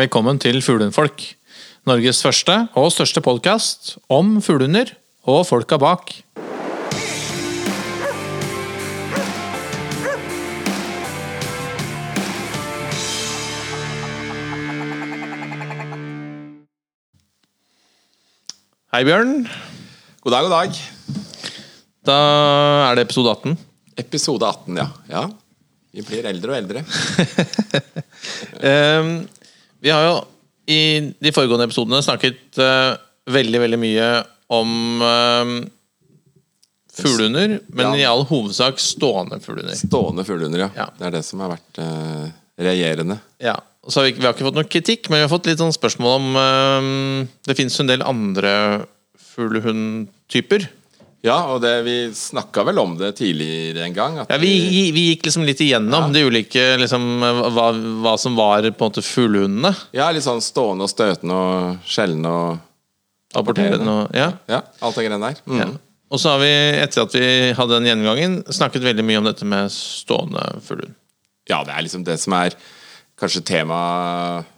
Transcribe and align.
Velkommen 0.00 0.38
til 0.40 0.62
Fuglehundfolk. 0.64 1.20
Norges 1.84 2.22
første 2.24 2.54
og 2.78 2.86
største 2.94 3.20
podkast 3.20 3.98
om 4.08 4.38
fuglehunder 4.40 4.94
og 5.28 5.42
folka 5.44 5.76
bak. 5.76 6.14
Hei, 18.94 19.02
Bjørn. 19.04 19.44
God 20.24 20.32
dag, 20.32 20.46
god 20.46 20.54
dag. 20.54 20.80
Da 22.08 22.16
er 22.86 22.96
det 22.96 23.04
episode 23.04 23.34
18. 23.36 23.58
Episode 24.00 24.48
18, 24.48 24.80
ja. 24.80 24.88
ja. 25.12 25.26
Vi 25.92 26.06
blir 26.08 26.30
eldre 26.32 26.54
og 26.54 26.62
eldre. 26.62 26.86
Ehm, 28.70 29.12
vi 29.80 29.92
har 29.92 30.04
jo 30.06 30.14
i 30.70 30.80
de 31.22 31.32
foregående 31.34 31.66
episodene 31.66 32.02
snakket 32.04 32.58
uh, 32.62 32.94
veldig, 33.30 33.60
veldig 33.64 33.78
mye 33.80 34.08
om 34.54 35.02
uh, 35.02 35.54
fuglehunder, 37.00 37.56
men 37.72 37.86
Ja. 37.86 37.96
i 37.96 38.04
all 38.10 38.24
hovedsak 38.28 38.78
stående 38.82 39.40
fuglehunder. 39.42 39.78
Stående 39.78 40.24
fuglehunder, 40.26 40.66
ja. 40.66 40.70
Ja. 40.76 40.88
Det 40.98 41.08
er 41.08 41.16
det 41.18 41.24
som 41.26 41.42
har 41.42 41.54
vært 41.54 41.80
uh, 41.82 42.28
regjerende. 42.60 43.18
Ja. 43.42 43.56
Og 43.80 43.94
så 43.94 44.02
har 44.02 44.10
vi, 44.10 44.18
vi 44.18 44.26
har 44.28 44.34
ikke 44.36 44.46
fått 44.50 44.58
noe 44.58 44.68
kritikk, 44.68 45.08
men 45.08 45.22
vi 45.22 45.24
har 45.24 45.32
fått 45.32 45.48
litt 45.48 45.62
sånn 45.62 45.72
spørsmål 45.72 46.18
om 46.18 47.28
Det 47.48 47.54
fins 47.56 47.78
en 47.80 47.88
del 47.88 48.02
andre 48.04 48.50
fuglehundtyper. 49.32 50.66
Ja, 51.26 51.36
og 51.52 51.60
det, 51.60 51.72
vi 51.84 51.96
snakka 52.16 52.62
vel 52.64 52.78
om 52.80 52.94
det 52.96 53.10
tidligere 53.18 53.84
en 53.84 53.96
gang. 53.96 54.14
Ja, 54.22 54.38
vi, 54.40 54.54
vi 54.96 55.02
gikk 55.10 55.26
liksom 55.26 55.44
litt 55.44 55.60
igjennom 55.60 56.14
de 56.14 56.22
ulike 56.24 56.62
liksom, 56.80 57.04
hva, 57.52 57.66
hva 58.04 58.14
som 58.20 58.38
var 58.38 58.64
på 58.64 58.72
en 58.72 58.88
måte 58.88 59.04
fuglehundene. 59.04 59.74
ja, 59.96 60.08
litt 60.14 60.24
sånn 60.24 60.40
stående 60.44 60.88
og 60.88 60.92
støtende 60.92 61.36
og 61.36 61.86
sjeldne 61.88 62.34
og 62.40 62.66
Apporterende 63.30 63.92
og 63.92 64.16
ja. 64.16 64.32
Ja, 64.50 64.64
alt 64.82 64.96
det 64.98 65.04
greiene 65.06 65.22
der. 65.22 65.42
Mm. 65.46 65.58
Ja. 65.60 65.66
Og 66.10 66.18
så 66.18 66.32
har 66.32 66.40
vi, 66.42 66.50
etter 66.82 67.04
at 67.04 67.12
vi 67.14 67.28
hadde 67.54 67.76
den 67.76 67.86
gjennomgangen, 67.86 68.32
snakket 68.50 68.82
veldig 68.82 69.04
mye 69.06 69.20
om 69.20 69.28
dette 69.28 69.46
med 69.46 69.70
stående 69.70 70.42
fuglehund. 70.66 70.96
Ja, 71.50 71.60
det 71.66 71.76
er 71.76 71.84
liksom 71.86 72.02
det 72.06 72.16
som 72.22 72.34
er 72.34 72.56
kanskje 73.20 73.44
temaet 73.46 74.48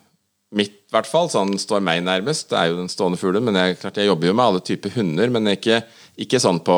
mitt, 0.57 0.79
i 0.89 0.95
hvert 0.95 1.09
fall. 1.09 1.29
Sånn 1.33 1.53
står 1.61 1.85
meg 1.85 2.03
nærmest. 2.05 2.49
Det 2.51 2.59
er 2.59 2.71
jo 2.71 2.81
den 2.81 2.91
stående 2.93 3.21
fuglen. 3.21 3.45
Men 3.45 3.59
jeg, 3.61 3.79
klart, 3.81 4.01
jeg 4.01 4.09
jobber 4.09 4.29
jo 4.29 4.35
med 4.37 4.45
alle 4.47 4.65
typer 4.65 4.97
hunder, 4.97 5.33
men 5.33 5.53
ikke, 5.55 5.83
ikke 6.21 6.41
sånn 6.43 6.61
på 6.65 6.77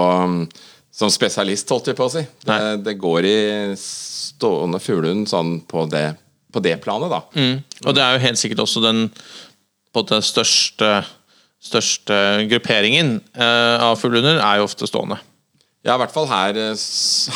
som 0.95 1.11
spesialist, 1.11 1.71
holdt 1.75 1.91
jeg 1.91 1.99
på 1.99 2.07
å 2.07 2.13
si. 2.13 2.23
Det, 2.47 2.59
det 2.87 2.95
går 3.03 3.27
i 3.27 3.39
stående 3.79 4.79
fuglehund 4.79 5.27
sånn 5.31 5.57
på 5.67 5.89
det, 5.91 6.13
på 6.55 6.63
det 6.63 6.77
planet, 6.85 7.11
da. 7.11 7.21
Og 7.83 7.97
det 7.97 8.05
er 8.05 8.15
jo 8.15 8.25
helt 8.29 8.39
sikkert 8.39 8.63
også 8.63 8.83
den 8.85 9.09
på 9.95 10.05
en 10.15 10.23
største, 10.27 10.91
største 11.63 12.17
grupperingen 12.51 13.17
eh, 13.35 13.83
av 13.83 13.99
fuglehunder 13.99 14.39
er 14.43 14.61
jo 14.61 14.69
ofte 14.69 14.87
stående. 14.91 15.19
Ja, 15.85 15.97
i 15.97 16.01
hvert 16.01 16.15
fall 16.15 16.31
her, 16.31 16.57
eh, 16.71 16.87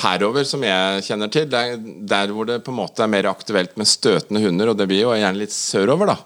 herover, 0.05 0.47
som 0.49 0.63
jeg 0.65 1.03
kjenner 1.11 1.31
til. 1.35 1.51
Det 1.51 1.59
er 1.59 1.83
der 2.15 2.31
hvor 2.35 2.49
det 2.49 2.63
på 2.67 2.73
en 2.73 2.79
måte 2.79 3.05
er 3.05 3.11
mer 3.13 3.29
aktuelt 3.31 3.75
med 3.79 3.91
støtende 3.91 4.43
hunder, 4.47 4.71
og 4.73 4.79
det 4.79 4.87
blir 4.91 5.03
jo 5.05 5.13
gjerne 5.19 5.43
litt 5.43 5.55
sørover, 5.55 6.15
da. 6.15 6.19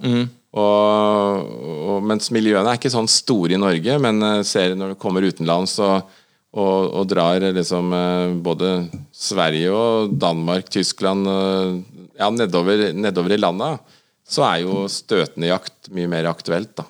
Og, 0.53 1.53
og, 1.89 2.03
mens 2.05 2.29
miljøene 2.35 2.75
er 2.75 2.81
ikke 2.81 2.93
sånn 2.93 3.09
store 3.09 3.57
i 3.57 3.61
Norge, 3.61 3.97
men 4.05 4.21
eh, 4.27 4.43
ser 4.45 4.75
når 4.77 4.93
du 4.93 5.01
kommer 5.01 5.25
utenlands 5.25 5.79
og, 5.81 6.11
og, 6.53 6.91
og 6.93 7.07
drar 7.09 7.47
liksom 7.57 7.95
eh, 7.97 8.35
både 8.45 8.73
Sverige 9.17 9.73
og 9.73 10.13
Danmark, 10.21 10.69
Tyskland 10.73 11.29
eh, 11.33 11.81
Ja, 12.21 12.29
nedover, 12.29 12.91
nedover 12.93 13.33
i 13.33 13.41
landet, 13.41 13.95
så 14.29 14.45
er 14.45 14.59
jo 14.67 14.85
støtende 14.93 15.49
jakt 15.49 15.89
mye 15.97 16.11
mer 16.13 16.29
aktuelt, 16.31 16.75
da. 16.77 16.85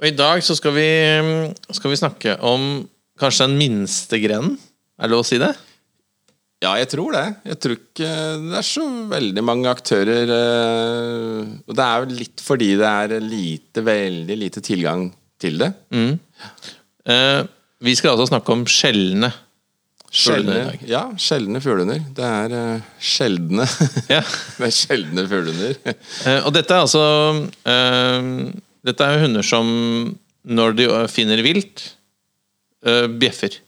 Og 0.00 0.06
i 0.08 0.14
dag 0.16 0.40
så 0.46 0.54
skal 0.56 0.72
vi, 0.72 0.86
skal 1.74 1.92
vi 1.92 1.98
snakke 1.98 2.36
om 2.46 2.86
kanskje 3.20 3.50
den 3.50 3.58
minste 3.60 4.22
grenen. 4.22 4.54
Er 4.96 5.10
det 5.10 5.12
lov 5.12 5.26
å 5.26 5.28
si 5.28 5.36
det? 5.42 5.50
Ja, 6.60 6.74
jeg 6.76 6.90
tror 6.92 7.14
det. 7.16 7.22
Jeg 7.48 7.56
tror 7.64 7.76
ikke 7.78 8.08
det 8.50 8.56
er 8.60 8.66
så 8.68 8.82
veldig 9.08 9.44
mange 9.48 9.70
aktører. 9.72 10.28
eh, 10.34 11.52
Og 11.70 11.76
det 11.78 11.86
er 11.86 12.02
jo 12.04 12.18
litt 12.18 12.42
fordi 12.44 12.74
det 12.76 12.90
er 12.90 13.14
lite, 13.24 13.84
veldig 13.86 14.36
lite 14.36 14.60
tilgang 14.66 15.06
til 15.40 15.56
det. 15.62 15.70
Eh, 17.08 17.42
vi 17.80 17.94
skal 17.96 18.12
altså 18.12 18.28
snakke 18.28 18.52
om 18.52 18.66
sjeldne 18.68 19.30
fuglehunder 20.10 20.74
ja, 20.90 21.04
sjeldne 21.22 21.60
fuglehunder. 21.62 22.00
Det 22.16 22.26
er 22.26 22.54
eh, 22.58 22.88
sjeldne 23.00 23.64
Ja. 24.10 24.20
Det 24.58 24.66
er 24.68 24.74
sjeldne 24.74 25.24
fuglehunder. 25.30 25.78
Eh, 26.28 26.40
og 26.44 26.52
dette 26.52 26.74
er 26.76 26.84
altså 26.84 27.04
eh, 27.64 28.28
Dette 28.84 29.06
er 29.06 29.22
hunder 29.24 29.46
som 29.46 29.70
når 30.50 30.76
de 30.76 30.86
finner 31.12 31.40
vilt, 31.44 31.82
eh, 32.84 33.06
bjeffer. 33.20 33.58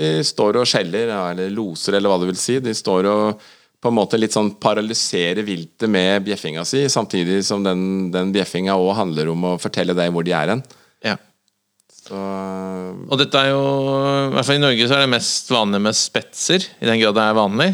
De 0.00 0.10
står 0.24 0.60
og 0.60 0.68
skjeller, 0.68 1.12
eller 1.12 1.50
loser, 1.52 1.98
eller 1.98 2.08
hva 2.08 2.20
du 2.22 2.28
vil 2.30 2.38
si. 2.40 2.58
De 2.64 2.72
står 2.76 3.08
og 3.10 3.42
på 3.80 3.88
en 3.88 3.96
måte 3.96 4.18
litt 4.20 4.34
sånn 4.34 4.52
paralyserer 4.60 5.44
viltet 5.44 5.88
med 5.88 6.26
bjeffinga 6.26 6.66
si, 6.68 6.84
samtidig 6.92 7.40
som 7.46 7.64
den, 7.64 8.10
den 8.12 8.32
bjeffinga 8.34 8.76
òg 8.76 8.92
handler 8.98 9.30
om 9.32 9.46
å 9.52 9.58
fortelle 9.60 9.96
deg 9.96 10.12
hvor 10.12 10.26
de 10.26 10.34
er 10.36 10.52
hen. 10.52 10.64
Ja. 11.04 11.16
Så 12.00 12.16
Og 12.16 13.16
dette 13.20 13.40
er 13.40 13.52
jo 13.52 13.62
I 13.62 14.34
hvert 14.34 14.48
fall 14.48 14.58
i 14.58 14.64
Norge 14.64 14.88
så 14.88 14.98
er 14.98 15.06
det 15.06 15.14
mest 15.14 15.48
vanlig 15.52 15.80
med 15.86 15.96
spetser, 15.96 16.66
i 16.80 16.90
den 16.90 17.00
grad 17.00 17.16
det 17.16 17.24
er 17.24 17.38
vanlig. 17.40 17.70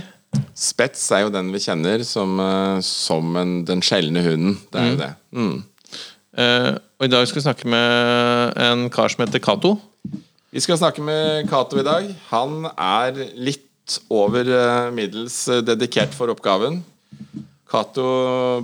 Spets 0.57 1.05
er 1.15 1.25
jo 1.25 1.33
den 1.33 1.51
vi 1.55 1.63
kjenner 1.65 2.03
som, 2.07 2.39
eh, 2.43 2.79
som 2.85 3.39
en, 3.41 3.59
den 3.67 3.83
sjeldne 3.85 4.23
hunden. 4.25 4.59
Det 4.71 4.83
er 4.83 4.91
jo 4.91 5.01
det. 5.01 5.13
Mm. 5.33 5.57
Uh, 6.37 6.73
og 7.01 7.07
i 7.07 7.09
dag 7.09 7.25
skal 7.25 7.41
vi 7.41 7.47
snakke 7.47 7.71
med 7.73 8.59
en 8.61 8.83
kar 8.93 9.09
som 9.09 9.23
heter 9.25 9.41
Cato. 9.41 9.79
Vi 10.57 10.63
skal 10.65 10.79
snakke 10.81 11.03
med 11.05 11.51
Cato 11.51 11.77
i 11.77 11.83
dag. 11.85 12.07
Han 12.31 12.65
er 12.65 13.19
litt 13.37 13.99
over 14.09 14.49
eh, 14.49 14.87
middels 14.89 15.35
eh, 15.53 15.61
dedikert 15.61 16.15
for 16.17 16.33
oppgaven. 16.33 16.79
Cato 17.69 18.07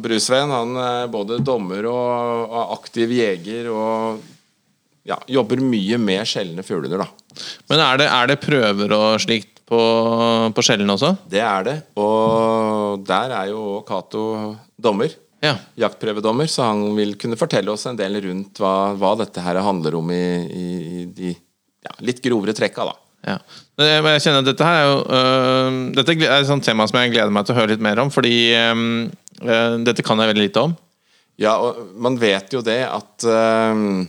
Brusveen 0.01 0.55
han 0.55 0.73
er 0.81 1.11
både 1.13 1.37
dommer 1.45 1.91
og, 1.91 2.57
aktiv 2.79 3.13
jeger 3.13 3.69
og 3.75 4.25
ja, 5.05 5.19
jobber 5.37 5.61
mye 5.61 6.01
med 6.01 6.25
sjeldne 6.33 6.65
fuglehunder, 6.65 7.05
da. 7.05 7.45
Men 7.69 7.85
er 7.85 8.01
det, 8.01 8.09
er 8.09 8.33
det 8.33 8.41
prøver 8.41 8.97
og 8.97 9.21
slikt 9.27 9.61
på, 9.69 9.83
på 10.49 10.65
skjellen 10.65 10.97
også? 10.97 11.13
Det 11.29 11.45
er 11.45 11.69
det. 11.69 11.79
Og 12.01 13.05
der 13.05 13.37
er 13.43 13.53
jo 13.53 13.83
Cato 13.85 14.27
dommer. 14.81 15.13
Ja. 15.45 15.59
Jaktprøvedommer, 15.85 16.49
så 16.49 16.73
han 16.73 16.87
vil 16.97 17.19
kunne 17.21 17.37
fortelle 17.37 17.77
oss 17.77 17.85
en 17.91 18.01
del 18.01 18.23
rundt 18.31 18.65
hva, 18.65 18.95
hva 18.97 19.17
dette 19.27 19.45
her 19.45 19.61
handler 19.61 20.01
om 20.01 20.17
i, 20.17 20.27
i, 20.49 20.69
i 21.03 21.09
de 21.13 21.39
ja, 21.87 21.95
litt 22.07 22.21
grovere 22.25 22.55
trekka, 22.57 22.85
da. 22.89 22.95
ja. 23.33 23.37
Men 23.79 23.89
jeg- 24.13 24.23
kjenner 24.27 24.43
at 24.45 24.49
dette 24.51 24.67
her 24.69 24.79
er 24.79 24.87
jo 24.91 24.99
øh, 25.19 25.77
Dette 25.97 26.15
er 26.27 26.41
et 26.41 26.47
sånt 26.47 26.65
tema 26.67 26.87
som 26.87 26.99
jeg 27.01 27.13
gleder 27.15 27.33
meg 27.35 27.47
til 27.49 27.55
å 27.55 27.59
høre 27.61 27.73
litt 27.75 27.83
mer 27.85 27.99
om, 28.03 28.11
fordi 28.15 28.35
øh, 28.55 28.83
øh, 29.43 29.77
dette 29.87 30.05
kan 30.07 30.19
jeg 30.23 30.33
veldig 30.35 30.47
lite 30.49 30.65
om. 30.69 30.75
Ja, 31.41 31.55
og 31.65 31.95
man 31.97 32.19
vet 32.21 32.53
jo 32.53 32.61
det 32.63 32.81
at 32.87 33.25
øh, 33.27 34.05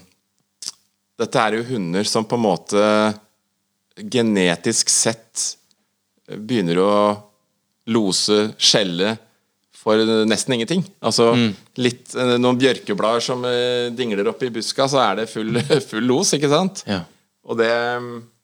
Dette 1.24 1.40
er 1.48 1.56
jo 1.60 1.64
hunder 1.72 2.04
som 2.10 2.26
på 2.26 2.36
en 2.36 2.44
måte 2.44 2.84
genetisk 3.98 4.90
sett 4.90 5.54
begynner 6.28 6.80
å 6.82 6.94
lose, 7.94 8.54
skjelle 8.58 9.16
for 9.84 10.00
nesten 10.26 10.56
ingenting. 10.56 10.84
Altså 11.04 11.32
litt 11.78 12.14
eh, 12.16 12.36
noen 12.40 12.58
bjørkeblader 12.62 13.24
som 13.26 13.44
eh, 13.46 13.90
dingler 13.96 14.30
oppi 14.32 14.48
i 14.48 14.54
buska, 14.56 14.88
så 14.90 15.02
er 15.04 15.22
det 15.22 15.30
full, 15.32 15.60
full 15.90 16.08
los, 16.08 16.32
ikke 16.38 16.50
sant? 16.52 16.84
Ja. 16.88 17.02
Og 17.44 17.58
det, 17.60 17.72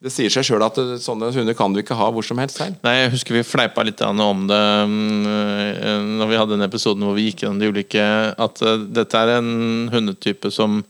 det 0.04 0.12
sier 0.12 0.32
seg 0.34 0.44
sjøl 0.44 0.64
at 0.66 0.76
eh, 0.82 0.98
sånne 1.00 1.30
hunder 1.32 1.56
kan 1.56 1.72
du 1.72 1.80
ikke 1.80 1.96
ha 1.96 2.10
hvor 2.12 2.26
som 2.26 2.40
helst 2.42 2.60
selv. 2.60 2.76
Nei, 2.84 2.98
Jeg 2.98 3.14
husker 3.14 3.38
vi 3.38 3.46
fleipa 3.48 3.86
litt 3.88 4.02
om 4.04 4.44
det 4.50 4.60
øh, 4.60 6.10
Når 6.20 6.28
vi 6.28 6.40
hadde 6.40 6.58
den 6.58 6.68
episoden 6.68 7.06
hvor 7.08 7.16
vi 7.16 7.30
gikk 7.30 7.46
gjennom 7.46 7.62
de 7.62 7.72
ulike 7.72 8.04
At 8.36 8.60
øh, 8.66 8.84
dette 8.92 9.24
er 9.24 9.38
en 9.38 9.88
hundetype 9.94 10.52
som, 10.52 10.82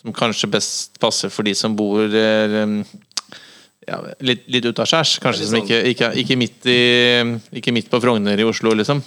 som 0.00 0.16
kanskje 0.16 0.48
best 0.56 0.96
passer 1.02 1.32
for 1.32 1.44
de 1.44 1.52
som 1.58 1.76
bor 1.76 2.00
øh, 2.00 2.80
ja, 3.90 4.00
litt, 4.24 4.44
litt 4.48 4.68
utaskjærs. 4.70 5.18
Kanskje 5.20 5.44
Veldig 5.44 5.48
som 5.50 5.58
sånn. 5.58 5.68
ikke, 5.68 5.80
ikke, 5.92 6.10
ikke, 6.22 6.36
midt 6.40 6.68
i, 6.70 6.80
ikke 7.60 7.74
midt 7.74 7.90
på 7.92 8.00
Frogner 8.02 8.40
i 8.40 8.46
Oslo, 8.46 8.72
liksom. 8.76 9.02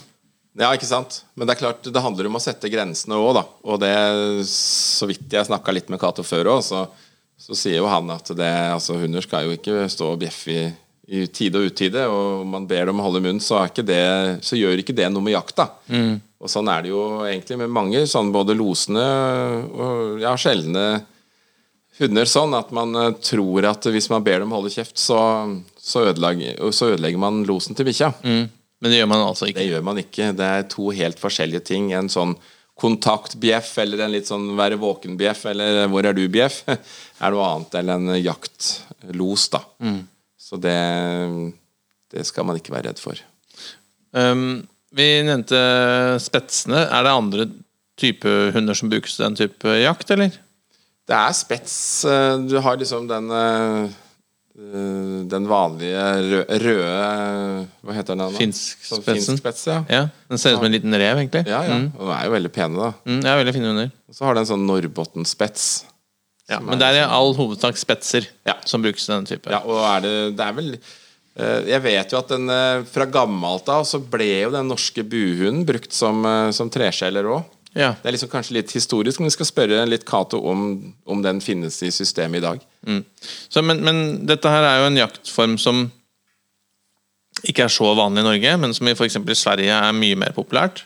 Ja, 0.54 0.68
ikke 0.76 0.86
sant? 0.86 1.22
Men 1.34 1.48
det 1.48 1.56
er 1.56 1.62
klart, 1.64 1.86
det 1.90 2.02
handler 2.02 2.28
om 2.28 2.38
å 2.38 2.42
sette 2.42 2.70
grensene 2.70 3.18
òg, 3.18 3.32
da. 3.38 3.42
Og 3.66 3.80
det, 3.82 3.94
så 4.50 5.08
vidt 5.10 5.32
jeg 5.34 5.48
snakka 5.48 5.74
litt 5.74 5.90
med 5.90 6.02
Cato 6.02 6.22
før 6.26 6.52
òg, 6.56 6.60
så, 6.66 6.84
så 7.44 7.56
sier 7.58 7.82
jo 7.82 7.90
han 7.90 8.08
at 8.14 8.30
det, 8.32 8.50
altså, 8.72 8.96
hunder 9.00 9.24
skal 9.24 9.48
jo 9.48 9.56
ikke 9.58 9.84
stå 9.92 10.14
og 10.14 10.20
bjeffe 10.22 10.54
i, 10.54 10.66
i 11.12 11.26
tide 11.28 11.60
og 11.60 11.72
utide. 11.72 12.06
Og 12.08 12.44
om 12.44 12.54
man 12.56 12.68
ber 12.68 12.88
dem 12.88 13.02
holde 13.04 13.20
munn, 13.24 13.42
så, 13.44 13.66
ikke 13.68 13.84
det, 13.84 14.04
så 14.46 14.56
gjør 14.56 14.80
ikke 14.80 14.96
det 14.96 15.10
noe 15.12 15.24
med 15.24 15.36
jakta. 15.36 15.68
Og 16.44 16.52
sånn 16.52 16.68
er 16.72 16.84
det 16.84 16.92
jo 16.92 17.02
egentlig 17.24 17.60
med 17.60 17.72
mange, 17.72 18.06
sånn 18.08 18.32
både 18.32 18.56
losende 18.56 19.04
og 19.72 20.24
ja, 20.24 20.32
sjeldne 20.40 20.86
hunder 22.00 22.28
sånn 22.28 22.54
at 22.58 22.72
man 22.74 22.94
eh, 22.98 23.12
tror 23.22 23.68
at 23.70 23.86
hvis 23.92 24.10
man 24.12 24.24
ber 24.26 24.42
dem 24.42 24.54
holde 24.54 24.72
kjeft, 24.74 24.98
så, 25.00 25.18
så, 25.78 26.08
ødelegger, 26.10 26.58
så 26.74 26.92
ødelegger 26.94 27.22
man 27.22 27.44
losen 27.48 27.78
til 27.78 27.88
bikkja. 27.88 28.10
Mm. 28.24 28.44
Men 28.82 28.92
det 28.92 28.98
gjør 29.00 29.10
man 29.12 29.24
altså 29.28 29.48
ikke? 29.48 29.62
Det 29.62 29.70
gjør 29.70 29.86
man 29.86 30.00
ikke. 30.02 30.32
Det 30.36 30.50
er 30.58 30.66
to 30.72 30.90
helt 30.92 31.20
forskjellige 31.22 31.64
ting. 31.70 31.92
En 31.96 32.10
sånn 32.12 32.34
kontaktbjeff 32.80 33.72
eller 33.84 34.00
en 34.04 34.12
litt 34.14 34.26
sånn 34.26 34.48
være 34.58 34.78
våken-bjeff 34.82 35.44
eller 35.52 35.84
hvor 35.92 36.06
er 36.08 36.16
du-bjeff, 36.16 36.62
er 37.22 37.34
noe 37.34 37.44
annet 37.52 37.76
enn 37.80 37.92
en 37.94 38.08
jaktlos, 38.18 39.48
da. 39.54 39.60
Så 40.44 40.58
det, 40.60 40.74
det 42.12 42.24
skal 42.28 42.46
man 42.48 42.58
ikke 42.58 42.74
være 42.74 42.90
redd 42.90 43.00
for. 43.02 43.20
Um, 44.14 44.64
vi 44.94 45.06
nevnte 45.26 45.58
spetsene. 46.22 46.84
Er 46.86 47.06
det 47.06 47.14
andre 47.14 47.46
type 47.98 48.30
hunder 48.54 48.76
som 48.78 48.90
brukes 48.92 49.16
til 49.16 49.24
den 49.28 49.38
type 49.38 49.78
jakt, 49.80 50.10
eller? 50.14 50.34
Det 51.04 51.16
er 51.18 51.34
spets. 51.36 51.76
eh, 52.08 52.36
Du 52.48 52.56
har 52.64 52.78
liksom 52.80 53.08
den 53.10 53.26
eh, 53.30 53.94
Den 54.54 55.48
vanlige 55.50 56.02
røde, 56.30 56.58
røde 56.62 57.68
Hva 57.82 57.94
heter 57.96 58.14
den? 58.14 58.20
da? 58.22 58.38
Finskspetsen. 58.38 58.86
Sånn 58.92 59.02
finsk 59.08 59.40
spets, 59.40 59.64
ja. 59.66 59.80
Ja, 59.90 60.02
Den 60.30 60.38
ser 60.38 60.54
ut 60.54 60.60
som 60.60 60.68
en 60.68 60.76
liten 60.76 60.94
rev, 60.94 61.18
egentlig. 61.18 61.42
Ja, 61.50 61.62
ja. 61.66 61.78
Og 61.98 62.04
den 62.06 62.12
er 62.14 62.28
jo 62.28 62.34
veldig 62.36 62.52
pene, 62.54 62.78
da. 62.78 62.90
Mm, 63.08 63.18
ja, 63.26 63.34
veldig 63.40 63.54
fine 63.56 63.72
hunder. 63.72 63.90
Og 64.08 64.14
så 64.14 64.28
har 64.28 64.36
den 64.38 64.44
en 64.44 64.50
sånn 64.52 64.66
Norrbotten-spets. 64.68 65.64
Ja, 66.46 66.60
men 66.60 66.76
er 66.76 66.78
det 66.78 66.86
er 66.86 66.98
i 67.00 67.02
sånn- 67.02 67.16
all 67.16 67.34
hovedsak 67.34 67.80
spetser 67.80 68.28
Ja. 68.46 68.54
som 68.64 68.82
brukes 68.84 69.06
til 69.06 69.14
den 69.16 69.26
type. 69.26 69.50
Ja, 69.50 69.58
og 69.64 69.80
er 69.96 70.00
det, 70.06 70.36
det 70.36 70.46
er 70.46 70.52
vel 70.52 70.70
eh, 70.76 71.60
Jeg 71.72 71.82
vet 71.82 72.10
jo 72.12 72.18
at 72.18 72.28
den 72.28 72.48
eh, 72.50 72.82
fra 72.84 73.06
gammelt 73.06 73.66
av 73.68 73.82
så 73.88 73.98
ble 73.98 74.28
jo 74.44 74.50
den 74.54 74.68
norske 74.68 75.02
buhunden 75.02 75.64
brukt 75.66 75.90
som, 75.92 76.22
eh, 76.24 76.50
som 76.52 76.70
treskjeller 76.70 77.24
òg. 77.26 77.42
Ja. 77.74 77.90
Det 78.02 78.06
er 78.06 78.14
liksom 78.14 78.30
kanskje 78.30 78.54
litt 78.54 78.70
historisk, 78.72 79.18
men 79.20 79.26
vi 79.26 79.34
skal 79.34 79.48
spørre 79.48 79.80
litt 79.88 80.04
Cato 80.06 80.38
om, 80.46 80.94
om 81.10 81.22
den 81.24 81.40
finnes 81.42 81.80
i 81.82 81.90
systemet 81.90 82.38
i 82.38 82.44
dag. 82.44 82.60
Så, 83.50 83.62
men, 83.66 83.80
men 83.82 84.02
dette 84.26 84.46
her 84.52 84.62
er 84.68 84.80
jo 84.82 84.90
en 84.92 85.00
jaktform 85.00 85.56
som 85.58 85.88
ikke 87.44 87.64
er 87.66 87.72
så 87.74 87.90
vanlig 87.98 88.22
i 88.22 88.28
Norge, 88.28 88.52
men 88.62 88.74
som 88.76 88.88
i 88.88 88.94
f.eks. 88.94 89.18
Sverige 89.36 89.74
er 89.74 89.96
mye 89.96 90.16
mer 90.16 90.32
populært. 90.36 90.84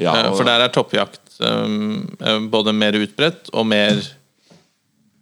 Ja, 0.00 0.14
Eh, 0.16 0.30
og- 0.30 0.38
For 0.38 0.48
der 0.48 0.64
er 0.64 0.72
toppjakt 0.72 1.20
um, 1.44 2.08
både 2.50 2.72
mer 2.72 2.96
utbredt 2.96 3.50
og 3.52 3.66
mer 3.68 4.00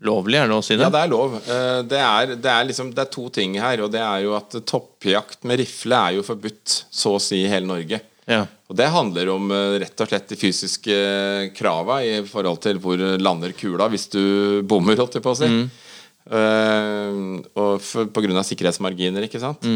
lovlig, 0.07 0.39
er 0.41 0.47
det 0.49 0.57
å 0.57 0.62
si 0.65 0.77
det? 0.79 0.87
Ja, 0.87 0.91
det 0.95 1.01
er 1.03 1.11
lov. 1.11 1.35
Eh, 1.43 1.83
Det 1.91 1.99
er, 1.99 2.35
det, 2.37 2.51
er 2.55 2.65
liksom, 2.71 2.95
det 2.95 3.03
er 3.03 3.11
to 3.12 3.27
ting 3.35 3.59
her. 3.61 3.83
Og 3.85 3.91
det 3.93 4.01
er 4.01 4.23
jo 4.25 4.37
at 4.39 4.55
toppjakt 4.65 5.43
med 5.45 5.59
rifle 5.61 5.99
er 6.07 6.17
jo 6.21 6.23
forbudt 6.23 6.85
så 6.91 7.17
å 7.19 7.21
si 7.21 7.43
i 7.45 7.51
hele 7.51 7.67
Norge. 7.67 8.01
Ja. 8.31 8.47
Og 8.70 8.76
det 8.78 8.87
handler 8.94 9.32
om 9.34 9.50
eh, 9.50 9.78
rett 9.82 10.02
og 10.05 10.11
slett 10.11 10.28
de 10.31 10.38
fysiske 10.38 10.99
krava 11.58 12.00
i 12.06 12.20
forhold 12.26 12.61
til 12.62 12.78
hvor 12.82 13.00
lander 13.19 13.55
kula 13.58 13.90
hvis 13.90 14.06
du 14.12 14.22
bommer, 14.62 14.99
holdt 15.00 15.19
jeg 15.19 15.26
på 15.26 15.34
å 15.34 15.40
si. 15.40 15.50
Eh, 16.31 17.19
og 17.58 17.82
for, 17.82 18.06
på 18.14 18.22
grunn 18.22 18.38
av 18.38 18.46
sikkerhetsmarginer, 18.46 19.26
ikke 19.26 19.43
sant. 19.43 19.67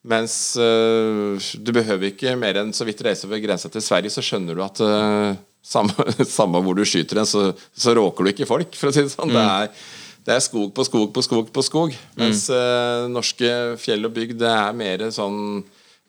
Mens 0.00 0.34
uh, 0.56 1.36
du 1.60 1.72
behøver 1.76 2.08
ikke 2.08 2.32
mer 2.40 2.56
enn 2.62 2.72
så 2.72 2.86
vidt 2.88 3.02
reise 3.04 3.26
over 3.28 3.40
grensa 3.42 3.68
til 3.68 3.84
Sverige, 3.84 4.12
så 4.14 4.24
skjønner 4.24 4.56
du 4.56 4.62
at 4.64 4.80
uh, 4.80 5.34
samme, 5.74 5.92
samme 6.24 6.62
hvor 6.64 6.78
du 6.78 6.86
skyter 6.88 7.20
den, 7.20 7.28
så, 7.28 7.50
så 7.76 7.92
råker 7.96 8.24
du 8.24 8.32
ikke 8.32 8.48
folk, 8.48 8.72
for 8.80 8.88
å 8.88 8.94
si 8.96 9.04
det 9.04 9.12
sånn. 9.12 9.34
Det, 9.34 9.42
er, 9.44 9.90
det 10.24 10.36
er 10.38 10.44
skog 10.44 10.72
på 10.76 10.86
skog 10.88 11.10
på 11.12 11.24
skog 11.26 11.52
på 11.52 11.64
skog. 11.66 11.98
Mens 12.16 12.46
eh, 12.54 13.04
norske 13.12 13.50
fjell 13.80 14.08
og 14.08 14.16
bygd, 14.16 14.38
det 14.40 14.48
er 14.48 14.76
mer 14.76 15.04
sånn 15.12 15.60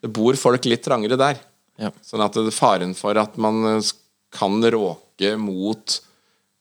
Det 0.02 0.10
bor 0.10 0.36
folk 0.40 0.64
litt 0.68 0.82
trangere 0.84 1.20
der. 1.20 1.40
Ja. 1.80 1.92
Sånn 2.04 2.24
at 2.24 2.36
det, 2.36 2.52
faren 2.54 2.92
for 2.98 3.18
at 3.20 3.38
man 3.40 3.62
eh, 3.76 3.92
kan 4.32 4.58
råke 4.74 5.34
mot 5.40 5.98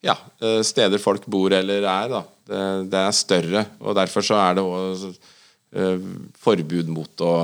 ja, 0.06 0.16
eh, 0.42 0.62
steder 0.66 1.02
folk 1.02 1.28
bor 1.32 1.54
eller 1.54 1.84
er, 1.84 2.10
da, 2.12 2.24
det, 2.48 2.64
det 2.94 3.04
er 3.04 3.16
større. 3.16 3.66
Og 3.84 3.98
derfor 3.98 4.26
så 4.26 4.40
er 4.42 4.60
det 4.60 4.66
òg 4.66 5.06
forbud 6.42 6.90
mot 6.92 7.22
å, 7.24 7.36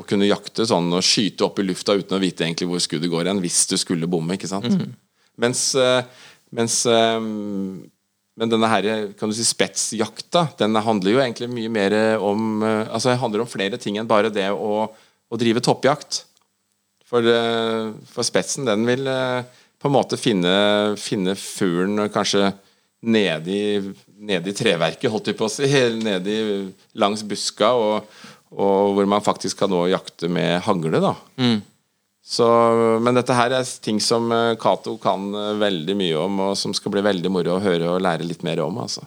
å 0.00 0.04
kunne 0.08 0.28
jakte 0.28 0.64
sånn 0.68 0.90
og 0.94 1.04
skyte 1.04 1.44
opp 1.46 1.60
i 1.60 1.66
lufta 1.66 1.96
uten 1.98 2.16
å 2.16 2.22
vite 2.22 2.46
egentlig 2.46 2.68
hvor 2.70 2.82
skuddet 2.82 3.10
går 3.12 3.30
hen, 3.30 3.40
hvis 3.42 3.64
du 3.70 3.76
skulle 3.80 4.08
bomme. 4.10 4.36
ikke 4.36 4.50
sant? 4.50 4.68
Mens, 5.40 5.70
eh, 5.74 6.04
mens 6.56 6.82
eh, 6.88 7.18
men 8.40 8.52
denne 8.52 8.70
her, 8.72 8.88
kan 9.18 9.28
du 9.28 9.36
si, 9.36 9.44
spetsjakta 9.44 10.46
den 10.60 10.78
handler 10.80 11.16
jo 11.16 11.20
egentlig 11.20 11.50
mye 11.52 11.72
mer 11.72 11.96
om 12.24 12.62
eh, 12.64 12.86
Altså 12.88 13.10
det 13.10 13.20
handler 13.20 13.44
om 13.44 13.50
flere 13.50 13.80
ting 13.80 13.98
enn 14.00 14.08
bare 14.08 14.32
det 14.32 14.48
å, 14.52 14.86
å 14.88 15.40
drive 15.40 15.62
toppjakt. 15.64 16.24
For, 17.10 17.26
eh, 17.26 17.90
for 18.06 18.26
spetsen, 18.26 18.68
den 18.68 18.86
vil 18.86 19.08
eh, 19.10 19.42
på 19.80 19.88
en 19.88 19.96
måte 19.96 20.18
finne, 20.20 20.52
finne 21.00 21.34
fuglen 21.38 22.04
kanskje 22.12 22.52
nede 23.00 23.50
i, 23.50 23.80
nede 24.20 24.52
i 24.52 24.54
treverket, 24.54 25.10
holdt 25.10 25.32
jeg 25.32 25.38
på 25.38 25.48
å 25.48 25.50
si. 25.50 25.66
Nede 26.06 26.30
i, 26.30 26.60
langs 27.00 27.24
buska, 27.26 27.72
og, 27.74 28.22
og 28.54 28.94
hvor 28.94 29.10
man 29.10 29.24
faktisk 29.24 29.62
kan 29.62 29.72
nå 29.72 29.88
jakte 29.90 30.30
med 30.30 30.60
hagle, 30.66 31.02
da. 31.02 31.14
Så, 32.30 32.46
men 33.02 33.16
dette 33.16 33.34
her 33.34 33.56
er 33.56 33.70
ting 33.82 33.98
som 34.04 34.28
eh, 34.30 34.52
Cato 34.60 34.94
kan 35.02 35.32
veldig 35.58 35.96
mye 35.98 36.20
om, 36.20 36.44
og 36.50 36.58
som 36.60 36.76
skal 36.76 36.94
bli 36.94 37.02
veldig 37.02 37.32
moro 37.32 37.56
å 37.56 37.64
høre 37.64 37.96
og 37.96 38.04
lære 38.04 38.28
litt 38.28 38.44
mer 38.46 38.62
om. 38.62 38.78
altså. 38.84 39.02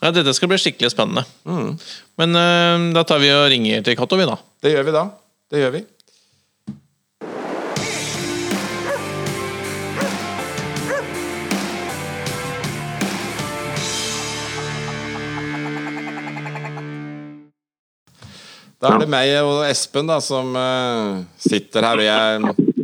ja, 0.00 0.14
dette 0.14 0.32
skal 0.32 0.48
bli 0.54 0.62
skikkelig 0.62 0.94
spennende. 0.94 1.26
Men 2.16 2.38
uh, 2.38 2.94
da 2.96 3.04
tar 3.04 3.20
vi 3.20 3.34
og 3.34 3.50
ringer 3.52 3.84
til 3.84 3.98
Cato, 3.98 4.16
vi, 4.16 4.30
da. 4.30 4.38
Det 4.64 4.72
gjør 4.72 4.88
vi 4.88 4.96
da. 4.96 5.04
Det 5.52 5.60
gjør 5.60 5.76
vi. 5.76 5.84
Da 18.84 18.90
er 18.92 19.00
det 19.00 19.08
meg 19.08 19.30
og 19.40 19.62
Espen 19.64 20.10
da 20.10 20.18
som 20.20 20.50
eh, 20.60 21.22
sitter 21.40 21.86
her. 21.88 22.00
Og 22.02 22.04
jeg, 22.04 22.82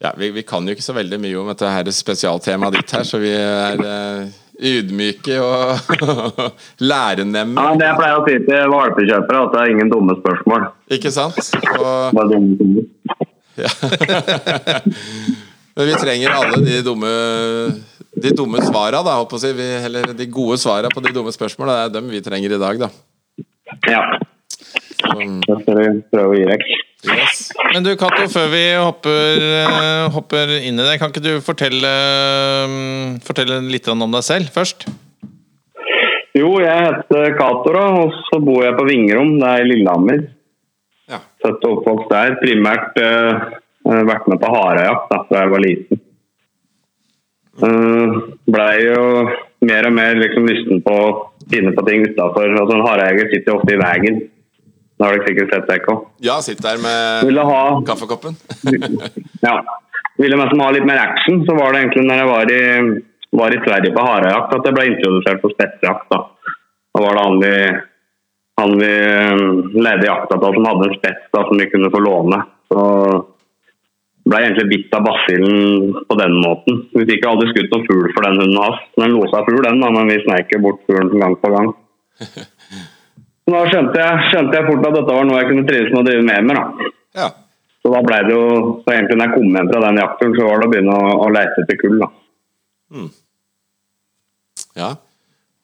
ja, 0.00 0.12
vi, 0.16 0.30
vi 0.38 0.44
kan 0.48 0.64
jo 0.64 0.72
ikke 0.72 0.84
så 0.84 0.94
veldig 0.96 1.18
mye 1.20 1.42
om 1.42 1.50
dette 1.52 1.68
her 1.68 1.90
spesialtemaet 1.92 2.78
ditt 2.78 2.94
her, 2.96 3.04
så 3.04 3.20
vi 3.20 3.34
er 3.36 3.82
uh, 3.84 4.24
ydmyke 4.56 5.36
og 5.44 5.92
lærenemme. 6.90 7.60
Ja, 7.60 7.76
det 7.76 7.90
jeg 7.90 8.00
pleier 8.00 8.22
å 8.22 8.24
si 8.24 8.38
til 8.48 8.72
valpekjøpere, 8.72 9.44
at 9.44 9.54
det 9.54 9.60
er 9.60 9.76
ingen 9.76 9.92
dumme 9.92 10.16
spørsmål. 10.22 10.66
Ikke 10.96 11.12
sant? 11.12 11.52
Og 11.76 12.16
Bare 12.16 12.28
dumme 12.32 12.88
ja. 13.60 13.68
Men 15.76 15.88
vi 15.88 15.94
trenger 16.00 16.32
alle 16.32 16.58
de 16.64 16.78
dumme 16.84 17.08
De 18.16 18.32
dumme 18.36 18.64
svara, 18.64 19.04
da, 19.04 19.18
håper 19.20 19.44
jeg. 19.44 19.60
Vi, 19.60 19.68
eller 19.88 20.12
de 20.16 20.32
gode 20.32 20.56
svara 20.60 20.88
på 20.92 21.04
de 21.04 21.12
dumme 21.12 21.32
spørsmåla. 21.36 21.82
Det 21.82 21.90
er 21.90 21.96
dem 22.00 22.12
vi 22.12 22.24
trenger 22.24 22.56
i 22.56 22.60
dag, 22.60 22.86
da. 22.86 22.88
Ja. 23.88 24.04
Det 25.02 25.58
skal 25.62 25.78
vi 25.78 25.86
prøve 26.12 26.32
å 26.32 26.38
gi 26.38 26.48
vekk. 26.48 26.66
yes. 27.10 27.40
Men 27.72 27.86
du, 27.86 27.92
Cato, 27.98 28.26
før 28.30 28.50
vi 28.52 28.62
hopper, 28.78 29.46
eh, 29.62 30.04
hopper 30.14 30.52
inn 30.60 30.78
i 30.78 30.84
det, 30.86 30.98
kan 31.00 31.10
ikke 31.10 31.24
du 31.24 31.32
fortelle, 31.44 31.94
eh, 32.66 32.76
fortelle 33.26 33.58
litt 33.66 33.88
om 33.90 34.06
deg 34.06 34.22
selv 34.26 34.52
først? 34.54 34.86
Jo, 36.32 36.54
jeg 36.62 36.86
heter 36.86 37.34
Cato, 37.36 37.74
og 37.76 38.14
så 38.30 38.38
bor 38.40 38.62
jeg 38.64 38.76
på 38.78 38.86
Vingrom. 38.88 39.34
Det 39.40 39.50
er 39.50 39.64
i 39.64 39.68
Lillehammer. 39.68 40.22
Ja. 41.10 41.20
Født 41.44 41.66
og 41.68 41.80
oppvokst 41.80 42.12
der. 42.12 42.38
Primært 42.40 42.96
uh, 43.02 43.42
vært 44.08 44.28
med 44.30 44.40
på 44.40 44.52
harejakt 44.54 45.12
da 45.12 45.42
jeg 45.42 45.52
var 45.52 45.64
liten. 45.64 46.00
Uh, 47.60 48.32
Blei 48.48 48.76
jo 48.86 49.02
mer 49.68 49.88
og 49.90 49.96
mer 49.98 50.16
liksom 50.18 50.48
lysten 50.48 50.80
på 50.84 50.94
å 50.96 51.10
finne 51.52 51.74
på 51.76 51.84
ting 51.88 52.06
utafor. 52.08 52.48
Altså, 52.48 52.78
en 52.78 52.86
harejeger 52.86 53.28
sitter 53.28 53.52
jo 53.52 53.58
ofte 53.60 53.76
i 53.76 53.82
veien. 53.82 54.22
Det 55.02 55.08
har 55.08 55.16
dere 55.18 55.26
sikkert 55.26 55.50
sett, 55.50 55.70
Ekko. 55.74 55.94
ja, 56.22 56.36
sitt 56.46 56.60
der 56.62 56.76
med 56.78 57.38
ha 57.42 57.62
kaffekoppen. 57.86 58.36
Ja. 59.42 59.56
Ville 60.20 60.36
meg 60.38 60.52
som 60.52 60.60
ha 60.62 60.68
litt 60.70 60.86
mer 60.86 61.00
action, 61.02 61.40
så 61.42 61.56
var 61.58 61.72
det 61.72 61.80
egentlig 61.80 62.04
når 62.06 62.20
jeg 62.20 62.28
var 62.28 62.52
i, 62.54 62.60
var 63.40 63.56
i 63.56 63.58
Sverige 63.64 63.94
på 63.96 64.04
harejakt 64.06 64.54
at 64.54 64.68
jeg 64.68 64.76
ble 64.76 64.84
introdusert 64.92 65.42
for 65.42 65.56
spetsjakt. 65.56 66.06
Da 66.12 66.20
Da 66.94 67.02
var 67.02 67.18
det 67.18 67.24
han 67.24 67.42
vi, 67.42 67.52
han 68.60 68.76
vi 68.78 68.92
ledde 68.92 69.82
leide 69.88 70.06
jakta 70.06 70.38
til 70.38 70.54
som 70.54 70.70
hadde 70.70 70.86
en 70.86 70.96
spets 71.00 71.28
da, 71.34 71.44
som 71.48 71.58
vi 71.58 71.70
kunne 71.72 71.90
få 71.90 72.04
låne. 72.06 72.38
Så 72.70 72.86
ble 74.30 74.44
egentlig 74.44 74.68
bitt 74.70 74.96
av 75.00 75.06
basillen 75.08 75.96
på 76.06 76.20
den 76.22 76.38
måten. 76.46 76.82
Vi 76.94 77.08
fikk 77.10 77.26
aldri 77.26 77.50
skutt 77.50 77.74
noen 77.74 77.88
fugl 77.90 78.10
for 78.14 78.28
den 78.28 78.38
hunden 78.44 78.62
hans. 78.62 78.86
Den 79.00 79.18
losa 79.18 79.42
fugl, 79.48 79.64
den, 79.66 79.82
da, 79.82 79.90
men 79.98 80.14
vi 80.14 80.22
sneik 80.22 80.54
bort 80.62 80.84
fuglen 80.86 81.10
gang 81.18 81.40
på 81.42 81.56
gang. 81.56 81.72
Så 83.52 83.58
da 83.58 83.68
skjønte 83.68 84.00
jeg, 84.00 84.20
skjønte 84.30 84.56
jeg 84.56 84.64
fort 84.64 84.84
at 84.88 84.94
dette 84.96 85.14
var 85.14 85.26
noe 85.28 85.40
jeg 85.42 85.48
kunne 85.50 85.62
trives 85.68 85.90
med 85.92 85.98
å 86.00 86.04
drive 86.06 86.22
mer 86.24 86.44
med. 86.48 86.56
da. 86.56 86.92
Ja. 87.20 87.26
Så 87.84 87.90
da 87.92 87.98
ble 88.06 88.20
det 88.24 88.32
jo, 88.32 88.44
så 88.80 88.94
egentlig 88.94 89.18
når 89.18 89.26
jeg 89.26 89.34
kom 89.34 89.58
hjem 89.58 89.68
fra 89.68 89.82
den 89.82 89.98
jakten, 90.00 90.32
så 90.38 90.46
var 90.46 90.62
det 90.62 90.68
å 90.68 90.72
begynne 90.72 90.94
å, 90.96 91.10
å 91.20 91.26
lete 91.36 91.64
etter 91.64 91.78
kull. 91.82 91.98
da. 92.00 92.08
ja. 94.80 94.88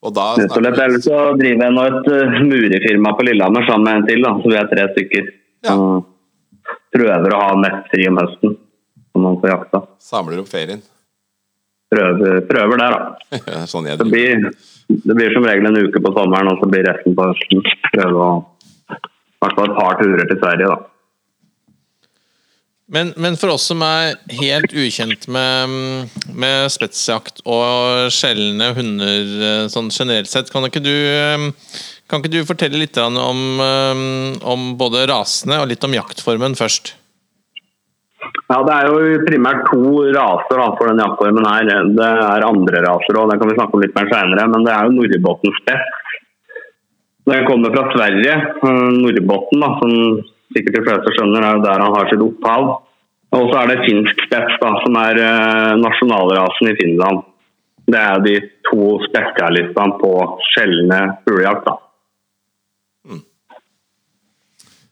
Og 0.05 0.15
da 0.15 0.27
slett. 0.37 0.69
Ellers 0.69 1.09
så 1.09 1.23
driver 1.41 1.65
jeg 1.65 1.77
nå 1.79 1.87
et 1.89 2.13
uh, 2.13 2.37
murefirma 2.51 3.15
på 3.17 3.27
Lillehammer 3.31 3.65
sammen 3.71 3.89
med 3.89 3.97
en 4.03 4.07
til, 4.11 4.21
da, 4.29 4.35
så 4.37 4.53
vi 4.53 4.61
er 4.61 4.71
tre 4.75 4.87
stykker. 4.93 5.33
Ja. 5.65 5.79
Og 5.81 6.69
prøver 6.93 7.39
å 7.39 7.43
ha 7.47 7.51
nettfri 7.65 8.05
om 8.13 8.21
høsten, 8.21 8.59
som 9.09 9.25
man 9.31 9.41
får 9.41 9.55
jakta. 9.55 9.87
samler 10.13 10.45
opp 10.45 10.53
ferien. 10.53 10.85
Prøver, 11.89 12.43
prøver 12.49 12.83
der, 12.83 12.95
da. 12.95 13.39
Det 13.47 13.57
er 13.63 13.71
sånn 13.71 13.89
Det 13.89 14.07
blir, 14.09 14.45
det 14.89 15.17
blir 15.17 15.33
som 15.33 15.47
regel 15.49 15.71
en 15.71 15.81
uke 15.89 16.03
på 16.05 16.13
sommeren, 16.17 16.53
og 16.53 16.61
så 16.61 16.69
blir 16.69 16.85
resten 16.89 17.17
på 17.17 17.31
høsten. 17.31 17.65
Prøve 17.95 18.29
å 18.29 18.31
i 19.39 19.47
hvert 19.47 19.55
fall 19.55 19.69
et 19.69 19.77
par 19.79 19.99
turer 20.01 20.27
til 20.27 20.41
Sverige, 20.41 20.71
da. 20.73 20.79
Men, 22.89 23.11
men, 23.21 23.37
for 23.37 23.53
oss 23.53 23.67
som 23.69 23.83
er 23.85 24.17
helt 24.39 24.73
ukjent 24.73 25.27
med, 25.29 25.75
med 26.33 26.71
spetsjakt 26.73 27.43
og 27.45 28.09
sjeldne 28.17 28.71
hunder 28.79 29.69
sånn 29.69 29.91
generelt 29.93 30.31
sett, 30.33 30.49
kan 30.49 30.65
ikke 30.65 30.81
du, 30.81 30.95
kan 32.09 32.23
ikke 32.23 32.33
du 32.33 32.49
fortelle 32.49 32.81
litt 32.81 32.97
om, 33.03 33.61
om, 33.61 34.65
både 34.81 35.05
rasene 35.13 35.61
og 35.61 35.69
litt 35.69 35.85
om 35.85 35.99
jaktformen 35.99 36.57
først? 36.59 36.95
Ja, 38.49 38.59
Det 38.67 38.75
er 38.75 38.89
jo 38.89 39.21
primært 39.27 39.67
to 39.69 39.83
raser 40.17 40.59
da, 40.59 40.67
for 40.79 40.91
den 40.91 41.03
jaktformen 41.03 41.47
her. 41.47 41.69
Det 41.99 42.09
er 42.09 42.47
andre 42.49 42.83
raser 42.87 43.19
òg, 43.21 43.31
det 43.31 43.39
kan 43.41 43.51
vi 43.51 43.59
snakke 43.59 43.79
om 43.79 43.85
litt 43.85 43.97
mer 43.99 44.11
senere. 44.11 44.49
Men 44.55 44.67
det 44.67 44.75
er 44.75 44.89
jo 44.89 44.97
Nordbotten 44.97 45.55
spett. 45.61 45.95
Den 47.29 47.47
kommer 47.47 47.75
fra 47.77 47.87
Sverige. 47.93 48.35
Nordbotten, 48.65 49.63
da, 49.63 49.71
som 49.81 49.95
sikkert 50.57 50.79
de 50.79 50.85
fleste 50.87 51.15
skjønner, 51.17 51.45
er 51.45 51.59
jo 51.59 51.65
der 51.67 51.85
han 51.85 51.97
har 51.97 52.11
sitt 52.11 52.25
opphav. 52.25 52.69
Og 53.37 53.51
så 53.51 53.59
er 53.61 53.71
det 53.71 53.83
finsk 53.85 54.23
spett, 54.25 54.55
som 54.59 54.97
er 54.97 55.21
uh, 55.21 55.75
nasjonalrasen 55.77 56.71
i 56.71 56.77
Finland. 56.79 57.27
Det 57.89 58.01
er 58.01 58.23
de 58.25 58.37
to 58.69 58.97
spesialistene 59.05 59.99
på 60.01 60.13
sjeldne 60.53 61.01
fuglejakt. 61.27 61.69
Mm. 63.09 63.23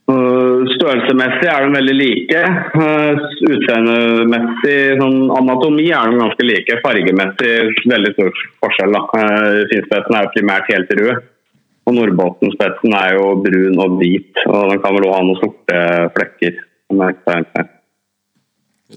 Uh, 0.06 0.62
størrelsemessig 0.76 1.48
er 1.50 1.64
de 1.64 1.70
veldig 1.74 1.94
like. 1.98 2.42
Uh, 2.78 3.18
utseendemessig, 3.50 4.76
sånn 5.00 5.32
anatomi 5.34 5.88
er 5.90 6.12
de 6.12 6.20
ganske 6.20 6.44
like. 6.46 6.76
Fargemessig 6.84 7.80
veldig 7.90 8.12
stor 8.14 8.30
forskjell. 8.62 8.94
Uh, 8.94 9.66
Finspetsen 9.72 10.14
er 10.14 10.28
jo 10.28 10.34
primært 10.36 10.70
helt 10.70 10.90
rød. 11.00 11.16
Og 11.86 11.92
Nordbotten-spetsen 11.94 12.94
er 12.98 13.08
jo 13.16 13.24
brun 13.42 13.76
og 13.82 13.90
hvit, 14.00 14.34
og 14.46 14.70
den 14.72 14.80
kan 14.82 14.94
vel 14.94 15.06
også 15.06 15.16
ha 15.16 15.20
noen 15.26 15.42
sorte 15.42 15.76
flekker. 16.16 16.52
Jeg 16.86 17.14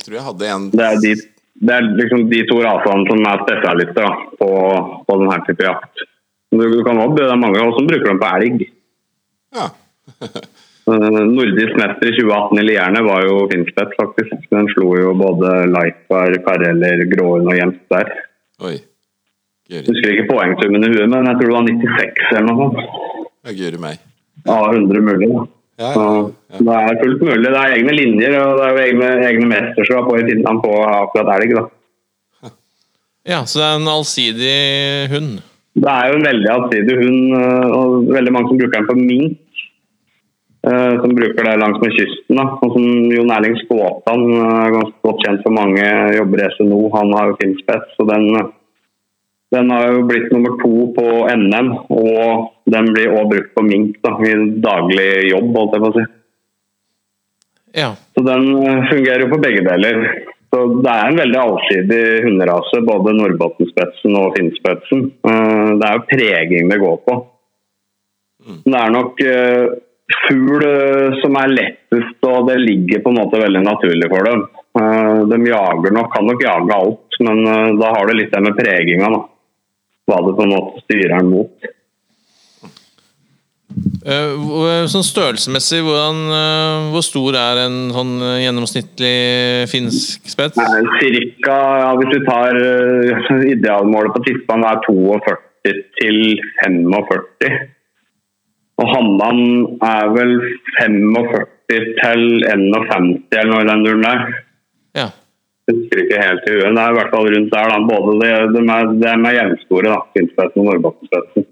tror 0.05 0.15
jeg 0.15 0.25
hadde 0.25 0.45
en 0.53 0.65
Det 0.73 0.85
er 0.85 0.95
de, 1.01 1.11
det 1.69 1.75
er 1.75 1.83
liksom 1.97 2.21
de 2.29 2.39
to 2.49 2.57
rasene 2.61 3.07
som 3.09 3.19
er 3.29 3.37
spesialister 3.45 4.03
da, 4.05 4.13
på, 4.37 4.49
på 5.09 5.13
denne 5.21 5.37
type 5.47 5.63
jakt. 5.65 5.95
Du, 6.53 6.61
du 6.61 6.81
kan 6.85 7.01
også, 7.01 7.15
det 7.17 7.25
er 7.29 7.41
mange 7.41 7.59
som 7.77 7.89
bruker 7.89 8.09
dem 8.09 8.21
på 8.21 8.27
elg. 8.37 8.57
Ja. 9.57 9.65
Eh, 10.89 11.19
nordisk 11.29 11.75
mester 11.77 12.09
i 12.09 12.15
2018 12.17 12.59
i 12.61 12.65
Lierne 12.65 13.01
var 13.05 13.25
jo 13.27 13.43
finspett, 13.51 13.93
faktisk. 13.99 14.47
Den 14.49 14.69
slo 14.73 14.95
jo 14.97 15.13
både 15.17 15.53
Leipar, 15.69 16.33
Kareller, 16.45 17.03
Gråhund 17.11 17.51
og 17.51 17.57
Jens 17.57 17.81
der. 17.93 18.11
Oi. 18.65 18.77
Jeg 19.69 19.85
husker 19.85 20.15
ikke 20.15 20.31
poengsummen 20.31 20.87
i 20.87 20.89
huet, 20.89 21.09
men 21.11 21.27
jeg 21.29 21.37
tror 21.37 21.51
det 21.51 21.57
var 21.57 21.67
96 21.69 22.29
eller 22.31 22.45
noe 22.47 22.63
sånt. 22.63 22.79
Ja, 23.45 23.71
meg. 23.83 23.99
Ja, 24.47 24.57
100 24.71 25.03
mulig. 25.05 25.27
Da. 25.29 25.43
Ja, 25.79 25.89
ja, 25.93 26.07
ja. 26.25 26.61
Det 26.65 26.77
er 26.77 26.97
fullt 27.03 27.21
mulig. 27.27 27.43
Det 27.45 27.59
er 27.59 27.75
egne 27.75 27.93
linjer 27.95 28.33
og 28.39 28.57
det 28.57 28.63
er 28.65 28.71
jo 28.73 28.81
egne, 28.87 29.11
egne 29.29 29.51
mesterskap 29.51 30.09
i 30.15 30.23
Finland 30.25 30.63
på 30.65 30.73
akkurat 30.87 31.29
elg. 31.37 31.53
da. 31.59 32.49
Ja, 33.29 33.43
så 33.45 33.61
det 33.61 33.67
er 33.67 33.77
en 33.77 33.93
allsidig 33.93 34.57
hund? 35.13 35.37
Det 35.79 35.91
er 35.91 36.09
jo 36.09 36.17
en 36.17 36.25
veldig 36.25 36.49
allsidig 36.49 36.95
hund, 36.97 37.35
eh, 37.37 37.77
og 37.77 38.09
veldig 38.09 38.33
mange 38.33 38.49
som 38.49 38.59
bruker 38.59 38.79
den 38.79 38.89
på 38.89 38.97
mink. 38.97 39.37
Eh, 40.69 41.01
som 41.01 41.15
bruker 41.15 41.43
det 41.43 41.57
langs 41.57 41.81
med 41.81 41.95
kysten. 41.97 42.35
da. 42.35 42.45
Og 42.61 42.73
som 42.75 42.85
Jon 43.13 43.31
Erling 43.33 43.57
Skåtan, 43.63 44.23
eh, 44.37 44.71
ganske 44.75 45.01
godt 45.07 45.23
kjent 45.25 45.43
for 45.43 45.55
mange, 45.55 45.85
jobber 46.17 46.43
i 46.43 46.49
SNO. 46.55 46.81
Han 46.93 47.13
har 47.13 47.27
jo 47.29 47.39
finspets. 47.41 47.99
og 47.99 48.07
den 48.07 48.53
den 49.51 49.71
har 49.71 49.87
jo 49.91 50.03
blitt 50.05 50.31
nummer 50.31 50.61
to 50.61 50.93
på 50.93 51.05
NM, 51.25 51.69
og 51.89 52.51
den 52.69 52.85
blir 52.93 53.15
òg 53.17 53.31
brukt 53.31 53.55
på 53.55 53.63
mink 53.65 53.95
da, 54.03 54.11
i 54.21 54.33
daglig 54.61 55.31
jobb, 55.31 55.55
holdt 55.55 55.73
jeg 55.73 55.81
på 55.81 55.89
å 55.89 55.95
si. 55.95 56.03
Ja. 57.73 57.89
Så 58.13 58.25
den 58.25 58.45
eh, 58.61 58.85
fungerer 58.91 59.25
jo 59.25 59.33
på 59.33 59.41
begge 59.41 59.65
deler. 59.65 60.23
Så 60.53 60.81
Det 60.83 60.91
er 60.91 61.07
en 61.07 61.17
veldig 61.17 61.39
allsidig 61.39 62.23
hunderase, 62.27 62.85
både 62.85 63.17
Nordbotten-spetsen 63.17 64.15
og 64.21 64.37
Finnspetsen. 64.37 65.11
Det 65.23 65.85
er 65.87 65.97
jo 65.97 66.07
preging 66.09 66.69
det 66.69 66.79
går 66.79 66.97
på. 67.05 67.17
Men 68.45 68.73
Det 68.73 68.79
er 68.79 68.89
nok 68.89 69.21
fugl 70.27 70.63
som 71.21 71.35
er 71.37 71.51
lettest, 71.53 72.17
og 72.25 72.47
det 72.49 72.59
ligger 72.63 73.03
på 73.03 73.11
en 73.11 73.19
måte 73.21 73.41
veldig 73.41 73.61
naturlig 73.65 74.09
for 74.09 74.25
dem. 74.25 74.45
Uh, 74.79 75.25
de 75.29 75.37
jager 75.49 75.93
nok, 75.93 76.09
kan 76.13 76.25
nok 76.29 76.45
jage 76.45 76.77
alt, 76.77 77.19
men 77.25 77.43
uh, 77.45 77.75
da 77.77 77.91
har 77.93 78.09
du 78.09 78.17
litt 78.17 78.33
det 78.33 78.41
med 78.45 78.57
preginga. 78.57 79.11
da 79.13 79.21
hva 80.09 80.23
det 80.25 80.37
på 80.37 80.45
en 80.45 80.55
måte 80.55 80.85
styrer 80.85 81.13
den 81.17 81.29
mot. 81.33 81.67
Sånn 84.89 85.05
Størrelsesmessig, 85.05 85.81
hvor 85.85 87.03
stor 87.05 87.37
er 87.37 87.61
en 87.67 87.77
sånn 87.93 88.15
gjennomsnittlig 88.41 89.67
finsk 89.69 90.31
spett? 90.31 90.57
Cirka, 90.97 91.57
ja, 91.83 91.91
hvis 91.99 92.15
du 92.15 92.25
tar 92.25 92.57
idealmålet 93.51 94.15
på 94.15 94.23
tispa, 94.25 94.57
er 94.71 94.81
42 94.87 95.37
til 95.99 96.19
45. 96.63 97.59
Og 98.79 98.91
Hannan 98.93 99.41
er 99.83 100.11
vel 100.15 100.35
45 100.79 101.47
til 101.69 102.23
51 102.47 103.09
eller 103.35 103.49
noe 103.51 103.65
i 103.65 103.69
den 103.69 103.83
duren 103.85 104.05
der. 104.07 104.21
Ja 104.97 105.09
husker 105.69 106.01
ikke 106.03 106.19
helt 106.21 106.47
i 106.47 106.55
huet. 106.55 106.75
Det 106.75 106.83
er 106.83 106.93
i 106.93 106.97
hvert 106.97 107.13
fall 107.13 107.29
rundt 107.33 107.53
der. 107.53 107.71
Da. 107.71 107.79
Både 107.89 108.13
de, 108.21 108.29
de, 108.55 108.63
er, 108.75 108.93
de 109.01 109.09
er 109.11 109.37
jevnstore, 109.37 109.95
Finnspetsen 110.15 110.61
og 110.61 110.69
Norrbottenspetsen. 110.69 111.47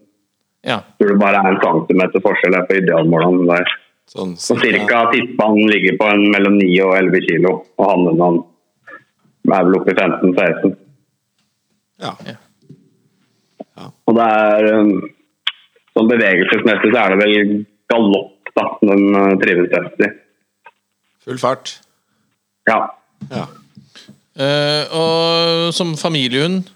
Ja. 0.67 0.79
Tror 0.99 1.13
det 1.13 1.19
bare 1.21 1.41
er 1.41 1.53
en 1.53 1.61
centimeter 1.63 2.23
forskjell 2.23 2.57
på 2.67 2.79
idealmålene 2.81 3.47
der. 3.51 3.75
Sånn, 4.07 4.35
så 4.39 4.55
cirka 4.61 5.03
tippene 5.11 5.67
ligger 5.67 5.97
på 5.99 6.07
en 6.13 6.29
mellom 6.31 6.55
9 6.61 6.67
og 6.85 6.93
11 6.95 7.25
kilo, 7.25 7.53
og 7.75 7.89
hannen 7.89 8.37
er 9.51 9.65
vel 9.67 9.79
oppe 9.81 9.91
i 9.91 9.97
15-16. 9.97 10.75
Ja. 12.03 12.13
ja. 12.27 13.89
Og 14.07 14.15
det 14.15 14.27
er 14.31 14.69
um, 14.79 14.93
Sånn 15.97 16.09
bevegelsesmessig 16.11 16.91
så 16.93 17.01
er 17.01 17.13
det 17.15 17.23
vel 17.23 17.53
galopp 17.89 18.51
da, 18.53 18.67
den 18.85 19.07
uh, 19.15 19.33
trives 19.41 19.71
best 19.71 20.03
i. 20.05 20.09
Full 21.25 21.39
fart? 21.41 21.71
Ja. 22.69 22.83
ja. 23.31 23.47
Uh, 24.37 24.83
og 24.93 25.73
som 25.73 25.95
familiehund? 25.97 26.69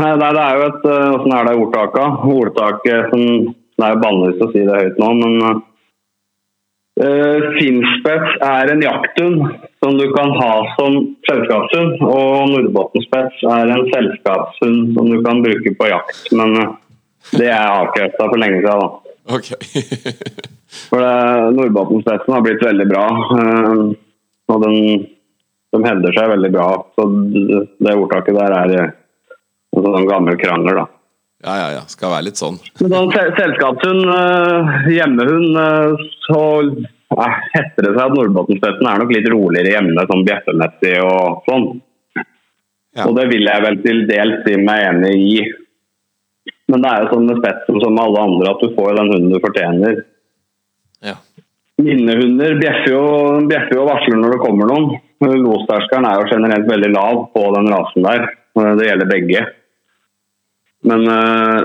Nei, 0.00 0.12
det 0.18 0.28
er 0.32 0.56
jo 0.56 0.66
et 0.66 0.86
eh, 0.88 1.08
Åssen 1.14 1.34
er 1.34 1.46
det 1.46 1.56
ordtaket? 1.60 2.22
Ordtaket 2.34 3.10
som 3.12 3.22
Det 3.50 3.84
er 3.84 3.94
jo 3.94 4.02
bannlyst 4.02 4.42
å 4.44 4.48
si 4.52 4.62
det 4.64 4.76
høyt 4.76 4.98
nå, 5.00 5.08
men 5.20 5.34
uh, 7.00 7.46
Finspets 7.56 8.34
er 8.44 8.72
en 8.74 8.82
jakthund 8.84 9.44
som 9.80 9.96
du 9.96 10.06
kan 10.12 10.34
ha 10.36 10.52
som 10.76 10.98
selskapshund. 11.28 12.02
Og 12.04 12.50
Nordbottenspets 12.52 13.40
er 13.54 13.72
en 13.72 13.86
selskapshund 13.94 14.92
som 14.98 15.08
du 15.08 15.18
kan 15.24 15.40
bruke 15.44 15.72
på 15.78 15.88
jakt. 15.88 16.28
Men 16.36 16.58
uh, 16.60 16.74
det 17.36 17.48
er 17.50 17.68
avkrefta 17.68 18.26
for 18.26 18.40
lenge 18.40 18.60
siden. 18.62 18.84
da. 18.84 19.16
Okay. 19.36 19.84
for 20.90 21.06
Nordbottenspetsen 21.54 22.34
har 22.34 22.44
blitt 22.46 22.64
veldig 22.64 22.86
bra. 22.90 23.06
Uh, 23.30 23.90
og 24.50 24.64
den 24.64 24.78
de 25.70 25.82
hevder 25.86 26.16
seg 26.16 26.30
veldig 26.32 26.52
bra. 26.54 26.70
Så 26.96 27.06
det 27.82 27.96
ordtaket 27.96 28.38
der 28.38 28.56
er 28.56 28.72
eh, 28.76 28.96
en 29.76 29.86
sånn 29.86 30.08
gammel 30.08 30.38
krangel, 30.40 30.82
da. 30.82 30.86
Ja, 31.40 31.52
ja, 31.56 31.68
ja. 31.78 31.84
Skal 31.88 32.12
være 32.12 32.26
litt 32.28 32.40
sånn. 32.40 32.58
Sånn 32.80 33.12
selskapshund, 33.14 34.02
eh, 34.12 34.72
hjemmehund, 34.96 35.60
eh, 35.60 36.02
så 36.26 36.42
heter 37.54 37.86
det 37.86 37.94
seg 37.94 38.02
at 38.02 38.16
Nordbottenspetten 38.16 38.90
er 38.90 39.00
nok 39.00 39.14
litt 39.14 39.30
roligere 39.32 39.76
hjemme, 39.76 40.04
sånn 40.10 40.26
bjeffemessig 40.26 40.98
og 41.06 41.46
sånn. 41.48 41.70
Ja. 42.98 43.06
Og 43.06 43.14
det 43.16 43.28
vil 43.30 43.46
jeg 43.46 43.62
vel 43.62 43.78
til 43.84 44.04
dels 44.10 44.42
si 44.44 44.56
meg 44.58 44.84
enig 44.88 45.14
i. 45.16 45.34
Men 46.70 46.84
det 46.84 46.90
er 46.90 47.04
jo 47.04 47.10
sånn 47.14 47.28
med 47.28 47.40
spetsen 47.40 47.80
som 47.82 47.94
med 47.96 48.04
alle 48.04 48.24
andre, 48.28 48.50
at 48.52 48.62
du 48.62 48.74
får 48.76 48.98
den 48.98 49.12
hunden 49.14 49.34
du 49.34 49.40
fortjener. 49.42 50.02
Ja. 51.06 51.16
Minnehunder 51.80 52.58
bjeffer 52.60 52.92
jo, 52.92 53.04
bjeffer 53.50 53.78
jo 53.78 53.84
og 53.84 53.90
varsler 53.90 54.20
når 54.20 54.36
det 54.36 54.42
kommer 54.44 54.70
noen. 54.70 55.00
Losterskelen 55.20 56.06
er 56.08 56.20
jo 56.20 56.30
generelt 56.30 56.68
veldig 56.68 56.92
lav 56.92 57.24
på 57.34 57.42
den 57.56 57.70
rasen 57.72 58.06
der. 58.06 58.28
Det 58.78 58.86
gjelder 58.86 59.10
begge. 59.10 59.44
Men 60.88 61.04
uh, 61.08 61.60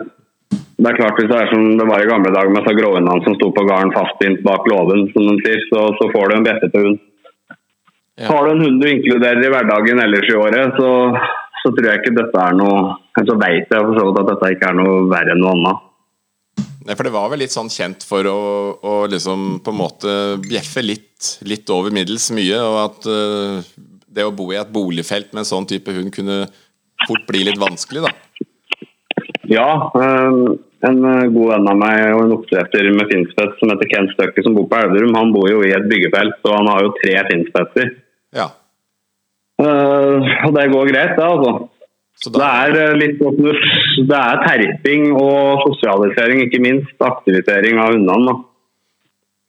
det 0.76 0.90
er 0.90 0.98
klart 0.98 1.20
hvis 1.20 1.30
det 1.32 1.38
er 1.40 1.52
som 1.52 1.68
det 1.80 1.88
var 1.88 2.04
i 2.04 2.10
gamle 2.10 2.32
dager 2.36 2.52
med 2.52 2.80
gråhundene 2.80 3.24
som 3.26 3.36
sto 3.38 3.52
på 3.56 3.64
gården 3.68 3.94
fastbindt 3.96 4.44
bak 4.48 4.68
låven, 4.72 5.06
som 5.14 5.30
de 5.30 5.38
sier, 5.44 5.62
så, 5.70 5.86
så, 6.00 6.10
får 6.12 6.30
du 6.30 6.36
en 6.36 6.48
bjeffete 6.48 6.84
hund. 6.84 7.00
Ja. 8.16 8.28
Har 8.30 8.46
du 8.46 8.52
en 8.52 8.64
hund 8.64 8.84
du 8.84 8.88
inkluderer 8.90 9.44
i 9.44 9.52
hverdagen 9.52 10.02
ellers 10.04 10.30
i 10.32 10.38
året, 10.40 10.78
så, 10.80 10.92
så 11.66 11.74
tror 11.74 11.90
jeg 11.90 12.02
ikke 12.04 12.16
dette 12.20 12.46
er 12.46 12.56
noe 12.60 12.94
Så 13.26 13.36
vet 13.42 13.74
jeg 13.74 13.82
for 13.82 13.98
så 13.98 14.06
vidt 14.06 14.22
at 14.22 14.32
dette 14.34 14.54
ikke 14.54 14.70
er 14.70 14.78
noe 14.78 15.04
verre 15.10 15.34
enn 15.34 15.42
noe 15.42 15.56
annet. 15.56 15.84
Nei, 16.86 16.94
for 16.94 17.08
det 17.08 17.16
var 17.16 17.32
vel 17.32 17.42
litt 17.42 17.54
sånn 17.56 17.72
kjent 17.74 18.06
for 18.06 18.28
å, 18.30 18.40
å 18.78 18.94
liksom 19.10 19.58
på 19.66 19.74
en 19.74 19.80
måte 19.80 20.12
bjeffe 20.44 20.84
litt, 20.86 21.32
litt 21.50 21.72
over 21.74 21.94
middels 21.96 22.28
mye, 22.36 22.60
og 22.62 22.78
at 22.84 23.08
uh, 23.10 23.72
det 24.16 24.28
å 24.28 24.34
bo 24.36 24.52
i 24.54 24.60
et 24.60 24.70
boligfelt 24.70 25.34
med 25.34 25.42
en 25.42 25.50
sånn 25.50 25.66
type 25.70 25.96
hund 25.96 26.14
kunne 26.14 26.44
fort 27.08 27.26
bli 27.26 27.42
litt 27.48 27.58
vanskelig, 27.60 28.06
da. 28.06 28.14
Ja, 29.50 29.70
øh, 29.98 30.56
En 30.86 31.00
eh, 31.02 31.28
god 31.34 31.48
venn 31.50 31.70
av 31.72 31.78
meg 31.82 32.00
og 32.14 32.20
en 32.22 32.34
oppdretter 32.36 32.88
med 32.94 33.08
finspett 33.10 33.56
som 33.58 33.72
heter 33.72 33.90
Ken 33.90 34.10
Støkke, 34.12 34.44
som 34.46 34.54
bor 34.54 34.68
på 34.70 34.78
Elverum, 34.78 35.16
han 35.18 35.32
bor 35.34 35.48
jo 35.50 35.64
i 35.66 35.72
et 35.74 35.88
byggefelt, 35.90 36.38
og 36.46 36.54
han 36.54 36.70
har 36.70 36.84
jo 36.86 36.92
tre 37.00 37.16
finspetter. 37.32 37.88
Ja. 38.38 38.52
Eh, 39.62 40.34
og 40.48 40.52
det 40.56 40.66
går 40.74 40.90
greit, 40.92 41.16
det, 41.16 41.24
altså. 41.24 41.70
Så 42.20 42.32
Det 42.32 42.48
er 42.48 42.76
eh, 42.80 42.98
litt 43.00 43.20
Det 43.20 44.18
er 44.18 44.42
terping 44.48 45.10
og 45.20 45.64
sosialisering, 45.68 46.46
ikke 46.48 46.62
minst. 46.64 46.96
Aktivitering 47.04 47.80
av 47.80 47.94
hundene. 47.96 48.38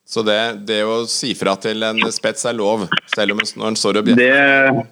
så 0.07 0.23
det, 0.23 0.67
det 0.67 0.85
å 0.87 1.01
si 1.11 1.33
fra 1.35 1.57
til 1.59 1.83
en 1.83 1.99
spets 2.15 2.47
er 2.47 2.55
lov, 2.55 2.87
selv 3.11 3.35
om 3.35 3.43
når 3.43 3.73
en 3.73 3.79
står 3.79 3.99
og 4.01 4.07
bjeffer 4.07 4.23
Det 4.23 4.87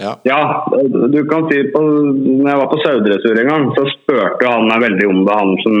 Ja. 0.00 0.14
Ja, 0.24 0.64
du 1.12 1.18
kan 1.28 1.44
si 1.50 1.58
på 1.72 1.80
Når 1.80 2.48
jeg 2.48 2.60
var 2.60 2.68
på 2.70 2.78
sauedressur 2.80 3.40
en 3.40 3.50
gang, 3.52 3.66
så 3.76 3.84
spurte 3.92 4.48
han 4.48 4.68
meg 4.68 4.84
veldig 4.86 5.08
om 5.08 5.24
det, 5.26 5.34
han 5.40 5.56
som 5.64 5.80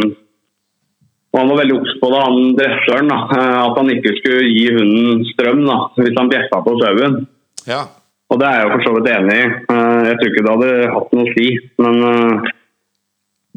og 1.30 1.38
Han 1.38 1.50
var 1.52 1.60
veldig 1.60 1.76
obs 1.78 1.92
på 2.00 2.08
det, 2.10 2.20
han 2.26 2.56
dressøren. 2.58 3.08
da, 3.12 3.18
eh, 3.36 3.58
At 3.62 3.76
han 3.78 3.90
ikke 3.92 4.16
skulle 4.18 4.48
gi 4.50 4.64
hunden 4.74 5.24
strøm 5.30 5.60
da, 5.68 5.76
hvis 6.00 6.16
han 6.18 6.28
bjeffa 6.32 6.58
på 6.66 6.76
sauen. 6.82 7.26
ja. 7.68 7.84
Og 8.30 8.38
det 8.38 8.46
er 8.46 8.60
jeg 8.60 8.66
jo 8.68 8.72
for 8.76 8.86
så 8.86 8.94
vidt 8.96 9.10
enig 9.10 9.36
i. 9.36 9.44
Eh, 9.74 10.00
Jeg 10.06 10.18
tror 10.20 10.30
ikke 10.30 10.46
det 10.46 10.54
hadde 10.54 10.94
hatt 10.94 11.14
noe 11.16 11.26
å 11.26 11.34
si. 11.34 11.48
Men 11.82 12.00
eh, 12.10 12.52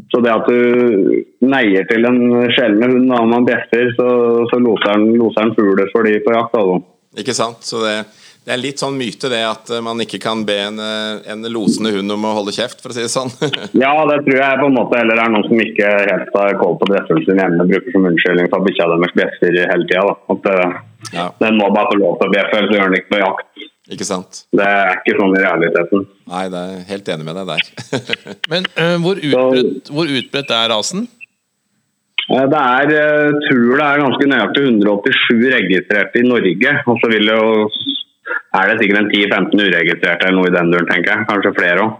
så 0.09 0.21
det 0.25 0.33
at 0.33 0.49
du 0.49 1.45
neier 1.45 1.85
til 1.89 2.09
en 2.09 2.19
sjelden 2.53 2.89
hund 2.89 3.05
når 3.11 3.29
man 3.29 3.45
bjeffer, 3.45 3.93
så, 3.97 4.07
så 4.49 4.57
loser 4.61 5.05
loser 5.19 5.53
fugler 5.57 5.89
for 5.93 6.09
de 6.09 6.17
på 6.25 6.33
jakt. 6.33 6.57
altså. 6.57 6.81
Ikke 7.21 7.35
sant? 7.37 7.61
Så 7.61 7.83
det, 7.83 7.93
det 8.43 8.55
er 8.55 8.61
litt 8.63 8.81
sånn 8.81 8.97
myte 8.97 9.29
det 9.29 9.43
at 9.45 9.69
eh, 9.69 9.83
man 9.85 10.01
ikke 10.01 10.17
kan 10.23 10.41
be 10.49 10.55
en, 10.65 10.81
en 10.81 11.45
losende 11.53 11.93
hund 11.93 12.15
om 12.15 12.25
å 12.25 12.33
holde 12.39 12.55
kjeft, 12.57 12.81
for 12.81 12.89
å 12.89 12.97
si 12.97 13.05
det 13.05 13.13
sånn. 13.13 13.29
Ja, 13.83 13.93
det 14.09 14.23
tror 14.25 14.39
jeg 14.41 14.61
på 14.63 14.71
en 14.71 14.79
måte 14.79 14.97
heller 15.03 15.21
er 15.21 15.29
noen 15.35 15.45
som 15.51 15.61
ikke 15.61 15.91
helt 16.09 16.33
har 16.33 16.57
koll 16.63 16.79
på 16.81 16.89
dresselen 16.89 17.27
sin 17.29 17.43
hjemme, 17.43 17.69
bruker 17.69 17.93
som 17.93 18.09
unnskyldning 18.09 18.49
for 18.49 18.57
at 18.57 18.65
bikkja 18.71 18.89
deres 18.95 19.15
bjeffer 19.21 19.61
hele 19.61 19.85
tida. 19.85 20.17
At 20.33 20.49
ja, 21.13 21.29
den 21.45 21.61
må 21.61 21.69
bare 21.77 21.93
få 21.93 22.01
lov 22.01 22.17
til 22.17 22.31
å 22.31 22.33
bjeffe, 22.33 22.57
ellers 22.57 22.73
gjør 22.79 22.89
den 22.89 22.99
ikke 23.03 23.13
på 23.13 23.21
jakt. 23.21 23.69
Ikke 23.91 24.05
sant? 24.07 24.45
Det 24.55 24.63
er 24.63 24.93
ikke 25.01 25.17
sånn 25.19 25.33
i 25.35 25.41
realiteten. 25.43 26.05
Nei, 26.31 26.45
det 26.53 26.61
er 26.61 26.85
helt 26.87 27.09
enig 27.11 27.25
med 27.27 27.35
deg 27.35 27.49
der. 27.51 27.97
Men 28.51 28.69
uh, 28.77 28.95
hvor, 29.03 29.19
utbredt, 29.19 29.91
hvor 29.91 30.13
utbredt 30.19 30.55
er 30.55 30.71
rasen? 30.71 31.07
Eh, 32.31 32.45
Det 32.47 32.59
er, 32.59 32.93
eh, 32.95 33.33
tror 33.49 33.73
det 33.75 33.87
er 33.87 34.03
ganske 34.05 34.29
nøyaktig 34.31 34.63
187 34.69 35.49
registrerte 35.57 36.21
i 36.21 36.27
Norge. 36.27 36.77
Og 36.87 37.01
så 37.01 37.11
vil 37.11 37.27
det 37.27 37.35
jo, 37.35 37.67
er 38.55 38.71
det 38.71 38.79
sikkert 38.79 39.01
en 39.01 39.11
10-15 39.11 39.65
uregistrerte 39.67 40.29
eller 40.29 40.39
noe 40.39 40.51
i 40.51 40.55
den 40.55 40.71
duren, 40.71 40.87
tenker 40.87 41.11
jeg. 41.11 41.27
Kanskje 41.27 41.55
flere 41.59 41.83
òg. 41.83 41.99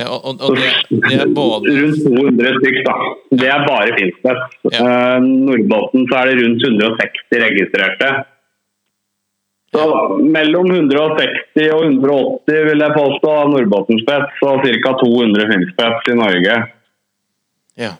Ja, 0.00 0.06
og, 0.06 0.22
og, 0.22 0.42
og 0.46 0.56
det, 0.56 0.70
det 1.02 1.16
er 1.18 1.30
både 1.34 1.72
Rundt 1.76 2.04
200 2.06 2.58
stykker, 2.62 2.82
da. 2.86 2.96
Det 3.42 3.48
er 3.52 3.64
bare 3.66 3.96
Finnsnes. 3.98 4.44
Ja. 4.70 4.80
Uh, 4.80 5.16
Nordbotten 5.28 6.06
så 6.08 6.20
er 6.20 6.30
det 6.30 6.36
rundt 6.40 6.68
160 6.70 7.42
registrerte. 7.44 8.12
Så 9.70 9.82
mellom 10.18 10.66
160 10.66 11.68
og 11.70 11.84
180 11.86 12.64
vil 12.66 12.82
jeg 12.82 12.96
påstå 12.96 13.34
av 13.42 13.52
Nordbotten-spets, 13.52 14.40
og 14.42 14.64
ca. 14.66 14.94
200 15.04 15.46
Finnspets 15.52 16.10
i 16.10 16.16
Norge. 16.18 16.56
Ja. 17.78 17.92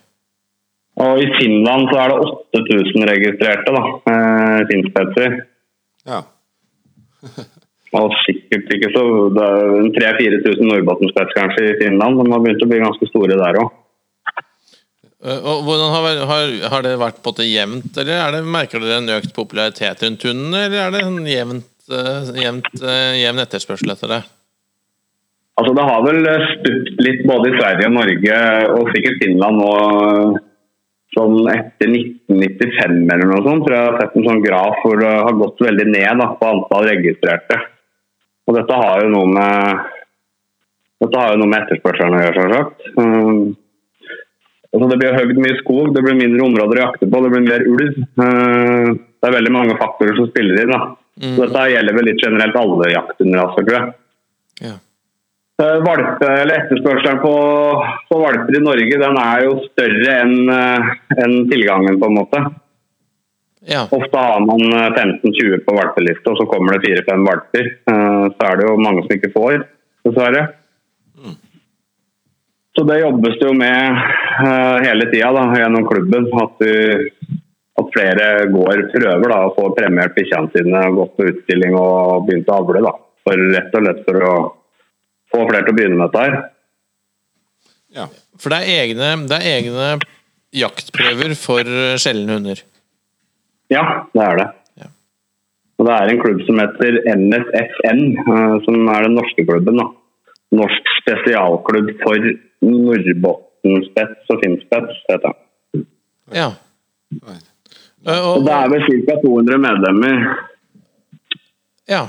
Og 1.00 1.22
i 1.22 1.28
Finland 1.38 1.86
så 1.92 2.00
er 2.02 2.10
det 2.10 2.32
8000 2.58 3.06
registrerte 3.12 3.76
da, 3.76 3.84
eh, 4.12 4.58
Finnspetser. 4.72 5.38
Ja. 6.10 6.20
Og 7.98 8.12
sikkert 8.22 8.70
ikke 8.70 8.92
så 8.94 9.02
Det 9.34 9.44
er 9.44 9.72
en 9.80 9.88
3000-4000 9.96 10.68
Nordbotten-spets 10.68 11.34
kanskje 11.34 11.64
i 11.72 11.78
Finland. 11.80 12.20
De 12.20 12.32
har 12.32 12.42
begynt 12.44 12.62
å 12.62 12.68
bli 12.70 12.78
ganske 12.82 13.08
store 13.10 13.38
der 13.40 13.58
òg. 13.58 13.72
Eh, 15.20 15.36
Og 15.44 15.64
hvordan 15.66 15.92
har, 15.94 16.26
har, 16.30 16.52
har 16.72 16.84
det 16.86 16.96
vært 17.00 17.22
på 17.24 17.34
det 17.36 17.50
jevnt, 17.50 17.92
eller 18.00 18.16
er 18.16 18.36
det, 18.36 18.44
merker 18.48 18.82
dere 18.82 19.00
en 19.02 19.14
økt 19.18 19.34
popularitet 19.36 20.04
rundt 20.06 20.24
hundene, 20.24 20.66
eller 20.66 20.86
er 20.86 20.94
det 20.94 21.02
en 21.04 21.18
jevnt, 21.28 21.72
eh, 21.92 22.30
jevnt, 22.40 22.70
eh, 22.80 23.16
jevn 23.20 23.42
etterspørsel 23.44 23.92
etter 23.96 24.14
det? 24.16 24.20
Altså, 25.60 25.74
det 25.76 25.84
har 25.84 26.06
vel 26.06 26.22
stupt 26.54 27.02
litt 27.04 27.26
både 27.28 27.50
i 27.50 27.58
Sverige 27.58 27.90
og 27.90 27.96
Norge, 27.98 28.38
og 28.78 28.94
sikkert 28.94 29.20
Finland 29.20 29.60
nå. 29.60 29.74
Sånn 31.10 31.40
etter 31.50 31.88
1995 31.90 33.08
eller 33.10 33.26
noe 33.26 33.42
sånt, 33.42 33.64
tror 33.66 33.74
jeg 33.74 33.86
har 33.88 33.96
sett 33.98 34.12
en 34.14 34.26
sånn 34.28 34.44
graf 34.44 34.76
hvor 34.84 35.00
det 35.02 35.10
har 35.10 35.38
gått 35.40 35.64
veldig 35.66 35.86
ned 35.90 36.20
da, 36.22 36.28
på 36.38 36.50
antall 36.54 36.86
registrerte. 36.86 37.56
Og 38.46 38.54
dette 38.54 38.76
har 38.78 39.02
jo 39.02 39.08
noe 39.10 39.26
med 39.34 39.88
dette 41.02 41.18
har 41.18 41.32
jo 41.34 41.40
noe 41.40 41.50
med 41.50 41.64
etterspørselen 41.64 42.14
å 42.14 42.22
gjøre, 42.22 42.44
selvsagt. 42.44 42.86
Altså 44.70 44.86
det 44.92 44.98
blir 45.00 45.16
høgd 45.18 45.40
mye 45.42 45.56
skog, 45.58 45.88
det 45.96 46.02
blir 46.06 46.18
mindre 46.18 46.44
områder 46.46 46.78
å 46.78 46.84
jakte 46.84 47.08
på, 47.10 47.22
det 47.24 47.30
blir 47.32 47.46
mer 47.46 47.64
ulv. 47.66 47.96
Uh, 48.20 48.92
det 49.20 49.28
er 49.28 49.34
veldig 49.36 49.54
mange 49.54 49.78
faktorer 49.80 50.14
som 50.18 50.28
spiller 50.30 50.62
inn. 50.62 50.76
Så 51.20 51.42
dette 51.42 51.64
gjelder 51.72 51.96
vel 51.96 52.06
litt 52.08 52.22
generelt 52.22 52.56
alle 52.56 52.92
jakthundraser, 52.94 53.66
tror 53.66 53.76
jeg. 53.76 53.90
Ja. 54.68 54.76
Eh, 55.60 56.54
Etterspørselen 56.54 57.18
på, 57.20 57.34
på 58.08 58.20
valper 58.22 58.56
i 58.56 58.62
Norge 58.64 59.00
den 59.02 59.18
er 59.20 59.42
jo 59.44 59.58
større 59.66 60.14
enn 60.22 60.48
en 60.48 61.34
tilgangen, 61.50 61.98
på 62.00 62.08
en 62.08 62.16
måte. 62.16 62.40
Ja. 63.68 63.84
Ofte 63.92 64.16
har 64.16 64.40
man 64.40 64.62
eh, 64.72 64.88
15-20 64.96 65.64
på 65.66 65.74
valpeliste, 65.76 66.32
og 66.32 66.38
så 66.40 66.46
kommer 66.48 66.78
det 66.78 66.94
4-5 67.04 67.26
valper. 67.28 67.68
Eh, 67.92 68.24
Så 68.32 68.46
er 68.46 68.56
det 68.56 68.66
jo 68.66 68.78
mange 68.80 69.04
som 69.04 69.16
ikke 69.16 69.32
får, 69.34 69.66
dessverre. 70.06 70.46
Så 72.80 72.84
det 72.88 73.02
jobbes 73.02 73.34
det 73.36 73.44
jo 73.44 73.52
med 73.60 73.98
eh, 74.40 74.76
hele 74.86 75.04
tida 75.12 75.42
gjennom 75.52 75.82
klubben. 75.84 76.30
At, 76.40 76.62
du, 76.64 77.34
at 77.76 77.90
flere 77.92 78.28
går 78.54 78.86
prøver 78.94 79.26
da, 79.28 79.40
og 79.50 79.58
får 79.58 79.74
premiert 79.76 80.16
bikkjene 80.16 80.48
sine, 80.54 80.80
gått 80.96 81.12
på 81.18 81.26
utstilling 81.28 81.76
og 81.76 82.24
begynt 82.30 82.48
å 82.48 82.56
avle. 82.62 82.80
da. 82.86 82.94
For 83.28 83.44
rett 83.52 83.76
og 83.76 83.84
slett 83.84 84.00
for 84.08 84.24
å 84.30 84.32
få 85.28 85.44
flere 85.44 85.68
til 85.68 85.74
å 85.74 85.78
begynne 85.82 86.00
med 86.00 86.08
dette 86.08 86.24
her. 86.24 86.40
ja. 88.00 88.08
For 88.40 88.56
det 88.56 88.64
er 88.64 88.82
egne, 88.86 89.12
det 89.28 89.36
er 89.36 89.60
egne 89.60 89.92
jaktprøver 90.56 91.36
for 91.36 91.76
sjeldne 92.00 92.38
hunder. 92.38 92.66
Ja, 93.68 93.82
det 94.16 94.24
er 94.24 94.40
det. 94.40 94.52
Ja. 94.80 94.92
Og 95.76 95.90
det 95.90 95.98
er 95.98 96.14
en 96.14 96.22
klubb 96.24 96.46
som 96.48 96.64
heter 96.64 97.02
NSFN, 97.12 98.06
eh, 98.24 98.60
som 98.64 98.94
er 98.96 99.04
den 99.04 99.20
norske 99.20 99.44
klubben. 99.44 99.84
da. 99.84 99.90
Norsk 100.56 100.94
spesialklubb 101.04 101.98
for 102.00 102.32
Nordbotten-spets 102.64 104.32
og 104.32 104.40
Finnspets, 104.44 105.02
heter 105.10 105.32
han. 105.32 105.84
Ja. 106.34 106.48
Og 108.10 108.46
det 108.46 108.54
er 108.56 108.72
vel 108.72 108.86
ca. 108.86 109.18
200 109.24 109.60
medlemmer. 109.66 110.24
ja. 111.90 112.06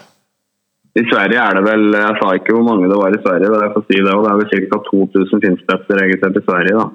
I 0.92 1.06
Sverige 1.08 1.40
er 1.40 1.56
det 1.56 1.62
vel 1.64 1.86
Jeg 1.96 2.16
sa 2.20 2.30
ikke 2.36 2.52
hvor 2.52 2.66
mange 2.68 2.90
det 2.92 2.98
var 3.00 3.14
i 3.16 3.20
Sverige, 3.24 3.48
men 3.48 3.62
jeg 3.64 3.72
får 3.76 3.84
si 3.88 4.00
det, 4.04 4.12
og 4.12 4.26
det 4.26 4.32
er 4.32 4.40
vel 4.42 4.50
ca. 4.52 4.80
2000 4.90 5.44
Finnspetser 5.46 6.02
registrert 6.02 6.40
i 6.40 6.46
Sverige. 6.50 6.82
da. 6.82 6.88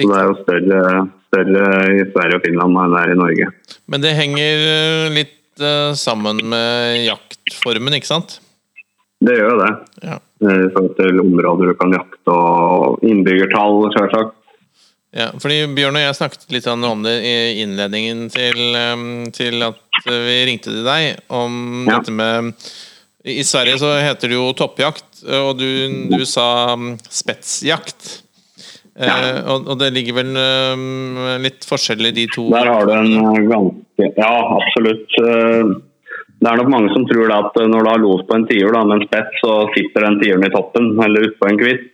Så 0.00 0.08
det 0.08 0.16
er 0.18 0.26
jo 0.26 0.36
større, 0.40 0.82
større 1.28 1.64
i 1.94 2.04
Sverige 2.10 2.38
og 2.38 2.44
Finland 2.46 2.78
enn 2.82 2.94
det 2.94 3.00
er 3.02 3.12
i 3.12 3.18
Norge. 3.20 3.48
Men 3.90 4.04
det 4.04 4.16
henger 4.18 4.64
eh, 4.74 5.06
litt 5.14 5.62
eh, 5.62 5.92
sammen 5.98 6.40
med 6.50 7.04
jaktformen, 7.04 7.98
ikke 7.98 8.10
sant? 8.10 8.38
Det 9.20 9.34
gjør 9.36 9.50
jo 9.52 9.56
det. 9.60 9.70
Ja. 10.08 10.18
eh, 10.48 10.60
I 10.66 10.68
forhold 10.74 10.94
til 10.96 11.20
områder 11.20 11.72
du 11.72 11.74
kan 11.80 11.92
jakte 11.96 12.34
og 12.34 13.02
innbyggertall, 13.04 13.90
selvsagt. 13.96 14.36
Ja, 15.12 15.26
fordi 15.42 15.64
Bjørn 15.74 15.96
og 15.98 16.04
jeg 16.04 16.14
snakket 16.20 16.44
litt 16.54 16.68
om 16.70 17.00
det 17.02 17.16
i 17.26 17.34
innledningen 17.64 18.28
til, 18.30 18.60
til 19.34 19.64
at 19.66 19.80
vi 20.06 20.36
ringte 20.46 20.70
til 20.70 20.84
deg. 20.86 21.18
Om 21.34 21.86
Ja. 21.88 21.98
dette 21.98 22.14
med 22.14 22.52
I 23.26 23.42
Sverige 23.44 23.76
så 23.82 23.90
heter 24.00 24.30
det 24.30 24.38
jo 24.38 24.52
toppjakt, 24.56 25.24
og 25.28 25.58
du, 25.58 25.66
du 26.14 26.22
sa 26.24 26.76
spetsjakt. 27.10 28.22
Ja. 29.00 29.16
Eh, 29.18 29.40
og, 29.50 29.66
og 29.72 29.78
det 29.80 29.90
ligger 29.96 30.16
vel 30.22 30.30
litt 31.42 31.64
forskjell 31.66 32.06
i 32.06 32.14
de 32.16 32.26
to 32.34 32.46
Der 32.52 32.68
har 32.70 32.86
du 32.86 32.92
en 32.94 33.12
eh, 33.18 33.44
ganske 33.50 34.08
Ja, 34.16 34.32
absolutt. 34.56 35.18
Det 36.40 36.48
er 36.48 36.56
nok 36.56 36.70
mange 36.72 36.92
som 36.94 37.04
tror 37.08 37.28
det 37.28 37.36
at 37.36 37.58
eh, 37.60 37.68
når 37.68 37.84
du 37.84 37.90
har 37.90 38.00
los 38.00 38.22
på 38.28 38.36
en 38.36 38.46
tiur 38.48 38.76
med 38.78 38.96
en 38.96 39.04
spett, 39.04 39.34
så 39.42 39.56
sitter 39.74 40.06
den 40.06 40.20
tiuren 40.22 40.46
i 40.46 40.52
toppen 40.54 40.94
eller 41.04 41.28
utpå 41.28 41.50
en 41.50 41.60
kvist. 41.60 41.90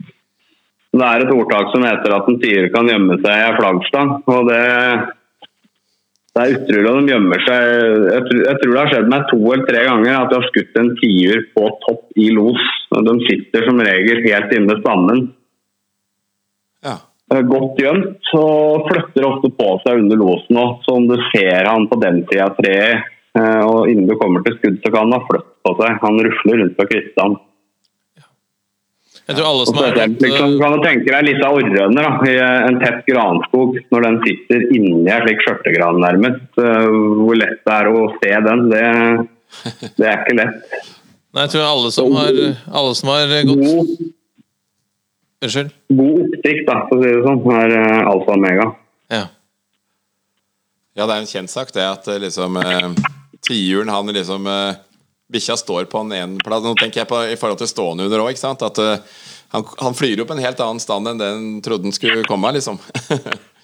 Det 0.97 1.05
er 1.05 1.25
et 1.25 1.33
ordtak 1.35 1.73
som 1.73 1.85
heter 1.85 2.15
at 2.15 2.29
en 2.31 2.39
tiur 2.41 2.69
kan 2.73 2.89
gjemme 2.89 3.19
seg 3.21 3.33
i 3.33 3.45
ei 3.49 3.57
flaggstang. 3.59 4.13
og 4.33 4.47
det, 4.49 4.61
det 6.37 6.45
er 6.45 6.55
utrolig 6.61 6.93
at 6.93 7.01
de 7.01 7.13
gjemmer 7.13 7.43
seg. 7.49 7.67
Jeg 8.13 8.23
tror, 8.29 8.45
jeg 8.45 8.61
tror 8.61 8.71
det 8.71 8.81
har 8.81 8.93
skjedd 8.93 9.11
meg 9.13 9.27
to 9.33 9.41
eller 9.43 9.67
tre 9.73 9.83
ganger 9.89 10.13
at 10.15 10.31
jeg 10.33 10.39
har 10.39 10.49
skutt 10.53 10.81
en 10.81 10.93
tiur 11.01 11.43
på 11.59 11.67
topp 11.89 12.23
i 12.23 12.31
los. 12.39 12.71
og 12.95 13.11
De 13.11 13.17
sitter 13.27 13.67
som 13.67 13.83
regel 13.91 14.23
helt 14.29 14.57
inne 14.57 14.79
stammen. 14.79 15.27
Ja. 16.87 16.97
Eh, 17.35 17.43
godt 17.51 17.83
gjemt 17.83 18.33
og 18.39 18.87
flytter 18.87 19.27
ofte 19.27 19.51
på 19.59 19.69
seg 19.83 20.05
under 20.05 20.23
losen 20.23 20.63
òg. 20.63 20.81
Så 20.87 20.97
om 21.01 21.11
du 21.11 21.19
ser 21.33 21.67
han 21.67 21.91
på 21.91 21.99
den 21.99 22.23
sida 22.31 22.47
av 22.47 22.57
treet, 22.63 23.13
og 23.66 23.90
innen 23.90 24.09
du 24.09 24.16
kommer 24.20 24.42
til 24.46 24.57
skudd, 24.59 24.79
så 24.85 24.92
kan 24.92 25.07
han 25.07 25.16
ha 25.18 25.27
fløtt 25.29 25.51
på 25.66 25.75
seg. 25.81 26.01
Han 26.03 26.22
rusler 26.27 26.62
rundt 26.62 26.77
på 26.79 26.87
kvistene. 26.90 27.42
Jeg 29.27 29.35
tror 29.40 29.46
alle 29.49 29.62
som 29.66 29.79
har 29.81 29.96
rett... 29.96 30.20
liksom, 30.22 30.53
eh, 30.55 30.59
kan 30.61 30.75
du 30.77 30.83
tenke 30.85 31.11
deg 31.11 31.25
litt 31.27 31.40
av 31.42 31.57
orrønner 31.59 32.05
da, 32.07 32.11
i 32.31 32.35
en 32.68 32.77
tett 32.79 33.01
granskog, 33.09 33.72
når 33.90 34.05
den 34.07 34.18
sitter 34.22 34.66
inni 34.77 35.11
en 35.11 35.25
slik 35.25 35.40
skjørtegran 35.42 35.99
nærmest. 36.05 36.44
eh, 36.62 36.90
Hvor 37.18 37.40
lett 37.40 37.59
det 37.66 37.75
er 37.75 37.90
å 37.90 38.05
se 38.20 38.31
den, 38.46 38.62
det, 38.70 38.85
det 39.99 40.07
er 40.12 40.20
ikke 40.22 40.37
lett. 40.38 40.77
Nei, 41.35 41.42
jeg 41.42 41.53
tror 41.57 41.66
alle 41.66 41.90
som 41.96 42.14
har, 42.14 42.38
alle 42.70 42.94
som 43.01 43.11
har 43.12 43.35
gått 43.51 43.64
God, 43.66 43.90
Unnskyld? 45.42 45.75
god 45.99 46.22
oppsikt, 46.29 46.62
da, 46.70 46.79
for 46.87 46.94
å 46.96 47.03
si 47.03 47.11
det 47.16 47.27
sånn, 47.27 47.42
er 47.59 47.75
eh, 47.83 47.99
alfa 48.12 48.31
og 48.31 48.38
omega. 48.38 48.68
Ja. 49.12 49.25
Ja, 50.96 51.05
det 51.05 51.12
er 51.12 51.18
en 51.27 51.29
kjent 51.35 51.51
sak, 51.53 51.75
det 51.75 51.83
at 51.85 52.07
eh, 52.14 52.22
liksom 52.22 52.57
eh, 52.62 52.87
Tiuren, 53.47 53.93
han 53.93 54.13
liksom 54.13 54.47
uh, 54.47 54.77
Bikkja 55.33 55.57
står 55.59 55.89
på 55.91 56.05
en 56.05 56.13
ene 56.15 56.45
plass 56.45 56.65
Nå 56.65 56.75
tenker 56.79 57.03
jeg 57.03 57.11
på 57.11 57.23
i 57.31 57.39
forhold 57.39 57.61
til 57.63 57.71
stående 57.71 58.07
under 58.07 58.23
òg? 58.25 58.39
At 58.39 58.81
uh, 58.83 59.19
han, 59.55 59.67
han 59.83 59.99
flyr 59.99 60.23
jo 60.23 60.27
på 60.29 60.37
en 60.37 60.43
helt 60.43 60.63
annen 60.63 60.83
stand 60.83 61.11
enn 61.11 61.21
det 61.21 61.29
han 61.31 61.47
trodde 61.65 61.89
han 61.89 61.97
skulle 61.97 62.27
komme, 62.29 62.55
liksom. 62.59 62.81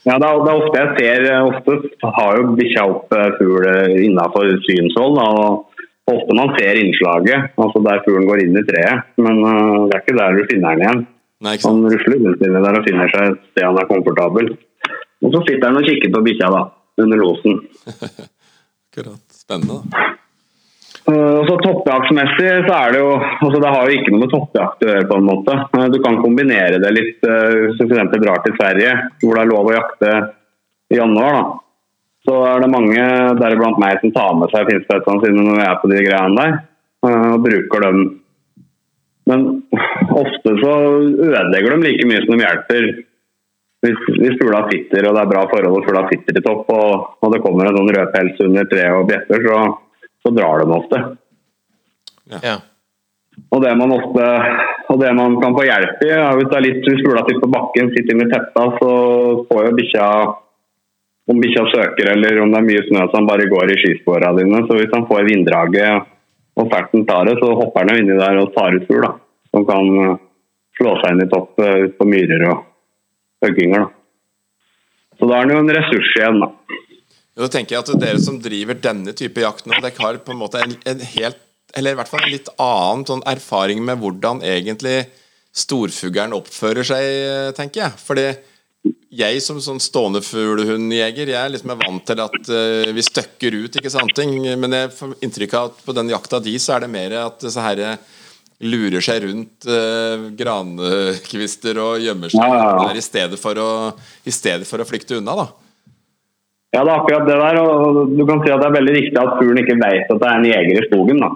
Ja, 0.03 0.17
det 0.19 0.27
er, 0.27 0.41
det 0.43 0.51
er 0.51 0.61
ofte 0.65 0.81
jeg 0.81 0.95
ser 0.97 1.25
eh, 1.31 1.45
Ofte 1.47 2.09
har 2.17 2.39
jo 2.41 2.55
bikkja 2.59 2.87
opp 2.91 3.13
fugl 3.37 3.67
innafor 4.03 4.49
synshold. 4.67 5.15
Da, 5.15 5.27
og 5.31 6.17
ofte 6.17 6.35
man 6.35 6.51
ser 6.57 6.81
innslaget, 6.81 7.53
altså 7.55 7.83
der 7.87 8.03
fuglen 8.03 8.27
går 8.27 8.43
inn 8.43 8.59
i 8.59 8.65
treet. 8.67 9.13
Men 9.23 9.39
uh, 9.47 9.85
det 9.87 9.95
er 9.95 10.03
ikke 10.03 10.17
der 10.19 10.35
du 10.35 10.43
finner 10.51 10.75
den 10.75 10.83
igjen. 10.83 11.05
Nei, 11.43 11.55
ikke 11.55 11.67
sant? 11.69 11.87
Han 11.87 11.95
rusler 11.95 12.19
rundt 12.19 12.43
inni 12.49 12.65
der 12.67 12.81
og 12.81 12.89
finner 12.89 13.15
seg 13.15 13.29
et 13.29 13.47
sted 13.53 13.69
han 13.69 13.79
er 13.79 13.91
komfortabel. 13.93 14.51
Og 15.23 15.37
så 15.37 15.45
sitter 15.47 15.69
han 15.69 15.79
og 15.79 15.87
kikker 15.87 16.15
på 16.17 16.25
bikkja 16.27 16.51
da, 16.51 16.65
under 17.05 17.23
låsen. 17.23 17.63
Akkurat. 18.93 19.32
Spennende, 19.43 19.81
da. 19.83 20.03
Eh, 21.11 21.35
Og 21.41 21.49
så 21.49 21.57
Toppjaktmessig 21.65 22.51
så 22.69 22.75
er 22.77 22.93
det 22.95 23.01
jo 23.03 23.09
altså 23.19 23.59
Det 23.63 23.73
har 23.75 23.89
jo 23.89 23.97
ikke 23.99 24.13
noe 24.15 24.23
med 24.23 24.31
toppjakt 24.31 24.85
å 24.85 24.91
gjøre. 24.93 25.09
på 25.11 25.19
en 25.19 25.27
måte. 25.27 25.57
Eh, 25.79 25.89
Du 25.91 25.99
kan 26.05 26.21
kombinere 26.23 26.79
det 26.83 26.93
litt 26.95 27.27
eh, 27.27 27.59
hvis 27.67 27.81
du 27.81 27.85
f.eks. 27.89 28.15
drar 28.23 28.43
til 28.47 28.55
Sverige, 28.61 28.95
hvor 29.25 29.35
det 29.35 29.43
er 29.43 29.51
lov 29.51 29.71
å 29.71 29.77
jakte 29.77 30.13
i 30.93 31.01
januar. 31.01 31.39
da. 31.39 31.45
Så 32.23 32.35
er 32.47 32.61
det 32.63 32.71
mange, 32.71 33.05
deriblant 33.41 33.79
meg, 33.83 33.99
som 33.99 34.13
tar 34.15 34.35
med 34.39 34.53
seg 34.55 34.69
finspetsene 34.71 35.25
sine 35.25 35.43
når 35.43 35.57
vi 35.59 35.65
er 35.67 35.79
på 35.83 35.89
de 35.91 36.03
greiene 36.07 36.37
der, 36.39 36.53
og 37.09 37.41
bruker 37.43 37.83
dem. 37.83 38.03
Men 39.27 39.43
ofte 40.23 40.53
så 40.61 40.75
ødelegger 41.03 41.75
de 41.75 41.83
like 41.83 42.07
mye 42.07 42.23
som 42.23 42.37
de 42.37 42.45
hjelper. 42.45 42.87
Hvis, 43.83 44.03
hvis 44.15 44.37
fugla 44.39 44.61
sitter 44.71 45.09
og 45.09 45.17
det 45.17 45.23
er 45.25 45.31
bra 45.33 45.41
forhold 45.51 45.81
og 45.81 45.87
fugla 45.87 46.05
sitter 46.11 46.37
i 46.39 46.43
topp, 46.45 46.69
og, 46.71 47.17
og 47.19 47.33
det 47.35 47.41
kommer 47.43 47.67
en 47.67 47.79
sånn 47.79 47.95
rød 47.97 48.13
pels 48.15 48.45
under 48.45 48.69
treet 48.71 48.99
og 48.99 49.09
bjeffer, 49.09 49.49
så, 49.49 49.63
så 50.23 50.35
drar 50.37 50.63
de 50.63 50.77
ofte. 50.77 51.01
ja. 52.43 52.61
Og 53.53 53.63
det 53.65 53.73
man 53.81 53.95
ofte 53.95 54.25
og 54.93 54.99
det 55.01 55.11
man 55.17 55.39
kan 55.41 55.55
få 55.57 55.65
hjelp 55.65 56.03
i, 56.05 56.09
er 56.13 56.37
hvis 56.37 56.49
det 56.53 56.57
er 56.59 56.65
litt 56.67 56.81
hvis 56.85 57.01
fugla 57.01 57.25
sitter 57.25 57.43
på 57.43 57.53
bakken, 57.55 57.93
sitter 57.95 58.19
med 58.19 58.33
tetta, 58.33 58.65
så 58.77 58.91
får 59.49 59.67
jo 59.67 59.77
bikkja 59.79 60.09
om 61.33 61.39
bikkja 61.41 61.63
søker 61.71 62.11
eller 62.13 62.41
om 62.43 62.53
det 62.53 62.59
er 62.61 62.67
mye 62.67 62.83
snø 62.89 63.05
så 63.07 63.19
han 63.21 63.29
bare 63.29 63.49
går 63.51 63.73
i 63.73 63.79
skisporene 63.81 64.35
dine. 64.41 64.65
Så 64.67 64.79
hvis 64.79 64.93
han 64.93 65.07
får 65.09 65.29
vinddraget 65.29 66.11
og 66.61 66.69
ferten 66.73 67.07
tar 67.09 67.29
det, 67.29 67.39
så 67.41 67.55
hopper 67.57 67.87
han 67.87 67.95
jo 67.95 68.03
inni 68.03 68.19
der 68.19 68.41
og 68.43 68.53
tar 68.57 68.77
ut 68.77 68.85
fugl. 68.89 69.07
da, 69.07 69.15
Som 69.55 69.65
kan 69.69 69.89
eh, 70.03 70.21
slå 70.79 70.97
seg 71.01 71.15
inn 71.15 71.25
i 71.25 71.31
topp 71.33 71.63
eh, 71.65 71.89
på 71.97 72.09
myrer 72.09 72.45
og 72.51 72.67
høgginger. 73.43 73.87
da. 73.87 75.17
Så 75.19 75.29
da 75.29 75.37
er 75.37 75.45
han 75.45 75.55
jo 75.55 75.63
en 75.63 75.75
ressurs 75.77 76.13
igjen, 76.19 76.41
da. 76.43 76.51
Jo, 77.39 77.49
tenker 77.49 77.77
jeg 77.77 77.85
at 77.85 78.03
dere 78.03 78.21
som 78.21 78.39
driver 78.43 78.77
denne 78.77 79.15
type 79.17 79.41
jakt 79.41 79.65
nå, 79.65 79.79
dere 79.81 79.97
har 80.05 80.21
på 80.25 80.35
en 80.35 80.41
måte 80.43 80.61
en, 80.61 80.75
en 80.85 81.05
helt 81.15 81.41
Eller 81.73 81.95
i 81.95 81.97
hvert 81.97 82.11
fall 82.11 82.27
en 82.27 82.35
litt 82.35 82.51
annen 82.61 83.07
sånn 83.09 83.23
erfaring 83.25 83.79
med 83.81 83.97
hvordan 84.03 84.43
egentlig 84.45 85.07
storfuglen 85.57 86.35
oppfører 86.37 86.85
seg, 86.85 87.07
tenker 87.57 87.87
jeg. 87.87 88.01
Fordi 88.05 88.27
jeg 89.13 89.41
som 89.45 89.61
sånn 89.61 89.81
stående 89.81 90.21
fuglehundjeger, 90.25 91.33
jeg 91.33 91.39
er 91.39 91.53
liksom 91.53 91.73
vant 91.81 92.05
til 92.09 92.21
at 92.25 92.37
uh, 92.53 92.93
vi 92.93 93.05
støkker 93.05 93.57
ut, 93.57 93.79
ikke 93.81 93.93
sant 93.93 94.13
ting. 94.17 94.35
Men 94.61 94.77
jeg 94.77 94.93
får 94.97 95.15
inntrykk 95.25 95.57
av 95.57 95.71
at 95.71 95.81
på 95.87 95.97
den 95.97 96.13
jakta 96.13 96.43
di, 96.45 96.59
så 96.61 96.77
er 96.77 96.85
det 96.85 96.93
mer 96.93 97.17
at 97.23 97.41
disse 97.45 97.65
herre 97.65 97.95
lurer 98.63 99.03
seg 99.05 99.25
rundt 99.27 99.67
eh, 99.67 100.27
grankvister 100.39 101.79
og 101.83 102.03
gjemmer 102.03 102.33
seg 102.33 102.43
Ja, 102.43 102.59
ja, 102.61 102.89
der 102.89 103.01
i 103.01 103.05
stedet 103.05 103.41
å, 103.63 103.69
i 104.27 104.35
stedet 104.35 104.69
for 104.69 104.83
å 104.83 104.87
flykte 104.89 105.19
unna, 105.19 105.35
da. 105.43 105.47
Ja, 106.73 106.85
det 106.87 106.93
er 106.93 107.01
akkurat 107.03 107.27
det 107.29 107.37
der. 107.37 107.59
og 107.61 108.13
Du 108.17 108.23
kan 108.29 108.41
si 108.45 108.53
at 108.53 108.63
det 108.63 108.69
er 108.71 108.77
veldig 108.79 108.95
viktig 108.97 109.19
at 109.21 109.35
fuglen 109.39 109.61
ikke 109.61 109.81
vet 109.83 110.13
at 110.15 110.21
det 110.23 110.29
er 110.29 110.39
en 110.39 110.47
jeger 110.49 110.79
i 110.81 110.87
skogen. 110.89 111.21
da. 111.21 111.33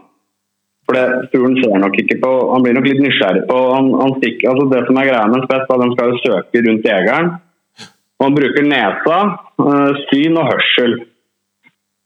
For 0.86 0.94
det, 0.96 1.02
Fuglen 1.32 1.58
ser 1.58 1.80
nok 1.82 1.98
ikke 1.98 2.20
på 2.22 2.30
Han 2.52 2.62
blir 2.62 2.76
nok 2.78 2.86
litt 2.86 3.02
nysgjerrig 3.02 3.42
på 3.48 3.58
han, 3.74 3.90
han 4.00 4.14
stikker, 4.20 4.52
altså 4.52 4.68
Det 4.70 4.84
som 4.86 5.00
er 5.00 5.08
greia 5.10 5.26
med 5.26 5.40
en 5.40 5.46
spett, 5.48 5.66
er 5.66 5.74
at 5.74 5.82
de 5.82 5.90
skal 5.96 6.12
jo 6.12 6.22
søke 6.22 6.62
rundt 6.68 6.88
jegeren. 6.92 7.30
Han 8.22 8.36
bruker 8.38 8.64
nesa, 8.64 9.16
øh, 9.60 9.98
syn 10.08 10.38
og 10.40 10.46
hørsel. 10.48 10.94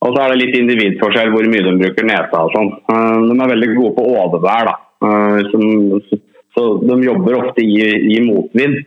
Og 0.01 0.15
så 0.17 0.23
er 0.25 0.33
det 0.33 0.41
litt 0.41 0.57
individforskjell 0.59 1.31
hvor 1.31 1.47
mye 1.53 1.67
de 1.69 1.75
bruker 1.85 2.09
nesa 2.09 2.41
og 2.41 2.55
sånn. 2.57 2.71
Eh, 2.91 3.19
De 3.29 3.37
er 3.37 3.53
veldig 3.53 3.69
gode 3.77 3.93
på 3.99 4.07
overvær, 4.17 4.73
da. 4.73 4.75
Eh, 5.03 5.41
som- 5.51 6.01
Så 6.57 6.63
de 6.83 7.03
jobber 7.07 7.37
ofte 7.39 7.63
i, 7.63 7.77
i 8.17 8.21
motvind. 8.27 8.81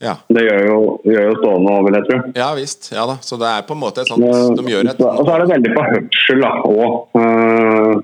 Ja. 0.00 0.14
Det 0.28 0.42
gjør 0.46 0.66
jo, 0.68 0.76
gjør 1.04 1.24
jo 1.30 1.34
stående 1.40 1.72
òg, 1.72 1.84
vil 1.86 1.96
jeg 1.98 2.04
tro. 2.08 2.18
ja 2.36 2.48
visst. 2.54 2.90
Ja 2.92 3.06
da. 3.08 3.14
Så 3.24 3.36
det 3.40 3.48
er 3.48 3.62
på 3.68 3.72
en 3.76 3.80
måte 3.80 4.00
et 4.04 4.08
sånt 4.08 4.56
De 4.56 4.62
gjør 4.68 4.88
et 4.92 5.00
Og 5.00 5.24
så 5.26 5.34
er 5.34 5.40
det 5.44 5.50
veldig 5.54 5.72
på 5.76 5.82
hørsel 5.90 6.44
òg. 6.44 6.94
Uh, 7.16 8.00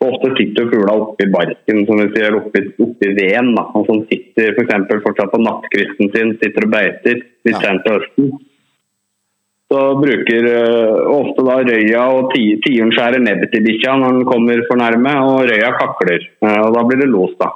ofte 0.00 0.30
sitter 0.38 0.68
fugla 0.70 0.94
oppi 1.04 1.26
barken, 1.32 1.82
som 1.86 1.98
vi 2.02 2.06
sier, 2.14 2.36
oppi, 2.38 2.62
oppi 2.82 3.10
veden. 3.18 3.54
Da. 3.58 3.64
Og 3.78 3.86
som 3.86 4.02
sitter 4.10 4.54
for 4.56 4.62
eksempel 4.64 5.02
fortsatt 5.06 5.32
på 5.34 5.42
nattkristen 5.44 6.12
sin, 6.14 6.34
sitter 6.42 6.66
og 6.66 6.70
beiter 6.76 7.18
litt 7.46 7.54
Ja. 7.56 7.60
sent 7.66 7.84
til 7.86 7.98
høsten. 7.98 8.30
Så 9.70 9.80
bruker 10.02 10.46
eh, 10.50 10.96
ofte 11.14 11.44
da 11.46 11.58
røya 11.62 12.06
og 12.16 12.32
ti- 12.34 12.56
tiuren 12.64 12.90
skjærer 12.90 13.22
nebbet 13.22 13.52
til 13.52 13.62
bikkja 13.68 13.92
når 14.00 14.16
den 14.16 14.24
kommer 14.26 14.64
for 14.66 14.80
nærme, 14.80 15.12
og 15.28 15.44
røya 15.46 15.70
kakler. 15.78 16.24
Eh, 16.42 16.56
og 16.64 16.74
da 16.74 16.82
blir 16.88 16.98
det 17.04 17.06
los, 17.12 17.36
da. 17.38 17.52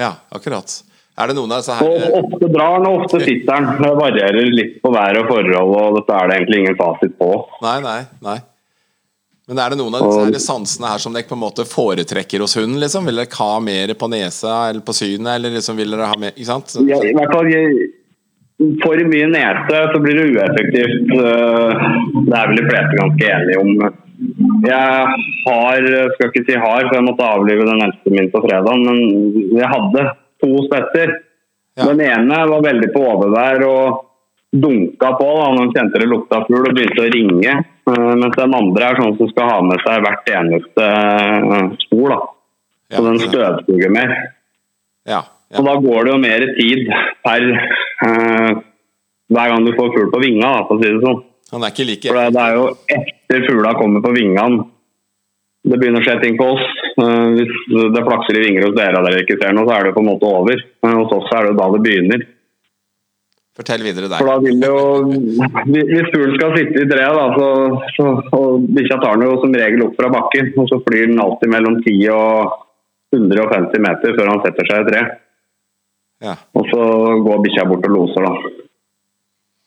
Ja, 0.00 0.08
akkurat. 0.34 0.80
Er 1.14 1.30
det 1.30 1.36
noen 1.38 1.52
av 1.54 1.60
disse 1.62 1.76
Og 1.78 2.16
ofte 2.18 2.48
drar 2.50 2.80
den, 2.82 2.88
og 2.90 3.04
ofte 3.04 3.20
sitter 3.22 3.54
den. 3.54 3.68
Det 3.84 3.92
varierer 4.00 4.50
litt 4.50 4.80
på 4.82 4.90
vær 4.90 5.20
og 5.20 5.28
forhold, 5.30 5.76
og 5.78 6.00
dette 6.00 6.16
er 6.18 6.26
det 6.32 6.40
egentlig 6.40 6.58
ingen 6.64 6.78
fasit 6.80 7.14
på. 7.22 7.30
Nei, 7.62 7.76
nei, 7.86 8.00
nei. 8.26 8.36
Men 9.46 9.60
er 9.60 9.70
det 9.74 9.78
noen 9.78 9.94
av 9.94 10.08
disse 10.08 10.24
her 10.24 10.40
sansene 10.42 10.88
her 10.90 10.98
som 11.04 11.12
dere 11.14 11.28
på 11.28 11.36
en 11.36 11.42
måte 11.44 11.66
foretrekker 11.68 12.40
hos 12.42 12.56
hunden? 12.58 12.80
liksom? 12.82 13.04
Vil 13.06 13.20
dere 13.22 13.38
ha 13.38 13.52
mer 13.62 13.92
på 14.00 14.08
nesa 14.10 14.70
eller 14.72 14.82
på 14.82 14.94
synet, 14.96 15.36
eller 15.36 15.54
liksom 15.54 15.76
vil 15.78 15.94
dere 15.94 16.08
ha 16.10 16.16
mer 16.18 16.32
Ikke 16.34 16.48
sant? 16.50 16.74
Ja, 16.88 16.98
i 17.04 17.12
hvert 17.14 17.30
fall 17.30 17.50
jeg- 17.52 17.92
For 18.84 19.00
mye 19.10 19.26
nese 19.32 19.78
så 19.90 19.98
blir 20.02 20.14
det 20.18 20.26
ueffektivt. 20.30 21.10
øh, 21.18 21.72
Det 22.28 22.36
er 22.38 22.48
vel 22.50 22.60
de 22.60 22.66
fleste 22.68 22.98
ganske 23.00 23.30
enige 23.36 23.60
om. 23.60 23.70
Jeg 24.64 25.14
har, 25.46 25.86
skal 26.14 26.30
ikke 26.30 26.44
si 26.46 26.54
har, 26.54 26.86
for 26.86 26.94
jeg 26.94 27.04
måtte 27.08 27.26
avlive 27.26 27.66
den 27.66 27.82
eldste 27.82 28.12
min 28.14 28.30
på 28.30 28.40
fredag, 28.46 28.78
men 28.86 29.58
jeg 29.58 29.68
hadde 29.72 30.04
to 30.44 30.52
spetter. 30.68 31.16
Ja. 31.74 31.88
Den 31.90 32.00
ene 32.06 32.38
var 32.52 32.62
veldig 32.62 32.92
på 32.94 33.02
overvær 33.02 33.64
og 33.66 34.04
dunka 34.54 35.08
på 35.18 35.26
da 35.34 35.46
han 35.50 35.72
kjente 35.74 35.98
det 35.98 36.06
lukta 36.06 36.44
fugl 36.46 36.68
og 36.70 36.76
begynte 36.78 37.02
å 37.02 37.10
ringe. 37.10 37.56
øh, 37.90 38.12
Mens 38.22 38.38
den 38.38 38.54
andre 38.54 38.86
er 38.92 39.00
sånn 39.02 39.16
som 39.18 39.32
skal 39.34 39.50
ha 39.50 39.60
med 39.66 39.82
seg 39.82 40.06
hvert 40.06 40.30
eneste 40.38 40.86
øh, 40.86 41.74
spor. 41.88 42.14
da. 42.14 42.20
Så 42.94 43.02
den 43.08 43.18
støvsuger 43.18 43.90
mer. 43.90 44.14
ja, 45.10 45.24
Og 45.54 45.68
da 45.68 45.74
går 45.86 46.06
det 46.06 46.12
jo 46.14 46.20
mer 46.22 46.46
tid 46.58 46.92
per 47.24 47.48
eh, 47.54 48.62
hver 49.34 49.52
gang 49.52 49.66
du 49.66 49.72
får 49.76 49.92
fugl 49.94 50.12
på 50.12 50.22
vinga, 50.22 50.52
for 50.68 50.76
å 50.76 50.82
si 50.82 50.92
det 50.92 51.02
sånn. 51.04 51.24
Han 51.54 51.64
er 51.64 51.74
ikke 51.74 51.88
like 51.88 52.10
For 52.10 52.20
det, 52.20 52.30
det 52.34 52.44
er 52.44 52.56
jo 52.58 52.64
etter 52.98 53.44
fugla 53.48 53.74
kommer 53.78 54.04
på 54.04 54.14
vingene 54.16 54.64
det 55.64 55.80
begynner 55.80 56.02
å 56.02 56.04
skje 56.04 56.18
ting 56.20 56.36
på 56.36 56.46
oss. 56.54 56.64
Eh, 57.00 57.26
hvis 57.38 57.52
det 57.94 58.04
flakser 58.04 58.36
i 58.36 58.44
vinger 58.44 58.66
hos 58.68 58.76
dere 58.76 59.00
og 59.00 59.08
dere 59.08 59.24
ikke 59.24 59.38
ser 59.40 59.54
noe, 59.56 59.66
så 59.68 59.78
er 59.78 59.88
det 59.88 59.96
på 59.96 60.04
en 60.04 60.10
måte 60.10 60.28
over. 60.28 60.64
Men 60.84 60.98
hos 61.00 61.14
oss 61.16 61.32
er 61.32 61.48
det 61.48 61.58
da 61.60 61.68
det 61.72 61.82
begynner. 61.86 62.26
Fortell 63.54 63.84
videre 63.86 64.08
For 64.18 64.26
da 64.26 64.34
vil 64.42 64.56
det 64.58 64.66
jo 64.66 64.78
Hvis 65.70 66.08
fuglen 66.10 66.32
skal 66.34 66.56
sitte 66.56 66.80
i 66.82 66.88
treet, 66.90 67.14
da, 67.14 67.26
så, 67.38 67.50
så 67.94 68.06
og 68.34 68.64
bikkja 68.74 68.98
tar 68.98 69.20
den 69.20 69.28
jo 69.28 69.36
som 69.38 69.54
regel 69.54 69.84
opp 69.86 69.94
fra 70.00 70.10
bakken. 70.12 70.52
Og 70.58 70.68
så 70.68 70.80
flyr 70.84 71.08
den 71.12 71.22
alltid 71.22 71.54
mellom 71.54 71.78
10 71.80 72.02
og 72.12 72.60
150 73.14 73.84
meter 73.86 74.16
før 74.18 74.32
han 74.32 74.42
setter 74.44 74.68
seg 74.68 74.82
i 74.82 74.88
tre. 74.90 75.04
Ja, 76.22 76.34
Og 76.54 76.68
så 76.70 76.82
går 77.24 77.42
bikkja 77.42 77.64
bort 77.68 77.86
og 77.88 77.90
loser, 77.90 78.24
da. 78.26 78.52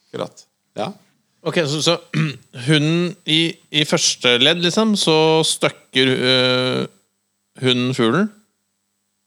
akkurat. 0.07 0.45
Ja. 0.77 0.87
Ok, 1.43 1.59
så, 1.65 1.81
så 1.83 1.97
hunden 2.67 3.15
i, 3.25 3.53
i 3.71 3.85
første 3.85 4.37
ledd, 4.41 4.63
liksom, 4.63 4.95
så 4.95 5.43
støkker 5.45 6.07
øh, 6.31 6.83
hunden 7.61 7.93
fuglen? 7.93 8.31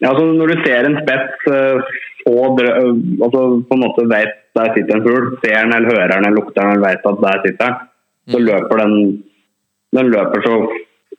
Ja, 0.00 0.10
altså 0.10 0.24
Når 0.24 0.46
du 0.46 0.62
ser 0.64 0.86
en 0.88 0.98
spets 1.02 1.48
Og 2.30 2.60
få 2.60 2.64
altså 3.24 3.40
på 3.68 3.76
en 3.76 3.82
måte 3.84 4.04
vet 4.08 4.36
der 4.56 4.72
sitter 4.74 4.96
en 4.96 5.04
fugl, 5.06 5.26
ser 5.44 5.56
den 5.62 5.74
eller 5.76 5.92
hører 5.92 6.10
den 6.12 6.26
eller 6.26 6.36
lukter 6.36 6.62
den 6.62 6.72
eller 6.72 6.88
vet 6.88 7.06
at 7.06 7.20
der 7.24 7.42
sitter 7.44 7.66
den, 7.66 7.76
så 8.32 8.38
løper 8.38 8.80
den 8.82 8.94
den 9.96 10.10
løper 10.14 10.42
så 10.46 10.54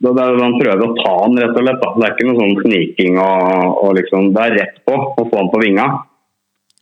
det 0.01 0.11
er, 0.23 0.37
Man 0.41 0.57
prøver 0.57 0.83
å 0.85 0.93
ta 0.97 1.15
den, 1.27 1.39
rett 1.43 1.57
og 1.57 1.65
slett. 1.65 1.81
Da. 1.81 1.89
Det 1.95 2.05
er 2.07 2.13
ikke 2.15 2.27
noe 2.29 2.39
sånn 2.41 2.61
sniking 2.65 3.17
og, 3.21 3.81
og 3.85 3.97
liksom 3.99 4.31
Det 4.35 4.45
er 4.45 4.55
rett 4.57 4.79
på 4.87 4.95
å 4.97 5.25
få 5.25 5.35
den 5.35 5.51
på 5.53 5.61
vinga. 5.61 5.87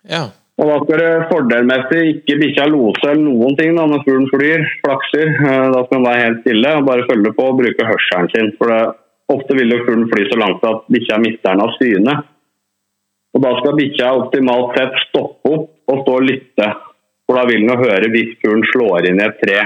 Ja. 0.09 0.23
Og 0.59 0.67
da 0.67 0.77
skal 0.83 0.99
det 0.99 1.27
fordelmessig 1.29 1.99
ikke 2.13 2.35
bikkja 2.41 2.65
lose 2.67 3.05
eller 3.07 3.21
noen 3.23 3.55
ting 3.55 3.77
da, 3.77 3.85
når 3.87 4.01
fuglen 4.03 4.27
flyr, 4.31 4.65
flakser. 4.83 5.31
Eh, 5.35 5.67
Da 5.71 5.83
skal 5.85 5.95
den 5.95 6.07
være 6.07 6.25
helt 6.25 6.41
stille 6.43 6.73
og 6.75 6.89
bare 6.89 7.05
følge 7.07 7.31
på 7.37 7.45
og 7.47 7.61
bruke 7.61 7.87
hørselen 7.87 8.27
sin. 8.33 8.51
For 8.59 8.73
det, 8.73 8.81
ofte 9.31 9.55
vil 9.55 9.71
jo 9.71 9.79
fuglen 9.85 10.09
fly 10.11 10.27
så 10.27 10.39
langt 10.41 10.67
at 10.67 10.83
bikkja 10.91 11.21
mister 11.23 11.53
den 11.53 11.63
av 11.63 11.75
syne. 11.77 12.17
Og 13.35 13.43
da 13.45 13.55
skal 13.59 13.77
bikkja 13.77 14.13
optimalt 14.19 14.75
sett 14.75 14.99
stoppe 15.05 15.53
opp 15.55 15.91
og 15.91 16.03
stå 16.03 16.15
og 16.19 16.27
lytte. 16.27 16.69
For 17.29 17.37
da 17.37 17.45
vil 17.47 17.63
den 17.63 17.83
høre 17.83 18.11
hvis 18.11 18.35
fuglen 18.41 18.65
slår 18.73 19.07
inn 19.11 19.21
i 19.21 19.27
et 19.27 19.39
tre. 19.43 19.59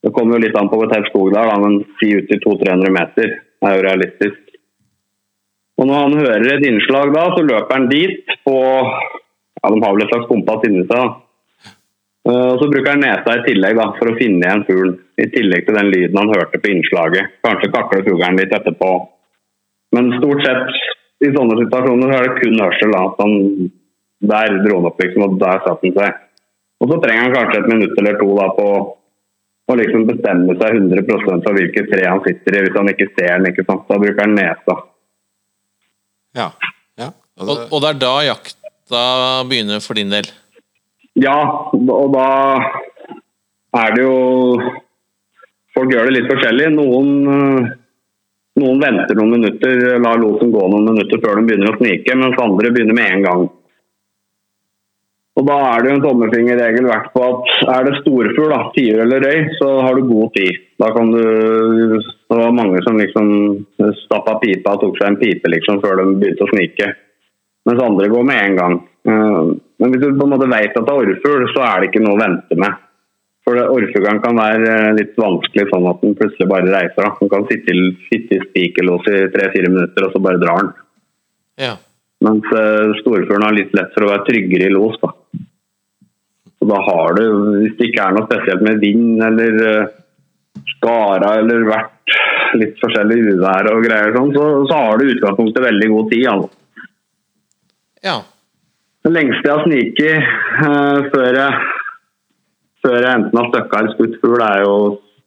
Det 0.00 0.12
kommer 0.16 0.36
jo 0.38 0.44
litt 0.46 0.56
an 0.56 0.70
på 0.72 0.78
hvor 0.80 0.88
tett 0.90 1.08
skog 1.10 1.32
det 1.32 1.40
er, 1.40 1.50
da, 1.50 1.56
men 1.60 1.80
si 2.00 2.12
ut 2.16 2.28
til 2.30 2.40
200-300 2.44 2.94
meter 2.94 3.32
er 3.36 3.74
jo 3.76 3.84
realistisk. 3.84 4.38
Og 5.80 5.88
når 5.88 5.98
han 6.04 6.20
hører 6.20 6.46
et 6.54 6.68
innslag 6.68 7.12
da, 7.14 7.24
så 7.36 7.44
løper 7.44 7.76
han 7.76 7.88
dit 7.88 8.32
på 8.44 8.56
ja, 8.60 9.68
De 9.72 9.82
har 9.84 9.92
vel 9.96 10.04
et 10.04 10.12
slags 10.12 10.28
kompass 10.28 10.64
inni 10.68 10.84
seg. 10.86 10.96
da. 10.96 11.70
Eh, 12.28 12.48
Og 12.52 12.60
så 12.60 12.68
bruker 12.68 12.94
han 12.94 13.04
nesa 13.04 13.36
i 13.36 13.44
tillegg 13.46 13.76
da, 13.80 13.86
for 13.98 14.12
å 14.12 14.16
finne 14.18 14.44
igjen 14.44 14.64
fuglen. 14.68 14.94
I 15.20 15.28
tillegg 15.34 15.66
til 15.66 15.76
den 15.76 15.90
lyden 15.92 16.20
han 16.20 16.32
hørte 16.32 16.60
på 16.60 16.72
innslaget. 16.72 17.34
Kanskje 17.44 17.72
kakler 17.72 18.06
fuglen 18.08 18.40
litt 18.40 18.52
etterpå. 18.56 18.92
Men 19.96 20.12
stort 20.18 20.44
sett 20.46 20.80
i 21.26 21.32
sånne 21.34 21.58
situasjoner 21.60 22.12
så 22.12 22.18
er 22.18 22.28
det 22.28 22.40
kun 22.40 22.60
hørsel. 22.64 22.96
da, 22.96 23.04
at 23.08 23.70
Der 24.30 24.56
dro 24.64 24.76
han 24.76 24.88
opp, 24.90 25.00
liksom, 25.00 25.22
og 25.24 25.38
der 25.40 25.60
satte 25.64 25.88
han 25.88 25.96
seg. 25.96 26.24
Og 26.80 26.88
så 26.92 27.00
trenger 27.00 27.22
han 27.24 27.36
kanskje 27.36 27.60
et 27.60 27.72
minutt 27.72 27.98
eller 28.00 28.18
to 28.20 28.28
da 28.36 28.48
på 28.56 28.66
å 29.72 29.78
liksom 29.78 30.06
bestemme 30.08 30.56
seg 30.60 30.76
100 30.76 31.04
for 31.44 31.56
hvilket 31.56 31.88
tre 31.92 32.06
han 32.06 32.22
sitter 32.26 32.56
i, 32.56 32.62
hvis 32.66 32.76
han 32.78 32.90
ikke 32.92 33.08
ser 33.14 33.32
den. 33.36 33.48
ikke 33.50 33.66
sant? 33.68 33.86
Da 33.88 33.98
bruker 34.02 34.22
han 34.24 34.36
nesa. 34.38 34.76
Ja. 36.38 36.50
ja. 37.00 37.10
Og, 37.40 37.56
og 37.70 37.82
det 37.82 37.90
er 37.90 38.00
da 38.02 38.14
jakta 38.28 39.02
begynner 39.48 39.82
for 39.84 39.98
din 39.98 40.12
del? 40.12 40.28
Ja, 41.18 41.36
og 41.74 42.14
da 42.14 42.28
er 43.80 43.96
det 43.96 44.06
jo 44.06 44.16
Folk 45.70 45.92
gjør 45.94 46.08
det 46.08 46.16
litt 46.16 46.26
forskjellig. 46.26 46.64
Noen, 46.74 47.10
noen 48.58 48.80
venter 48.82 49.14
noen 49.14 49.36
minutter, 49.36 49.84
lar 50.02 50.18
losen 50.18 50.50
gå 50.50 50.64
noen 50.66 50.88
minutter 50.88 51.20
før 51.22 51.38
de 51.38 51.44
begynner 51.46 51.70
å 51.70 51.76
snike, 51.78 52.16
mens 52.18 52.40
andre 52.42 52.72
begynner 52.74 52.96
med 52.98 53.06
en 53.06 53.22
gang. 53.22 53.44
Og 55.40 55.46
Da 55.48 55.56
er 55.72 55.80
det 55.80 55.88
jo 55.88 55.96
en 55.96 56.02
tommelfingerregel 56.04 56.84
verdt 56.90 57.12
på 57.14 57.20
at 57.24 57.52
er 57.72 57.86
det 57.86 57.94
storfugl, 58.02 58.52
tiur 58.74 58.98
eller 59.06 59.22
røy, 59.24 59.38
så 59.56 59.70
har 59.86 59.96
du 59.96 60.10
god 60.10 60.34
tid. 60.36 60.58
Da 60.80 60.90
kan 60.92 61.12
du 61.14 61.22
Det 62.00 62.36
var 62.36 62.52
mange 62.52 62.82
som 62.84 62.98
liksom 63.00 63.30
stappa 64.04 64.36
pipa 64.42 64.76
og 64.76 64.84
tok 64.84 65.00
seg 65.00 65.08
en 65.08 65.16
pipe 65.22 65.48
liksom 65.48 65.80
før 65.82 65.96
de 66.02 66.04
begynte 66.20 66.44
å 66.44 66.50
snike. 66.52 66.90
Mens 67.66 67.82
andre 67.82 68.08
går 68.12 68.24
med 68.28 68.44
en 68.44 68.56
gang. 68.60 68.76
Eh, 69.08 69.50
Men 69.80 69.92
hvis 69.94 70.02
du 70.02 70.12
på 70.12 70.26
en 70.28 70.32
måte 70.34 70.48
vet 70.50 70.76
at 70.76 70.84
det 70.84 70.92
er 70.92 71.02
orrfugl, 71.02 71.44
så 71.54 71.64
er 71.64 71.80
det 71.80 71.88
ikke 71.88 72.02
noe 72.04 72.18
å 72.18 72.20
vente 72.20 72.56
med. 72.60 72.74
For 73.44 73.56
det- 73.56 73.68
orrfuglen 73.72 74.20
kan 74.22 74.36
være 74.36 74.68
eh, 74.68 74.92
litt 74.92 75.14
vanskelig 75.16 75.70
sånn 75.70 75.88
at 75.88 76.02
den 76.02 76.14
plutselig 76.14 76.48
bare 76.48 76.68
reiser. 76.68 77.00
Da. 77.00 77.16
Den 77.20 77.30
kan 77.32 77.46
sitte 77.48 77.72
i, 77.72 77.96
sitte 78.12 78.36
i 78.36 78.44
spikerlås 78.44 79.08
i 79.08 79.30
tre-fire 79.32 79.72
minutter, 79.72 80.04
og 80.04 80.12
så 80.12 80.20
bare 80.20 80.42
drar 80.42 80.60
den. 80.60 80.72
Ja. 81.56 81.74
Mens 82.20 82.44
uh, 82.52 82.92
storfuglen 83.00 83.42
har 83.42 83.56
litt 83.56 83.72
lett 83.72 83.94
for 83.96 84.04
å 84.04 84.10
være 84.12 84.26
tryggere 84.28 84.68
i 84.68 84.74
los. 84.74 85.00
Da. 85.00 85.14
Da 86.70 86.78
har 86.86 87.16
du, 87.18 87.24
hvis 87.58 87.76
det 87.78 87.90
ikke 87.90 88.04
er 88.06 88.16
noe 88.16 88.28
spesielt 88.28 88.62
med 88.66 88.82
vind 88.82 89.22
eller 89.26 89.60
uh, 89.66 89.90
skara 90.76 91.34
eller 91.40 91.66
vært 91.68 92.16
litt 92.60 92.78
forskjellig 92.82 93.18
uvær 93.34 93.70
og 93.72 93.84
greier 93.86 94.14
sånn, 94.14 94.32
så, 94.34 94.46
så 94.70 94.78
har 94.84 95.00
du 95.00 95.10
utgangspunktet 95.12 95.66
veldig 95.66 95.90
god 95.94 96.10
tid. 96.12 96.26
Altså. 96.34 96.86
ja. 98.06 98.18
Det 99.00 99.12
lengste 99.14 99.48
jeg 99.48 99.56
har 99.56 99.62
sniket 99.64 100.32
uh, 100.60 100.98
før, 101.12 101.38
jeg, 101.40 101.60
før 102.84 102.98
jeg 102.98 103.12
enten 103.18 103.40
har 103.40 103.52
støkka 103.54 103.80
eller 103.80 103.94
skutt 103.96 104.18
fugl, 104.22 104.42
er 104.44 104.66
jo 104.66 104.74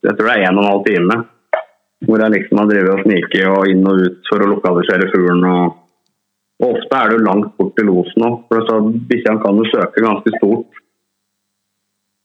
jeg 0.04 0.18
tror 0.18 0.28
det 0.28 0.34
er 0.36 0.50
en 0.50 0.60
og 0.60 0.64
en 0.64 0.70
halv 0.70 0.84
time. 0.88 1.18
Hvor 2.04 2.20
jeg 2.20 2.34
liksom 2.34 2.60
har 2.60 2.68
drevet 2.68 2.92
og 2.92 3.06
sniket 3.06 3.46
og 3.48 3.70
inn 3.72 3.86
og 3.88 4.02
ut 4.04 4.30
for 4.30 4.44
å 4.44 4.50
lokalisere 4.52 5.08
fuglen. 5.14 5.46
Og, 5.48 5.78
og 6.60 6.74
ofte 6.74 7.00
er 7.00 7.14
du 7.14 7.24
langt 7.24 7.54
bort 7.60 7.72
til 7.78 7.88
losen 7.88 8.26
òg, 8.28 8.42
for 8.50 8.66
så 8.68 8.82
kan 9.46 9.62
jo 9.62 9.70
søke 9.72 10.04
ganske 10.04 10.34
stort. 10.36 10.83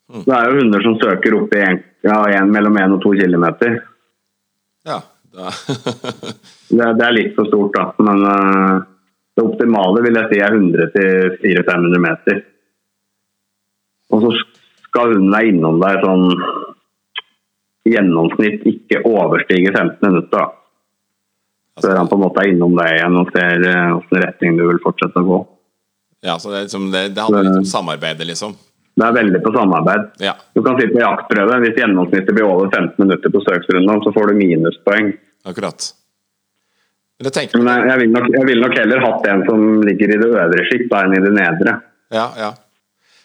Det 0.09 0.35
er 0.35 0.49
jo 0.49 0.61
hunder 0.62 0.85
som 0.85 0.97
søker 1.03 1.37
opp 1.37 1.55
i 1.57 1.64
en, 1.64 1.81
ja, 2.07 2.18
en, 2.38 2.53
mellom 2.53 2.77
1 2.81 2.94
og 2.97 3.03
2 3.05 3.14
kilometer. 3.23 3.81
ja. 4.88 5.01
Det, 6.68 6.85
det 6.99 7.05
er 7.05 7.14
litt 7.14 7.31
for 7.33 7.49
stort, 7.49 7.73
da. 7.73 7.85
Men 8.05 8.18
uh, 8.29 8.83
det 9.38 9.44
optimale 9.47 10.03
vil 10.05 10.18
jeg 10.18 10.29
si 10.29 10.40
er 10.44 10.57
100-400-500 10.57 12.03
meter. 12.05 12.40
Og 14.12 14.25
så 14.25 14.33
skal 14.88 15.14
hunden 15.14 15.33
være 15.33 15.53
innom 15.53 15.81
deg 15.81 16.03
sånn 16.03 16.27
gjennomsnitt 17.88 18.66
ikke 18.68 19.01
overstige 19.09 19.73
15 19.73 19.97
minutter. 20.05 20.37
da. 20.37 20.47
Før 21.81 22.01
han 22.01 22.11
på 22.11 22.18
en 22.18 22.25
måte 22.27 22.42
er 22.42 22.53
innom 22.53 22.77
deg 22.77 22.97
igjen 22.97 23.18
og 23.21 23.33
ser 23.33 23.64
eh, 23.71 23.92
hvilken 23.94 24.25
retning 24.25 24.59
du 24.59 24.64
vil 24.66 24.81
fortsette 24.83 25.23
å 25.23 25.29
gå. 25.29 25.38
ja, 26.27 26.35
så 26.37 26.51
det, 26.51 26.57
er 26.59 26.66
liksom, 26.66 26.88
det, 26.92 27.05
det 27.14 27.25
handler 27.25 27.47
litt 27.47 27.61
om 27.62 27.71
samarbeidet, 27.73 28.27
liksom. 28.27 28.57
Det 28.99 29.07
er 29.07 29.15
veldig 29.15 29.41
på 29.45 29.53
samarbeid. 29.55 30.07
Ja. 30.25 30.35
Du 30.57 30.63
kan 30.67 30.79
si 30.81 30.89
på 30.91 30.99
jaktprøve, 30.99 31.61
hvis 31.63 31.77
gjennomsnittet 31.79 32.35
blir 32.35 32.49
over 32.49 32.71
15 32.73 32.99
minutter 32.99 33.31
på 33.35 33.43
søksrunden, 33.47 34.03
så 34.03 34.13
får 34.17 34.31
du 34.33 34.39
minuspoeng. 34.41 35.13
Akkurat. 35.47 35.93
Men 37.19 37.31
jeg 37.35 37.51
Men 37.59 37.69
jeg, 37.69 37.87
jeg, 37.91 37.99
vil 37.99 38.11
nok, 38.15 38.27
jeg 38.35 38.47
vil 38.47 38.61
nok 38.63 38.75
heller 38.79 39.05
hatt 39.05 39.27
en 39.27 39.45
som 39.47 39.63
ligger 39.87 40.15
i 40.15 40.19
det 40.21 40.29
øvre 40.29 40.67
sjikt 40.71 40.93
enn 40.99 41.15
i 41.19 41.23
det 41.23 41.33
nedre. 41.35 41.79
Ja, 42.15 42.27
ja. 42.39 42.51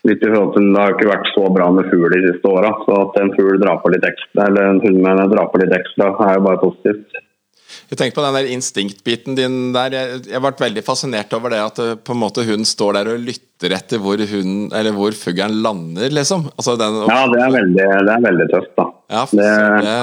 Litt 0.04 0.24
i 0.26 0.30
forhold 0.30 0.56
til 0.58 0.66
Det 0.74 0.82
har 0.82 0.96
ikke 0.96 1.12
vært 1.12 1.30
så 1.32 1.44
bra 1.58 1.68
med 1.72 1.90
fugl 1.92 2.10
de 2.12 2.24
siste 2.26 2.50
åra, 2.50 2.74
så 2.86 2.98
at 3.06 3.20
en 3.22 3.34
fugl 3.38 3.60
drar 3.62 3.78
på 3.84 3.94
litt 3.94 4.08
ekstra, 4.08 4.50
eller 4.50 4.72
en 4.72 4.82
hund 4.84 5.00
med 5.06 5.22
drar 5.32 5.52
på 5.54 5.62
litt 5.62 5.76
ekstra, 5.78 6.10
er 6.26 6.40
jo 6.40 6.48
bare 6.50 6.62
positivt. 6.62 7.22
Jeg 7.94 8.00
tenkte 8.00 8.18
på 8.18 8.24
den 8.26 8.34
der 8.40 8.48
instinktbiten 8.50 9.36
din 9.38 9.58
der. 9.76 9.94
Jeg, 9.94 10.22
jeg 10.32 10.42
ble 10.42 10.52
veldig 10.64 10.82
fascinert 10.88 11.34
over 11.38 11.54
det 11.54 11.60
at 11.62 11.82
eh, 11.84 11.92
på 12.02 12.16
en 12.16 12.22
måte 12.24 12.42
hun 12.48 12.64
står 12.66 12.96
der 12.98 13.10
og 13.12 13.20
lytter 13.22 13.76
etter 13.78 14.02
hvor 14.02 14.18
hun, 14.32 14.56
eller 14.74 14.96
hvor 14.98 15.14
fuglen 15.16 15.60
lander, 15.64 16.10
liksom. 16.12 16.48
Altså 16.58 16.74
den, 16.82 16.98
Ja, 17.06 17.20
det 17.32 17.44
er 17.46 17.54
veldig, 17.54 17.86
det 18.10 18.16
er 18.16 18.24
veldig 18.26 18.48
tøft, 18.50 18.72
da. 18.80 18.88
Ja, 19.14 19.22
det, 19.30 19.50
det, 19.86 19.98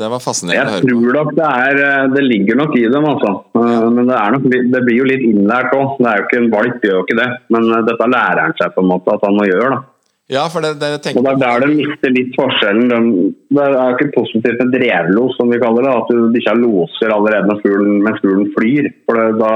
det 0.00 0.08
var 0.16 0.24
fascinerende 0.24 0.58
å 0.58 0.66
jeg 0.66 0.74
høre 0.74 0.82
på. 0.82 0.90
tror 0.90 1.18
nok 1.20 1.30
det 1.38 1.50
er 1.68 1.80
eh, 1.84 2.08
Det 2.16 2.24
ligger 2.26 2.58
nok 2.64 2.74
i 2.80 2.82
dem, 2.96 3.06
altså. 3.12 3.30
Eh, 3.62 3.86
Men 3.86 4.02
det, 4.10 4.16
er 4.18 4.34
nok, 4.34 4.48
det 4.74 4.82
blir 4.88 4.98
jo 4.98 5.06
litt 5.12 5.28
innlært 5.30 5.76
òg. 5.78 5.94
Det 6.02 6.10
er 6.10 6.18
jo 6.18 6.26
ikke 6.26 6.40
en 6.42 6.50
valp, 6.56 6.82
gjør 6.90 6.98
jo 6.98 7.04
ikke 7.06 7.20
det. 7.22 7.28
Men 7.54 7.70
dette 7.92 8.10
lærer 8.16 8.42
han 8.48 8.58
seg 8.58 8.74
på 8.74 8.82
en 8.84 8.90
måte 8.96 9.14
at 9.14 9.28
han 9.28 9.38
må 9.38 9.46
gjøre. 9.46 9.70
da. 9.78 9.80
Ja, 10.28 10.42
for 10.52 10.60
det, 10.60 10.74
det 10.76 10.90
Og 10.98 11.04
tenker 11.04 11.24
Det 11.24 11.30
er 11.32 11.40
der 11.40 11.62
de 11.64 11.76
mister 11.78 12.12
litt 12.12 12.34
forskjellen. 12.36 12.90
De, 12.92 13.28
det 13.56 13.64
er 13.64 13.94
ikke 13.94 14.10
positivt 14.18 14.60
med 14.60 14.74
drevlos, 14.76 15.36
som 15.38 15.48
vi 15.48 15.60
kaller 15.62 15.86
det. 15.86 15.94
At 16.02 16.10
du 16.12 16.36
ikke 16.36 16.56
loser 16.60 17.14
allerede 17.14 17.48
når 17.48 17.62
fuglen, 17.62 17.94
mens 18.04 18.20
fuglen 18.24 18.50
flyr. 18.56 18.90
For 19.08 19.16
det, 19.16 19.28
da, 19.40 19.52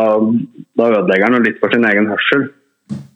da 0.80 0.88
ødelegger 0.94 1.36
den 1.36 1.44
litt 1.48 1.60
for 1.60 1.74
sin 1.74 1.84
egen 1.90 2.08
hørsel. 2.08 2.48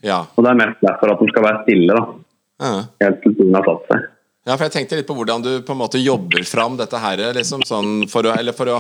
Ja. 0.04 0.26
Og 0.36 0.44
Det 0.44 0.52
er 0.52 0.60
mest 0.60 0.84
derfor 0.84 1.14
at 1.14 1.24
den 1.24 1.32
skal 1.32 1.48
være 1.48 1.64
stille, 1.64 1.96
da. 1.96 2.68
helt 3.04 3.24
til 3.24 3.38
fuglen 3.40 3.58
har 3.58 3.66
satt 3.70 3.90
seg. 3.94 4.04
Ja, 4.46 4.54
for 4.54 4.68
jeg 4.68 4.76
tenkte 4.76 5.00
litt 5.00 5.08
på 5.08 5.14
hvordan 5.16 5.42
du 5.42 5.50
på 5.66 5.74
en 5.74 5.80
måte 5.80 5.98
jobber 5.98 6.44
fram 6.46 6.76
dette 6.78 7.00
her, 7.02 7.18
liksom, 7.34 7.64
sånn 7.66 8.04
for 8.06 8.28
å, 8.28 8.36
eller 8.38 8.54
for 8.54 8.70
å 8.70 8.76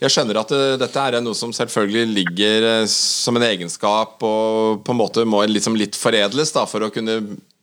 Jeg 0.00 0.10
skjønner 0.10 0.40
at 0.40 0.50
det, 0.50 0.62
dette 0.80 1.04
er 1.06 1.20
noe 1.22 1.38
som 1.38 1.52
selvfølgelig 1.54 2.16
ligger 2.16 2.66
eh, 2.72 2.86
som 2.90 3.36
en 3.38 3.46
egenskap 3.46 4.24
og 4.26 4.80
på 4.82 4.90
en 4.90 4.98
måte 4.98 5.22
må 5.28 5.44
liksom 5.46 5.78
litt 5.78 5.94
foredles 5.94 6.50
da, 6.56 6.64
for 6.66 6.88
å 6.88 6.90
kunne 6.90 7.20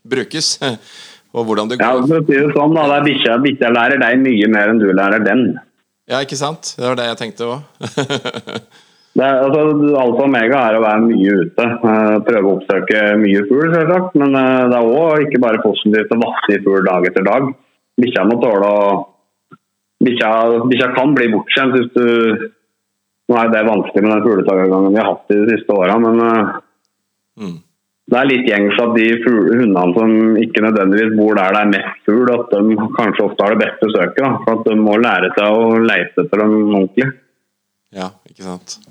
brukes. 0.07 0.57
Og 1.35 1.45
hvordan 1.47 1.69
det 1.71 1.77
Ja, 1.79 1.93
går. 1.95 2.07
for 2.09 2.19
å 2.19 2.25
si 2.27 2.35
det 2.35 2.53
sånn, 2.55 2.73
da. 2.75 2.85
Det 2.91 3.01
bikkja. 3.07 3.37
Bikkja 3.43 3.69
lærer 3.71 4.01
deg 4.01 4.19
mye 4.19 4.47
mer 4.51 4.71
enn 4.73 4.79
du 4.81 4.89
lærer 4.91 5.23
den. 5.23 5.43
Ja, 6.11 6.19
ikke 6.25 6.35
sant? 6.35 6.73
Det 6.75 6.83
var 6.89 6.97
det 6.99 7.05
jeg 7.11 7.19
tenkte 7.25 7.47
òg. 7.47 7.59
Altså, 9.21 9.61
alfa 9.99 10.23
omega 10.23 10.59
er 10.69 10.77
å 10.77 10.83
være 10.85 11.01
mye 11.03 11.31
ute. 11.43 11.63
eh, 11.67 12.13
Prøve 12.23 12.47
å 12.47 12.53
oppsøke 12.55 13.01
mye 13.19 13.41
fugl, 13.49 13.67
selvsagt. 13.73 14.13
Men 14.21 14.37
eh, 14.39 14.69
det 14.71 14.77
er 14.77 14.87
òg 14.87 15.25
ikke 15.25 15.41
bare 15.43 15.59
positivt 15.65 16.13
å 16.15 16.19
vasse 16.21 16.55
i 16.55 16.61
fugl 16.63 16.85
dag 16.87 17.07
etter 17.09 17.25
dag. 17.27 17.49
Bikkja 17.99 18.23
må 18.29 18.37
tåle 18.41 18.69
å 18.71 18.85
Bikkja 20.01 20.29
bikkja 20.71 20.87
kan 20.95 21.11
bli 21.13 21.27
bortskjemt 21.29 21.75
hvis 21.75 21.91
du 21.93 22.05
Nå 23.29 23.35
er 23.37 23.51
det 23.53 23.59
vanskelig 23.67 24.01
med 24.01 24.11
den 24.15 24.23
fugletakergangen 24.25 24.95
vi 24.95 24.97
har 25.03 25.11
hatt 25.11 25.27
de 25.29 25.41
siste 25.51 25.75
åra, 25.75 25.99
men 26.01 26.23
eh, 26.29 26.55
Mm. 27.41 27.59
Det 28.11 28.19
er 28.19 28.27
litt 28.27 28.47
gjengs 28.49 28.79
at 28.83 28.95
de 28.97 29.07
hundene 29.23 29.83
som 29.95 30.15
ikke 30.43 30.63
nødvendigvis 30.65 31.13
bor 31.15 31.37
der 31.39 31.53
det 31.55 31.61
er 31.61 31.69
mest 31.71 32.07
fugl, 32.09 32.31
at 32.33 32.49
de 32.51 32.87
kanskje 32.97 33.27
ofte 33.27 33.45
har 33.45 33.55
det 33.55 33.61
beste 33.63 33.91
søket. 33.93 34.23
Da, 34.25 34.31
for 34.43 34.57
at 34.57 34.65
de 34.67 34.79
må 34.79 34.97
lære 34.99 35.29
seg 35.37 35.59
å 35.61 35.69
leite 35.79 36.25
etter 36.25 36.43
dem 36.43 36.57
ordentlig. 36.59 37.07
Ja, 37.95 38.09
ikke 38.27 38.49
sant. 38.49 38.81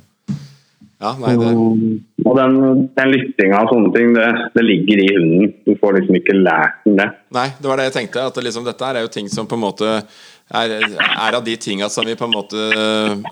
Ja, 1.00 1.14
nei, 1.16 1.33
det... 1.40 1.50
Og 2.28 2.35
den, 2.37 2.56
den 2.96 3.12
lyttinga 3.14 3.62
og 3.64 3.70
sånne 3.72 3.92
ting, 3.94 4.11
det, 4.16 4.26
det, 4.56 4.64
ligger 4.64 5.00
i 5.00 5.06
hunden. 5.14 5.54
Du 5.64 5.72
får 5.80 5.96
liksom 5.96 6.18
ikke 6.18 6.37
lært 6.37 6.83
den 6.85 6.98
det. 7.00 7.06
Nei, 7.37 7.46
det 7.56 7.70
var 7.70 7.80
det 7.80 7.87
jeg 7.88 7.96
tenkte. 7.96 8.26
At 8.28 8.40
liksom, 8.44 8.66
dette 8.68 8.88
er 8.88 9.00
jo 9.04 9.12
ting 9.12 9.30
som 9.33 9.48
på 9.48 9.56
en 9.56 9.64
måte 9.64 9.94
er, 10.50 10.76
er 10.98 11.36
av 11.38 11.44
de 11.46 11.56
tinga 11.60 11.88
som 11.92 12.06
vi 12.06 12.16
på 12.18 12.26
en 12.26 12.34
måte 12.34 12.66
øh, 12.74 13.22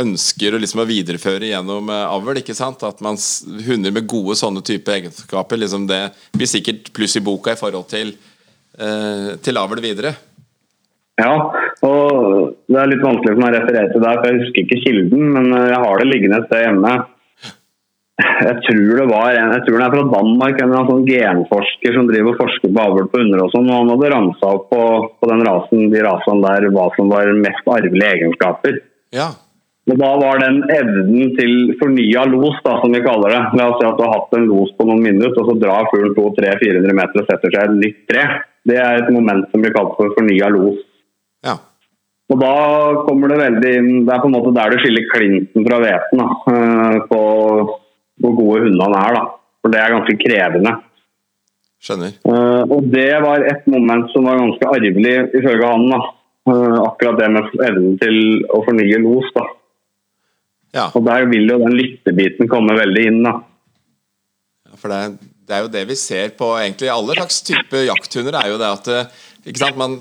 ønsker 0.00 0.54
å, 0.54 0.60
liksom, 0.62 0.84
videreføre 0.88 1.50
gjennom 1.52 1.90
øh, 1.90 2.04
avl. 2.10 2.42
ikke 2.42 2.56
sant? 2.58 2.82
At 2.86 3.02
man, 3.04 3.18
Hunder 3.66 3.94
med 3.94 4.08
gode 4.10 4.36
sånne 4.38 4.64
type 4.66 4.92
egenskaper 4.94 5.60
liksom 5.60 5.88
det 5.90 6.02
blir 6.34 6.50
sikkert 6.50 6.92
pluss 6.94 7.16
i 7.18 7.24
boka 7.24 7.54
i 7.54 7.60
forhold 7.60 7.88
til, 7.90 8.14
uh, 8.80 9.34
til 9.42 9.60
avl 9.60 9.82
videre. 9.84 10.14
Ja, 11.20 11.34
og 11.86 12.54
det 12.66 12.78
er 12.80 12.88
litt 12.90 13.04
vanskelig 13.04 13.36
for 13.36 13.42
meg 13.44 13.52
å 13.52 13.58
referere 13.60 13.90
til 13.92 14.02
det, 14.02 14.14
for 14.18 14.28
jeg 14.28 14.40
husker 14.40 14.64
ikke 14.64 14.80
kilden, 14.82 15.28
men 15.36 15.52
eh, 15.54 15.68
jeg 15.70 15.82
har 15.84 16.00
det 16.00 16.06
liggende 16.08 16.40
et 16.40 16.48
sted 16.48 16.64
hjemme. 16.64 16.94
Jeg 18.14 18.58
tror 18.62 18.90
det 19.00 19.06
var 19.10 19.34
en, 19.34 19.52
jeg 19.56 19.62
tror 19.66 19.80
det 19.80 19.86
er 19.86 19.94
fra 19.94 20.02
Danmark, 20.12 20.60
en 20.62 20.74
sånn 20.86 21.06
genforsker 21.08 21.96
som 21.96 22.06
driver 22.06 22.30
og 22.30 22.42
forsker 22.44 22.70
på 22.70 22.82
avl 22.84 23.08
på 23.10 23.22
hunder 23.22 23.42
og 23.42 23.50
sånn. 23.50 23.66
og 23.66 23.80
Han 23.80 23.90
hadde 23.90 24.10
ramsa 24.12 24.50
opp 24.54 24.68
på, 24.70 24.82
på, 25.18 25.30
den 25.32 25.42
rasen, 25.48 25.88
de 25.90 26.04
rasene 26.06 26.44
der 26.44 26.68
hva 26.76 26.84
som 26.94 27.10
var 27.10 27.32
mest 27.40 27.72
arvelige 27.74 28.12
egenskaper. 28.20 28.78
Ja. 29.16 29.32
Og 29.90 29.98
Da 30.00 30.12
var 30.22 30.40
den 30.40 30.62
evnen 30.72 31.34
til 31.36 31.74
fornya 31.82 32.24
los, 32.30 32.62
da, 32.64 32.78
som 32.80 32.94
vi 32.94 33.02
kaller 33.04 33.34
det. 33.34 33.42
La 33.58 33.68
oss 33.72 33.82
si 33.82 33.90
at 33.90 33.98
du 33.98 34.06
har 34.06 34.14
hatt 34.14 34.38
en 34.38 34.48
los 34.48 34.72
på 34.78 34.86
noen 34.88 35.02
minutter, 35.10 35.42
og 35.42 35.50
så 35.50 35.58
drar 35.60 35.90
fuglen 35.90 36.14
200-400 36.16 36.98
meter 37.02 37.20
og 37.20 37.28
setter 37.28 37.52
seg 37.52 37.62
et 37.66 37.78
nytt 37.82 38.02
tre. 38.08 38.24
Det 38.64 38.78
er 38.80 39.02
et 39.02 39.12
moment 39.12 39.50
som 39.50 39.60
blir 39.60 39.74
kalt 39.74 39.98
for 39.98 40.14
fornya 40.14 40.54
los. 40.54 40.78
Ja. 41.44 41.58
Og 42.32 42.40
da 42.40 42.54
kommer 43.04 43.28
det 43.28 43.36
veldig 43.36 43.70
inn 43.76 43.88
Det 44.06 44.14
er 44.14 44.20
på 44.22 44.30
en 44.30 44.32
måte 44.32 44.54
der 44.56 44.72
du 44.72 44.78
skiller 44.80 45.10
klinten 45.10 45.66
fra 45.66 45.80
hveten 45.82 46.22
da. 46.22 46.28
på 47.10 47.18
hvor 48.20 48.36
gode 48.38 48.66
hundene 48.66 49.00
er. 49.00 49.18
da. 49.18 49.24
For 49.62 49.72
det 49.72 49.80
er 49.80 49.94
ganske 49.94 50.16
krevende. 50.20 50.74
Skjønner. 51.84 52.14
Uh, 52.24 52.62
og 52.64 52.86
det 52.92 53.10
var 53.24 53.44
et 53.44 53.66
moment 53.70 54.08
som 54.12 54.28
var 54.28 54.40
ganske 54.40 54.70
arvelig, 54.70 55.16
ifølge 55.40 55.72
han. 55.72 55.88
da. 55.92 56.00
Uh, 56.44 56.78
akkurat 56.84 57.20
det 57.20 57.30
med 57.32 57.52
evnen 57.66 57.98
til 58.00 58.18
å 58.52 58.62
fornye 58.66 59.02
los. 59.04 59.28
da. 59.36 59.44
Ja. 60.74 60.88
Og 60.92 61.04
der 61.06 61.28
vil 61.30 61.46
jo 61.48 61.60
den 61.62 61.76
lyttebiten 61.78 62.50
komme 62.50 62.76
veldig 62.78 63.06
inn. 63.10 63.22
da. 63.26 63.38
Ja, 64.68 64.80
for 64.80 64.92
det 64.92 65.04
det 65.44 65.52
er, 65.52 65.64
jo 65.66 65.68
det 65.68 65.82
vi 65.90 65.96
ser 66.00 66.30
på 66.38 66.46
egentlig 66.56 66.88
alle 66.88 67.12
slags 67.18 67.42
type 67.44 67.82
jakthunder. 67.84 68.38
er 68.38 68.48
jo 68.48 68.60
det 68.60 68.70
at 68.78 68.86
man, 69.76 69.98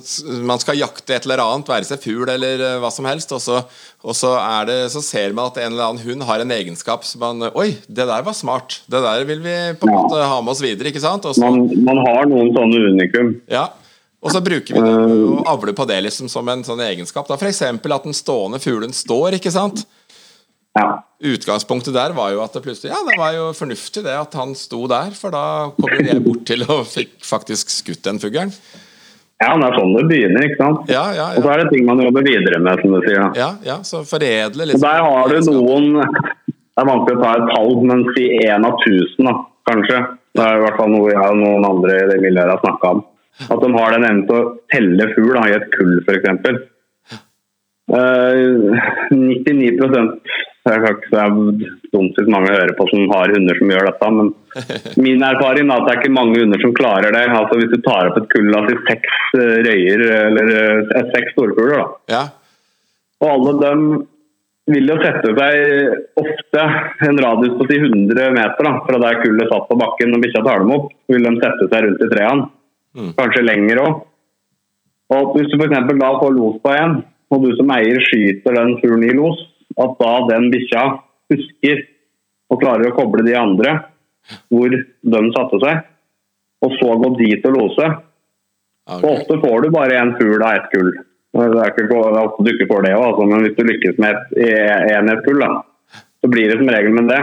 man, 0.47 0.62
skal 0.62 0.79
jakte 0.79 1.15
et 1.15 1.25
eller 1.27 1.43
annet, 1.43 1.67
være 1.67 1.88
seg 1.88 1.99
fugl 2.03 2.29
eller 2.32 2.62
uh, 2.63 2.79
hva 2.84 2.91
som 2.93 3.08
helst, 3.10 3.34
og, 3.36 3.41
så, 3.43 3.60
og 4.03 4.15
så, 4.15 4.34
det, 4.69 4.77
så, 4.93 5.03
ser 5.03 5.36
man 5.36 5.51
at 5.51 5.60
en 5.60 5.73
eller 5.73 5.89
annen 5.89 6.03
hund 6.06 6.23
har 6.29 6.43
en 6.43 6.56
egenskap 6.56 7.03
som 7.08 7.23
man 7.23 7.49
Oi, 7.51 7.73
det 7.88 8.08
der 8.08 8.25
var 8.25 8.38
smart. 8.38 8.82
Det 8.88 9.03
der 9.03 9.27
vil 9.27 9.43
vi 9.43 9.56
på 9.79 9.89
en 9.89 9.95
måte 9.97 10.23
ha 10.23 10.41
med 10.41 10.56
oss 10.56 10.63
videre. 10.63 10.93
ikke 10.93 11.03
sant? 11.03 11.27
Så, 11.27 11.43
man, 11.43 11.67
man, 11.84 11.99
har 12.08 12.29
noen 12.32 12.53
sånne 12.56 12.86
unikum. 12.93 13.34
Ja, 13.51 13.67
og 14.23 14.32
så 14.32 14.39
bruker 14.43 14.77
vi 14.77 14.79
det 14.79 14.93
og 14.93 15.41
eh. 15.41 15.49
avler 15.51 15.75
på 15.75 15.86
det 15.89 15.99
liksom 16.06 16.29
som 16.32 16.47
en 16.47 16.63
sånn 16.63 16.82
egenskap. 16.86 17.27
da 17.27 17.36
F.eks. 17.36 17.62
at 17.67 18.08
den 18.08 18.15
stående 18.15 18.62
fuglen 18.63 18.95
står, 18.95 19.36
ikke 19.39 19.51
sant? 19.51 19.84
Ja. 20.79 21.03
Utgangspunktet 21.23 21.93
der 21.93 22.15
var 22.17 22.32
jo 22.34 22.39
at 22.41 22.56
det 22.56 22.63
plutselig 22.65 22.89
Ja, 22.89 23.01
det 23.06 23.17
var 23.19 23.36
jo 23.36 23.51
fornuftig 23.53 24.01
det 24.08 24.15
at 24.17 24.34
han 24.39 24.56
sto 24.58 24.88
der, 24.89 25.13
for 25.13 25.36
da 25.36 25.69
kom 25.77 25.91
jeg 26.01 26.23
bort 26.25 26.47
til 26.49 26.65
og 26.65 26.88
fikk 26.89 27.19
faktisk 27.27 27.69
skutt 27.71 28.01
den 28.08 28.21
fuglen. 28.23 28.53
Ja, 29.43 29.53
det 29.60 29.67
er 29.67 29.77
sånn 29.77 29.93
det 29.97 30.03
begynner. 30.10 30.47
ikke 30.47 30.60
sant? 30.62 30.89
Ja, 30.91 31.03
ja, 31.12 31.27
ja. 31.34 31.38
Og 31.38 31.45
så 31.45 31.53
er 31.53 31.62
det 31.62 31.69
ting 31.73 31.86
man 31.88 32.01
jobber 32.03 32.25
videre 32.25 32.60
med, 32.63 32.82
som 32.82 32.95
du 32.95 32.99
sier. 33.06 33.19
da. 33.19 33.29
Ja, 33.38 33.49
ja, 33.67 33.77
så 33.88 34.03
foredle 34.08 34.69
liksom. 34.69 34.79
Og 34.79 34.88
der 34.88 35.03
har 35.08 35.34
du 35.34 35.51
noen 35.51 35.89
Det 36.73 36.82
er 36.82 36.89
vanskelig 36.89 37.19
å 37.19 37.21
ta 37.21 37.32
et 37.38 37.49
tall, 37.53 37.73
men 37.86 37.99
si 38.15 38.27
én 38.41 38.63
av 38.65 38.79
tusen, 38.82 39.27
da, 39.29 39.34
kanskje. 39.69 39.97
Det 40.34 40.41
er 40.41 40.56
i 40.58 40.62
hvert 40.63 40.79
fall 40.79 40.89
noe 40.89 41.12
jeg 41.12 41.21
og 41.21 41.38
noen 41.38 41.67
andre 41.67 41.97
i 41.99 42.08
det 42.10 42.21
miljøet 42.23 42.49
har 42.49 42.63
snakka 42.63 42.93
om. 42.95 43.03
At 43.53 43.62
de 43.62 43.69
har 43.75 43.93
den 43.93 44.08
evnen 44.08 44.23
til 44.29 44.39
å 44.39 44.53
telle 44.73 45.10
fugl 45.13 45.38
i 45.43 45.53
et 45.53 45.67
kull, 45.75 45.93
f.eks. 46.01 46.63
Uh, 47.93 48.73
99 49.13 49.75
det 50.63 50.71
er 50.71 50.86
ikke 50.88 51.71
dumt 51.91 52.15
hvis 52.15 52.30
mange 52.32 52.54
hører 52.54 52.71
på 52.78 52.86
som 52.88 53.10
har 53.12 53.34
hunder 53.36 53.58
som 53.60 53.71
gjør 53.73 53.89
dette, 53.89 54.12
men 54.15 54.30
min 55.06 55.26
erfaring 55.28 55.67
er 55.67 55.76
at 55.76 55.89
det 55.89 55.91
er 55.91 55.99
ikke 55.99 56.15
mange 56.15 56.39
hunder 56.39 56.63
som 56.63 56.76
klarer 56.78 57.12
det. 57.12 57.23
Altså 57.28 57.60
Hvis 57.60 57.73
du 57.73 57.84
tar 57.84 58.12
opp 58.12 58.21
et 58.21 58.30
kull 58.32 58.56
av 58.56 58.71
seks 58.88 59.19
eh, 59.41 59.60
røyer, 59.67 60.06
eller 60.30 60.56
eh, 60.62 61.12
seks 61.12 61.36
storfugler, 61.36 61.84
da. 61.84 62.15
Ja. 62.15 62.23
Og 63.23 63.30
alle 63.34 63.54
dem 63.60 63.86
vil 64.71 64.88
jo 64.88 64.95
sette 65.04 65.34
seg 65.36 66.23
ofte 66.23 66.65
en 67.10 67.19
radius 67.26 67.58
på 67.60 67.67
si 67.67 67.82
100 67.82 68.36
meter 68.38 68.67
da, 68.69 68.73
fra 68.88 68.99
der 69.04 69.19
kullet 69.19 69.52
satt 69.52 69.67
på 69.67 69.80
bakken 69.80 70.15
og 70.15 70.23
bikkja 70.23 70.43
tar 70.47 70.63
dem 70.63 70.76
opp. 70.78 70.91
vil 71.12 71.28
de 71.28 71.34
sette 71.41 71.67
seg 71.67 71.88
rundt 71.88 72.04
i 72.06 72.12
trærne. 72.13 72.52
Mm. 72.95 73.15
Kanskje 73.17 73.43
lenger 73.43 73.84
òg. 73.84 74.04
Og 75.13 75.36
hvis 75.36 75.52
du 75.52 75.58
f.eks. 75.60 75.89
da 75.99 76.13
får 76.21 76.38
los 76.38 76.62
på 76.63 76.71
en, 76.78 77.02
og 77.34 77.43
du 77.43 77.52
som 77.58 77.71
eier 77.76 77.99
skyter 78.08 78.56
den 78.56 78.78
fuglen 78.80 79.10
i 79.10 79.17
los, 79.17 79.41
at 79.81 79.95
da 79.99 80.13
den 80.29 80.49
bikkja 80.53 80.83
husker 81.33 81.83
og 82.51 82.62
klarer 82.62 82.91
å 82.91 82.95
koble 82.97 83.25
de 83.25 83.36
andre 83.38 83.77
hvor 84.51 84.71
de 84.71 85.21
satte 85.36 85.59
seg, 85.63 85.88
og 86.63 86.75
så 86.79 86.93
gå 87.01 87.09
dit 87.19 87.47
og 87.49 87.57
lose. 87.57 87.88
Okay. 88.83 89.09
Ofte 89.09 89.39
får 89.41 89.63
du 89.63 89.73
bare 89.73 89.97
én 89.99 90.13
fugl 90.19 90.43
av 90.43 90.59
ett 90.59 90.69
kull. 90.71 90.93
Det 91.33 91.47
er 91.59 91.71
ikke 91.71 91.97
ofte 91.97 92.45
du 92.45 92.51
ikke 92.53 92.69
får 92.69 92.86
det 92.86 92.93
òg, 92.95 93.05
altså, 93.07 93.27
men 93.31 93.43
hvis 93.43 93.55
du 93.57 93.63
lykkes 93.67 93.99
med 94.03 94.36
én 94.38 95.12
et 95.12 95.23
kull, 95.25 95.41
da, 95.41 95.63
så 96.21 96.29
blir 96.31 96.51
det 96.51 96.59
som 96.59 96.71
regel 96.71 96.95
med 96.95 97.09
det. 97.12 97.21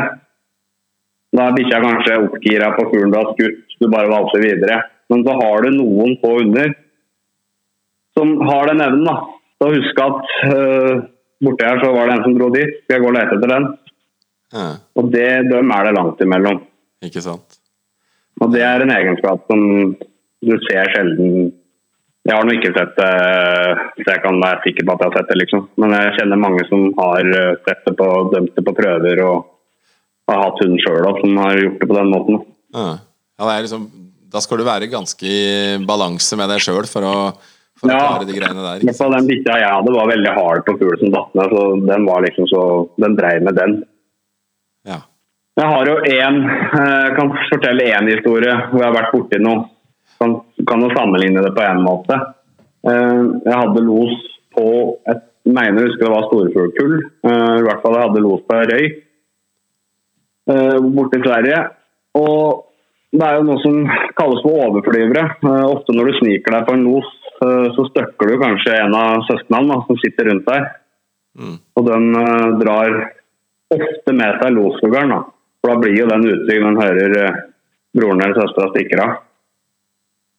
Da 1.36 1.46
er 1.46 1.56
bikkja 1.56 1.82
kanskje 1.84 2.20
oppgira 2.26 2.72
på 2.74 2.88
fuglen 2.90 3.12
du 3.14 3.20
har 3.20 3.32
skutt, 3.36 3.76
du 3.80 3.86
bare 3.88 4.10
valser 4.10 4.42
videre. 4.44 4.80
Men 5.10 5.22
så 5.26 5.36
har 5.38 5.64
du 5.64 5.76
noen 5.76 6.16
få 6.22 6.36
under 6.42 6.74
som 8.18 8.34
har 8.44 8.68
den 8.68 8.82
evnen 8.84 9.06
da, 9.06 9.16
til 9.60 9.68
å 9.68 9.74
huske 9.76 10.06
at 10.06 10.32
øh, 10.50 11.02
borti 11.44 11.66
her 11.66 11.80
så 11.82 11.92
var 11.94 12.08
det 12.08 12.16
en 12.16 12.26
som 12.26 12.36
dro 12.36 12.50
dit. 12.54 12.74
Skal 12.84 12.96
jeg 12.96 13.04
gå 13.04 13.10
og 13.10 13.16
lete 13.16 13.38
etter 13.38 13.52
den? 13.54 13.70
Ja. 14.56 14.66
Og 14.98 15.10
det, 15.14 15.28
dem 15.50 15.72
er 15.74 15.86
det 15.86 15.96
langt 15.96 16.22
imellom. 16.24 16.60
Ikke 17.06 17.22
sant? 17.24 17.58
Og 18.40 18.52
det 18.54 18.62
er 18.64 18.82
en 18.82 18.92
egenskap 18.94 19.44
som 19.50 19.62
du 20.40 20.54
ser 20.66 20.88
sjelden 20.94 21.50
Jeg 22.28 22.36
har 22.36 22.44
nå 22.44 22.52
ikke 22.52 22.72
sett 22.76 22.98
det, 22.98 23.12
så 24.00 24.06
jeg 24.10 24.20
kan 24.20 24.40
være 24.42 24.60
sikker 24.66 24.84
på 24.84 24.92
at 24.92 25.02
jeg 25.02 25.08
har 25.08 25.16
sett 25.18 25.30
det, 25.30 25.36
liksom. 25.40 25.62
Men 25.80 25.94
jeg 25.96 26.16
kjenner 26.18 26.40
mange 26.40 26.66
som 26.68 26.82
har 26.98 27.30
eh, 27.32 27.54
sett 27.64 27.80
det 27.86 27.94
på, 27.96 28.08
dømt 28.34 28.52
det 28.58 28.64
på 28.66 28.74
prøver 28.76 29.22
og 29.24 29.46
har 30.28 30.42
hatt 30.44 30.60
hund 30.60 30.76
sjøl 30.84 31.08
som 31.22 31.40
har 31.40 31.56
gjort 31.56 31.80
det 31.80 31.88
på 31.88 31.96
den 31.96 32.12
måten. 32.12 32.42
Ja. 32.76 32.90
Ja, 33.40 33.54
liksom, 33.64 33.88
da 34.30 34.42
skal 34.44 34.60
du 34.60 34.66
være 34.66 34.90
ganske 34.92 35.24
i 35.24 35.78
balanse 35.88 36.36
med 36.36 36.52
deg 36.52 36.60
sjøl 36.60 36.84
for 36.90 37.08
å 37.08 37.14
for 37.80 37.88
ja, 37.88 37.96
å 37.96 38.08
klare 38.12 38.28
de 38.28 38.36
greiene 38.36 38.64
der. 38.64 38.82
Ikke? 38.84 39.08
Den 39.14 39.28
bikkja 39.30 39.56
jeg 39.62 39.72
hadde 39.72 39.94
var 39.94 40.10
veldig 40.10 40.32
hard 40.36 40.66
på 40.66 40.76
fugl 40.80 40.98
som 41.00 41.14
datt 41.14 41.38
ned, 41.38 41.54
så 41.54 41.62
den 41.88 42.08
var 42.08 42.26
liksom 42.26 42.48
så 42.50 42.64
Den 43.00 43.16
dreiv 43.16 43.46
med 43.46 43.56
den. 43.56 43.76
Ja. 44.88 45.00
Jeg 45.60 45.68
har 45.72 45.88
jo 45.88 45.96
én 46.08 46.40
jeg 46.44 47.16
kan 47.16 47.32
fortelle 47.48 47.88
én 47.88 48.10
historie 48.12 48.52
hvor 48.70 48.82
jeg 48.82 48.88
har 48.88 48.96
vært 48.96 49.14
borti 49.14 49.40
noe. 49.40 49.66
Kan, 50.20 50.36
kan 50.68 50.84
jo 50.84 50.92
sammenligne 50.92 51.40
det 51.44 51.54
på 51.56 51.64
én 51.64 51.80
måte. 51.80 52.16
Eh, 52.84 53.20
jeg 53.46 53.56
hadde 53.56 53.84
los 53.86 54.16
på 54.56 54.66
et 55.08 55.26
mener 55.48 55.80
jeg 55.80 55.88
husker 55.88 56.04
det 56.04 56.12
var 56.12 56.26
storfuglkull. 56.28 56.96
Eh, 57.00 57.54
I 57.60 57.64
hvert 57.64 57.80
fall 57.84 57.96
jeg 57.96 58.08
hadde 58.08 58.24
los 58.26 58.42
på 58.48 58.64
røy 58.72 58.90
borte 60.50 61.20
i 61.20 61.22
Sverige. 61.22 61.58
Og 62.18 62.66
det 63.14 63.22
er 63.22 63.36
jo 63.38 63.44
noe 63.46 63.60
som 63.62 63.76
kalles 64.18 64.40
for 64.42 64.64
overflyvere. 64.66 65.22
Ofte 65.70 65.94
når 65.94 66.10
du 66.10 66.16
sniker 66.18 66.56
deg 66.56 66.66
på 66.66 66.74
en 66.74 66.86
los 66.88 67.10
Eh, 67.10 67.19
så 67.40 67.86
støkker 67.88 68.28
du 68.28 68.36
kanskje 68.40 68.76
en 68.76 68.94
av 68.96 69.24
søsknene 69.28 69.78
som 69.86 69.98
sitter 70.02 70.28
rundt 70.28 70.46
deg. 70.48 70.68
Mm. 71.40 71.56
Og 71.78 71.86
den 71.86 72.06
uh, 72.16 72.58
drar 72.60 72.96
ofte 73.72 74.14
med 74.16 74.40
seg 74.42 74.54
losfuglen. 74.56 75.14
For 75.60 75.72
da 75.72 75.80
blir 75.80 75.96
jo 75.96 76.08
den 76.10 76.26
utrygg 76.28 76.62
når 76.62 76.70
den 76.70 76.80
hører 76.82 77.16
uh, 77.16 77.42
broren 77.96 78.24
eller 78.24 78.38
søstera 78.38 78.70
stikker 78.74 79.04
av. 79.04 79.18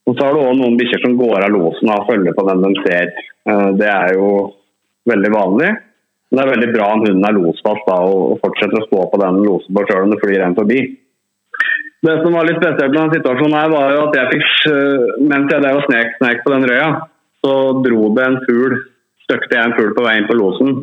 Og 0.09 0.17
så 0.17 0.25
har 0.25 0.35
du 0.35 0.41
òg 0.41 0.57
noen 0.59 0.79
bikkjer 0.79 1.03
som 1.03 1.17
går 1.19 1.45
av 1.45 1.53
losen 1.53 1.93
og 1.93 2.09
følger 2.09 2.35
på 2.37 2.47
den 2.49 2.65
de 2.65 2.73
ser. 2.85 3.13
Uh, 3.49 3.69
det 3.79 3.89
er 3.89 4.17
jo 4.17 4.31
veldig 5.09 5.33
vanlig. 5.33 5.71
Men 6.31 6.39
det 6.39 6.43
er 6.43 6.53
veldig 6.53 6.73
bra 6.75 6.89
om 6.93 7.01
hunden 7.03 7.27
er 7.27 7.35
losfast 7.35 7.87
da, 7.89 7.97
og, 8.07 8.37
fortsetter 8.39 8.79
å 8.79 8.85
stå 8.87 9.05
på 9.11 9.19
den 9.19 9.41
losen 9.43 9.75
på 9.75 9.83
sjøl 9.87 10.05
om 10.05 10.13
det 10.13 10.19
flyr 10.21 10.45
en 10.45 10.55
forbi. 10.55 10.83
Det 12.01 12.15
som 12.23 12.33
var 12.33 12.47
litt 12.47 12.57
spesielt 12.57 12.93
med 12.95 12.97
den 12.97 13.13
situasjonen 13.19 13.57
her, 13.59 13.73
var 13.73 13.91
jo 13.93 14.05
at 14.07 14.15
jeg 14.17 14.31
fikk, 14.31 14.53
eh, 14.71 15.09
mens 15.31 15.51
jeg 15.53 15.61
drev 15.61 15.81
og 15.81 15.85
snek, 15.85 16.15
snek 16.17 16.41
på 16.45 16.53
den 16.55 16.65
røya, 16.71 16.87
så 17.41 17.53
dro 17.85 18.09
det 18.15 18.25
en 18.27 18.41
fugl 18.47 18.79
Støkte 19.21 19.55
jeg 19.55 19.63
en 19.63 19.75
fugl 19.77 19.93
på 19.95 20.03
vei 20.03 20.15
inn 20.19 20.25
på 20.27 20.35
losen 20.35 20.81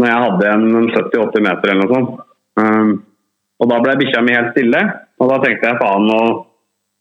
når 0.00 0.08
jeg 0.08 0.20
hadde 0.24 0.52
en 0.52 0.86
70-80 0.94 1.44
meter 1.44 1.70
eller 1.72 1.82
noe 1.82 1.92
sånt. 1.92 2.22
Um, 2.58 2.92
og 3.60 3.68
da 3.70 3.80
ble 3.84 3.96
bikkja 4.00 4.22
mi 4.24 4.32
helt 4.34 4.54
stille, 4.54 4.80
og 5.20 5.28
da 5.30 5.36
tenkte 5.42 5.68
jeg 5.68 5.78
faen, 5.82 6.08
nå 6.08 6.20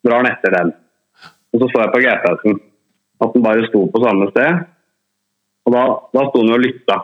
drar 0.06 0.26
den 0.26 0.32
etter 0.34 0.56
den. 0.58 0.74
Og 1.52 1.64
så 1.64 1.70
så 1.72 1.86
jeg 1.86 1.94
på 1.94 2.02
GPS-en 2.04 2.60
at 3.22 3.34
den 3.38 3.46
bare 3.46 3.66
sto 3.70 3.86
på 3.94 4.04
samme 4.04 4.28
sted. 4.34 4.62
Og 5.66 5.76
da, 5.76 5.86
da 6.18 6.28
sto 6.28 6.44
den 6.44 6.56
og 6.58 6.62
lytta. 6.66 7.00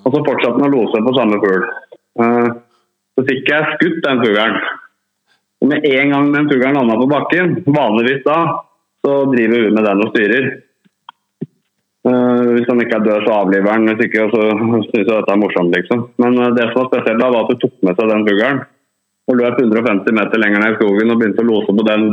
Og 0.00 0.08
så 0.08 0.24
fortsatte 0.26 0.56
den 0.56 0.68
å 0.68 0.72
lose 0.74 1.04
på 1.06 1.14
samme 1.18 1.38
fugl. 1.44 1.68
Eh, 2.24 2.50
så 3.20 3.26
fikk 3.28 3.52
jeg 3.52 3.76
skutt 3.76 4.00
den 4.06 4.22
fuglen. 4.24 4.58
Og 5.60 5.68
med 5.68 5.84
en 5.84 6.12
gang 6.14 6.32
den 6.32 6.48
fuglen 6.48 6.78
landa 6.78 6.96
på 6.96 7.08
bakken, 7.10 7.54
vanligvis 7.66 8.24
da, 8.24 8.38
så 9.04 9.14
driver 9.28 9.64
vi 9.66 9.72
med 9.76 9.84
den 9.84 10.04
og 10.04 10.12
styrer. 10.14 10.50
Uh, 12.00 12.56
hvis 12.56 12.68
han 12.70 12.80
ikke 12.80 12.96
er 12.96 13.04
død, 13.04 13.26
så 13.26 13.32
avliver 13.42 13.74
han. 13.74 13.88
Hvis 13.90 14.06
ikke, 14.06 14.28
så 14.32 14.44
syns 14.56 14.92
jeg 14.94 15.08
dette 15.10 15.34
er 15.34 15.40
morsomt, 15.40 15.74
liksom. 15.76 16.06
Men 16.22 16.38
uh, 16.40 16.48
det 16.56 16.70
som 16.70 16.80
var 16.80 16.88
spesielt 16.88 17.20
da, 17.20 17.28
var 17.28 17.44
at 17.44 17.50
du 17.52 17.60
tok 17.60 17.74
med 17.84 17.98
seg 17.98 18.12
den 18.12 18.24
fuglen 18.28 18.62
og 19.30 19.36
løp 19.38 19.60
150 19.60 20.16
meter 20.16 20.40
lenger 20.42 20.62
ned 20.62 20.72
i 20.72 20.78
skogen 20.80 21.12
og 21.12 21.20
begynte 21.20 21.42
å 21.44 21.46
lose 21.46 21.74
på 21.76 21.84
den 21.86 22.06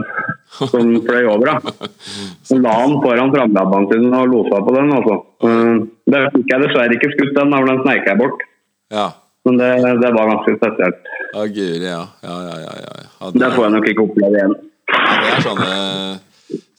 som 0.59 0.91
fløy 1.07 1.23
over. 1.31 1.53
da. 1.53 1.87
Så 2.47 2.59
la 2.61 2.75
han 2.77 2.97
foran 3.01 3.31
framlabbaen 3.33 3.87
sin 3.89 4.11
og 4.11 4.27
losa 4.35 4.59
på 4.67 4.75
den. 4.75 4.91
altså. 4.99 5.15
Uh, 5.41 5.87
Det 6.07 6.25
fikk 6.35 6.51
jeg 6.51 6.65
dessverre 6.65 6.99
ikke 6.99 7.13
skutt 7.15 7.33
den, 7.39 7.55
for 7.55 7.71
den 7.71 7.81
sneik 7.87 8.11
jeg 8.11 8.21
bort. 8.21 8.45
Ja. 8.93 9.07
Men 9.47 9.59
det, 9.61 9.71
det 10.03 10.11
var 10.11 10.27
ganske 10.33 10.55
spesielt. 10.57 11.11
Ja, 11.33 11.45
guri, 11.57 11.87
ja. 11.87 12.03
Ja, 12.21 12.37
ja, 12.49 12.55
ja, 12.65 12.73
ja. 12.83 12.93
ja 13.19 13.31
Det 13.31 13.51
får 13.55 13.63
jeg 13.63 13.73
nok 13.77 13.89
ikke 13.91 14.03
oppleve 14.03 14.39
igjen. 14.41 14.55
ja, 14.91 15.17
det 15.23 15.33
er 15.35 15.43
sånne 15.45 15.71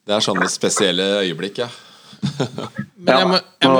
Det 0.09 0.16
er 0.16 0.25
sånne 0.25 0.49
spesielle 0.53 1.09
øyeblikk, 1.23 1.62
ja. 1.64 1.69
Men 3.05 3.12
jeg 3.14 3.29
må, 3.31 3.41
jeg 3.62 3.71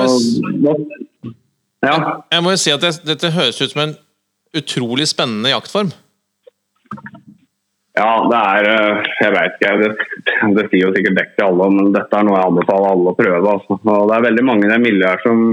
må, 1.93 2.13
jeg 2.31 2.43
må 2.43 2.53
jo 2.53 2.59
si 2.61 2.71
at 2.73 2.83
det, 2.83 2.93
dette 3.07 3.33
høres 3.35 3.59
ut 3.61 3.73
som 3.73 3.83
en 3.83 3.97
utrolig 4.57 5.07
spennende 5.11 5.51
jaktform. 5.51 5.91
ja, 7.99 8.11
det 8.31 8.39
er 8.39 8.69
eh, 8.73 9.09
Jeg 9.21 9.33
veit 9.35 9.57
ikke. 9.59 9.73
Det, 9.83 9.89
det 10.57 10.67
sier 10.69 10.85
jo 10.87 10.93
sikkert 10.95 11.19
dekk 11.19 11.35
til 11.35 11.49
alle, 11.49 11.69
men 11.77 11.91
dette 11.93 12.15
er 12.15 12.25
noe 12.25 12.39
jeg 12.39 12.51
anbefaler 12.53 12.93
alle 12.95 13.13
å 13.13 13.17
prøve. 13.19 13.55
Altså. 13.55 13.79
Og 13.83 14.09
det 14.09 14.17
er 14.17 14.27
veldig 14.29 14.45
mange 14.49 14.65
i 14.65 14.71
det 14.73 14.79
miljøet 14.85 15.11
her 15.11 15.25
som 15.27 15.43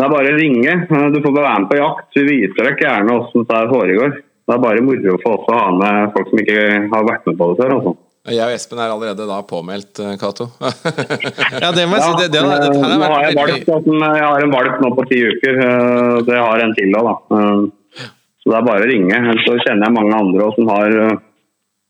Det 0.00 0.04
er 0.06 0.12
bare 0.16 0.30
å 0.32 0.36
ringe. 0.40 0.74
Eh, 0.88 1.08
Du 1.12 1.18
får 1.20 1.32
bare 1.36 1.46
være 1.50 1.60
med 1.66 1.70
på 1.74 1.76
jakt. 1.80 2.06
Vi 2.16 2.22
viser 2.30 2.68
deg 2.70 2.78
gjerne 2.86 3.16
hvordan 3.20 3.48
det 3.50 3.72
foregår. 3.74 4.14
Det 4.48 4.54
er 4.56 4.62
bare 4.64 4.82
moro 4.82 5.16
for 5.22 5.34
oss 5.36 5.50
å 5.52 5.58
ha 5.60 5.66
med 5.76 6.14
folk 6.14 6.30
som 6.32 6.40
ikke 6.42 6.62
har 6.94 7.04
vært 7.10 7.26
med 7.28 7.36
på 7.38 7.50
det 7.50 7.58
før. 7.60 7.74
Altså. 7.76 7.92
Jeg 8.30 8.44
og 8.44 8.52
Espen 8.52 8.80
er 8.84 8.90
allerede 8.92 9.26
da 9.28 9.36
påmeldt, 9.48 10.00
eh, 10.04 10.16
Cato. 10.20 10.46
Ja, 11.62 11.70
det 11.76 11.84
må 11.88 11.96
jeg 12.00 12.04
si. 12.04 12.14
Det, 12.20 12.26
det, 12.32 12.40
det, 12.40 12.56
det 12.64 12.80
nå 12.80 13.06
har 13.12 13.26
jeg, 13.28 13.36
valgt, 13.38 13.70
altså, 13.76 13.94
jeg 14.00 14.24
har 14.26 14.44
en 14.46 14.54
valp 14.56 14.80
nå 14.84 14.90
på 14.98 15.04
ti 15.12 15.20
uker. 15.28 15.60
Det 15.60 16.24
Så 16.26 16.34
jeg 16.34 16.44
har 16.48 16.64
en 16.64 16.74
til 16.80 16.96
òg, 17.00 17.08
da. 17.10 17.14
Eh, 17.36 18.08
Så 18.40 18.48
det 18.52 18.56
er 18.58 18.66
bare 18.70 18.84
å 18.86 18.90
ringe. 18.90 19.16
Ellers 19.20 19.44
så 19.44 19.56
kjenner 19.60 19.84
jeg 19.90 19.96
mange 20.00 20.16
andre 20.16 20.44
også, 20.48 20.62
som 20.64 20.68
har, 20.72 20.98
eh, 21.04 21.16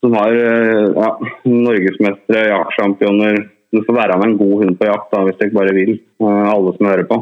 som 0.04 0.14
har 0.18 0.32
eh, 0.34 0.86
ja, 0.98 1.10
norgesmestere, 1.46 2.46
jaktsjampioner. 2.50 3.42
Du 3.70 3.82
får 3.86 3.94
være 4.00 4.16
med 4.18 4.32
en 4.32 4.38
god 4.40 4.54
hund 4.64 4.78
på 4.80 4.88
jakt 4.88 5.12
da, 5.14 5.20
hvis 5.28 5.36
du 5.38 5.44
ikke 5.46 5.58
bare 5.60 5.74
vil. 5.76 5.92
eh, 6.24 6.48
Alle 6.54 6.72
som 6.76 6.88
hører 6.90 7.06
på. 7.10 7.20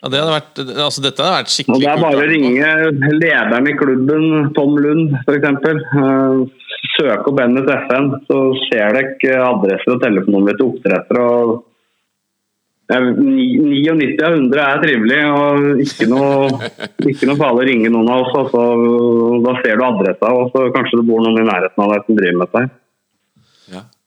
Ja, 0.00 0.08
det 0.08 0.20
hadde 0.20 0.32
vært, 0.32 0.60
altså, 0.86 1.02
Dette 1.04 1.24
hadde 1.24 1.38
vært 1.42 1.52
skikkelig 1.52 1.80
skikkelig 1.80 1.84
Det 1.84 1.92
er 1.92 2.04
bare 2.04 2.22
å 2.22 2.30
ringe 2.30 3.16
lederen 3.20 3.68
i 3.68 3.74
klubben, 3.76 4.28
Tom 4.56 4.78
Lund 4.80 5.16
f.eks. 5.26 6.54
Søk 6.96 7.26
opp 7.28 7.40
NSFN, 7.44 8.06
så 8.28 8.38
ser 8.68 8.96
dere 8.96 9.42
adresser 9.44 9.92
og 9.94 10.00
telefonnummer 10.00 10.56
til 10.56 10.70
oppdrettere. 10.70 11.24
og 11.24 11.66
99 12.90 14.16
av 14.24 14.32
100 14.34 14.62
er 14.64 14.80
trivelig, 14.82 15.20
og 15.30 15.82
ikke 15.84 16.08
noe, 16.10 16.70
ikke 17.12 17.28
noe 17.28 17.38
farlig 17.38 17.62
å 17.62 17.68
ringe 17.68 17.92
noen 17.92 18.10
av 18.10 18.24
oss. 18.24 18.32
Altså, 18.40 18.64
da 19.44 19.54
ser 19.60 19.78
du 19.78 19.84
adressa, 19.86 20.32
og 20.34 20.50
så 20.54 20.66
kanskje 20.74 20.98
det 20.98 21.06
bor 21.06 21.22
noen 21.22 21.44
i 21.44 21.46
nærheten 21.46 21.84
av 21.84 21.92
deg 21.94 22.08
som 22.08 22.18
driver 22.18 22.40
med 22.40 22.56
deg. 22.56 22.72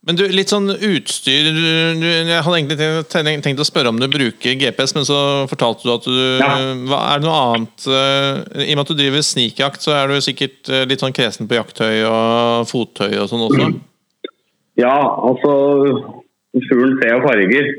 Men 0.04 0.18
du, 0.20 0.24
litt 0.36 0.52
sånn 0.52 0.68
utstyr 0.68 1.46
du, 1.56 1.62
du, 2.02 2.08
Jeg 2.28 2.44
hadde 2.44 2.58
egentlig 2.58 2.78
tenkt, 3.08 3.44
tenkt 3.46 3.62
å 3.64 3.68
spørre 3.68 3.94
om 3.94 4.02
du 4.02 4.10
bruker 4.12 4.58
GPS, 4.60 4.92
men 4.98 5.06
så 5.08 5.20
fortalte 5.48 5.88
du 5.88 5.94
at 5.94 6.08
du 6.10 6.18
Ja. 6.42 6.50
hva, 6.90 7.00
Er 7.14 7.22
det 7.22 7.28
noe 7.30 7.38
annet 7.54 7.86
uh, 7.88 8.42
I 8.66 8.74
og 8.74 8.76
med 8.76 8.84
at 8.84 8.92
du 8.92 9.00
driver 9.00 9.24
snikjakt, 9.24 9.80
så 9.86 9.96
er 9.96 10.12
du 10.12 10.18
sikkert 10.26 10.68
eh, 10.68 10.84
litt 10.90 11.00
sånn 11.04 11.16
kresen 11.16 11.48
på 11.48 11.56
jakttøy 11.56 12.04
og 12.10 12.68
fottøy 12.68 13.16
og 13.22 13.32
sånn 13.32 13.46
også? 13.48 13.70
Ja, 14.82 14.98
altså 15.24 15.56
Fuglen 16.68 17.00
ser 17.00 17.16
jo 17.16 17.24
farger. 17.24 17.72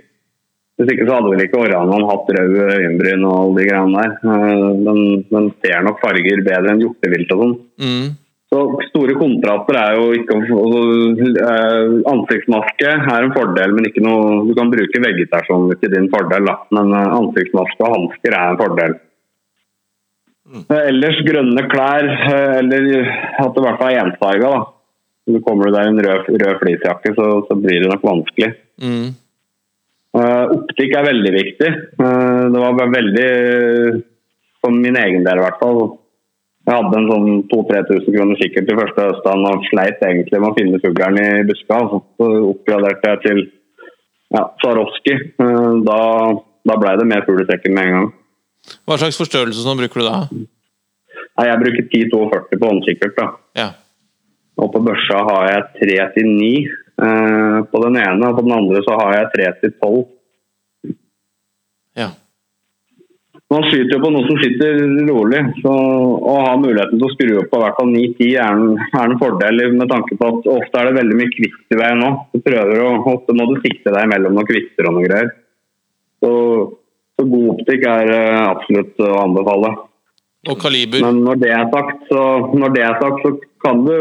Hvis 0.74 0.88
ikke 0.90 1.04
så 1.06 1.14
hadde 1.14 1.30
vel 1.30 1.42
ikke 1.44 1.60
orrhannen 1.62 2.08
hatt 2.08 2.30
rød 2.34 2.54
øyenbryn 2.74 3.26
og 3.28 3.34
alle 3.38 3.60
de 3.60 3.66
greiene 3.68 4.00
der. 4.00 4.14
Eh, 4.32 4.64
Den, 4.88 5.00
den 5.28 5.44
ser 5.62 5.84
nok 5.86 6.00
farger 6.02 6.42
bedre 6.46 6.72
enn 6.72 6.82
hjortevilt 6.82 7.34
og 7.36 7.42
sånn. 7.44 7.52
Mm. 7.84 8.08
Så 8.54 8.60
store 8.86 9.16
kontraster 9.18 9.76
er 9.80 9.96
jo 9.98 10.10
ikke 10.14 10.36
eh, 10.38 11.94
Ansiktsmaske 12.06 12.90
er 12.92 13.24
en 13.24 13.32
fordel, 13.34 13.72
men 13.74 13.88
ikke 13.88 14.04
noe 14.04 14.44
Du 14.46 14.52
kan 14.54 14.70
bruke 14.70 15.00
vegetasjon 15.02 15.72
til 15.80 15.90
din 15.90 16.06
fordel, 16.12 16.46
da. 16.46 16.60
Men 16.76 16.92
eh, 16.94 17.16
ansiktsmaske 17.16 17.82
og 17.82 17.96
hansker 17.96 18.36
er 18.36 18.52
en 18.52 18.60
fordel. 18.60 18.94
Eh, 20.60 20.84
Ellers 20.92 21.18
grønne 21.26 21.66
klær, 21.72 22.06
eller 22.60 22.86
at 23.02 23.50
det 23.56 23.64
i 23.64 23.66
hvert 23.66 23.82
fall 23.82 23.90
er 23.90 24.04
ensfarga. 24.04 24.54
Kommer 25.42 25.66
du 25.66 25.74
der 25.74 25.88
i 25.88 25.90
en 25.90 26.00
rød, 26.06 26.30
rød 26.44 26.62
fleecejakke, 26.62 27.14
så, 27.18 27.28
så 27.48 27.58
blir 27.58 27.82
det 27.82 27.90
nok 27.90 28.06
vanskelig. 28.06 28.52
Mm. 28.84 29.12
Uh, 30.14 30.44
optikk 30.60 30.94
er 30.94 31.08
veldig 31.08 31.30
viktig. 31.34 31.74
Uh, 31.98 32.52
det 32.54 32.60
var 32.62 32.92
veldig 32.92 33.30
For 34.62 34.74
min 34.76 34.98
egen 35.00 35.24
del, 35.26 35.40
i 35.40 35.46
hvert 35.48 35.58
fall. 35.58 35.80
Jeg 36.64 36.80
hadde 36.80 36.96
en 36.96 37.10
sånn 37.10 37.26
2000-3000 37.50 38.14
kroner 38.14 38.38
kikkert 38.40 38.66
til 38.68 38.78
første 38.78 39.06
høstdagen 39.10 39.46
og 39.50 39.66
sleit 39.68 40.00
egentlig 40.06 40.38
med 40.40 40.48
å 40.48 40.56
finne 40.56 40.80
fuglen 40.80 41.18
i 41.20 41.28
buska. 41.50 41.80
Så 41.92 42.28
oppgraderte 42.54 43.10
jeg 43.10 43.20
til 43.26 43.40
ja, 44.32 44.46
Swarovski. 44.62 45.16
Eh, 45.44 45.74
da, 45.84 45.98
da 46.70 46.78
ble 46.80 46.94
det 47.00 47.08
mer 47.10 47.26
fugl 47.28 47.44
i 47.44 47.48
sekken 47.50 47.76
med 47.76 47.90
en 47.90 47.96
gang. 47.98 48.10
Hva 48.88 48.96
slags 48.96 49.20
forstørrelse 49.20 49.60
sånn 49.66 49.82
bruker 49.82 50.00
du 50.00 50.06
da? 50.08 50.16
Nei, 50.32 51.46
jeg 51.50 51.60
bruker 51.60 51.88
10-42 51.90 52.60
på 52.62 52.72
håndkikkert. 52.72 53.22
Ja. 53.60 53.68
Og 54.64 54.72
på 54.72 54.80
børsa 54.86 55.20
har 55.28 55.46
jeg 55.50 55.62
3-9 56.16 56.50
eh, 57.04 57.60
på 57.68 57.84
den 57.84 58.00
ene, 58.00 58.28
og 58.30 58.38
på 58.38 58.46
den 58.46 58.56
andre 58.56 58.80
så 58.86 58.96
har 59.02 59.16
jeg 59.18 59.32
3 59.36 59.54
til 59.60 59.74
12. 59.76 60.04
ja. 62.00 62.12
Man 63.52 63.62
skyter 63.68 63.92
jo 63.92 64.00
på 64.02 64.08
noe 64.10 64.24
som 64.26 64.38
sitter 64.40 64.78
rolig, 65.06 65.40
så 65.60 65.70
å 65.70 66.34
ha 66.46 66.54
muligheten 66.58 66.96
til 66.96 67.06
å 67.06 67.10
skru 67.12 67.32
opp 67.42 67.50
på 67.52 67.58
hvert 67.60 67.76
fall 67.78 67.90
9-10 67.92 68.30
er, 68.40 68.54
en- 68.56 68.78
er 68.80 69.04
en 69.10 69.18
fordel 69.20 69.60
med 69.76 69.88
tanke 69.92 70.16
på 70.18 70.30
at 70.30 70.48
ofte 70.54 70.80
er 70.80 70.88
det 70.88 70.96
veldig 70.96 71.18
mye 71.20 71.32
kvitt 71.34 71.74
i 71.76 71.78
veien 71.78 72.00
nå. 72.00 72.08
Du 72.32 72.40
prøver 72.40 72.80
å, 72.82 72.88
ofte 73.12 73.36
må 73.36 73.46
du 73.52 73.60
sikte 73.60 73.92
deg 73.94 74.08
mellom 74.10 74.34
noen 74.38 74.48
kvister 74.48 74.88
og 74.88 74.96
noe 74.96 75.04
greier. 75.06 75.28
Så, 76.24 76.30
så 77.20 77.26
god 77.34 77.50
optikk 77.58 77.84
er 77.92 78.14
eh, 78.16 78.40
absolutt 78.48 79.04
å 79.04 79.12
anbefale. 79.26 79.74
Og 80.48 80.58
kaliber? 80.60 81.04
Men 81.04 81.20
når 81.28 81.38
det 81.44 81.52
er 81.56 81.68
sagt, 81.72 82.02
så, 82.10 82.24
når 82.56 82.74
det 82.74 82.82
er 82.88 82.98
sagt, 83.00 83.22
så 83.24 83.34
kan 83.64 83.84
du 83.84 83.94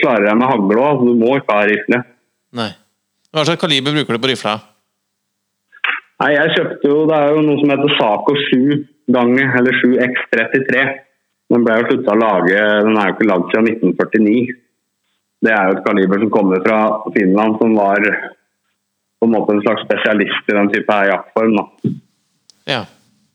klare 0.00 0.24
deg 0.30 0.38
med 0.40 0.48
hagle 0.50 0.78
òg. 0.82 1.04
Du 1.06 1.12
må 1.20 1.36
ikke 1.40 1.58
ha 1.58 1.66
rifle. 1.68 2.00
Nei. 2.58 2.70
Hva 3.34 3.44
slags 3.46 3.60
kaliber 3.66 3.92
bruker 3.98 4.14
du 4.16 4.22
på 4.24 4.30
rifla? 4.32 4.56
Nei, 6.22 6.30
jeg 6.32 6.52
kjøpte 6.56 6.88
jo, 6.88 7.00
Det 7.10 7.16
er 7.16 7.34
jo 7.34 7.42
noe 7.44 7.58
som 7.60 7.72
heter 7.74 7.96
Saco 7.98 8.36
7 8.46 8.86
gange, 9.16 9.48
eller 9.58 9.76
7X33. 9.82 10.86
Den 11.52 11.66
ble 11.66 11.76
jo 11.78 11.90
slutta 11.90 12.14
å 12.14 12.20
lage, 12.20 12.62
den 12.86 12.96
er 12.98 13.10
jo 13.10 13.14
ikke 13.16 13.28
lagd 13.30 13.52
siden 13.52 13.68
1949. 13.74 14.56
Det 15.46 15.52
er 15.52 15.68
jo 15.68 15.76
et 15.76 15.84
kaliber 15.84 16.22
som 16.24 16.32
kommer 16.34 16.64
fra 16.64 16.80
Finland, 17.14 17.58
som 17.60 17.76
var 17.76 18.02
på 18.02 19.28
en 19.28 19.32
måte 19.32 19.54
en 19.54 19.62
slags 19.62 19.84
spesialist 19.86 20.50
i 20.50 20.56
den 20.56 20.72
type 20.72 20.96
her 20.96 21.12
jaktform. 21.12 21.60
Ja. 22.66 22.82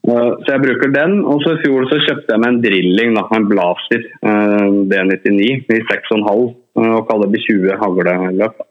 Eh, 0.09 0.32
Så 0.41 0.49
jeg 0.49 0.63
bruker 0.65 0.91
den, 0.91 1.19
og 1.29 1.41
så 1.43 1.55
i 1.55 1.61
fjor 1.63 1.86
så 1.89 2.01
kjøpte 2.01 2.34
jeg 2.34 2.41
meg 2.41 2.49
en 2.51 2.61
drilling, 2.65 3.15
da, 3.17 3.23
en 3.38 3.47
blazer 3.49 4.01
eh, 4.01 4.67
D99 4.91 5.49
i 5.77 5.82
6,5 5.91 6.25
eh, 6.25 6.93
og 6.97 7.07
kaller 7.09 7.32
det 7.32 7.43
20 7.45 7.77
hagleløp. 7.84 8.63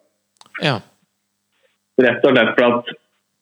ja. 0.62 0.80
Rett 2.00 2.24
og 2.24 2.32
slett 2.32 2.54
for 2.56 2.64
at 2.64 2.90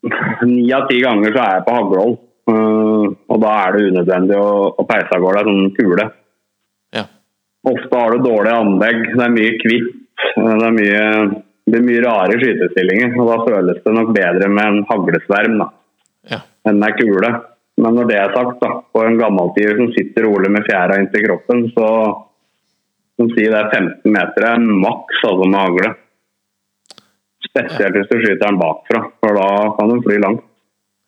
ni 0.46 0.66
av 0.74 0.86
ti 0.90 1.01
ganger 1.03 1.34
så 1.34 1.42
er 1.44 1.59
jeg 1.59 1.66
på 1.66 1.76
haglhold. 1.78 2.16
Uh, 2.49 3.11
og 3.28 3.40
da 3.42 3.51
er 3.66 3.74
det 3.76 3.88
unødvendig 3.90 4.38
å, 4.40 4.53
å 4.72 4.86
peise 4.88 5.12
av 5.12 5.24
gårde 5.24 5.42
en 5.42 5.51
sånn 5.51 5.74
kule. 5.76 6.07
Ja. 6.96 7.05
Ofte 7.68 8.01
har 8.01 8.14
du 8.14 8.24
dårlig 8.24 8.55
anlegg, 8.55 9.03
det 9.12 9.26
er 9.26 9.34
mye 9.34 9.59
kvitt, 9.61 9.90
eh, 10.30 10.46
det 10.46 10.68
er 10.70 10.76
mye, 10.78 11.03
det 11.68 11.74
blir 11.74 11.84
mye 11.90 12.05
rare 12.07 12.38
skytestillinger. 12.40 13.12
Og 13.18 13.28
da 13.28 13.36
føles 13.44 13.82
det 13.84 13.94
nok 13.99 14.14
bedre 14.16 14.49
med 14.55 14.64
en 14.64 14.80
haglesverm 14.88 15.61
da, 15.61 15.68
ja. 16.32 16.40
enn 16.70 16.80
med 16.80 16.96
kule. 17.01 17.34
Men 17.78 17.94
når 17.94 18.09
det 18.09 18.16
er 18.18 18.32
sagt, 18.34 18.57
da, 18.62 18.80
på 18.96 19.05
en 19.05 19.20
gammeltider 19.20 19.76
som 19.78 19.92
sitter 19.94 20.26
rolig 20.26 20.51
med 20.51 20.64
fjæra 20.66 20.96
inntil 20.99 21.28
kroppen, 21.28 21.68
så 21.76 21.90
som 23.18 23.30
sier 23.34 23.53
det 23.53 23.61
er 23.61 23.72
15 23.74 24.14
meter 24.14 24.46
er 24.46 24.62
maks 24.62 25.22
altså 25.26 25.46
med 25.46 25.59
hagle. 25.59 25.92
Spesielt 27.49 27.96
hvis 27.96 28.09
du 28.11 28.16
skyter 28.20 28.44
den 28.46 28.59
bakfra, 28.61 29.01
for 29.22 29.38
da 29.38 29.49
kan 29.78 29.92
den 29.94 30.03
fly 30.07 30.18
langt. 30.22 30.44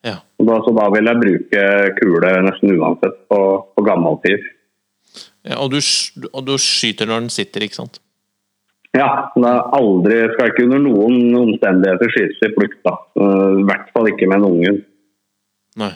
ja. 0.07 0.17
Og 0.41 0.47
Da, 0.47 0.55
så 0.65 0.71
da 0.73 0.87
vil 0.89 1.05
jeg 1.05 1.21
bruke 1.21 1.63
kule 2.01 2.29
nesten 2.47 2.71
uansett 2.79 3.17
på, 3.29 3.39
på 3.77 3.83
gammeltid. 3.85 4.47
ja 5.45 5.57
og, 5.61 5.69
du, 5.71 5.79
og 6.33 6.45
du 6.47 6.55
skyter 6.57 7.05
når 7.09 7.19
den 7.27 7.29
sitter, 7.29 7.61
ikke 7.67 7.77
sant? 7.83 7.99
Ja, 8.97 9.29
det 9.37 9.47
er 9.47 9.69
aldri, 9.77 10.15
skal 10.33 10.49
ikke 10.51 10.65
under 10.65 10.81
noen 10.83 11.35
omstendigheter 11.39 12.09
skytes 12.11 12.41
i 12.43 12.49
flukt. 12.57 12.81
da. 12.83 12.95
Eh, 13.21 13.59
I 13.61 13.67
hvert 13.69 13.91
fall 13.93 14.09
ikke 14.11 14.27
med 14.27 14.41
en 14.41 14.49
unge. 14.49 14.73
Nei. 15.79 15.93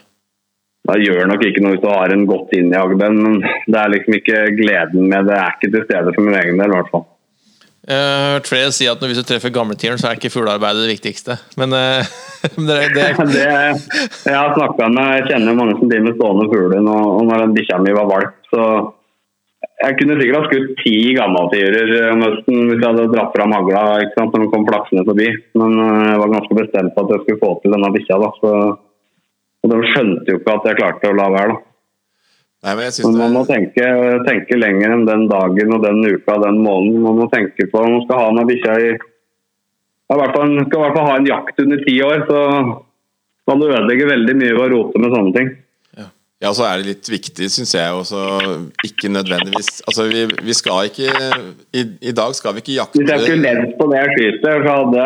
da 0.87 0.93
gjør 1.01 1.25
nok 1.27 1.41
ikke 1.43 1.63
noe 1.65 1.73
hvis 1.73 1.81
du 1.83 1.89
har 1.89 2.13
en 2.13 2.27
godt 2.29 2.53
innjagd 2.55 3.01
en, 3.03 3.17
men 3.25 3.41
det 3.41 3.79
er 3.81 3.89
liksom 3.91 4.13
ikke 4.19 4.43
gleden 4.61 5.09
med 5.09 5.25
det. 5.27 5.35
er 5.41 5.57
ikke 5.57 5.71
til 5.73 5.83
stede 5.89 6.13
for 6.15 6.21
min 6.29 6.37
egen 6.39 6.61
del, 6.61 6.69
i 6.71 6.77
hvert 6.77 6.91
fall. 6.93 7.07
Jeg 7.85 8.01
har 8.01 8.31
hørt 8.39 8.47
flere 8.49 8.73
si 8.73 8.87
at 8.89 9.01
hvis 9.03 9.19
du 9.19 9.25
treffer 9.29 9.53
gamletieren, 9.53 9.99
så 10.01 10.09
er 10.09 10.17
ikke 10.17 10.33
fuglearbeidet 10.33 10.85
det 10.85 10.93
viktigste. 10.95 11.37
Men 11.59 11.75
uh, 11.77 12.01
det, 12.57 12.79
det... 12.95 13.09
det, 13.35 13.45
Jeg 14.25 14.37
har 14.37 14.55
snakka 14.57 14.89
med 14.89 15.11
Jeg 15.19 15.27
kjenner 15.29 15.57
mange 15.59 15.75
som 15.77 15.91
driver 15.91 16.07
med 16.07 16.17
stående 16.17 16.47
fugler. 16.49 16.81
Og, 16.81 17.09
og 17.17 17.27
når 17.29 17.43
den 17.43 17.57
bikkja 17.57 17.81
mi 17.83 17.93
var 17.97 18.09
valp, 18.09 18.39
så 18.53 18.63
Jeg 19.83 19.99
kunne 19.99 20.17
sikkert 20.17 20.39
ha 20.39 20.49
skutt 20.49 20.73
ti 20.81 20.95
gammeltiurer 21.17 21.93
om 22.13 22.25
høsten 22.25 22.59
hvis 22.69 22.79
jeg 22.79 22.89
hadde 22.89 23.11
dratt 23.11 23.33
fram 23.35 23.53
hagla 23.53 23.85
ikke 24.05 24.25
når 24.25 24.43
de 24.43 24.49
kom 24.55 24.67
flaksende 24.71 25.05
forbi. 25.11 25.29
Men 25.61 25.77
jeg 25.83 26.19
var 26.23 26.35
ganske 26.39 26.59
bestemt 26.63 26.95
på 26.95 27.05
at 27.05 27.13
jeg 27.13 27.23
skulle 27.25 27.43
få 27.43 27.53
til 27.61 27.77
denne 27.77 27.93
bikkja. 27.93 28.19
Og 28.25 29.71
de 29.71 29.81
skjønte 29.93 30.33
jo 30.33 30.41
ikke 30.41 30.57
at 30.57 30.69
jeg 30.71 30.81
klarte 30.81 31.13
å 31.13 31.17
la 31.21 31.29
være. 31.37 31.53
da. 31.53 31.64
Nei, 32.65 32.73
men, 32.79 32.93
men 33.05 33.17
Man 33.19 33.35
må 33.35 33.43
tenke, 33.45 33.89
tenke, 34.25 34.57
lenger 34.57 34.95
enn 34.95 35.03
den 35.05 35.27
dagen 35.29 35.75
og 35.75 35.83
den 35.83 35.99
uka 36.01 36.39
og 36.39 36.45
den 36.47 36.63
måneden. 36.65 37.03
Man 37.03 37.19
må 37.21 37.27
tenke 37.33 37.67
på 37.69 37.83
man 37.83 38.01
skal 38.07 38.23
ha 38.23 38.31
med 38.33 38.49
bikkja 38.49 38.77
i 38.81 38.87
ja, 38.95 40.17
hvert 40.17 40.33
fall, 40.37 40.55
skal 40.65 40.79
i 40.79 40.81
hvert 40.83 40.97
fall 40.97 41.07
ha 41.09 41.19
en 41.19 41.29
jakt 41.29 41.61
under 41.61 41.83
ti 41.85 41.93
år, 42.05 42.25
så 42.29 42.41
man 43.49 43.63
ødelegger 43.67 44.09
veldig 44.09 44.35
mye 44.37 44.57
ved 44.57 44.65
å 44.65 44.73
rote 44.73 45.01
med 45.01 45.13
sånne 45.13 45.33
ting. 45.37 45.53
Ja, 46.43 46.51
så 46.53 46.65
er 46.67 46.81
det 46.81 46.89
litt 46.89 47.07
viktig, 47.09 47.47
syns 47.49 47.71
jeg 47.77 47.93
også, 47.95 48.19
ikke 48.83 49.07
nødvendigvis 49.07 49.79
Altså, 49.87 50.03
vi, 50.11 50.25
vi 50.43 50.55
skal 50.57 50.89
ikke 50.89 51.07
i, 51.71 51.85
i, 52.03 52.11
dag 52.11 52.35
skal 52.35 52.57
vi 52.57 52.61
ikke 52.61 52.75
jakte 52.75 52.99
Hvis 52.99 53.13
jeg 53.13 53.23
skulle 53.23 53.45
levd 53.45 53.71
på 53.79 53.87
det 53.89 54.01
jeg 54.01 54.11
skyter, 54.17 54.65
så 54.65 54.75
hadde, 54.81 55.05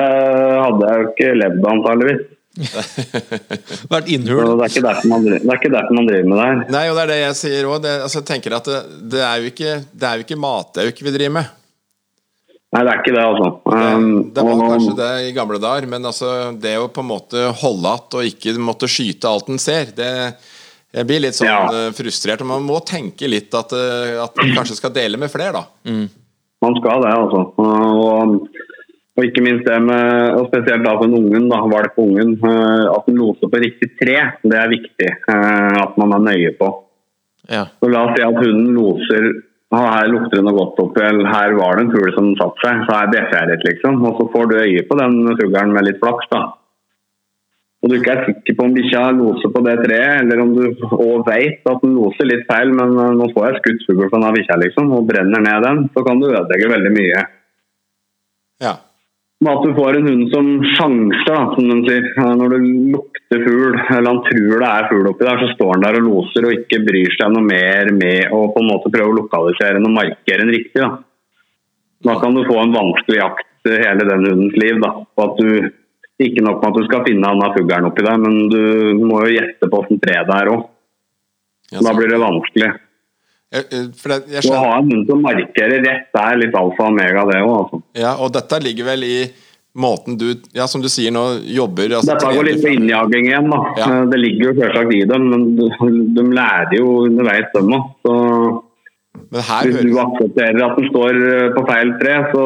hadde 0.64 0.89
jeg 0.89 1.03
jo 1.03 1.12
ikke 1.12 1.30
levd, 1.43 1.68
antageligvis. 1.76 2.26
Vært 3.93 4.10
innhul. 4.12 4.41
Det 4.43 4.66
er, 4.66 4.74
ikke 4.74 4.84
derfor 4.86 5.12
man, 5.12 5.30
det 5.30 5.39
er 5.39 5.62
ikke 5.62 5.72
derfor 5.74 5.95
man 5.97 6.10
driver 6.10 6.28
med 6.28 6.38
det 6.39 6.49
her. 6.49 6.60
Nei, 6.76 6.84
og 6.89 6.97
det 6.97 7.05
er 7.05 7.12
det 7.14 7.22
jeg 7.22 7.39
sier 7.39 7.70
òg. 7.70 7.88
Altså, 7.93 8.20
jeg 8.20 8.28
tenker 8.30 8.57
at 8.57 8.70
det, 8.70 8.82
det, 9.16 9.24
er 9.24 9.39
jo 9.39 9.53
ikke, 9.53 9.80
det 9.93 10.10
er 10.10 10.20
jo 10.20 10.28
ikke 10.28 10.39
matauk 10.43 11.01
vi 11.07 11.16
driver 11.16 11.36
med. 11.39 11.55
Nei, 12.70 12.84
det 12.86 12.91
er 12.91 12.99
ikke 13.01 13.16
det, 13.16 13.26
altså. 13.26 13.47
Um, 13.66 14.10
det, 14.30 14.45
var 14.45 14.60
kanskje 14.62 14.95
det 14.99 15.10
i 15.26 15.34
gamle 15.34 15.57
dager, 15.62 15.89
men 15.89 16.05
altså, 16.05 16.34
det 16.53 16.76
å 16.78 16.89
på 16.93 17.01
en 17.01 17.10
måte 17.10 17.47
holde 17.64 17.93
att 17.97 18.18
og 18.20 18.30
ikke 18.30 18.53
måtte 18.62 18.89
skyte 18.91 19.32
alt 19.32 19.49
en 19.49 19.62
ser, 19.62 19.89
det 19.97 20.12
jeg 20.89 21.05
blir 21.05 21.22
litt 21.22 21.38
sånn 21.38 21.49
ja. 21.49 21.57
Eh, 21.70 21.91
frustrert. 21.93 22.41
og 22.41 22.49
Man 22.49 22.66
må 22.66 22.80
tenke 22.82 23.30
litt 23.30 23.53
at, 23.53 23.74
eh, 23.78 24.16
at 24.24 24.38
man 24.39 24.55
kanskje 24.57 24.80
skal 24.80 24.93
dele 24.93 25.20
med 25.22 25.30
flere, 25.30 25.62
da. 25.62 25.66
Mm. 25.86 26.07
Man 26.66 26.78
skal 26.80 27.03
det, 27.05 27.12
altså. 27.14 27.43
Og 27.62 28.49
og 29.20 29.26
ikke 29.28 29.44
minst 29.44 29.66
det 29.68 29.78
med, 29.84 30.38
og 30.40 30.48
spesielt 30.48 30.86
da 30.86 30.94
for 30.96 31.10
en 31.10 31.18
ungen, 31.18 31.50
da, 31.52 31.60
valpungen, 31.68 32.38
ungen 32.40 32.86
at 32.88 33.08
den 33.10 33.18
loser 33.20 33.52
på 33.52 33.60
riktig 33.60 33.90
tre. 34.00 34.16
Det 34.48 34.56
er 34.56 34.72
viktig 34.72 35.10
eh, 35.10 35.76
at 35.84 35.98
man 36.00 36.16
er 36.16 36.26
nøye 36.30 36.54
på. 36.56 36.70
Ja. 37.50 37.66
Så 37.82 37.90
La 37.92 38.06
oss 38.08 38.16
si 38.16 38.24
at 38.24 38.40
hunden 38.40 38.72
loser 38.78 39.32
her 39.76 40.08
lukter 40.10 40.40
det 40.40 40.46
noe 40.48 40.58
godt 40.58 40.80
opp, 40.82 40.96
eller 41.04 41.28
her 41.30 41.54
var 41.58 41.78
det 41.78 41.84
en 41.84 41.92
fugl 41.94 42.14
som 42.16 42.32
satte 42.40 42.64
seg. 42.64 42.86
Så 42.88 42.96
her 42.96 43.12
bjeffer 43.12 43.38
jeg 43.38 43.52
litt, 43.52 43.68
liksom. 43.68 44.00
Og 44.08 44.16
så 44.18 44.26
får 44.34 44.50
du 44.50 44.56
øye 44.64 44.86
på 44.88 44.98
den 44.98 45.20
fuglen 45.36 45.76
med 45.76 45.86
litt 45.86 46.00
flaks, 46.02 46.32
da. 46.32 46.42
Og 47.80 47.92
du 47.92 47.96
ikke 47.96 48.16
er 48.16 48.26
sikker 48.26 48.58
på 48.58 48.66
om 48.66 48.74
bikkja 48.76 49.04
loser 49.16 49.52
på 49.54 49.62
det 49.68 49.78
treet, 49.86 50.24
eller 50.24 50.42
om 50.44 50.56
du 50.56 50.64
òg 50.98 51.22
veit 51.30 51.70
at 51.70 51.84
den 51.86 51.96
loser 51.96 52.28
litt 52.28 52.48
feil, 52.50 52.74
men 52.76 52.98
eh, 52.98 53.16
nå 53.20 53.30
får 53.36 53.46
jeg 53.46 53.62
skutt 53.62 53.86
fugl 53.88 54.10
på 54.10 54.20
den 54.20 54.40
bikkja, 54.40 54.58
liksom, 54.64 54.90
og 54.98 55.08
brenner 55.12 55.46
ned 55.46 55.68
den, 55.68 55.86
så 55.94 56.04
kan 56.08 56.20
du 56.20 56.32
ødelegge 56.32 56.74
veldig 56.74 56.94
mye. 56.98 57.26
Ja. 58.66 58.74
Med 59.40 59.56
at 59.56 59.64
du 59.64 59.70
får 59.72 59.96
en 59.96 60.08
hund 60.10 60.24
som 60.34 60.48
sjanser, 60.76 61.30
da, 61.30 61.44
som 61.56 61.68
de 61.70 61.78
sier. 61.88 62.08
Når 62.20 62.54
det 62.54 62.58
lukter 62.92 63.44
fugl, 63.46 63.78
eller 63.78 64.10
han 64.10 64.24
tror 64.26 64.56
det 64.64 64.72
er 64.72 64.88
fugl 64.90 65.12
oppi 65.14 65.28
der, 65.28 65.40
så 65.40 65.54
står 65.54 65.70
han 65.74 65.86
der 65.86 66.00
og 66.02 66.08
loser 66.10 66.48
og 66.48 66.56
ikke 66.58 66.82
bryr 66.84 67.16
seg 67.16 67.32
noe 67.32 67.46
mer 67.48 67.92
med 67.96 68.34
å 68.36 68.42
på 68.52 68.64
en 68.64 68.68
måte 68.68 68.92
prøve 68.92 69.14
å 69.14 69.20
lokalisere 69.22 69.80
og 69.80 69.96
markere 69.96 70.44
den 70.44 70.52
riktig. 70.58 70.84
Da. 70.84 70.90
da 72.10 72.18
kan 72.20 72.36
du 72.36 72.44
få 72.50 72.58
en 72.60 72.76
vanskelig 72.76 73.22
jakt 73.22 73.72
hele 73.72 74.10
den 74.12 74.28
hundens 74.28 74.60
liv. 74.60 74.84
Da. 74.84 74.92
Og 75.08 75.24
at 75.24 75.40
du, 75.40 75.72
ikke 76.20 76.44
nok 76.44 76.60
med 76.60 76.70
at 76.74 76.82
du 76.82 76.90
skal 76.90 77.08
finne 77.08 77.32
denne 77.32 77.50
fuglen 77.56 77.90
oppi 77.94 78.08
der, 78.10 78.20
men 78.26 78.38
du 78.52 78.62
må 79.06 79.24
jo 79.24 79.38
gjette 79.38 79.72
på 79.72 79.84
åssen 79.86 80.04
treet 80.04 80.36
er 80.36 80.52
òg. 80.52 80.68
Da 81.80 81.96
blir 81.96 82.12
det 82.12 82.20
vanskelig. 82.20 82.74
Jeg, 83.50 83.66
det, 83.82 84.41
Å 84.45 84.58
ha 84.62 84.74
en 84.78 84.91
hund 84.91 85.08
som 85.10 85.24
markerer 85.26 85.82
rett 85.82 86.18
er 86.22 86.36
litt 86.38 86.54
alfa 86.58 86.86
og 86.86 86.91
omega, 86.91 87.24
det 87.26 87.39
òg. 87.41 87.54
Altså. 87.64 87.80
Ja, 87.97 88.12
og 88.22 88.34
dette 88.36 88.60
ligger 88.62 88.91
vel 88.91 89.06
i 89.08 89.16
måten 89.80 90.18
du 90.18 90.28
ja, 90.54 90.68
som 90.68 90.82
du 90.82 90.89
sier 90.89 91.14
nå, 91.14 91.24
jobber 91.45 91.95
altså, 91.97 92.14
Dette 92.14 92.32
går 92.36 92.47
litt 92.47 92.64
på 92.64 92.74
innjaging 92.74 93.30
igjen. 93.30 93.50
da. 93.50 93.60
Ja. 93.80 93.89
Eh, 93.89 94.06
det 94.12 94.22
ligger 94.22 94.50
jo 94.50 94.56
selvsagt 94.60 94.95
i 94.95 95.04
dem, 95.10 95.30
men 95.34 95.45
de, 95.58 96.26
lærer 96.34 96.76
jo 96.78 96.95
underveis, 97.08 97.50
dem 97.56 97.74
òg. 97.78 97.88
Så 98.06 98.16
hvis 99.34 99.82
du 99.86 99.97
aksepterer 100.02 100.62
at 100.66 100.78
den 100.78 100.89
står 100.89 101.20
eh, 101.30 101.47
på 101.56 101.64
feil 101.70 101.93
tre, 102.02 102.16
så, 102.34 102.43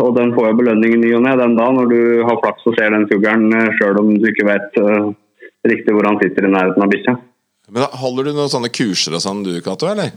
og 0.00 0.16
den 0.16 0.32
får 0.36 0.50
jo 0.50 0.58
belønning 0.62 0.96
i 0.96 1.02
ny 1.04 1.12
og 1.18 1.24
ne 1.24 1.34
den 1.40 1.56
da, 1.58 1.68
når 1.76 1.92
du 1.92 2.00
har 2.28 2.40
flaks 2.44 2.68
og 2.68 2.76
ser 2.78 2.92
den 2.96 3.08
fuglen 3.10 3.52
eh, 3.52 3.68
sjøl 3.78 4.00
om 4.00 4.14
du 4.16 4.28
ikke 4.32 4.48
vet 4.48 4.80
uh, 4.80 5.12
riktig 5.68 5.94
hvor 5.96 6.08
han 6.08 6.18
sitter 6.22 6.48
i 6.48 6.52
nærheten 6.52 6.84
av 6.84 6.92
bikkja. 6.92 7.16
Men 7.68 7.84
Holder 8.00 8.28
du 8.28 8.32
noen 8.32 8.52
sånne 8.52 8.72
kurser 8.72 9.16
og 9.16 9.24
sånn 9.24 9.44
du, 9.44 9.52
Cato, 9.64 9.88
eller? 9.90 10.12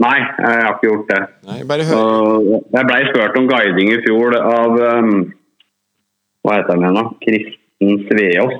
Nei, 0.00 0.16
jeg 0.16 0.64
har 0.64 0.74
ikke 0.74 0.88
gjort 0.88 1.10
det. 1.10 1.20
Nei, 1.50 1.58
bare 1.68 1.84
hør. 1.84 2.48
Jeg 2.72 2.88
blei 2.88 3.00
spurt 3.10 3.36
om 3.36 3.48
guiding 3.50 3.92
i 3.92 4.00
fjor 4.06 4.36
av 4.40 4.76
um, 4.80 5.14
Hva 6.40 6.56
heter 6.56 6.72
han 6.72 6.86
igjen, 6.86 6.96
da? 6.96 7.04
Kristen 7.26 8.04
Sveås. 8.08 8.54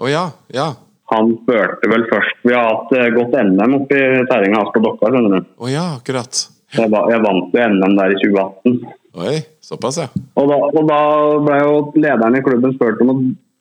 Oh, 0.00 0.08
ja, 0.08 0.24
ja. 0.56 0.70
Han 1.12 1.30
spurte 1.42 1.88
vel 1.88 2.02
først 2.10 2.40
Vi 2.44 2.52
har 2.56 2.66
hatt 2.66 2.90
uh, 2.96 3.06
godt 3.14 3.36
NM 3.38 3.76
oppe 3.82 3.96
i 4.00 4.24
terrenget 4.30 4.58
hans 4.58 4.72
på 4.72 4.84
Dokka, 4.84 5.12
skjønner 5.12 5.36
du. 5.36 5.50
Oh, 5.60 5.68
ja, 5.70 5.84
akkurat. 6.00 6.46
Jeg, 6.76 6.88
jeg 6.88 7.24
vant 7.28 7.54
jo 7.60 7.68
NM 7.76 7.98
der 8.00 8.14
i 8.16 8.20
2018. 8.24 8.80
Oi, 9.16 9.36
såpass, 9.64 10.00
ja. 10.00 10.08
Og 10.36 10.48
da, 10.50 10.56
og 10.66 10.82
da 10.88 11.00
ble 11.44 11.60
jo 11.62 11.76
lederen 11.96 12.36
i 12.36 12.44
klubben 12.44 12.74
spurt 12.76 13.00
om 13.04 13.12
å, 13.12 13.16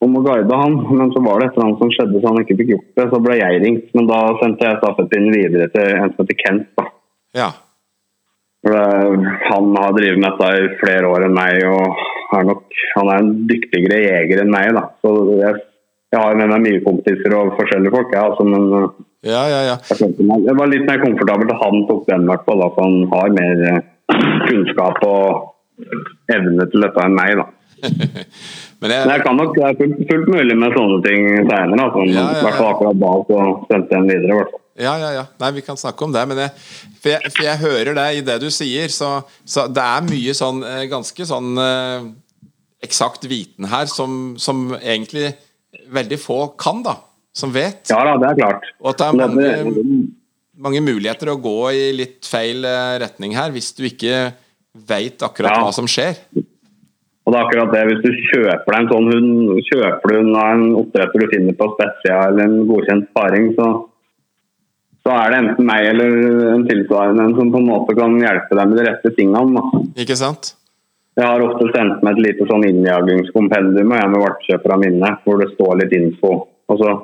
om 0.07 0.17
å 0.19 0.23
guide 0.25 0.57
han, 0.63 0.75
men 0.87 1.11
så 1.11 1.21
var 1.23 1.39
det 1.39 1.51
et 1.51 1.59
eller 1.59 1.69
annet 1.69 1.83
som 1.83 1.93
skjedde 1.95 2.19
så 2.19 2.31
han 2.31 2.41
ikke 2.41 2.57
fikk 2.63 2.73
gjort 2.73 2.89
det. 2.99 3.05
Så 3.11 3.21
ble 3.27 3.39
jeg 3.39 3.63
ringt, 3.63 3.87
men 3.95 4.09
da 4.09 4.19
sendte 4.41 4.67
jeg 4.67 4.81
stafettpinnen 4.81 5.35
videre 5.35 5.69
til 5.75 5.95
en 5.99 6.11
som 6.15 6.23
heter 6.23 6.39
Kent. 6.41 6.71
da. 6.79 6.91
Ja. 7.35 7.51
Han 8.65 9.75
har 9.77 9.93
drevet 9.93 10.17
med 10.17 10.25
dette 10.25 10.51
i 10.57 10.69
flere 10.79 11.09
år 11.11 11.27
enn 11.27 11.35
meg, 11.37 11.61
og 11.69 11.99
er 12.33 12.47
nok, 12.49 12.77
han 12.95 13.11
er 13.11 13.21
en 13.21 13.33
dyktigere 13.49 14.01
jeger 14.01 14.41
enn 14.41 14.53
meg. 14.53 14.71
Da. 14.77 14.87
Så 15.03 15.11
jeg, 15.37 15.59
jeg 16.15 16.21
har 16.23 16.39
med 16.39 16.53
meg 16.53 16.63
mye 16.65 16.85
kompiser 16.85 17.35
og 17.37 17.53
forskjellige 17.59 17.93
folk, 17.93 18.15
ja, 18.15 18.25
altså, 18.31 18.47
men 18.47 18.71
ja, 19.25 19.41
ja, 19.49 19.61
ja. 19.65 19.75
Jeg, 19.89 20.53
var 20.57 20.69
litt 20.69 20.85
mer 20.85 21.01
komfortabel 21.01 21.49
da 21.49 21.57
han 21.57 21.85
tok 21.89 22.03
den, 22.09 22.27
hvert 22.29 22.43
fall. 22.45 22.61
Han 22.77 22.97
har 23.09 23.31
mer 23.33 23.63
eh, 23.71 23.79
kunnskap 24.45 25.01
og 25.07 25.85
evne 26.33 26.67
til 26.69 26.85
dette 26.85 27.05
enn 27.05 27.17
meg. 27.17 27.39
da. 27.41 27.47
Men 28.81 28.91
jeg, 28.91 29.07
jeg 29.09 29.23
kan 29.25 29.39
nok, 29.39 29.55
det 29.55 29.63
er 29.65 29.79
fullt, 29.79 30.03
fullt 30.09 30.29
mulig 30.33 30.57
med 30.59 30.75
sånne 30.75 30.99
ting 31.05 31.25
seinere. 31.47 31.87
Altså, 31.87 32.05
ja, 32.09 32.27
ja, 32.35 32.53
fall 32.57 32.69
akkurat 32.73 33.01
da, 33.01 33.11
så 33.29 33.41
sendte 33.71 33.95
jeg 33.95 34.05
den 34.05 34.11
videre. 34.11 34.61
Ja, 34.75 34.97
ja, 34.99 35.13
ja. 35.15 35.23
Nei, 35.39 35.53
vi 35.55 35.63
kan 35.63 35.79
snakke 35.79 36.03
om 36.03 36.11
det. 36.11 36.25
Men 36.27 36.41
jeg, 36.43 36.51
for, 36.99 37.13
jeg, 37.13 37.31
for 37.31 37.47
jeg 37.47 37.61
hører 37.63 37.95
det 37.95 38.07
i 38.17 38.23
det 38.27 38.37
du 38.43 38.49
sier, 38.51 38.91
så, 38.91 39.17
så 39.47 39.69
det 39.71 39.83
er 39.83 40.07
mye 40.09 40.35
sånn 40.35 40.61
eh, 40.67 40.83
ganske 40.91 41.27
sånn 41.27 41.61
eh, 41.63 42.07
eksakt 42.85 43.27
viten 43.31 43.69
her 43.71 43.87
som, 43.91 44.35
som, 44.41 44.67
egentlig 44.81 45.31
veldig 45.91 46.19
få 46.19 46.39
kan, 46.59 46.83
da. 46.85 46.99
Som 47.35 47.51
vet. 47.55 47.87
Ja 47.91 47.99
da, 48.07 48.15
det 48.19 48.33
er 48.33 48.39
klart. 48.39 48.67
Og 48.79 48.93
at 48.93 49.01
det 49.01 49.07
er 49.07 49.17
mange, 49.19 49.85
mange 50.67 50.83
muligheter 50.83 51.33
å 51.33 51.39
gå 51.39 51.59
i 51.75 51.87
litt 51.95 52.27
feil 52.27 52.67
eh, 52.67 52.97
retning 53.03 53.35
her, 53.35 53.55
hvis 53.55 53.73
du 53.75 53.85
ikke 53.87 54.29
veit 54.75 55.23
akkurat 55.23 55.55
ja. 55.55 55.63
hva 55.63 55.71
som 55.75 55.87
skjer. 55.87 56.19
Og 57.25 57.33
det 57.33 57.39
er 57.39 57.47
akkurat 57.47 57.71
det, 57.73 57.83
Hvis 57.89 58.03
du 58.03 58.11
kjøper 58.29 58.69
deg 58.69 58.79
en 58.79 58.91
sånn 58.91 59.11
hund, 59.11 59.61
kjøper 59.65 60.13
du 60.13 60.17
en 60.19 60.65
oppdretter 60.81 61.23
du 61.23 61.31
finner 61.31 61.57
på 61.57 61.71
Spezia 61.73 62.19
eller 62.29 62.45
en 62.45 62.67
godkjent 62.69 63.09
sparing, 63.09 63.51
så 63.57 63.69
så 65.05 65.13
er 65.13 65.29
det 65.29 65.37
enten 65.37 65.67
meg 65.69 65.85
eller 65.85 66.15
en 66.49 66.63
tilsvarende 66.65 67.27
som 67.37 67.51
på 67.53 67.59
en 67.61 67.67
måte 67.67 67.93
kan 67.93 68.15
hjelpe 68.17 68.55
deg 68.57 68.69
med 68.71 68.79
de 68.79 68.85
rette 68.87 69.11
tingene. 69.13 69.61
Ikke 70.01 70.17
sant? 70.17 70.55
Jeg 71.15 71.29
har 71.29 71.43
ofte 71.45 71.67
sendt 71.75 72.01
meg 72.03 72.17
et 72.17 72.23
lite 72.25 72.47
sånn 72.49 72.65
innjagingskompendium 72.65 73.93
jeg 73.93 74.09
med 74.11 74.71
av 74.73 74.81
mine, 74.81 75.11
hvor 75.23 75.37
det 75.39 75.51
står 75.53 75.77
litt 75.83 75.93
info. 75.93 76.31
Og 76.69 76.81
så 76.81 76.95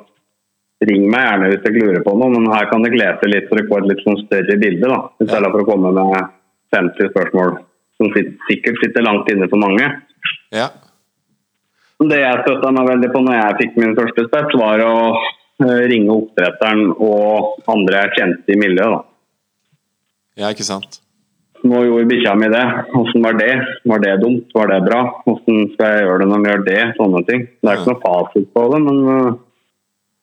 Ring 0.82 1.04
meg 1.06 1.22
gjerne 1.22 1.48
hvis 1.52 1.60
dere 1.62 1.78
lurer 1.78 2.02
på 2.02 2.12
noe, 2.18 2.32
men 2.32 2.48
her 2.50 2.64
kan 2.66 2.82
dere 2.82 2.98
lese 2.98 3.28
litt 3.30 3.44
så 3.46 3.54
dere 3.54 3.68
får 3.68 3.84
et 3.84 3.90
litt 3.92 4.00
sånn 4.02 4.16
større 4.24 4.56
bilde. 4.58 4.88
da, 4.90 4.96
I 5.22 5.28
stedet 5.28 5.50
for 5.52 5.62
å 5.62 5.68
komme 5.68 5.92
med 5.94 6.32
50 6.74 7.12
spørsmål 7.12 7.52
som 8.00 8.08
sikkert 8.48 8.80
sitter 8.82 9.06
langt 9.06 9.30
inne 9.30 9.46
for 9.46 9.62
mange. 9.62 9.86
Ja. 10.52 10.70
Det 12.02 12.18
jeg 12.18 12.42
støtta 12.42 12.72
meg 12.74 12.88
veldig 12.90 13.12
på 13.14 13.20
når 13.22 13.38
jeg 13.38 13.58
fikk 13.60 13.78
min 13.78 13.94
første 13.96 14.26
spett, 14.26 14.56
var 14.58 14.82
å 14.84 14.96
Eh, 15.62 15.84
ringe 15.90 16.10
oppdretteren 16.10 16.90
og 16.96 17.62
andre 17.70 18.06
jeg 18.06 18.16
kjente 18.16 18.54
i 18.54 18.58
miljøet. 18.58 18.96
Da. 18.96 19.00
Ja, 20.42 20.50
ikke 20.50 20.66
sant. 20.66 20.98
Nå 21.62 21.84
gjorde 21.86 22.08
bikkja 22.10 22.32
mi 22.38 22.48
det. 22.50 22.62
Hvordan 22.90 23.26
var 23.26 23.38
det? 23.38 23.52
Var 23.86 24.02
det 24.02 24.14
dumt? 24.24 24.48
Var 24.56 24.72
det 24.72 24.80
bra? 24.88 25.02
Hvordan 25.26 25.68
skal 25.74 25.92
jeg 25.92 26.06
gjøre 26.06 26.22
det 26.22 26.28
når 26.32 26.42
vi 26.42 26.50
gjør 26.50 26.64
det? 26.66 26.80
Sånne 26.96 27.22
ting. 27.28 27.44
Det 27.60 27.70
er 27.70 27.78
ikke 27.78 27.92
noe 27.92 28.02
fasit 28.02 28.48
på 28.56 28.64
det, 28.72 28.80
men 28.88 28.98
uh, 29.06 29.40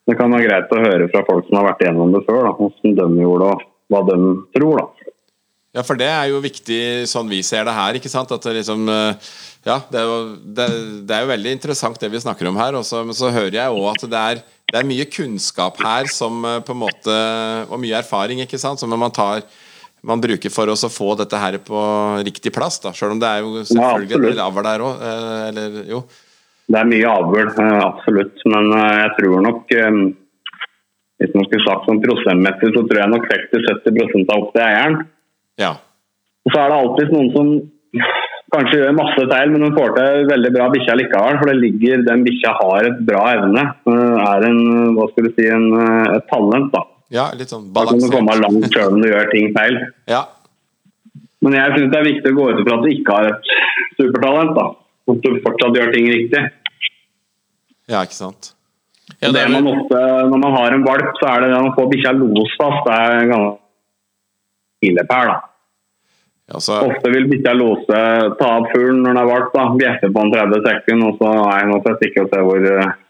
Det 0.09 0.17
kan 0.17 0.33
være 0.33 0.47
greit 0.47 0.71
å 0.73 0.81
høre 0.81 1.07
fra 1.13 1.21
folk 1.27 1.45
som 1.47 1.59
har 1.59 1.67
vært 1.69 1.83
igjennom 1.85 2.15
det 2.15 2.23
før, 2.25 2.47
hvordan 2.57 2.95
de 2.97 3.23
gjorde 3.23 3.45
det, 3.45 3.67
og 3.69 3.93
hva 3.93 3.99
de 4.09 4.15
tror. 4.57 4.81
da. 4.81 4.98
Ja, 5.79 5.85
for 5.87 5.95
det 5.95 6.09
er 6.11 6.27
jo 6.27 6.41
viktig 6.43 7.07
sånn 7.07 7.29
vi 7.31 7.39
ser 7.45 7.63
det 7.63 7.71
her, 7.71 7.95
ikke 7.95 8.11
sant? 8.11 8.31
At 8.35 8.43
det 8.43 8.57
liksom 8.57 8.89
eh, 8.91 9.29
Ja, 9.63 9.77
det 9.87 10.01
er 10.01 10.07
jo, 10.09 10.17
det, 10.43 10.65
det 11.07 11.15
er 11.15 11.23
jo 11.23 11.31
veldig 11.31 11.53
interessant 11.55 11.99
det 12.01 12.09
vi 12.11 12.19
snakker 12.19 12.49
om 12.49 12.59
her, 12.59 12.75
også, 12.75 13.05
men 13.07 13.15
så 13.15 13.31
hører 13.31 13.55
jeg 13.55 13.75
òg 13.77 13.87
at 13.93 14.03
det 14.11 14.23
er, 14.33 14.41
det 14.69 14.79
er 14.79 14.89
mye 14.89 15.07
kunnskap 15.07 15.79
her 15.79 16.09
som 16.11 16.43
eh, 16.43 16.59
på 16.67 16.75
en 16.75 16.81
måte 16.81 17.15
Og 17.69 17.79
mye 17.79 18.01
erfaring, 18.01 18.43
ikke 18.43 18.59
sant, 18.59 18.81
som 18.81 18.91
man 18.91 19.15
tar 19.15 19.45
man 19.99 20.21
bruker 20.23 20.51
for 20.51 20.71
oss 20.71 20.85
å 20.87 20.91
få 20.91 21.11
dette 21.19 21.35
her 21.39 21.57
på 21.59 21.79
riktig 22.23 22.53
plass, 22.55 22.77
da. 22.79 22.93
Selv 22.95 23.17
om 23.17 23.19
det 23.19 23.27
er 23.27 23.41
jo 23.43 23.65
selvfølgelig 23.67 24.15
en 24.15 24.27
del 24.29 24.39
avl 24.45 24.63
der 24.63 24.83
òg, 24.85 25.01
eller 25.49 25.75
jo. 25.91 25.99
Det 26.71 26.79
er 26.79 26.87
mye 26.87 27.09
avl, 27.11 27.49
absolutt. 27.83 28.39
Men 28.47 28.71
jeg 28.77 29.09
tror 29.17 29.43
nok 29.43 29.73
Hvis 31.19 31.35
man 31.35 31.49
skulle 31.49 31.65
sagt 31.65 31.89
sånn 31.89 31.99
prosentmessig, 32.05 32.71
så 32.77 32.85
tror 32.87 33.01
jeg 33.01 33.11
nok 33.11 33.27
60-70 33.27 34.23
av 34.23 34.37
opp 34.37 34.53
til 34.55 34.63
eieren. 34.69 35.01
Ja. 35.59 35.75
Og 36.45 36.53
så 36.53 36.61
er 36.63 36.71
det 36.71 36.79
alltid 36.79 37.13
noen 37.13 37.31
som 37.35 37.53
kanskje 38.53 38.79
gjør 38.79 38.95
masse 38.97 39.25
feil, 39.31 39.51
men 39.53 39.65
de 39.65 39.69
får 39.75 39.93
til 39.97 40.27
veldig 40.29 40.51
bra 40.55 40.67
bikkja 40.73 40.95
likevel. 40.97 41.39
For 41.41 41.51
det 41.51 41.57
ligger, 41.59 42.05
den 42.07 42.25
bikkja 42.25 42.55
har 42.57 42.89
et 42.89 43.01
bra 43.09 43.23
evne. 43.35 43.65
Er 44.25 44.47
en, 44.49 44.61
hva 44.97 45.07
skal 45.11 45.27
du 45.27 45.31
si, 45.35 45.47
en, 45.53 45.67
et 46.15 46.27
talent, 46.31 46.71
da. 46.73 46.85
Ja, 47.13 47.29
litt 47.37 47.51
sånn 47.53 47.71
balansert. 47.73 48.05
Da 48.05 48.05
kan 48.05 48.11
du 48.11 48.17
komme 48.17 48.37
langt 48.43 48.75
sjøl 48.75 48.93
om 48.93 49.01
du 49.01 49.09
gjør 49.09 49.31
ting 49.33 49.49
feil. 49.55 49.79
Ja. 50.09 50.23
Men 51.45 51.55
jeg 51.55 51.75
syns 51.75 51.91
det 51.93 51.99
er 51.99 52.07
viktig 52.09 52.31
å 52.33 52.37
gå 52.37 52.47
ut 52.51 52.61
ifra 52.61 52.77
at 52.77 52.85
du 52.85 52.93
ikke 52.93 53.17
har 53.17 53.29
et 53.31 53.51
supertalent. 53.97 54.55
da. 54.57 54.65
At 55.09 55.21
du 55.25 55.43
fortsatt 55.45 55.77
gjør 55.79 55.93
ting 55.95 56.09
riktig. 56.11 56.43
Ja, 57.89 58.03
ikke 58.03 58.17
sant. 58.17 58.53
Ja, 59.17 59.31
det, 59.33 59.41
er... 59.41 59.49
man 59.49 59.67
ofte, 59.71 59.99
Når 60.29 60.41
man 60.43 60.53
har 60.53 60.75
en 60.75 60.85
valp, 60.85 61.15
så 61.17 61.31
er 61.31 61.43
det 61.43 61.53
det 61.53 61.61
å 61.65 61.73
få 61.77 61.87
bikkja 61.91 62.13
losfast. 62.17 62.85
Det 62.85 62.97
er 62.97 63.31
ganske 63.31 64.85
milepæl, 64.85 65.31
da. 65.33 65.48
Ja, 66.49 66.59
så... 66.59 66.79
Ofte 66.89 67.11
vil 67.13 67.27
bikkja 67.29 67.53
lose 67.53 67.97
ta 68.39 68.51
opp 68.57 68.71
fuglen 68.73 69.03
når 69.03 69.11
den 69.11 69.21
er 69.21 69.29
valp, 69.29 69.51
da. 69.53 69.67
bjeffe 69.77 70.09
på 70.13 70.23
en 70.23 70.31
30 70.33 70.63
sekunder, 70.65 71.11
og 71.11 71.19
så 71.21 71.33
er 71.53 71.67
nå 71.69 71.77
også 71.77 71.95
stikke 71.99 72.25
og 72.25 72.31
se 72.33 72.45
hvor 72.47 72.69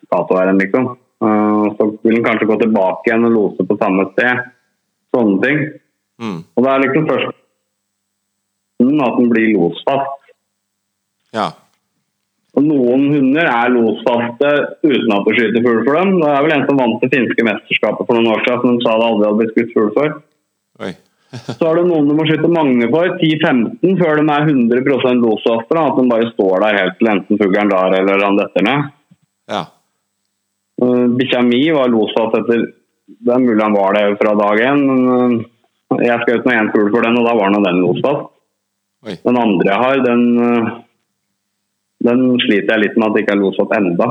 Cato 0.10 0.40
er 0.40 0.52
hen, 0.52 0.60
liksom. 0.64 0.90
Uh, 1.20 1.66
så 1.76 1.90
vil 2.04 2.16
den 2.16 2.24
kanskje 2.24 2.48
gå 2.48 2.56
tilbake 2.62 3.10
igjen 3.10 3.28
og 3.28 3.36
lose 3.36 3.68
på 3.68 3.78
samme 3.80 4.08
sted. 4.14 4.46
Sånne 5.16 5.40
ting. 5.44 5.66
Mm. 6.20 6.40
Og 6.56 6.66
det 6.66 6.72
er 6.72 6.84
liksom 6.86 7.08
først 7.10 7.36
at 8.80 9.18
den 9.20 9.32
blir 9.32 9.50
losfast. 9.58 10.30
Ja. 11.36 11.50
Og 12.58 12.64
Noen 12.66 13.10
hunder 13.14 13.48
er 13.48 13.74
losfaste 13.74 14.50
uten 14.84 15.12
at 15.16 15.28
du 15.28 15.36
skyter 15.36 15.66
fugl 15.66 15.84
for 15.86 16.00
dem. 16.00 16.16
Det 16.22 16.32
er 16.32 16.46
vel 16.46 16.56
en 16.56 16.66
som 16.68 16.80
vant 16.80 17.04
det 17.04 17.12
finske 17.14 17.46
mesterskapet 17.46 18.08
for 18.08 18.18
noen 18.18 18.32
år 18.34 18.44
siden, 18.48 18.64
som 18.64 18.80
sa 18.86 18.96
det 18.96 19.10
aldri 19.10 19.28
hadde 19.28 19.40
blitt 19.42 19.54
skutt 19.54 19.76
fugl 19.76 19.92
for. 19.98 20.18
Oi. 20.88 20.94
Så 21.30 21.68
er 21.70 21.78
det 21.78 21.86
noen 21.86 22.08
du 22.10 22.16
må 22.18 22.26
skyte 22.26 22.50
mange 22.50 22.88
for, 22.90 23.12
10-15, 23.22 24.00
før 24.00 24.18
de 24.18 24.26
er 24.34 24.48
100 24.50 25.22
losofre. 25.22 25.84
At 25.84 26.00
de 26.00 26.08
bare 26.10 26.32
står 26.32 26.66
der 26.66 26.80
helt 26.80 26.98
til 26.98 27.12
enten 27.12 27.42
fuglen 27.42 27.70
drar 27.70 27.94
eller 28.00 28.26
han 28.26 28.40
detter 28.40 28.66
ned. 28.66 28.90
Ja. 29.50 29.62
Uh, 30.82 31.06
Bikkja 31.20 31.44
mi 31.46 31.62
var 31.76 31.92
losfast 31.92 32.38
etter 32.40 32.68
Det 33.10 33.34
er 33.34 33.42
mulig 33.42 33.62
han 33.62 33.76
var 33.76 33.98
det 33.98 34.20
fra 34.20 34.36
dag 34.38 34.60
én, 34.64 34.84
men 34.86 35.40
uh, 35.40 36.04
jeg 36.06 36.22
skjøt 36.24 36.46
nå 36.46 36.54
én 36.56 36.70
fugl 36.74 36.92
for 36.94 37.06
den, 37.06 37.18
og 37.20 37.26
da 37.26 37.34
var 37.38 37.54
nå 37.54 37.64
den 37.66 37.82
losfast. 37.84 38.30
Den 39.26 39.40
andre 39.40 39.72
jeg 39.72 39.82
har, 39.84 40.04
den 40.06 40.24
uh, 40.38 40.70
den 42.06 42.22
sliter 42.46 42.78
jeg 42.78 42.84
litt 42.86 42.98
med 42.98 43.10
at 43.10 43.16
det 43.16 43.24
ikke 43.26 43.36
er 43.36 43.42
losfast 43.42 43.76
enda. 43.76 44.08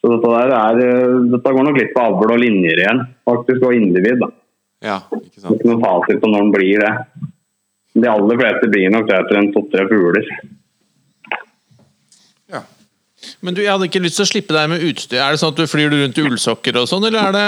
Så 0.00 0.12
dette, 0.12 0.30
der 0.32 0.52
er, 0.54 0.80
dette 1.34 1.52
går 1.52 1.66
nok 1.66 1.78
litt 1.80 1.92
på 1.92 2.04
avl 2.08 2.32
og 2.32 2.40
linjer 2.40 2.80
igjen, 2.80 3.02
faktisk, 3.28 3.66
og 3.68 3.76
individ. 3.76 4.22
da. 4.22 4.30
Ja, 4.84 4.98
ikke 5.12 5.32
Det 5.34 5.40
sant. 5.42 5.52
er 5.52 5.56
ikke 5.56 5.70
noen 5.72 5.84
fasit 5.84 6.20
på 6.20 6.28
når 6.30 6.44
den 6.44 6.52
blir 6.52 6.84
det. 6.84 6.92
De 7.96 8.08
aller 8.12 8.36
fleste 8.42 8.68
blir 8.68 8.90
nok 8.92 9.06
det 9.08 9.16
etter 9.22 9.38
en 9.40 9.52
to-tre 9.54 9.86
fugler. 9.88 10.26
Ja. 12.52 12.60
Men 13.42 13.56
du, 13.56 13.62
jeg 13.64 13.72
hadde 13.72 13.88
ikke 13.88 14.02
lyst 14.04 14.18
til 14.20 14.26
å 14.26 14.28
slippe 14.28 14.54
deg 14.54 14.68
med 14.70 14.84
utstyr. 14.86 15.18
Er 15.24 15.32
det 15.34 15.40
sånn 15.40 15.54
at 15.54 15.60
du 15.62 15.70
flyr 15.70 15.88
rundt 15.94 16.20
i 16.20 16.24
ullsokker 16.28 16.76
og 16.82 16.88
sånn, 16.90 17.06
eller 17.08 17.30
er 17.30 17.36
det, 17.36 17.46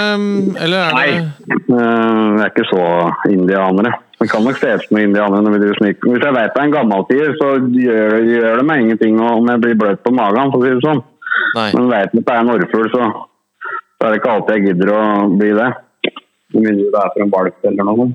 eller 0.65 0.87
er 0.87 0.97
Nei, 0.97 1.09
det 1.45 1.59
eh, 1.77 2.23
vi 2.33 2.43
er 2.43 2.49
ikke 2.51 2.65
så 2.71 2.83
indianere. 3.29 3.93
Vi 4.19 4.27
kan 4.27 4.43
nok 4.43 4.57
se 4.59 4.73
ut 4.75 4.87
som 4.89 4.97
indianere 4.99 5.45
når 5.45 5.53
vi 5.55 5.61
driver 5.61 5.79
snik. 5.83 6.01
Hvis 6.09 6.25
jeg 6.25 6.35
vet 6.35 6.55
det 6.55 6.59
er 6.59 6.65
en 6.67 6.73
gammel 6.75 7.05
tier, 7.07 7.29
så 7.39 7.51
gjør, 7.61 8.17
gjør 8.33 8.57
det 8.59 8.65
meg 8.67 8.81
ingenting 8.83 9.21
om 9.23 9.47
jeg 9.53 9.61
blir 9.63 9.77
bløt 9.79 10.01
på 10.03 10.11
magen, 10.17 10.51
for 10.51 10.59
å 10.59 10.65
si 10.65 10.73
det 10.75 10.83
sånn. 10.83 11.03
Nei. 11.55 11.69
Men 11.77 11.87
vet 11.93 12.09
jeg 12.09 12.23
at 12.23 12.25
det 12.25 12.33
er 12.35 12.41
en 12.43 12.51
orrfugl, 12.57 12.89
så, 12.91 13.11
så 13.69 14.07
er 14.09 14.11
det 14.11 14.19
ikke 14.19 14.33
alltid 14.33 14.57
jeg 14.57 14.65
gidder 14.73 14.91
å 14.97 15.03
bli 15.39 15.53
det. 15.61 15.69
Med 16.55 16.65
mye 16.65 16.89
det 16.89 16.99
er 17.03 17.13
for 17.13 17.25
en 17.25 17.33
valp 17.33 17.69
eller 17.69 17.87
noe. 17.89 18.09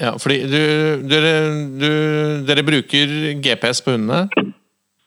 Ja, 0.00 0.10
fordi 0.18 0.40
du, 0.50 0.60
dere, 1.06 1.32
du, 1.78 1.90
dere 2.48 2.64
bruker 2.66 3.12
GPS 3.44 3.80
på 3.84 3.94
hundene? 3.94 4.50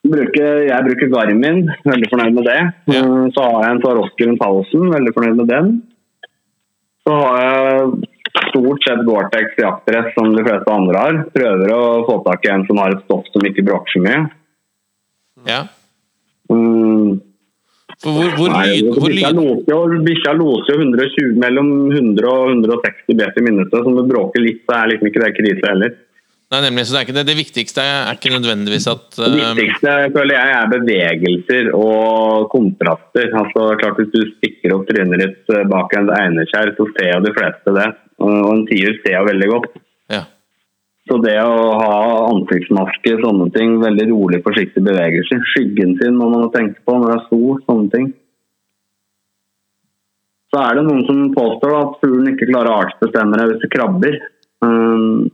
Bruker, 0.08 0.62
jeg 0.70 0.86
bruker 0.86 1.10
Garmin, 1.12 1.66
veldig 1.84 2.10
fornøyd 2.14 2.38
med 2.38 2.48
det. 2.48 2.60
Ja. 2.94 3.02
Eh, 3.04 3.26
Så 3.36 3.44
har 3.44 3.66
jeg 3.66 3.74
en 3.76 3.82
Swarovski 3.84 4.30
rundt 4.30 4.46
halsen, 4.46 4.86
veldig 4.94 5.14
fornøyd 5.18 5.42
med 5.42 5.52
den. 5.52 5.74
Så 7.04 7.18
har 7.20 7.42
jeg 7.44 8.08
stort 8.52 8.88
sett 8.88 9.04
Gore-Tex 9.08 9.60
jaktdress 9.60 10.14
som 10.16 10.32
de 10.36 10.46
fleste 10.48 10.72
andre 10.72 11.04
har. 11.04 11.20
Prøver 11.36 11.76
å 11.76 11.84
få 12.08 12.18
tak 12.26 12.48
i 12.48 12.54
en 12.54 12.66
som 12.70 12.80
har 12.82 12.96
et 12.96 13.04
stoff 13.06 13.28
som 13.34 13.48
ikke 13.48 13.66
bråker 13.68 13.96
så 13.98 14.04
mye. 14.08 14.24
Ja. 15.48 15.62
For 16.48 17.20
hvor, 18.04 18.28
hvor, 18.38 18.52
nei, 18.54 18.82
hvor 18.94 19.94
bikkja 20.06 20.34
loser 20.38 20.76
jo 20.76 20.82
120, 20.84 21.32
mellom 21.42 21.72
100 21.90 22.28
og 22.30 22.52
160 22.54 23.18
bet 23.18 23.40
i 23.40 23.46
minuttet, 23.46 23.80
så 23.80 23.90
om 23.90 23.98
det 23.98 24.06
bråker 24.12 24.44
litt, 24.44 24.62
så 24.68 24.78
er 24.78 24.92
liksom 24.92 25.10
ikke 25.10 25.24
det 25.24 25.32
krise 25.40 25.72
heller. 25.72 25.96
Nei, 26.48 26.62
nemlig, 26.64 26.86
så 26.88 26.94
det, 26.94 27.00
er 27.00 27.08
ikke 27.08 27.16
det, 27.18 27.26
det 27.28 27.36
viktigste 27.42 27.84
er 27.84 28.14
ikke 28.16 28.30
nødvendigvis 28.32 28.86
at 28.88 29.18
Det 29.18 29.26
eh, 29.34 29.50
viktigste 29.58 29.96
føler 30.16 30.38
jeg 30.38 30.54
er 30.56 30.70
bevegelser 30.72 31.72
og 31.76 32.48
kontraster. 32.54 33.34
Altså, 33.36 33.66
klart 33.82 34.00
Hvis 34.00 34.14
du 34.14 34.22
stikker 34.38 34.78
opp 34.78 34.86
trynet 34.88 35.26
ditt 35.26 35.52
eh, 35.52 35.68
bak 35.68 35.92
en 35.98 36.08
eineskjær, 36.22 36.72
så 36.78 36.88
ser 36.94 37.12
jo 37.18 37.20
de 37.26 37.34
fleste 37.36 37.76
det. 37.76 37.90
Og 38.24 38.48
en 38.54 38.64
tier 38.70 38.96
ser 39.02 39.18
jo 39.18 39.28
veldig 39.28 39.54
godt. 39.58 39.76
ja. 40.14 40.24
Så 41.08 41.18
det 41.24 41.38
å 41.40 41.60
ha 41.80 41.98
ansiktsmaske, 42.28 43.14
sånne 43.22 43.48
ting, 43.56 43.78
veldig 43.80 44.08
rolig, 44.10 44.42
forsiktig 44.44 44.84
bevegelser. 44.84 45.44
Skyggen 45.54 45.96
sin 46.02 46.18
må 46.20 46.28
man 46.34 46.50
tenke 46.52 46.82
på 46.84 46.98
når 46.98 47.14
det 47.14 47.18
er 47.18 47.28
stor, 47.30 47.62
sånne 47.70 47.94
ting. 47.94 48.10
Så 50.52 50.60
er 50.64 50.78
det 50.78 50.84
noen 50.88 51.06
som 51.08 51.22
påstår 51.36 51.76
at 51.78 51.96
fuglen 52.02 52.34
ikke 52.34 52.50
klarer 52.50 52.72
å 52.72 52.80
artsbestemme 52.84 53.40
det 53.40 53.48
hvis 53.52 53.64
det 53.64 53.72
krabber. 53.72 54.20
Um, 54.64 55.28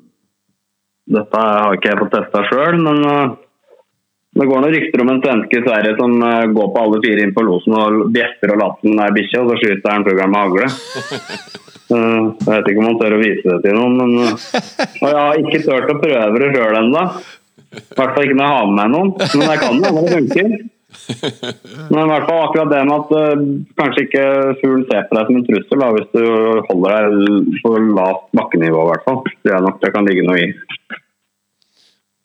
dette 1.14 1.42
har 1.42 1.78
ikke 1.78 1.92
jeg 1.92 2.02
fått 2.02 2.14
testa 2.18 2.46
sjøl, 2.50 2.80
men 2.82 3.02
uh, 3.06 3.34
det 4.34 4.48
går 4.50 4.64
noen 4.64 4.74
rykter 4.74 5.04
om 5.04 5.14
en 5.14 5.22
svenske 5.26 5.60
i 5.60 5.66
Sverige 5.66 5.98
som 5.98 6.16
uh, 6.22 6.46
går 6.54 6.72
på 6.74 6.86
alle 6.86 7.02
fire 7.06 7.26
inn 7.26 7.36
på 7.36 7.46
losen 7.46 7.78
og 7.78 8.08
bjeffer 8.14 8.54
og 8.54 8.62
later 8.62 8.90
den 8.90 9.02
der 9.02 9.18
bikkja, 9.18 9.44
og 9.44 9.54
så 9.54 9.60
skyter 9.62 9.94
han 9.94 10.08
fuglen 10.10 10.34
med 10.34 10.44
hagle. 10.44 11.62
Uh, 11.94 12.34
jeg 12.42 12.50
vet 12.50 12.70
ikke 12.72 12.82
om 12.82 12.90
han 12.90 13.00
tør 13.00 13.16
å 13.16 13.22
vise 13.22 13.48
det 13.48 13.62
til 13.64 13.78
noen, 13.78 13.98
men 14.00 14.12
Og 15.04 15.08
jeg 15.08 15.18
har 15.20 15.42
ikke 15.42 15.64
turt 15.68 15.92
å 15.94 15.98
prøve 16.02 16.42
det 16.42 16.52
sjøl 16.56 16.78
ennå. 16.82 17.08
I 17.74 17.98
hvert 17.98 18.14
fall 18.16 18.28
ikke 18.28 18.38
når 18.38 18.46
jeg 18.46 18.56
har 18.56 18.70
med 18.70 18.78
meg 18.80 18.94
noen. 18.94 19.12
Men 19.34 19.52
jeg 19.52 19.62
kan 19.64 19.82
det, 19.84 19.92
det 19.98 20.16
funker. 20.18 20.54
Men 21.90 22.00
i 22.04 22.10
hvert 22.12 22.28
fall 22.30 22.42
akkurat 22.44 22.70
det 22.74 22.82
med 22.90 22.96
at 22.96 23.14
uh, 23.18 23.46
kanskje 23.82 24.06
ikke 24.08 24.26
fugl 24.62 24.84
ser 24.90 25.08
på 25.10 25.18
deg 25.18 25.30
som 25.30 25.40
en 25.40 25.48
trussel, 25.48 25.86
da, 25.86 25.92
hvis 25.96 26.12
du 26.14 26.26
holder 26.70 27.08
deg 27.16 27.56
på 27.64 27.74
lavt 27.98 28.28
bakkenivå 28.38 28.84
i 28.84 28.92
hvert 28.92 29.08
fall. 29.08 29.24
Det 29.46 29.56
er 29.56 29.66
nok 29.66 29.82
det 29.82 29.94
kan 29.96 30.10
ligge 30.10 30.28
noe 30.28 30.44
i. 30.44 30.52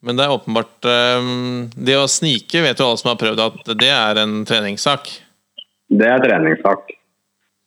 Men 0.05 0.19
det 0.19 0.25
er 0.25 0.31
åpenbart 0.31 0.87
um, 0.87 1.64
Det 1.75 1.97
å 1.99 2.05
snike 2.07 2.62
vet 2.62 2.79
jo 2.79 2.87
alle 2.87 3.01
som 3.01 3.11
har 3.11 3.19
prøvd 3.19 3.43
at 3.43 3.73
det 3.81 3.91
er 3.91 4.23
en 4.23 4.37
treningssak. 4.47 5.11
Det 5.89 6.07
er 6.07 6.23
treningssak. 6.23 6.93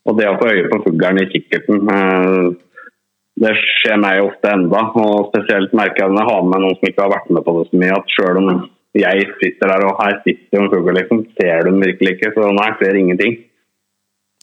Og 0.09 0.17
det 0.17 0.27
å 0.29 0.37
få 0.41 0.49
øye 0.49 0.69
på 0.71 0.81
fuglen 0.85 1.21
i 1.21 1.29
kikkerten, 1.29 1.81
eh, 1.93 2.45
det 3.41 3.53
skjer 3.59 3.99
meg 4.01 4.23
ofte 4.25 4.53
enda. 4.53 4.87
Og 4.97 5.29
spesielt 5.29 5.75
merker 5.77 6.05
jeg 6.05 6.13
når 6.13 6.23
jeg 6.23 6.31
har 6.31 6.47
med 6.49 6.63
noen 6.63 6.77
som 6.79 6.89
ikke 6.89 7.05
har 7.05 7.13
vært 7.15 7.29
med 7.29 7.45
på 7.45 7.55
det 7.57 7.67
så 7.69 7.81
mye, 7.83 7.99
at 7.99 8.15
sjøl 8.15 8.41
om 8.41 8.49
jeg 8.97 9.29
sitter 9.39 9.71
der 9.71 9.85
og 9.87 10.01
her 10.01 10.17
sitter 10.25 10.57
jo 10.57 10.65
en 10.65 10.73
fugl, 10.73 10.91
liksom, 10.97 11.21
ser 11.37 11.63
du 11.63 11.71
den 11.71 11.79
virkelig 11.85 12.17
ikke. 12.17 12.33
Så 12.35 12.51
nei, 12.57 12.67
ser 12.81 12.99
ingenting. 12.99 13.39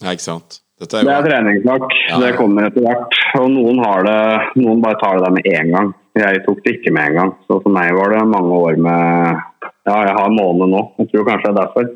Ja, 0.01 0.15
ikke 0.15 0.25
sant. 0.25 0.63
Er 0.79 0.87
Det 0.87 1.11
er 1.11 1.17
jo 1.19 1.27
treningssak. 1.27 1.95
Ja. 2.07 2.19
Det 2.23 2.35
kommer 2.39 2.69
etter 2.69 2.85
hvert. 2.87 3.17
Og 3.41 3.49
noen 3.51 3.81
har 3.83 4.05
det, 4.07 4.19
noen 4.63 4.83
bare 4.85 4.99
tar 5.01 5.19
det 5.19 5.25
der 5.27 5.35
med 5.35 5.49
en 5.51 5.73
gang. 5.75 5.89
Jeg 6.19 6.43
tok 6.47 6.61
det 6.65 6.77
ikke 6.79 6.93
med 6.95 7.11
en 7.11 7.19
gang. 7.19 7.33
Så 7.47 7.59
for 7.65 7.75
meg 7.75 7.91
var 7.99 8.15
det 8.15 8.27
mange 8.31 8.61
år 8.67 8.79
med 8.79 9.43
Ja, 9.89 9.97
jeg 10.05 10.15
har 10.15 10.31
måned 10.31 10.71
nå. 10.71 10.83
Jeg 11.01 11.11
tror 11.11 11.27
kanskje 11.27 11.49
det 11.49 11.51
er 11.51 11.61
derfor. 11.65 11.91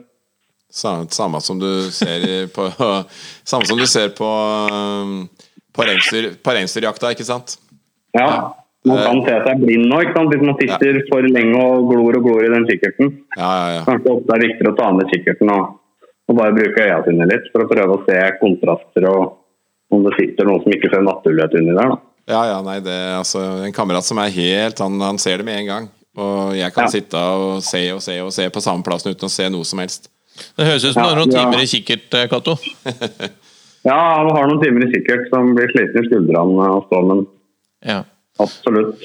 Samme, 0.73 1.07
samme 1.12 1.41
som 1.45 1.59
du 1.61 1.68
ser 1.93 2.47
på 2.55 2.64
Samme 3.51 3.66
som 3.68 3.79
du 3.79 3.87
ser 3.91 4.09
på 4.16 4.29
um, 4.73 5.29
på 5.73 5.85
reinsdyr- 5.89 6.35
reinsdyrjakta, 6.45 7.11
ikke 7.14 7.25
sant? 7.29 7.55
Ja. 8.16 8.55
Man 8.85 8.99
kan 8.99 9.20
se 9.25 9.35
seg 9.47 9.61
blind 9.62 9.87
nå, 9.89 10.01
ikke 10.03 10.16
sant? 10.16 10.33
hvis 10.33 10.43
man 10.45 10.57
sitter 10.59 10.99
for 11.09 11.23
lenge 11.33 11.61
og 11.62 11.87
glor 11.89 12.16
og 12.18 12.25
glor 12.27 12.43
i 12.45 12.51
den 12.53 12.66
kikkerten. 12.68 13.12
Ja, 13.39 13.51
ja, 13.61 13.68
ja. 13.79 13.85
Kanskje 13.87 14.11
ofte 14.16 14.35
er 14.35 14.43
det 14.43 14.49
viktigere 14.51 14.73
å 14.75 14.79
ta 14.81 14.89
ned 14.97 15.12
kikkerten 15.14 15.53
og 15.55 15.79
Og 16.31 16.37
bare 16.39 16.55
bruke 16.55 16.85
øya 16.85 17.01
sine 17.05 17.25
litt 17.27 17.49
for 17.53 17.64
å 17.64 17.68
prøve 17.70 17.95
å 17.97 18.03
se 18.07 18.16
kontraster 18.41 19.05
og 19.11 19.23
om 19.93 20.05
det 20.07 20.12
sitter 20.16 20.47
noen 20.49 20.62
som 20.62 20.73
ikke 20.73 20.89
ser 20.93 21.03
naturlighet 21.05 21.57
inni 21.59 21.75
der. 21.75 21.91
da. 21.91 21.97
Ja, 22.31 22.43
ja, 22.53 22.59
nei, 22.62 22.77
det 22.81 22.93
er 22.95 23.16
altså 23.18 23.41
en 23.66 23.75
kamerat 23.75 24.07
som 24.07 24.20
er 24.23 24.31
helt 24.33 24.79
Han, 24.79 25.01
han 25.03 25.18
ser 25.18 25.43
det 25.43 25.47
med 25.49 25.59
en 25.64 25.66
gang. 25.73 25.89
Og 26.16 26.55
jeg 26.57 26.73
kan 26.77 26.85
Ja. 26.87 26.93
sitte 26.95 27.18
og 27.18 27.62
se 27.66 27.83
og 27.97 28.01
se 28.05 28.20
og 28.23 28.31
se 28.33 28.47
på 28.55 28.62
samme 28.62 28.85
plassen 28.87 29.11
uten 29.12 29.27
å 29.29 29.33
se 29.35 29.49
noe 29.51 29.64
som 29.66 29.83
helst. 29.83 30.09
Det 30.57 30.66
høres 30.66 30.85
ut 30.85 30.95
som 30.95 31.03
du 31.03 31.09
har 31.11 31.20
noen 31.20 31.33
timer 31.33 31.62
i 31.62 31.68
kikkert, 31.70 32.09
eh, 32.18 32.28
Cato. 32.33 32.57
Ja, 33.83 33.97
han 33.99 34.28
har 34.30 34.47
noen 34.47 34.61
timer 34.62 34.85
i 34.87 34.93
kikkert 34.93 35.24
som 35.33 35.57
blir 35.57 35.70
sliten 35.72 36.05
i 36.05 36.07
skuldrene 36.07 36.66
av 36.70 36.85
stormen. 36.87 37.24
men 37.24 37.89
Ja. 37.91 38.05
absolutt. 38.39 39.03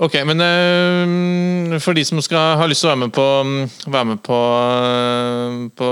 Ok, 0.00 0.16
men 0.26 0.40
eh, 0.40 1.76
for 1.84 1.92
de 1.92 2.02
som 2.08 2.22
skal 2.24 2.56
ha 2.58 2.66
lyst 2.66 2.80
til 2.80 2.88
å 2.88 2.94
være 2.94 3.02
med 3.04 3.12
på, 3.12 3.26
være 3.92 4.08
med 4.08 4.22
på, 4.24 4.38
eh, 4.88 5.58
på 5.76 5.90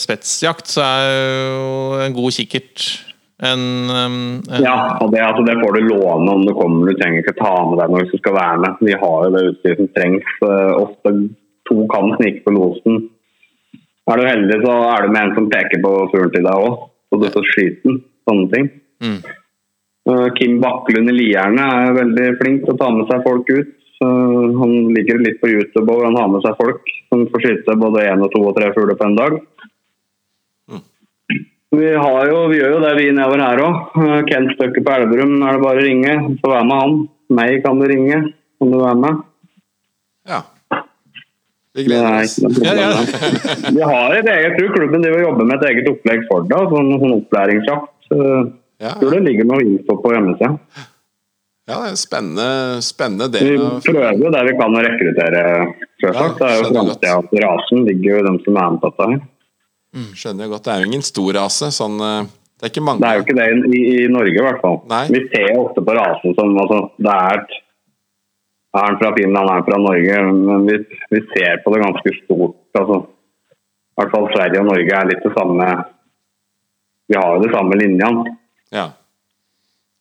spetsjakt, 0.00 0.72
så 0.72 0.86
er 0.88 1.12
jo 1.52 2.00
en 2.00 2.16
god 2.16 2.32
kikkert 2.32 2.88
en, 3.42 3.62
en 3.90 4.16
Ja, 4.62 4.96
og 5.02 5.12
det, 5.12 5.20
altså, 5.20 5.44
det 5.44 5.58
får 5.60 5.76
du 5.76 5.88
låne 5.92 6.32
om 6.32 6.44
du 6.46 6.52
kommer. 6.54 6.88
Du 6.88 6.98
trenger 6.98 7.20
ikke 7.22 7.38
ta 7.42 7.54
med 7.68 7.80
deg 7.82 7.90
noe 7.92 8.04
hvis 8.04 8.12
du 8.14 8.20
skal 8.22 8.36
være 8.38 8.60
med. 8.62 8.82
Vi 8.86 8.94
har 8.94 9.24
jo 9.26 9.32
det 9.34 9.46
utstyret 9.50 9.80
som 9.82 9.88
trengs. 9.96 10.36
Ofte 10.78 11.14
to 11.68 11.82
kan 11.92 12.14
snike 12.20 12.44
på 12.46 12.54
losen. 12.54 13.02
Er 14.10 14.18
du 14.18 14.24
heldig, 14.26 14.56
så 14.64 14.72
er 14.90 15.04
du 15.04 15.12
med 15.14 15.22
en 15.22 15.36
som 15.36 15.50
peker 15.52 15.82
på 15.82 15.92
fuglen 16.10 16.32
til 16.34 16.46
deg 16.48 16.64
òg, 16.66 16.80
så 17.06 17.20
du 17.22 17.28
får 17.36 17.46
skyte 17.52 17.86
den. 17.86 18.00
Sånne 18.28 18.48
ting. 18.52 18.66
Mm. 19.02 19.20
Eh, 20.10 20.26
Kim 20.38 20.58
Bakkelund 20.62 21.10
i 21.10 21.14
Lierne 21.14 21.68
er 21.86 21.96
veldig 21.96 22.26
flink 22.40 22.64
til 22.64 22.74
å 22.74 22.80
ta 22.80 22.90
med 22.94 23.08
seg 23.10 23.22
folk 23.26 23.50
ut. 23.50 23.72
Eh, 24.02 24.44
Han 24.58 24.72
ligger 24.96 25.22
litt 25.22 25.40
på 25.42 25.50
YouTube 25.50 25.90
og 25.94 26.04
han 26.08 26.18
har 26.18 26.30
med 26.30 26.42
seg 26.46 26.58
folk 26.58 26.92
som 27.10 27.26
får 27.30 27.44
skyte 27.46 27.78
både 27.78 28.06
én 28.10 28.22
to 28.32 28.42
og 28.42 28.56
tre 28.58 28.72
fugler 28.74 28.98
på 28.98 29.06
en 29.06 29.18
dag. 29.18 29.38
Vi, 31.72 31.88
har 31.88 32.26
jo, 32.28 32.48
vi 32.50 32.58
gjør 32.58 32.74
jo 32.74 32.80
det 32.82 32.92
vi 32.98 33.04
nedover 33.16 33.40
her 33.40 33.60
òg. 33.64 33.76
Kent 34.28 34.50
Støkke 34.58 34.82
på 34.84 34.92
Elverum 34.92 35.38
er 35.40 35.56
det 35.56 35.62
bare 35.62 35.80
å 35.80 35.86
ringe. 35.86 36.16
Så 36.42 36.50
vær 36.52 36.66
med 36.68 36.82
han. 36.82 36.98
Meg 37.32 37.62
kan 37.64 37.80
du 37.80 37.86
ringe. 37.88 38.18
Kan 38.60 38.74
du 38.74 38.76
være 38.76 38.98
med? 39.00 39.22
Ja. 41.72 41.80
Vi 41.80 41.84
gleder 41.88 42.04
er 42.04 42.24
oss. 42.24 42.38
ikke 42.38 42.64
Ja, 42.66 42.72
ja. 42.76 42.88
Vi 43.76 43.82
har 43.82 44.14
et 44.14 44.26
eget, 44.28 44.42
jeg 44.44 44.56
tror 44.58 44.74
klubben 44.76 45.04
driver 45.04 45.22
og 45.22 45.28
jobber 45.30 45.46
med 45.48 45.62
et 45.62 45.70
eget 45.70 45.88
opplegg 45.88 46.24
for 46.28 46.44
det. 46.50 46.58
Sånn, 46.72 46.90
sånn 47.00 47.14
opplæringsjakt. 47.16 47.92
Ja, 48.82 48.92
tror 48.98 49.14
det 49.14 49.22
ligger 49.24 49.48
noe 49.48 49.64
info 49.64 49.96
på 50.02 50.12
hjemmesida. 50.12 50.50
ja, 51.70 51.72
det 51.72 51.78
er 51.78 51.92
en 51.94 52.00
spennende, 52.00 52.48
spennende 52.84 53.28
Vi 53.32 53.38
del 53.38 53.64
av 53.64 53.78
prøver 53.86 54.20
jo 54.20 54.32
der 54.34 54.48
vi 54.50 54.54
kan 54.58 54.76
å 54.76 54.84
rekruttere, 54.84 55.42
selvsagt. 56.02 56.40
Det 56.42 56.48
er 56.50 56.58
jo 56.58 56.68
framtida 56.68 57.16
til 57.30 57.44
rasen. 57.46 57.84
ligger 57.88 58.08
jo 58.10 58.20
i 58.20 58.26
dem 58.28 58.38
som 58.44 58.58
er 58.58 58.74
med 58.74 58.82
på 58.82 58.90
dette 58.92 59.08
her. 59.12 59.22
Skjønner 60.16 60.46
jeg 60.46 60.52
godt. 60.54 60.64
Det 60.66 60.72
er 60.74 60.82
jo 60.82 60.92
ingen 60.92 61.04
stor 61.04 61.34
rase. 61.36 61.72
Sånn, 61.72 61.98
eh, 62.00 62.30
det 62.58 62.68
er 62.68 62.72
ikke 62.72 62.84
mange 62.84 63.02
Det 63.02 63.08
er 63.08 63.18
jo 63.18 63.26
ikke 63.26 63.38
det 63.40 63.48
i, 63.78 63.82
i 64.04 64.08
Norge, 64.12 64.36
i 64.36 64.46
hvert 64.46 64.62
fall. 64.64 64.78
Nei. 64.92 65.04
Vi 65.12 65.24
ser 65.32 65.56
ofte 65.60 65.84
på 65.84 65.96
rasen 65.96 66.36
som 66.36 66.52
altså, 66.64 66.80
det 67.00 67.16
er 67.16 67.40
et 67.40 67.56
Er 68.72 68.86
han 68.86 68.98
fra 69.00 69.12
Finland, 69.16 69.48
er 69.48 69.58
han 69.58 69.66
fra 69.66 69.78
Norge? 69.80 70.20
Men 70.32 70.64
vi, 70.68 70.78
vi 71.12 71.20
ser 71.34 71.60
på 71.64 71.74
det 71.74 71.82
ganske 71.82 72.14
stort. 72.22 72.56
Altså, 72.78 73.02
I 73.02 74.00
hvert 74.00 74.14
fall 74.14 74.30
Sverige 74.32 74.62
og 74.62 74.70
Norge 74.70 74.96
er 74.98 75.10
litt 75.10 75.26
det 75.26 75.34
samme 75.36 75.68
Vi 77.12 77.18
har 77.18 77.34
jo 77.34 77.42
de 77.42 77.52
samme 77.52 77.76
linjene. 77.76 78.32
Ja. 78.72 78.86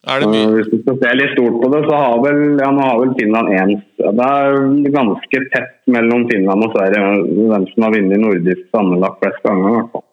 Er 0.07 0.23
det 0.23 0.29
mye 0.31 0.53
Hvis 0.55 0.69
du 0.71 0.77
skal 0.81 0.97
se 1.01 1.11
litt 1.19 1.35
stort 1.35 1.59
på 1.61 1.67
det, 1.73 1.81
så 1.89 1.99
har 1.99 2.23
vel, 2.23 2.39
ja, 2.61 2.71
har 2.77 2.95
vel 3.03 3.11
Finland 3.19 3.51
én 3.53 3.75
Det 3.99 4.29
er 4.29 4.95
ganske 4.95 5.43
tett 5.53 5.75
mellom 5.91 6.25
Finland 6.31 6.65
og 6.65 6.73
Sverige 6.77 7.11
hvem 7.51 7.67
som 7.73 7.85
har 7.85 7.93
vunnet 7.97 8.23
nordisk 8.23 8.63
sammenlagt 8.71 9.19
flest 9.21 9.45
ganger. 9.45 9.67
i 9.67 9.77
hvert 9.77 9.93
fall. 9.97 10.07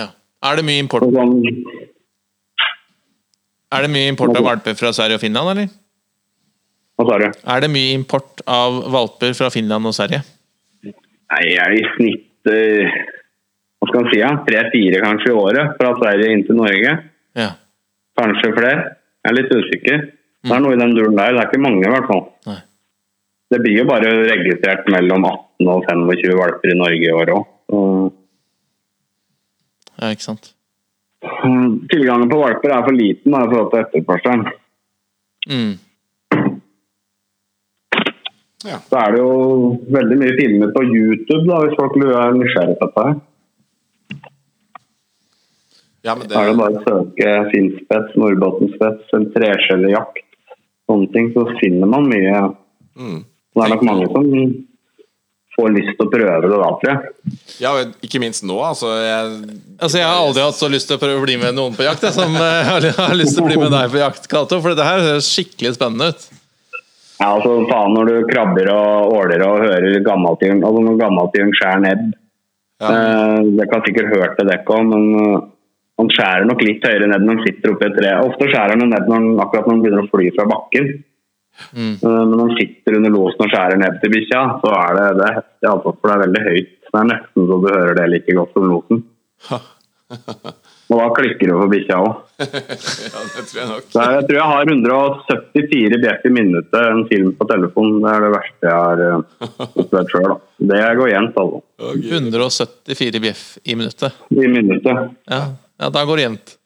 ja. 0.00 0.08
Er 0.42 0.58
det 0.58 0.64
mye 0.66 0.82
import, 0.82 1.04
sånn, 1.06 1.36
er 3.72 3.86
det 3.86 3.92
mye 3.92 4.10
import 4.10 4.34
av 4.36 4.44
valper 4.44 4.74
fra 4.76 4.90
Sverige 4.96 5.20
og 5.20 5.22
Finland, 5.22 5.52
eller? 5.52 5.68
Hva 7.02 7.18
sa 7.18 7.18
du? 7.22 7.42
Er 7.54 7.64
det 7.64 7.70
mye 7.72 7.96
import 7.96 8.42
av 8.46 8.78
valper 8.94 9.34
fra 9.38 9.50
Finland 9.54 9.90
og 9.90 9.96
Sverige? 9.96 10.22
Nei, 10.86 11.42
jeg 11.48 11.60
er 11.64 11.74
i 11.76 11.84
snitt 11.94 12.50
uh, 12.52 12.96
Hva 13.80 13.88
skal 13.88 14.00
man 14.00 14.10
si? 14.12 14.18
Ja? 14.20 14.32
Tre-fire 14.46 15.04
kanskje 15.04 15.30
i 15.32 15.36
året 15.42 15.76
fra 15.78 15.92
Sverige 15.98 16.34
inn 16.34 16.44
til 16.46 16.58
Norge. 16.58 16.96
Ja. 17.38 17.52
Kanskje 18.18 18.52
flere. 18.56 18.82
Jeg 19.22 19.30
er 19.30 19.38
litt 19.38 19.54
usikker. 19.54 20.04
Det 20.42 20.54
er 20.54 20.62
noe 20.62 20.74
i 20.74 20.80
den 20.80 20.94
duren 20.96 21.18
der. 21.18 21.34
Det 21.34 21.42
er 21.42 21.50
ikke 21.50 21.62
mange, 21.62 21.84
i 21.86 21.92
hvert 21.92 22.08
fall. 22.10 22.24
Nei. 22.50 22.58
Det 23.52 23.60
blir 23.60 23.82
jo 23.82 23.84
bare 23.88 24.10
registrert 24.30 24.88
mellom 24.90 25.26
18 25.28 25.68
og 25.68 25.86
25 25.90 26.38
valper 26.38 26.72
i 26.72 26.78
Norge 26.78 27.06
i 27.06 27.14
år 27.14 27.32
òg. 27.34 27.44
ja, 30.00 30.10
ikke 30.10 30.24
sant. 30.24 30.52
Tilgangen 31.92 32.30
på 32.30 32.40
valper 32.40 32.72
er 32.74 32.84
for 32.86 32.96
liten 32.96 33.34
da, 33.34 33.44
i 33.44 33.50
forhold 33.50 33.70
til 33.72 33.82
etterspørselen. 33.84 34.46
Mm. 35.50 35.72
Ja. 38.62 38.78
Så 38.86 38.98
er 39.00 39.14
det 39.14 39.20
jo 39.22 39.32
veldig 39.90 40.18
mye 40.20 40.34
filmer 40.38 40.72
på 40.74 40.84
YouTube, 40.86 41.44
da, 41.48 41.60
hvis 41.64 41.78
folk 41.78 41.96
er 41.98 42.36
nysgjerrig 42.38 42.76
på 42.78 42.88
dette. 42.90 43.06
ja, 46.02 46.14
men 46.18 46.28
Da 46.28 46.40
er 46.40 46.50
det 46.50 46.54
det 46.54 46.58
bare 46.60 46.80
å 46.80 46.84
søke 46.86 47.32
finspets, 47.52 48.16
nordbottenspets, 48.18 49.14
en 49.18 49.28
treskjellejakt. 49.34 50.26
Sånne 50.90 51.08
ting, 51.14 51.30
så 51.34 51.46
finner 51.60 51.90
man 51.90 52.10
mye. 52.10 52.42
mm. 52.98 53.20
Det 53.52 53.62
er 53.62 53.68
nok 53.74 53.82
mange 53.84 54.06
som 54.08 54.28
får 55.52 55.72
lyst 55.74 55.90
til 55.98 56.06
å 56.06 56.10
prøve 56.10 56.48
det 56.48 56.58
da, 56.62 56.68
tror 56.80 56.88
jeg. 56.88 57.34
Ja, 57.60 57.72
og 57.76 58.06
ikke 58.06 58.20
minst 58.22 58.44
nå, 58.48 58.56
altså. 58.64 58.94
Jeg, 58.96 59.58
Altså, 59.76 59.98
Jeg 59.98 60.06
har 60.08 60.22
aldri 60.22 60.46
hatt 60.46 60.56
så 60.56 60.70
lyst 60.72 60.88
til 60.88 60.96
å 60.96 61.02
prøve 61.02 61.20
å 61.20 61.26
bli 61.26 61.36
med 61.36 61.54
noen 61.58 61.76
på 61.76 61.84
jakt 61.84 62.06
jeg, 62.06 62.14
som 62.16 62.32
jeg 62.32 62.64
har 62.70 62.86
har 62.96 63.18
lyst 63.18 63.36
til 63.36 63.44
å 63.44 63.50
bli 63.50 63.58
med 63.60 63.74
deg 63.74 63.92
på 63.92 64.00
jakt, 64.00 64.28
Cato. 64.32 64.60
For 64.62 64.72
dette 64.72 64.86
her 64.88 65.04
høres 65.04 65.28
skikkelig 65.28 65.74
spennende 65.76 66.14
ut. 66.14 66.41
Ja, 67.22 67.28
altså 67.36 67.52
faen 67.70 67.92
når 67.94 68.08
du 68.10 68.14
krabber 68.32 68.68
og 68.74 69.12
åler 69.14 69.44
og 69.46 69.60
hører 69.62 70.00
gammaltiden, 70.02 70.64
altså 70.66 70.80
når 70.82 70.96
gammaltiden 70.98 71.52
skjærer 71.54 71.82
nebb. 71.86 72.08
ja, 72.82 72.88
Eh, 72.90 73.40
Dere 73.58 73.68
har 73.76 73.84
sikkert 73.86 74.08
hørt 74.10 74.32
det, 74.40 74.46
dere 74.48 74.64
òg, 74.74 74.88
men 74.90 75.04
eh, 75.20 75.44
han 76.02 76.08
skjærer 76.10 76.48
nok 76.48 76.64
litt 76.66 76.82
høyere 76.82 77.06
nebb 77.12 77.22
når 77.28 77.36
han 77.38 77.44
sitter 77.46 77.74
oppi 77.76 77.86
et 77.86 77.94
tre. 78.00 78.10
Ofte 78.26 78.48
skjærer 78.50 78.74
han 78.74 78.90
nebb 78.90 79.06
når 79.06 79.20
han, 79.20 79.28
akkurat 79.44 79.68
når 79.68 79.76
han 79.76 79.82
begynner 79.84 80.02
å 80.02 80.10
fly 80.10 80.32
fra 80.34 80.48
bakken. 80.50 80.88
Mm. 81.76 81.94
Eh, 81.94 82.08
Men 82.08 82.32
når 82.34 82.42
han 82.48 82.58
sitter 82.58 82.98
under 82.98 83.14
losen 83.14 83.46
og 83.46 83.52
skjærer 83.54 83.78
nebb 83.84 84.00
til 84.02 84.14
bikkja, 84.16 84.42
så 84.64 84.74
er 84.80 84.98
det, 84.98 85.06
det 85.20 85.30
heftig, 85.36 85.68
altså, 85.76 85.94
for 85.94 86.10
det 86.10 86.16
er 86.16 86.24
veldig 86.26 86.44
høyt. 86.48 86.74
Det 86.90 87.00
er 87.04 87.08
nesten 87.12 87.46
så 87.52 87.60
du 87.62 87.68
hører 87.70 87.94
det 88.00 88.08
like 88.16 88.36
godt 88.40 88.58
som 88.58 88.68
losen. 88.72 89.04
Og 90.92 90.98
da 91.00 91.06
klikker 91.16 91.48
det 91.48 91.56
for 91.56 91.70
bikkja 91.72 91.98
òg. 92.04 92.16
ja, 92.42 93.20
det 93.32 93.44
tror 93.48 93.58
jeg 93.60 93.68
nok. 93.70 93.86
Jeg 93.96 94.24
tror 94.28 94.38
jeg 94.38 94.48
har 94.52 94.72
174 94.74 96.00
bjeff 96.02 96.26
i 96.28 96.32
minuttet, 96.36 96.80
en 96.82 97.04
film 97.08 97.30
på 97.38 97.46
telefon. 97.48 97.94
Det 98.02 98.10
er 98.12 98.26
det 98.26 98.32
verste 98.34 98.68
jeg 98.68 98.80
har 98.82 99.04
eh, 99.06 99.68
opplevd 99.84 100.12
sjøl. 100.12 100.34
Det 100.72 100.80
går 101.00 101.12
jevnt, 101.14 101.38
altså. 101.44 101.62
Å, 101.80 101.94
174 102.18 103.22
bjeff 103.24 103.44
i 103.64 103.78
minuttet. 103.78 104.20
I 104.36 104.50
minuttet. 104.52 105.06
Ja, 105.32 105.42
ja 105.80 105.92
da 105.96 106.04
går 106.08 106.20
det 106.20 106.26
jevnt. 106.28 106.56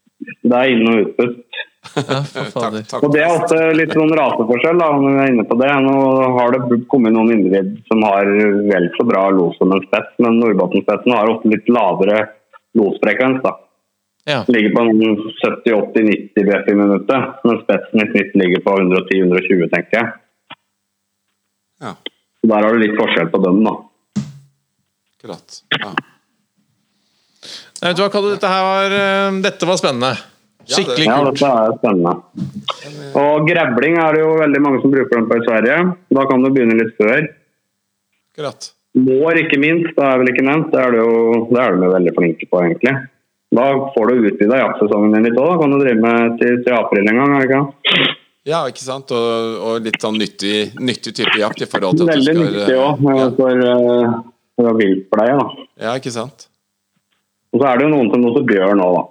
Det 0.42 0.58
er 0.58 0.74
inn- 0.74 0.90
og 0.90 1.02
utpust. 1.06 1.42
Ja. 1.96 2.16
Takk, 2.50 2.74
takk. 2.90 3.04
Og 3.06 3.12
Det 3.14 3.20
er 3.22 3.30
også 3.30 3.58
litt 3.78 3.92
sånn 3.94 4.10
raseforskjell, 4.18 4.80
da, 4.80 4.88
når 4.98 5.12
vi 5.14 5.20
er 5.22 5.28
inne 5.30 5.44
på 5.46 5.54
det. 5.60 5.68
Nå 5.84 5.92
har 6.34 6.56
det 6.56 6.80
kommet 6.90 7.14
noen 7.14 7.30
individ 7.36 7.76
som 7.86 8.02
har 8.02 8.26
vel 8.26 8.88
så 8.96 9.06
bra 9.06 9.28
los 9.30 9.54
som 9.60 9.70
en 9.70 9.84
spett, 9.84 10.10
men 10.24 10.40
Nordbottenspetten 10.40 11.14
har 11.14 11.30
ofte 11.30 11.52
litt 11.52 11.70
lavere 11.70 12.24
losfrekvens. 12.74 13.38
da. 13.46 13.54
Ja. 14.26 14.40
Ligger 14.50 14.72
på 14.74 14.82
70-80-90 14.82 16.46
BF 16.48 16.68
i 16.72 16.74
minuttet, 16.74 17.26
mens 17.46 17.60
spetsen 17.62 18.02
i 18.02 18.06
snitt 18.10 18.32
ligger 18.34 18.62
på 18.64 18.72
110-120, 18.82 19.68
tenker 19.70 20.00
jeg. 20.00 20.08
Ja, 21.84 21.92
Der 22.46 22.64
har 22.66 22.74
du 22.74 22.80
litt 22.82 22.96
forskjell 22.98 23.30
på 23.30 23.38
dem, 23.44 23.62
da. 23.66 23.74
akkurat. 25.14 25.60
Ja. 25.78 25.92
Nei, 27.76 27.90
Vet 27.92 27.98
du 27.98 28.02
hva, 28.06 28.22
dette 28.32 28.50
her 28.50 28.62
var 28.66 28.94
eh, 28.96 29.40
Dette 29.44 29.66
var 29.68 29.78
spennende. 29.78 30.12
Skikkelig 30.66 31.06
Ja, 31.06 31.18
kult. 31.22 31.38
dette 31.38 31.50
er 31.62 31.74
spennende. 31.78 32.14
Og 33.22 33.46
grevling 33.46 33.98
er 34.02 34.16
det 34.16 34.22
jo 34.24 34.30
veldig 34.40 34.62
mange 34.64 34.80
som 34.82 34.90
bruker 34.94 35.20
den 35.20 35.28
på 35.30 35.38
i 35.38 35.44
Sverige. 35.46 35.76
Da 36.18 36.24
kan 36.26 36.42
du 36.42 36.50
begynne 36.50 36.78
litt 36.80 36.96
før. 36.98 37.28
akkurat. 38.32 38.72
Mår, 38.96 39.38
ikke 39.44 39.60
minst, 39.60 39.92
det 39.94 40.02
er 40.08 40.18
vel 40.18 40.32
ikke 40.32 40.46
nevnt. 40.48 40.72
Det 40.72 40.80
er, 40.82 40.90
det 40.96 41.04
jo, 41.04 41.46
det 41.52 41.60
er 41.62 41.76
de 41.78 41.92
veldig 41.94 42.14
flinke 42.16 42.48
på, 42.50 42.62
egentlig. 42.64 42.94
Da 43.54 43.66
får 43.94 44.06
du 44.10 44.28
utvida 44.28 44.58
jaktsesongen 44.58 45.12
din 45.14 45.28
litt 45.28 45.38
òg. 45.38 45.60
Kan 45.60 45.74
du 45.74 45.78
drive 45.78 46.00
med 46.02 46.38
til, 46.40 46.56
til 46.66 46.74
april 46.74 47.10
en 47.12 47.20
gang? 47.20 47.34
ikke? 47.44 48.14
Ja, 48.46 48.62
ikke 48.70 48.82
sant? 48.82 49.10
Og, 49.14 49.56
og 49.66 49.86
litt 49.86 49.98
sånn 50.02 50.18
nyttig, 50.20 50.72
nyttig 50.78 51.14
type 51.18 51.34
jakt 51.40 51.62
i 51.62 51.68
forhold 51.70 51.98
til 51.98 52.06
at 52.06 52.14
Veldig 52.14 52.34
du 52.34 52.42
skal 52.42 52.52
nyttig 52.52 52.76
òg, 52.78 53.06
ja, 53.06 53.28
for, 53.38 53.62
eh, 53.70 54.16
for 54.58 54.78
viltpleie. 54.80 55.38
da. 55.40 55.66
ja, 55.86 55.94
ikke 55.98 56.14
sant? 56.14 56.46
Og 57.54 57.62
så 57.62 57.70
er 57.70 57.78
det 57.78 57.86
jo 57.86 57.94
noen 57.94 58.10
som 58.12 58.26
også 58.30 58.44
bjørn 58.46 58.82
òg, 58.84 58.98
da. 58.98 59.04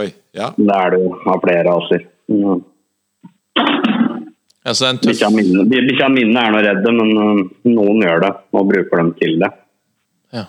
Oi. 0.00 0.08
Ja. 0.38 0.52
Det 0.54 0.76
er 0.76 0.94
det 0.94 1.00
jo 1.02 1.14
av 1.32 1.40
flere 1.42 1.64
raser. 1.66 2.06
Mm. 2.30 2.60
Ja, 4.60 4.74
så 4.76 4.84
det 4.84 4.90
en 4.90 4.98
tøff 5.00 5.14
Bikkja 5.16 5.30
mine, 5.32 6.12
mine 6.14 6.42
er 6.44 6.54
nå 6.54 6.62
redde, 6.62 6.94
men 6.94 7.10
eh, 7.16 7.42
noen 7.72 8.02
gjør 8.04 8.22
det 8.26 8.32
og 8.54 8.70
bruker 8.70 9.02
dem 9.02 9.12
til 9.18 9.38
det. 9.42 9.50
ja. 10.36 10.46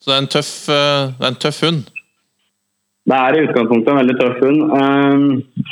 Så 0.00 0.10
det 0.10 0.16
er 0.16 0.22
en 0.24 0.30
tøff, 0.32 0.52
eh, 0.72 1.02
det 1.18 1.26
er 1.26 1.34
en 1.34 1.42
tøff 1.46 1.62
hund. 1.66 1.90
Det 3.10 3.18
er 3.18 3.36
i 3.36 3.44
utgangspunktet 3.48 3.92
en 3.92 4.00
veldig 4.00 4.16
tøff 4.20 4.40
hund. 4.44 4.60
Um, 4.70 5.68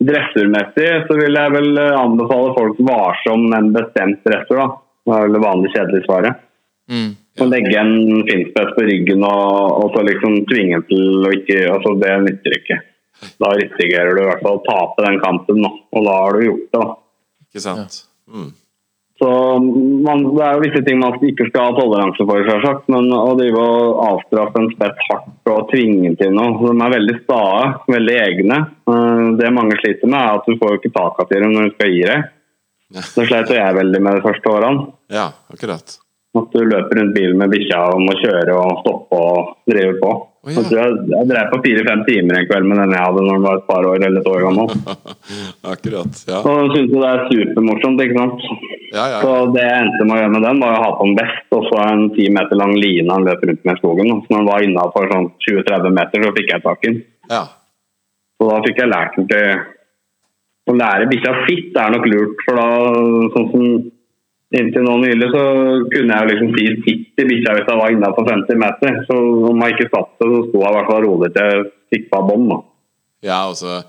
dressurmessig 0.00 0.90
så 1.06 1.16
vil 1.18 1.36
jeg 1.36 1.54
vel 1.54 1.78
eh, 1.78 1.96
anbefale 1.96 2.54
folk 2.56 2.78
varsom 2.88 3.48
med 3.50 3.58
en 3.58 3.72
bestemt 3.74 4.22
dressur. 4.26 4.58
da. 4.58 4.68
Det 5.06 5.16
er 5.16 5.26
vel 5.26 5.36
det 5.36 5.42
vanlige 5.44 5.74
kjedelige 5.76 6.06
svaret. 6.06 6.46
Mm. 6.90 7.10
Å 7.40 7.46
legge 7.46 7.76
en 7.78 8.22
finspett 8.26 8.72
på 8.76 8.86
ryggen 8.88 9.22
og, 9.26 9.58
og 9.84 9.92
så 9.94 10.02
liksom 10.08 10.40
tvinge 10.50 10.80
til 10.88 11.28
å 11.28 11.34
ikke 11.36 11.60
altså 11.70 11.94
Det 12.00 12.16
nytter 12.24 12.56
ikke. 12.58 12.80
Da 13.40 13.52
risikerer 13.54 14.16
du 14.16 14.22
i 14.22 14.26
hvert 14.26 14.42
fall 14.44 14.58
å 14.58 14.64
tape 14.64 15.04
den 15.06 15.20
kampen, 15.22 15.60
da. 15.62 15.70
og 15.70 16.06
da 16.08 16.16
har 16.24 16.36
du 16.36 16.46
gjort 16.48 16.66
det. 16.66 16.80
da. 16.80 16.96
Ikke 17.46 17.64
sant? 17.64 18.00
Ja. 18.00 18.40
Mm. 18.40 18.50
Så 19.20 19.28
man, 19.60 20.22
Det 20.32 20.44
er 20.46 20.54
jo 20.56 20.62
visse 20.64 20.80
ting 20.86 21.00
man 21.02 21.18
ikke 21.20 21.46
skal 21.50 21.66
ha 21.68 21.72
toleranse 21.76 22.24
for, 22.24 22.40
selvsagt, 22.46 22.86
men 22.88 23.10
å 23.12 23.34
drive 23.36 23.60
og 23.60 23.98
avstraffe 24.06 24.62
en 24.62 24.70
spett 24.72 25.02
hardt 25.10 25.50
og 25.52 25.68
tvinge 25.72 26.14
til 26.16 26.32
noe 26.32 26.56
De 26.56 26.72
er 26.86 26.94
veldig 26.96 27.16
stae, 27.26 27.62
veldig 27.92 28.18
egne. 28.24 28.60
Eh, 28.88 29.24
Det 29.40 29.52
mange 29.52 29.76
sliter 29.82 30.08
med, 30.08 30.20
er 30.20 30.38
at 30.40 30.48
du 30.48 30.56
får 30.56 30.78
ikke 30.78 30.94
tak 30.96 31.20
i 31.26 31.40
dem 31.42 31.52
når 31.52 31.68
du 31.68 31.74
skal 31.76 31.92
gi 31.92 32.04
deg. 32.08 32.30
Det 32.90 33.26
slet 33.28 33.52
jeg 33.54 33.76
veldig 33.76 34.00
med 34.02 34.16
de 34.18 34.24
første 34.24 34.50
årene. 34.50 34.88
Ja, 35.12 35.28
akkurat. 35.52 36.00
At 36.38 36.52
du 36.54 36.60
løper 36.62 37.00
rundt 37.00 37.14
bilen 37.16 37.38
med 37.40 37.50
bikkja 37.50 37.78
og 37.90 38.02
må 38.06 38.12
kjøre 38.20 38.54
og 38.54 38.82
stoppe 38.84 39.18
og 39.18 39.48
drive 39.66 39.96
på. 39.98 40.10
Oh, 40.40 40.52
ja. 40.54 40.62
Jeg, 40.72 41.00
jeg 41.10 41.28
drev 41.28 41.48
på 41.50 41.58
fire-fem 41.66 42.02
timer 42.06 42.38
en 42.38 42.46
kveld 42.48 42.68
med 42.70 42.78
den 42.80 42.94
jeg 42.94 43.02
hadde 43.04 43.24
når 43.26 43.34
den 43.34 43.46
var 43.48 43.58
et 43.58 43.66
par 43.66 43.88
år 43.90 43.98
eller 43.98 44.22
et 44.22 44.30
år 44.30 44.44
gammel. 44.46 44.70
akkurat. 45.74 46.22
Ja. 46.30 46.38
Og 46.40 46.70
syntes 46.72 46.94
jo 46.94 47.02
det 47.02 47.10
er 47.10 47.26
supermorsomt, 47.32 48.04
ikke 48.06 48.16
sant. 48.16 48.46
Ja, 48.94 49.04
ja. 49.12 49.18
Så 49.20 49.34
det 49.54 49.66
jeg 49.66 49.82
endte 49.84 50.06
med 50.06 50.16
å 50.16 50.20
gjøre 50.22 50.34
med 50.36 50.46
den, 50.46 50.62
var 50.62 50.78
å 50.78 50.80
ha 50.84 50.88
på 50.96 51.10
den 51.10 51.18
vest 51.18 51.58
og 51.58 51.66
så 51.68 51.82
en 51.82 52.06
ti 52.14 52.30
meter 52.32 52.58
lang 52.62 52.72
line 52.78 53.12
han 53.12 53.26
løp 53.26 53.44
rundt 53.50 53.66
med 53.68 53.76
i 53.76 53.82
skogen. 53.82 54.14
Så 54.22 54.32
når 54.32 54.40
han 54.40 54.50
var 54.52 54.66
innafor 54.66 55.12
sånn 55.12 55.28
20-30 55.50 55.98
meter, 55.98 56.24
så 56.24 56.34
fikk 56.38 56.54
jeg 56.54 56.66
tak 56.70 56.86
i 56.86 56.92
den. 56.92 57.00
ja. 57.34 57.44
Så 58.40 58.46
da 58.48 58.62
fikk 58.64 58.78
jeg 58.80 58.88
lært 58.88 59.16
den 59.18 59.26
til 59.28 59.50
Å 60.70 60.74
lære 60.78 61.08
bikkja 61.10 61.32
sitt 61.44 61.76
er 61.76 61.90
nok 61.92 62.06
lurt, 62.08 62.42
for 62.46 62.56
da 62.56 62.68
sånn 63.34 63.48
som 63.52 63.64
Inntil 64.50 64.82
nå 64.82 64.96
nylig 64.98 65.28
så 65.30 65.42
kunne 65.92 66.16
jeg 66.16 66.28
liksom 66.32 66.48
si 66.56 66.64
sitt 66.82 67.22
i 67.22 67.26
bikkja 67.28 67.52
hvis 67.54 67.68
jeg 67.70 67.78
var 67.78 67.92
innafor 67.94 68.26
50 68.26 68.58
meter. 68.58 68.96
Så 69.06 69.18
om 69.52 69.62
jeg 69.62 69.76
ikke 69.76 69.90
satt 69.92 70.10
det, 70.18 70.26
så 70.26 70.40
sto 70.48 70.62
jeg 70.64 70.72
i 70.72 70.76
hvert 70.76 70.90
fall 70.90 71.04
rolig 71.06 71.30
til 71.36 71.66
jeg 71.94 72.06
på 72.10 72.22
bånd. 72.26 72.64
Ja, 73.22 73.44
og 73.46 73.54
så, 73.60 73.80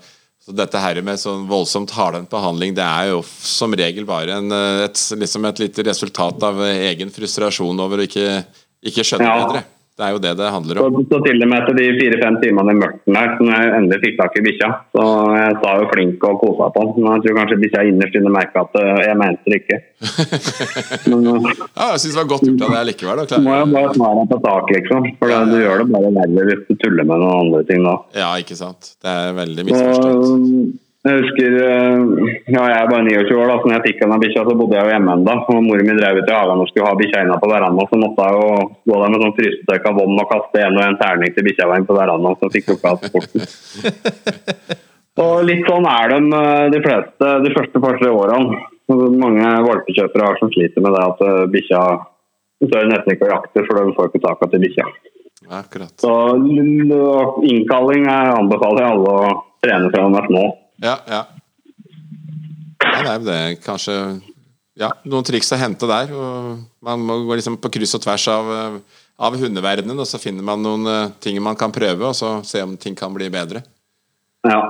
dette 0.54 0.78
her 0.82 1.00
med 1.02 1.18
sånn 1.18 1.48
voldsomt 1.50 1.90
hardhendt 1.96 2.30
behandling, 2.30 2.76
det 2.78 2.86
er 2.86 3.10
jo 3.10 3.20
som 3.26 3.74
regel 3.78 4.06
bare 4.06 4.38
en, 4.38 4.54
eh, 4.54 4.84
et, 4.86 5.02
liksom 5.18 5.50
et 5.50 5.62
lite 5.64 5.86
resultat 5.88 6.46
av 6.46 6.62
egen 6.62 7.10
frustrasjon 7.14 7.82
over 7.82 8.02
å 8.02 8.06
ikke, 8.06 8.44
ikke 8.86 9.06
skjønne 9.06 9.30
Ja. 9.30 9.38
bedre. 9.42 9.64
Det 9.92 10.04
er 10.06 10.14
jo 10.14 10.20
det 10.24 10.30
det 10.38 10.46
handler 10.48 10.78
om. 10.80 10.94
så 11.10 11.18
til 11.20 11.42
og 11.44 11.48
med 11.50 11.58
etter 11.58 11.76
de 11.76 11.86
fire-fem 11.98 12.36
timene 12.40 12.72
i 12.72 12.78
mørket 12.80 13.10
der, 13.12 13.32
som 13.36 13.50
jeg 13.52 13.72
endelig 13.76 13.98
fikk 14.04 14.14
tak 14.20 14.38
i 14.40 14.44
bikkja, 14.46 14.68
så 14.96 15.02
jeg 15.36 15.58
sa 15.60 15.72
jo 15.82 15.88
flink 15.90 16.24
og 16.28 16.38
kosa 16.40 16.68
på 16.72 16.84
den. 16.86 17.04
Men 17.04 17.18
jeg 17.18 17.24
tror 17.26 17.36
kanskje 17.40 17.58
bikkja 17.64 17.82
innerst 17.90 18.16
inne 18.16 18.32
merka 18.32 18.64
at 18.64 18.78
eh, 18.80 19.02
jeg 19.04 19.18
mente 19.20 19.52
det 19.52 19.58
ikke. 19.60 19.78
Men 21.12 21.28
eh, 21.34 21.50
Ja, 21.76 21.90
jeg 21.92 22.00
syns 22.04 22.14
det 22.14 22.20
var 22.22 22.30
godt 22.32 22.46
gjort 22.48 22.64
av 22.68 22.74
deg 22.78 22.88
likevel. 22.92 23.24
Da, 23.34 23.42
må 23.44 23.58
jo 23.60 23.66
bare 23.74 23.92
ta 23.98 24.12
deg 24.20 24.32
på 24.32 24.38
tak, 24.46 24.72
liksom. 24.78 25.10
For 25.20 25.34
det, 25.34 25.42
du 25.52 25.58
gjør 25.60 25.84
det 25.84 25.88
bare 25.92 26.14
verre 26.16 26.46
hvis 26.48 26.64
du 26.70 26.74
tuller 26.86 27.10
med 27.12 27.24
noen 27.26 27.36
andre 27.44 27.62
ting 27.68 27.84
da. 27.86 27.98
Ja, 28.16 28.30
ikke 28.40 28.56
sant. 28.58 28.94
Det 28.96 29.12
er 29.12 29.36
veldig 29.42 29.66
Så, 29.66 29.68
misforstått. 29.74 30.80
Jeg 31.02 31.18
husker 31.18 31.54
eh, 31.58 32.02
Ja, 32.54 32.62
jeg 32.70 32.76
er 32.76 32.90
bare 32.90 33.06
29 33.08 33.38
år, 33.40 33.48
da, 33.50 33.56
så 33.58 33.68
når 33.68 33.74
jeg 33.78 33.84
fikk 33.88 34.02
denne 34.04 34.18
bikkja, 34.22 34.44
så 34.46 34.54
bodde 34.58 34.76
jeg 34.78 34.86
jo 34.86 34.92
hjemme 34.94 35.16
ennå. 35.18 35.34
Moren 35.66 35.88
min 35.88 35.98
drev 35.98 36.20
ut 36.20 36.30
i 36.30 36.36
hagen 36.36 36.62
og 36.62 36.70
skulle 36.70 36.92
ha 36.92 36.98
bikkja 37.00 37.24
inne 37.24 37.38
på 37.42 37.50
verandaen, 37.50 37.90
så 37.90 37.98
måtte 37.98 38.28
jeg 38.28 38.38
jo 38.38 38.68
gå 38.92 39.00
der 39.00 39.12
med 39.14 39.24
sånn 39.24 39.34
frysetørka 39.40 39.94
vann 39.98 40.22
og 40.22 40.30
kaste 40.30 40.62
en 40.62 40.78
og 40.78 40.84
en 40.86 41.00
terning 41.02 41.34
til 41.34 41.46
bikkja 41.48 41.68
på 41.90 41.98
verandaen, 41.98 42.38
så 42.38 42.52
fikk 42.54 42.72
lukka 42.74 42.96
sporten. 43.02 43.46
Og 45.20 45.42
litt 45.44 45.66
sånn 45.68 45.84
er 45.84 46.08
de 46.08 46.20
eh, 46.38 46.66
de 46.72 46.78
fleste 46.80 47.32
de 47.44 47.50
første 47.52 47.80
par-tre 47.84 48.08
årene. 48.08 48.62
Mange 48.92 49.50
valpekjøpere 49.66 50.24
har 50.24 50.38
som 50.40 50.48
sliter 50.54 50.84
med 50.84 50.96
det 50.96 51.02
at 51.04 51.20
eh, 51.26 51.42
bikkja 51.52 51.82
det 52.62 52.84
nesten 52.88 53.16
ikke 53.16 53.26
å 53.26 53.32
jakte, 53.34 53.64
for 53.66 53.76
de 53.76 53.92
får 53.96 54.08
ikke 54.08 54.22
tak 54.22 54.46
i 54.46 54.62
bikkja. 54.62 54.86
Akkurat. 55.52 55.92
Så 56.00 56.14
innkalling 57.44 58.06
er 58.06 58.36
anbefaler 58.38 58.84
jeg 58.84 58.94
alle 58.94 59.12
å 59.12 59.32
trene 59.64 59.90
fra 59.92 60.06
de 60.06 60.20
er 60.20 60.28
små. 60.30 60.44
Ja, 60.82 60.96
ja. 61.06 61.22
ja 62.82 63.02
nei, 63.06 63.18
det 63.22 63.38
er 63.38 63.58
kanskje 63.62 63.96
ja, 64.78 64.88
noen 65.06 65.26
triks 65.26 65.52
å 65.54 65.60
hente 65.60 65.88
der. 65.88 66.10
Man 66.82 67.04
må 67.06 67.20
gå 67.26 67.36
liksom 67.38 67.58
på 67.62 67.70
kryss 67.76 67.94
og 67.98 68.02
tvers 68.04 68.24
av, 68.32 68.48
eh, 68.56 69.02
av 69.22 69.36
hundeverdenen, 69.38 69.98
og 70.00 70.08
så 70.08 70.20
finner 70.20 70.44
man 70.46 70.64
noen 70.64 70.88
eh, 70.90 71.12
ting 71.22 71.38
man 71.44 71.58
kan 71.60 71.74
prøve, 71.74 72.08
og 72.08 72.16
så 72.18 72.38
se 72.46 72.64
om 72.64 72.74
ting 72.80 72.96
kan 72.98 73.12
bli 73.14 73.28
bedre. 73.32 73.62
Ja. 74.48 74.62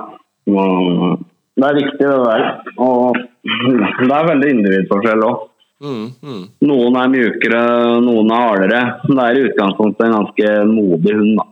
Det 0.43 1.65
er 1.65 1.79
viktig 1.79 2.03
det 2.03 2.19
der. 2.27 2.45
Og 2.83 3.17
det 3.47 4.11
er 4.11 4.29
veldig 4.29 4.51
individforskjell 4.57 5.25
òg. 5.25 5.47
Mm, 5.83 6.03
mm. 6.23 6.43
Noen 6.67 6.97
er 6.99 7.09
mjukere, 7.11 7.63
noen 8.03 8.29
er 8.31 8.45
hardere. 8.47 8.83
Det 9.07 9.17
er 9.23 9.39
i 9.39 9.47
utgangspunktet 9.49 10.05
en 10.07 10.17
ganske 10.19 10.51
modig 10.69 11.15
hund, 11.17 11.33
da. 11.39 11.47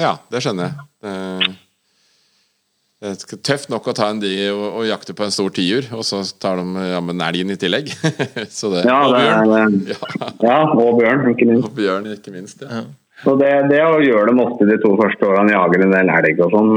Ja, 0.00 0.14
det 0.32 0.40
skjønner 0.40 0.70
jeg. 0.70 1.52
Det, 3.02 3.10
det 3.18 3.38
tøft 3.42 3.66
nok 3.72 3.88
å 3.90 3.94
ta 3.98 4.06
en 4.12 4.20
de 4.22 4.30
og, 4.52 4.62
og 4.78 4.84
jakte 4.86 5.14
på 5.18 5.24
en 5.26 5.32
stor 5.34 5.50
tiur, 5.56 5.88
og 5.96 6.04
så 6.06 6.20
tar 6.38 6.60
de 6.60 6.84
jammen 6.92 7.22
elgen 7.26 7.50
i 7.50 7.56
tillegg. 7.58 7.90
så 8.58 8.70
det, 8.70 8.84
Ja, 8.86 9.00
og 9.08 9.16
bjørn. 9.16 9.54
er, 9.58 9.96
Ja, 9.96 10.28
ja, 10.46 10.58
og 10.70 11.00
bjørn, 11.00 11.24
ikke 11.32 11.48
minst. 11.50 11.66
og 11.66 11.74
bjørn, 11.80 12.06
ikke 12.14 12.34
minst. 12.36 12.62
Ja. 12.62 12.84
Så 13.24 13.34
det, 13.40 13.50
det 13.72 13.80
å 13.86 13.98
gjøre 14.02 14.28
dem 14.30 14.40
ofte 14.42 14.66
de 14.70 14.78
to 14.82 14.94
første 14.98 15.26
årene, 15.28 15.54
jager 15.54 15.84
en 15.88 15.94
del 15.96 16.12
elg 16.14 16.40
og 16.46 16.54
sånn. 16.54 16.70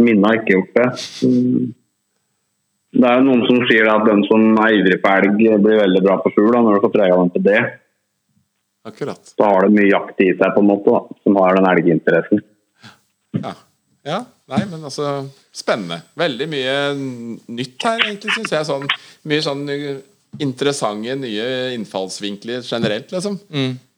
Minne 0.00 0.26
har 0.30 0.40
ikke 0.40 0.56
gjort 0.56 0.74
det. 0.80 0.88
Det 2.94 3.08
er 3.10 3.20
jo 3.20 3.26
noen 3.28 3.44
som 3.48 3.60
sier 3.68 3.88
at 3.90 4.04
den 4.08 4.24
som 4.28 4.44
er 4.64 4.76
ivrig 4.80 4.98
på 5.02 5.12
elg, 5.18 5.36
blir 5.64 5.80
veldig 5.84 6.02
bra 6.04 6.16
på 6.24 6.32
fugl. 6.34 6.52
Når 6.56 6.76
du 6.78 6.82
får 6.86 6.92
prega 6.96 7.20
dem 7.20 7.30
til 7.36 7.44
det, 7.46 7.60
Akkurat. 8.88 9.20
så 9.36 9.48
har 9.48 9.64
det 9.68 9.76
mye 9.78 9.88
jakt 9.92 10.20
i 10.24 10.32
seg, 10.36 10.48
på 10.56 10.60
en 10.64 10.68
måte, 10.72 10.92
da, 10.92 11.20
som 11.24 11.38
har 11.40 11.56
den 11.60 11.68
elginteressen. 11.72 12.42
Ja. 13.40 13.54
Ja. 14.06 14.20
Nei, 14.52 14.60
men 14.68 14.84
altså 14.84 15.24
Spennende. 15.54 16.02
Veldig 16.18 16.46
mye 16.50 16.74
nytt 17.54 17.86
her, 17.86 18.02
egentlig, 18.04 18.34
syns 18.34 18.52
jeg. 18.52 18.66
Sånn, 18.68 18.88
mye 19.30 19.44
sånn 19.44 19.62
interessante 20.42 21.14
nye 21.20 21.46
innfallsvinkler 21.76 22.64
generelt, 22.66 23.12
liksom. 23.14 23.38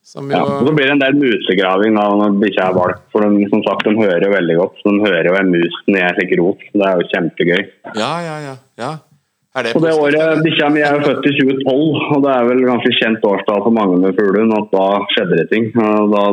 Som 0.06 0.28
jo 0.30 0.36
Ja, 0.36 0.44
og 0.44 0.68
så 0.68 0.74
blir 0.76 0.86
det 0.86 0.94
en 0.94 1.02
del 1.02 1.16
musegraving 1.18 1.96
da 1.98 2.04
når 2.14 2.36
bikkja 2.44 2.68
er 2.68 2.76
valp. 2.76 3.00
For 3.10 3.26
de, 3.26 3.48
som 3.50 3.64
sagt, 3.66 3.88
de 3.88 3.96
hører 3.98 4.22
jo 4.22 4.34
veldig 4.36 4.56
godt. 4.60 4.76
Så 4.82 4.92
de 4.94 5.02
hører 5.02 5.30
jo 5.30 5.34
en 5.40 5.50
mus 5.50 5.80
når 5.88 5.98
jeg 5.98 6.06
en 6.06 6.18
slik 6.20 6.34
rot. 6.42 6.62
Det 6.76 6.86
er 6.86 7.00
jo 7.00 7.08
kjempegøy. 7.14 7.62
Ja, 7.98 8.12
ja, 8.22 8.36
ja. 8.44 8.54
ja. 8.84 8.92
Er 9.56 9.66
det 9.66 9.72
Og 9.74 9.82
det 9.82 9.94
året? 9.96 10.44
Bikkja 10.44 10.68
mi 10.70 10.84
er 10.84 10.98
jo 11.00 11.08
født 11.08 11.26
i 11.26 11.34
2012, 11.40 12.04
og 12.14 12.22
det 12.22 12.34
er 12.36 12.48
vel 12.52 12.62
ganske 12.68 12.92
kjent 13.00 13.24
årstall 13.24 13.64
for 13.64 13.74
mange 13.74 13.98
med 14.04 14.14
fuglehund 14.20 14.54
at 14.60 14.68
da 14.76 14.86
skjedde 15.14 15.40
det 15.40 15.48
ting. 15.50 15.70
Da 15.74 16.24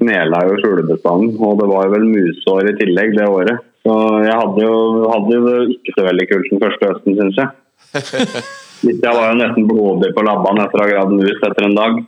knela 0.00 0.40
jo 0.48 0.56
fuglebestanden, 0.62 1.36
og 1.42 1.60
det 1.60 1.68
var 1.70 1.86
jo 1.86 1.94
vel 1.96 2.08
musår 2.08 2.70
i 2.70 2.76
tillegg 2.78 3.14
det 3.18 3.28
året. 3.28 3.68
Så 3.82 3.94
jeg 4.22 4.34
hadde 4.38 4.62
jo, 4.62 4.74
hadde 5.10 5.38
jo 5.38 5.54
ikke 5.74 5.94
så 5.96 6.06
veldig 6.06 6.26
kult 6.30 6.50
den 6.52 6.62
første 6.62 6.90
høsten, 6.90 7.18
syns 7.18 7.40
jeg. 7.42 7.50
Jeg 8.82 9.14
var 9.14 9.28
jo 9.30 9.34
nesten 9.38 9.66
blodig 9.68 10.08
på 10.10 10.24
labbene 10.26 10.64
etter 10.64 10.80
å 10.80 10.82
ha 10.82 10.90
gravd 10.90 11.12
mus 11.14 11.44
etter 11.46 11.66
en 11.68 11.76
dag. 11.76 12.00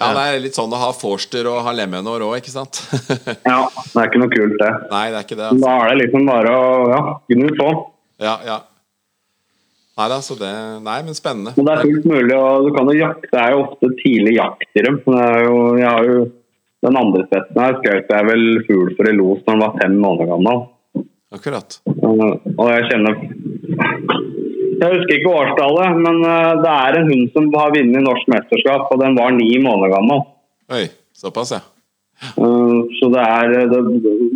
Ja, 0.00 0.10
det 0.16 0.24
er 0.24 0.42
litt 0.44 0.56
sånn 0.56 0.72
å 0.72 0.80
ha 0.80 0.90
forster 0.96 1.48
og 1.48 1.62
ha 1.66 1.72
lemenår 1.76 2.24
òg, 2.24 2.34
ikke 2.40 2.52
sant? 2.52 2.80
Ja, 3.50 3.62
det 3.68 4.00
er 4.00 4.08
ikke 4.08 4.20
noe 4.20 4.32
kult, 4.32 4.56
det. 4.60 4.70
Nei, 4.92 5.06
det 5.12 5.18
er 5.18 5.26
ikke 5.26 5.38
det. 5.38 5.46
Altså. 5.50 5.62
Da 5.64 5.76
er 5.76 5.90
det 5.90 5.96
liksom 6.02 6.28
bare 6.28 6.52
å 6.56 6.68
ja, 6.92 7.00
gnu 7.32 7.48
på. 7.56 7.70
Ja, 8.20 8.34
ja. 8.44 8.58
Nei 10.00 10.06
da, 10.08 10.20
så 10.24 10.36
det 10.40 10.50
Nei, 10.84 10.98
men 11.04 11.16
spennende. 11.16 11.52
Men 11.56 11.66
det 11.68 11.72
er 11.74 11.82
fullt 11.84 12.06
mulig, 12.08 12.36
og 12.36 12.68
du 12.68 12.70
kan 12.76 12.88
jo 12.88 12.96
jakte. 12.96 13.28
Det 13.32 13.40
er 13.42 13.52
jo 13.52 13.64
ofte 13.66 13.90
tidlig 14.00 14.36
jakt 14.38 14.80
i 14.80 14.84
dem. 14.86 15.00
Jeg 15.10 15.88
har 15.88 16.08
jo 16.08 16.22
den 16.86 16.96
andre 16.96 17.24
spetten 17.28 17.60
her 17.60 17.74
skjøt 17.80 18.12
jeg 18.14 18.26
vel 18.28 18.44
fugl 18.68 18.92
for 18.96 19.08
i 19.10 19.16
los 19.16 19.40
når 19.44 19.52
den 19.52 19.64
var 19.64 19.74
fem 19.80 19.96
måneder 20.00 20.30
gammel. 20.32 20.62
Akkurat. 21.30 21.76
Uh, 21.86 22.38
Og 22.58 22.70
jeg 22.72 22.86
kjenner 22.90 23.18
Jeg 24.80 24.94
husker 24.94 25.12
ikke 25.14 25.34
årstallet, 25.42 25.98
men 26.00 26.22
uh, 26.24 26.56
det 26.62 26.70
er 26.72 26.96
en 26.98 27.10
hund 27.10 27.26
som 27.34 27.50
har 27.54 27.74
vunnet 27.74 28.06
norsk 28.06 28.30
mesterskap, 28.32 28.88
og 28.90 29.02
den 29.02 29.18
var 29.18 29.36
ni 29.36 29.50
måneder 29.62 29.92
gammel. 29.92 30.24
Oi, 30.72 30.86
såpass, 31.14 31.52
ja. 31.54 31.60
Uh, 32.40 32.88
Så 32.98 33.08
det 33.12 33.22
er 33.22 33.68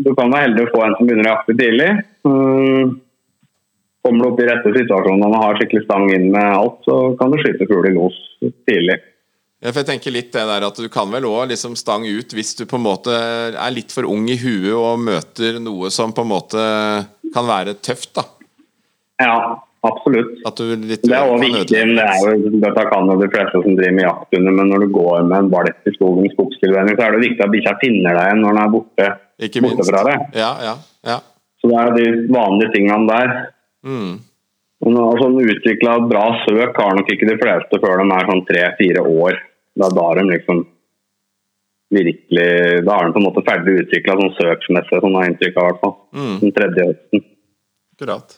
Du 0.05 0.13
kan 0.15 0.31
være 0.31 0.45
heldig 0.47 0.69
å 0.69 0.75
få 0.77 0.85
en 0.85 0.95
som 0.99 1.09
begynner 1.09 1.31
å 1.31 1.35
jakte 1.35 1.57
tidlig. 1.59 1.91
Kommer 4.05 4.21
du 4.21 4.29
opp 4.29 4.41
i 4.41 4.47
rette 4.51 4.77
situasjonen 4.77 5.25
og 5.31 5.41
har 5.41 5.59
skikkelig 5.59 5.87
stang 5.87 6.07
inn 6.13 6.29
med 6.33 6.45
alt, 6.45 6.79
så 6.85 7.17
kan 7.17 7.33
du 7.33 7.41
skyte 7.41 7.65
fugl 7.71 7.89
i 7.89 7.95
los 7.97 8.17
tidlig. 8.69 9.01
Ja, 9.65 9.73
for 9.73 9.81
jeg 9.81 9.89
tenker 9.89 10.13
litt 10.13 10.33
det 10.35 10.45
der 10.45 10.67
at 10.67 10.77
Du 10.77 10.91
kan 10.93 11.09
vel 11.13 11.25
òg 11.25 11.49
liksom 11.49 11.73
stange 11.81 12.11
ut 12.13 12.35
hvis 12.37 12.53
du 12.59 12.67
på 12.69 12.77
en 12.77 12.85
måte 12.85 13.15
er 13.17 13.73
litt 13.73 13.95
for 13.95 14.05
ung 14.05 14.27
i 14.29 14.37
huet 14.37 14.75
og 14.77 15.01
møter 15.01 15.57
noe 15.63 15.89
som 15.95 16.13
på 16.13 16.25
en 16.25 16.33
måte 16.35 16.65
kan 17.35 17.47
være 17.49 17.73
tøft, 17.83 18.13
da. 18.15 18.23
Ja, 19.25 19.39
absolutt. 19.87 20.37
Litt 20.85 21.07
Det 21.07 21.17
er 21.17 21.31
òg 21.31 21.41
viktig, 21.43 21.81
men 21.81 21.97
det 21.97 22.05
er 22.05 22.37
jo, 22.37 22.53
dette 22.63 22.85
kan 22.91 23.09
jo 23.11 23.17
de 23.19 23.31
fleste 23.33 23.63
som 23.65 23.79
driver 23.79 23.97
med 23.97 24.07
jakthunder, 24.07 24.57
men 24.59 24.71
når 24.71 24.85
du 24.85 24.93
går 24.95 25.25
med 25.31 25.37
en 25.39 25.51
valp 25.55 25.89
i 25.89 25.95
skogen, 25.97 26.29
skogstilvenning, 26.35 26.99
så 26.99 27.07
er 27.07 27.17
det 27.17 27.25
viktig 27.25 27.47
at 27.47 27.55
bikkja 27.55 27.75
finner 27.81 28.19
deg 28.19 28.29
igjen 28.29 28.45
når 28.45 28.55
den 28.55 28.63
er 28.63 28.75
borte, 28.77 29.09
Ikke 29.49 29.65
borte 29.65 29.89
fra 29.89 30.05
deg. 30.11 30.29
Ja, 30.39 30.53
ja, 30.69 30.77
ja. 31.09 31.19
Så 31.59 31.73
det 31.73 31.81
er 31.81 31.91
jo 31.91 31.97
de 31.97 32.37
vanlige 32.37 32.75
tingene 32.77 33.09
der. 33.09 33.35
Mm. 33.89 34.15
Sånn 34.85 35.01
altså, 35.01 35.33
utvikla 35.41 35.97
bra 36.11 36.29
søk 36.45 36.77
har 36.77 36.95
nok 36.99 37.11
ikke 37.17 37.33
de 37.33 37.41
fleste 37.41 37.81
før 37.81 38.03
de 38.03 38.09
er 38.13 38.31
sånn 38.31 38.47
tre-fire 38.51 39.05
år. 39.09 39.41
Det 39.75 39.87
er 39.87 39.99
da 39.99 40.07
de 40.19 40.25
liksom 40.29 40.63
virkelig 41.95 42.47
Da 42.87 42.95
er 42.97 43.07
de 43.07 43.15
på 43.15 43.21
en 43.21 43.27
måte 43.27 43.45
ferdig 43.47 43.75
utvikla 43.85 44.17
sånn 44.19 44.33
søksmessig, 44.39 44.99
sånn 45.03 45.15
har 45.15 45.27
jeg 45.27 45.35
inntrykk 45.35 45.59
av 45.59 45.65
i 45.65 45.69
hvert 45.69 45.83
fall. 45.83 45.95
Mm. 46.17 46.35
Den 46.41 46.55
tredje 46.57 46.87
høsten. 46.89 47.25
Akkurat. 47.95 48.37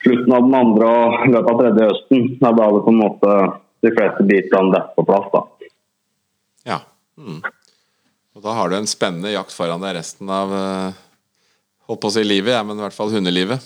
Slutten 0.00 0.34
av 0.36 0.46
den 0.46 0.56
andre 0.58 0.90
og 0.90 1.16
løpet 1.34 1.52
av 1.52 1.60
tredje 1.62 1.88
høsten. 1.90 2.26
Det 2.40 2.48
er 2.50 2.58
da 2.58 2.68
det 2.74 2.82
på 2.84 2.94
en 2.94 3.00
måte 3.00 3.36
de 3.80 3.92
fleste 3.96 4.26
bitene 4.28 4.74
detter 4.74 4.96
på 4.98 5.06
plass, 5.08 5.28
da. 5.32 5.70
Ja. 6.68 6.80
Mm. 7.16 7.40
Og 8.36 8.44
da 8.44 8.56
har 8.56 8.70
du 8.70 8.76
en 8.76 8.90
spennende 8.90 9.32
jakt 9.32 9.54
foran 9.56 9.82
deg 9.84 9.96
resten 9.98 10.28
av 10.32 10.52
eh, 10.56 11.06
Holdt 11.90 12.04
på 12.04 12.10
å 12.12 12.12
si 12.14 12.22
livet, 12.22 12.52
ja, 12.54 12.60
men 12.62 12.78
i 12.78 12.84
hvert 12.84 12.94
fall 12.94 13.10
hundelivet. 13.10 13.64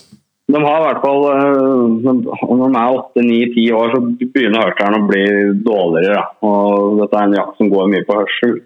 De 0.52 0.60
har 0.60 0.80
i 0.80 0.84
hvert 0.84 1.00
fall 1.00 1.22
de- 2.04 2.24
Når 2.24 2.72
de 2.72 2.76
er 2.76 2.96
åtte, 2.98 3.22
ni, 3.24 3.38
ti 3.54 3.64
år, 3.72 3.94
så 3.94 4.00
begynner 4.20 4.66
hørselen 4.66 4.98
å 4.98 5.06
bli 5.08 5.24
dårligere. 5.64 6.14
Da. 6.20 6.24
Og 6.44 6.98
dette 7.00 7.16
er 7.16 7.24
en 7.30 7.36
jakt 7.38 7.56
som 7.56 7.70
går 7.72 7.88
mye 7.94 8.04
på 8.04 8.18
hørsel. 8.18 8.58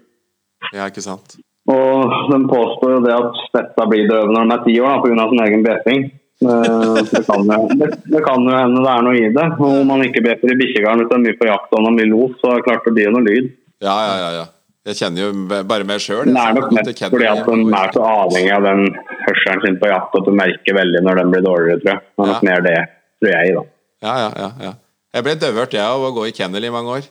Ja, 0.75 0.89
ikke 0.91 1.01
sant? 1.05 1.37
Og 1.69 2.11
de 2.31 2.39
påstår 2.51 2.95
jo 2.97 2.99
det 3.05 3.13
at 3.15 3.39
spetta 3.47 3.85
blir 3.87 4.09
døve 4.09 4.27
når 4.33 4.49
de 4.49 4.55
er 4.57 4.63
ti 4.65 4.75
år 4.81 4.99
pga. 5.05 5.29
sin 5.29 5.43
egen 5.47 5.63
bjeffing. 5.63 6.03
Eh, 6.41 6.99
Det 7.13 7.23
kan, 7.27 7.43
jo, 7.47 7.67
det, 7.79 7.89
det 8.11 8.21
kan 8.25 8.43
jo 8.47 8.51
hende 8.55 8.83
det 8.83 8.91
er 8.91 9.01
noe 9.03 9.15
i 9.15 9.29
det. 9.39 9.47
Og 9.59 9.81
om 9.81 9.87
man 9.87 10.03
ikke 10.03 10.23
bjeffer 10.23 10.51
i 10.51 10.59
bikkjegarden 10.59 10.99
hvis 11.03 11.09
det 11.09 11.17
er 11.17 11.25
mye 11.27 11.39
på 11.39 11.47
jakt 11.47 11.73
og 11.75 11.83
man 11.83 11.95
blir 11.99 12.11
los, 12.11 12.35
så 12.41 12.51
er 12.51 12.55
det 12.59 12.65
klart 12.67 12.85
det 12.87 12.93
blir 12.95 13.11
noe 13.15 13.23
lyd. 13.23 13.51
Ja, 13.81 13.95
ja, 14.07 14.15
ja. 14.19 14.29
ja. 14.39 14.45
Jeg 14.87 14.95
kjenner 14.95 15.25
jo 15.25 15.63
bare 15.67 15.85
meg 15.87 15.99
sjøl. 16.01 16.29
Det 16.29 16.39
er 16.39 16.53
nok 16.55 16.69
mest 16.77 17.01
fordi 17.03 17.27
at 17.27 17.41
de 17.45 17.55
er 17.79 17.91
så 17.95 18.03
avhengig 18.07 18.53
av 18.55 18.63
den 18.63 18.85
hørselen 19.25 19.63
sin 19.65 19.79
på 19.81 19.89
jakt 19.91 20.15
at 20.15 20.27
du 20.29 20.31
merker 20.39 20.77
veldig 20.77 21.01
når 21.05 21.19
den 21.19 21.33
blir 21.33 21.43
dårligere, 21.45 21.81
tror 21.83 21.91
jeg. 21.91 22.01
Det 22.05 22.23
er 22.23 22.29
nok 22.31 22.43
Ja. 22.43 22.47
mer 22.49 22.61
det, 22.65 22.77
tror 23.19 23.33
jeg, 23.35 23.55
da. 23.57 23.63
Ja, 24.07 24.13
ja, 24.23 24.29
ja, 24.39 24.49
ja. 24.67 24.73
Jeg 25.13 25.25
ble 25.25 25.35
døvhørt, 25.41 25.73
jeg, 25.75 25.83
av 25.83 26.05
å 26.05 26.13
gå 26.15 26.27
i 26.29 26.35
kennel 26.37 26.63
i 26.63 26.71
mange 26.71 26.95
år. 26.99 27.09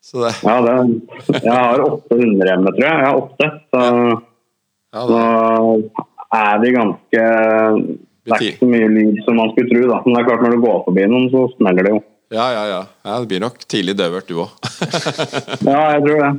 Så 0.00 0.22
det 0.22 0.32
Ja, 0.46 0.60
det, 0.64 0.76
jeg 1.42 1.52
har 1.52 1.82
åtte 1.84 2.16
hunder 2.16 2.46
tror 2.46 2.84
jeg. 2.84 2.94
Jeg 2.94 3.06
har 3.06 3.16
åtte. 3.20 3.50
Så, 3.74 3.82
Ja, 4.90 5.02
så 5.06 5.18
det, 5.18 6.06
er 6.34 6.58
de 6.62 6.70
ganske 6.74 7.20
Det 8.24 8.32
er 8.34 8.46
ikke 8.46 8.58
så 8.62 8.70
mye 8.70 8.88
lyd 8.90 9.20
som 9.26 9.36
man 9.36 9.50
skulle 9.52 9.70
tro, 9.70 9.82
da. 9.90 10.00
Men 10.06 10.14
det 10.14 10.20
er 10.22 10.28
klart 10.30 10.42
når 10.46 10.54
du 10.56 10.62
går 10.64 10.80
forbi 10.86 11.06
noen, 11.10 11.28
så 11.34 11.44
smeller 11.56 11.86
det 11.86 11.92
jo. 11.94 12.00
Ja, 12.30 12.44
ja, 12.54 12.62
ja. 12.70 12.80
ja 13.06 13.14
det 13.22 13.28
blir 13.30 13.40
nok 13.42 13.56
tidlig 13.70 13.96
døvert, 13.98 14.28
du 14.30 14.42
òg. 14.44 14.52
Ja, 15.70 15.80
jeg 15.96 16.02
tror 16.04 16.20
det. 16.22 16.30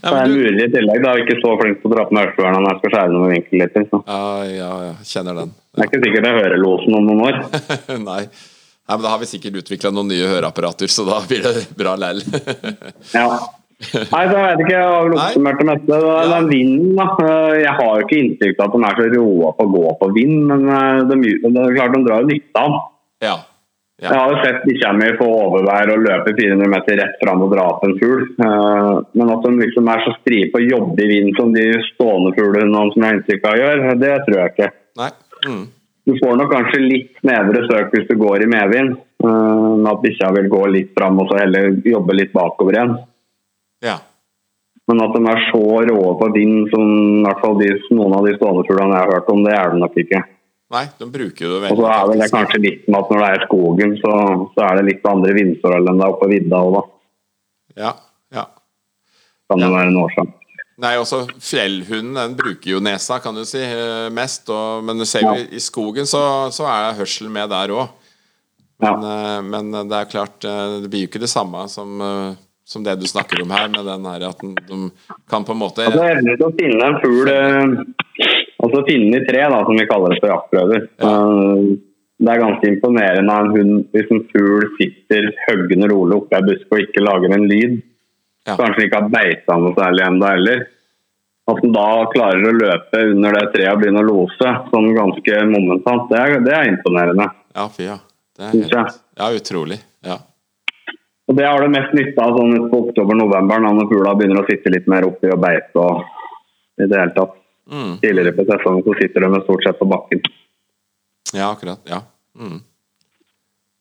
Ja, 0.00 0.10
det 0.10 0.20
er 0.20 0.30
du, 0.30 0.36
mulig 0.38 0.64
i 0.64 0.70
tillegg. 0.72 1.02
Da 1.04 1.10
er 1.12 1.20
jeg 1.20 1.26
ikke 1.26 1.36
så 1.42 1.52
flink 1.60 1.82
til 1.82 1.90
å 1.90 1.92
dra 1.94 2.06
på 2.08 2.16
med 2.16 2.30
når 2.56 2.70
jeg 2.70 2.78
skal 2.80 2.94
skjære 2.94 3.12
noen 3.14 3.34
med 3.34 3.52
litt. 3.60 3.76
Så. 3.90 4.00
Ja, 4.06 4.22
ja, 4.48 4.70
ja. 4.88 4.94
Kjenner 5.12 5.40
den. 5.42 5.52
Det 5.76 5.84
er 5.84 5.90
ikke 5.90 6.02
sikkert 6.06 6.28
jeg 6.30 6.38
hører 6.40 6.62
losen 6.62 6.96
om 6.98 7.10
noen 7.10 7.22
år. 7.28 7.40
Nei. 8.10 8.22
Nei, 8.90 8.96
men 8.96 9.04
Da 9.06 9.12
har 9.12 9.20
vi 9.22 9.28
sikkert 9.30 9.60
utvikla 9.60 9.92
noen 9.94 10.08
nye 10.10 10.26
høreapparater, 10.32 10.90
så 10.90 11.04
da 11.06 11.20
blir 11.28 11.44
det 11.46 11.66
bra 11.78 11.92
lell. 12.00 12.22
Ja. 13.14 13.26
Nei, 13.80 14.24
så 14.28 14.34
jeg 14.36 14.44
vet 14.44 14.60
ikke. 14.64 14.72
Jeg 14.74 14.88
har 14.92 15.14
oppsummert 15.14 15.60
det 15.62 15.66
meste. 15.70 15.86
Det 15.88 16.00
er 16.00 16.26
Ja. 16.26 16.32
den 16.34 16.48
vinden, 16.50 16.90
da. 16.98 17.06
Jeg 17.56 17.76
har 17.78 17.92
jo 18.00 18.04
ikke 18.08 18.18
inntrykk 18.24 18.58
av 18.60 18.66
at 18.66 18.74
de 18.74 18.82
er 18.88 18.98
så 18.98 19.06
råe 19.14 19.52
på 19.56 19.64
å 19.68 19.70
gå 19.76 19.94
på 20.02 20.08
vind, 20.16 20.34
men 20.50 20.66
eh, 20.68 20.98
de, 21.08 21.20
det 21.46 21.62
er 21.62 21.76
klart 21.78 21.94
de 21.96 22.02
drar 22.08 22.24
jo 22.26 22.28
nytte 22.32 22.60
av 22.64 22.74
den. 22.74 22.82
ja. 23.28 23.36
Jeg 24.00 24.16
har 24.16 24.30
jo 24.32 24.36
sett 24.40 24.62
bikkja 24.64 24.90
mi 24.96 25.08
få 25.18 25.26
overvær 25.28 25.90
og 25.92 26.04
løpe 26.06 26.32
400 26.38 26.70
meter 26.72 26.96
rett 27.02 27.18
fram 27.20 27.42
og 27.44 27.50
dra 27.52 27.66
opp 27.74 27.82
en 27.84 27.98
fugl. 28.00 28.22
Eh, 28.40 28.94
Men 29.18 29.32
at 29.34 29.42
de 29.44 29.50
liksom 29.60 29.90
er 29.92 30.04
så 30.06 30.14
strie 30.20 30.48
på 30.52 30.60
å 30.60 30.68
jobbe 30.68 31.04
i 31.04 31.10
vind 31.10 31.36
som 31.36 31.52
de 31.52 31.66
stående 31.90 32.32
fuglene 32.38 32.86
som 32.94 32.96
jeg 32.96 33.06
har 33.10 33.18
inntrykk 33.18 33.44
av 33.50 33.60
gjør, 33.60 33.84
det 34.00 34.14
tror 34.24 34.38
jeg 34.38 34.54
ikke. 34.54 34.70
Nei. 35.02 35.10
Mm. 35.44 35.62
Du 36.08 36.14
får 36.16 36.38
nok 36.40 36.52
kanskje 36.54 36.80
litt 36.80 37.10
snevere 37.20 37.66
søk 37.68 37.92
hvis 37.92 38.08
du 38.08 38.16
går 38.24 38.46
i 38.46 38.50
medvind. 38.56 38.96
eh, 38.96 39.68
Men 39.76 39.92
at 39.92 40.02
bikkja 40.02 40.32
vil 40.38 40.48
gå 40.48 40.62
litt 40.72 40.94
fram 40.96 41.20
og 41.20 41.28
så 41.28 41.42
heller 41.42 41.76
jobbe 41.84 42.16
litt 42.16 42.32
bakover 42.32 42.78
igjen. 42.78 42.96
Ja. 43.84 43.98
Men 44.88 45.04
at 45.04 45.12
de 45.14 45.20
er 45.28 45.44
så 45.52 45.62
rå 45.86 46.02
på 46.18 46.32
vind 46.34 46.70
som 46.72 46.88
i 47.20 47.22
hvert 47.28 47.44
fall 47.44 47.58
de, 47.60 47.68
noen 47.94 48.16
av 48.16 48.24
de 48.26 48.32
stående 48.38 48.64
fuglene 48.66 48.96
jeg 48.96 49.04
har 49.04 49.12
hørt 49.12 49.28
om, 49.30 49.44
det 49.44 49.52
er 49.54 49.70
de 49.70 49.84
nok 49.84 49.96
ikke. 50.02 50.24
Nei, 50.70 50.84
de 51.00 51.06
bruker 51.10 51.46
jo 51.48 51.56
det 51.60 51.70
Og 51.72 51.80
så 51.80 51.86
er 51.90 52.04
vel 52.12 52.20
det 52.22 52.28
kanskje 52.30 52.58
litt 52.62 52.84
med 52.86 52.98
at 53.00 53.08
når 53.10 53.22
det 53.24 53.28
er 53.30 53.38
i 53.40 53.46
skogen, 53.48 53.94
så, 53.98 54.12
så 54.54 54.66
er 54.68 54.76
det 54.78 54.84
litt 54.86 55.08
andre 55.10 55.32
vindforhold 55.34 55.88
enn 55.90 55.98
det 55.98 56.04
er 56.06 56.12
oppe 56.14 56.22
på 56.26 56.30
vidda 56.30 56.60
òg, 56.66 56.76
da. 56.76 56.82
Ja, 57.80 57.90
ja. 58.38 58.44
Kan 59.50 59.58
det 59.64 59.66
Ja. 59.66 59.74
være 59.74 59.88
en 59.90 59.98
årsak. 60.04 60.36
Nei, 60.80 60.92
også 60.96 61.18
fjellhunden 61.44 62.14
den 62.16 62.36
bruker 62.38 62.70
jo 62.70 62.78
nesa, 62.80 63.18
kan 63.20 63.34
du 63.36 63.42
si, 63.44 63.58
eh, 63.60 64.06
mest. 64.14 64.46
Og, 64.48 64.84
men 64.86 64.96
du 64.96 65.04
ser 65.04 65.26
jo 65.26 65.34
Ja. 65.34 65.48
i 65.52 65.60
skogen 65.60 66.06
så, 66.08 66.22
så 66.54 66.64
er 66.70 66.94
hørselen 66.96 67.32
med 67.34 67.50
der 67.50 67.74
òg. 67.74 67.88
Men, 68.80 69.02
ja. 69.04 69.40
men 69.42 69.72
det 69.90 69.92
er 69.98 70.08
klart, 70.08 70.38
eh, 70.48 70.78
det 70.80 70.88
blir 70.88 71.02
jo 71.04 71.10
ikke 71.10 71.20
det 71.20 71.28
samme 71.28 71.66
som, 71.68 72.00
eh, 72.00 72.38
som 72.64 72.82
det 72.86 72.94
du 73.02 73.04
snakker 73.10 73.42
om 73.42 73.50
her, 73.50 73.66
med 73.68 73.84
den 73.84 74.06
her 74.08 74.28
at 74.30 74.40
de 74.40 74.78
kan 75.28 75.44
på 75.44 75.52
en 75.52 75.58
måte 75.66 75.84
Altså 75.84 76.06
evnen 76.06 76.38
til 76.38 76.46
å 76.46 76.54
finne 76.56 76.86
en 76.86 77.00
fugl 77.02 77.28
eh, 78.70 78.74
så 78.74 78.86
finne 78.88 79.20
i 79.20 79.26
tre, 79.26 79.44
da, 79.52 79.60
som 79.66 79.78
vi 79.78 79.86
kaller 79.90 80.14
det 80.14 80.20
for 80.22 80.32
jaktprøver. 80.32 80.88
Ja. 81.02 81.14
Det 82.20 82.32
er 82.34 82.42
ganske 82.42 82.68
imponerende 82.68 83.32
av 83.32 83.46
en 83.46 83.54
hund 83.54 83.94
hvis 83.94 84.10
en 84.12 84.26
fugl 84.28 84.66
sitter 84.76 85.30
høggende 85.46 85.88
rolig 85.88 86.18
oppe 86.18 86.36
i 86.36 86.40
en 86.40 86.50
busk 86.50 86.74
og 86.74 86.82
ikke 86.84 87.04
lager 87.04 87.32
en 87.36 87.46
lyd. 87.48 87.78
Ja. 88.48 88.56
Kanskje 88.58 88.86
ikke 88.86 89.00
har 89.00 89.12
beita 89.14 89.56
noe 89.60 89.72
særlig 89.78 90.04
ennå 90.04 90.28
heller. 90.28 90.66
At 91.50 91.62
den 91.64 91.72
da 91.74 91.86
klarer 92.12 92.44
å 92.46 92.56
løpe 92.58 93.04
under 93.14 93.38
det 93.38 93.46
treet 93.54 93.72
og 93.72 93.80
begynne 93.80 94.04
å 94.04 94.08
lose 94.10 94.52
sånn 94.68 94.90
ganske 94.94 95.40
momentant, 95.50 96.10
det 96.12 96.20
er, 96.20 96.36
det 96.44 96.56
er 96.58 96.72
imponerende. 96.74 97.30
Ja, 97.56 97.66
fy 97.72 97.88
ja. 97.88 97.96
Det 98.36 98.46
er 98.46 98.54
helt, 98.56 99.00
ja, 99.20 99.32
utrolig. 99.36 99.80
Ja. 100.06 100.20
Og 101.28 101.36
Det 101.36 101.44
har 101.46 101.62
du 101.62 101.72
mest 101.72 101.92
nytte 101.96 102.22
av 102.24 102.36
sånn 102.36 102.68
på 102.70 102.84
oktober-november, 102.86 103.64
når 103.64 103.88
fugla 103.90 104.14
begynner 104.18 104.42
å 104.42 104.48
sitte 104.48 104.72
litt 104.72 104.88
mer 104.90 105.08
oppi 105.08 105.32
og 105.32 105.40
beite. 105.42 105.72
og 105.80 106.04
i 106.80 106.88
det 106.88 107.00
hele 107.00 107.14
tatt. 107.16 107.36
Mm. 107.70 107.92
Tidligere 108.02 108.34
på 108.34 108.46
sesongen 108.48 108.82
så 108.86 108.96
sitter 108.98 109.26
de 109.26 109.42
stort 109.44 109.64
sett 109.66 109.78
på 109.78 109.88
bakken. 109.90 110.22
ja, 111.32 111.50
akkurat. 111.52 111.80
Ja. 111.86 112.02
Mm. 112.38 112.60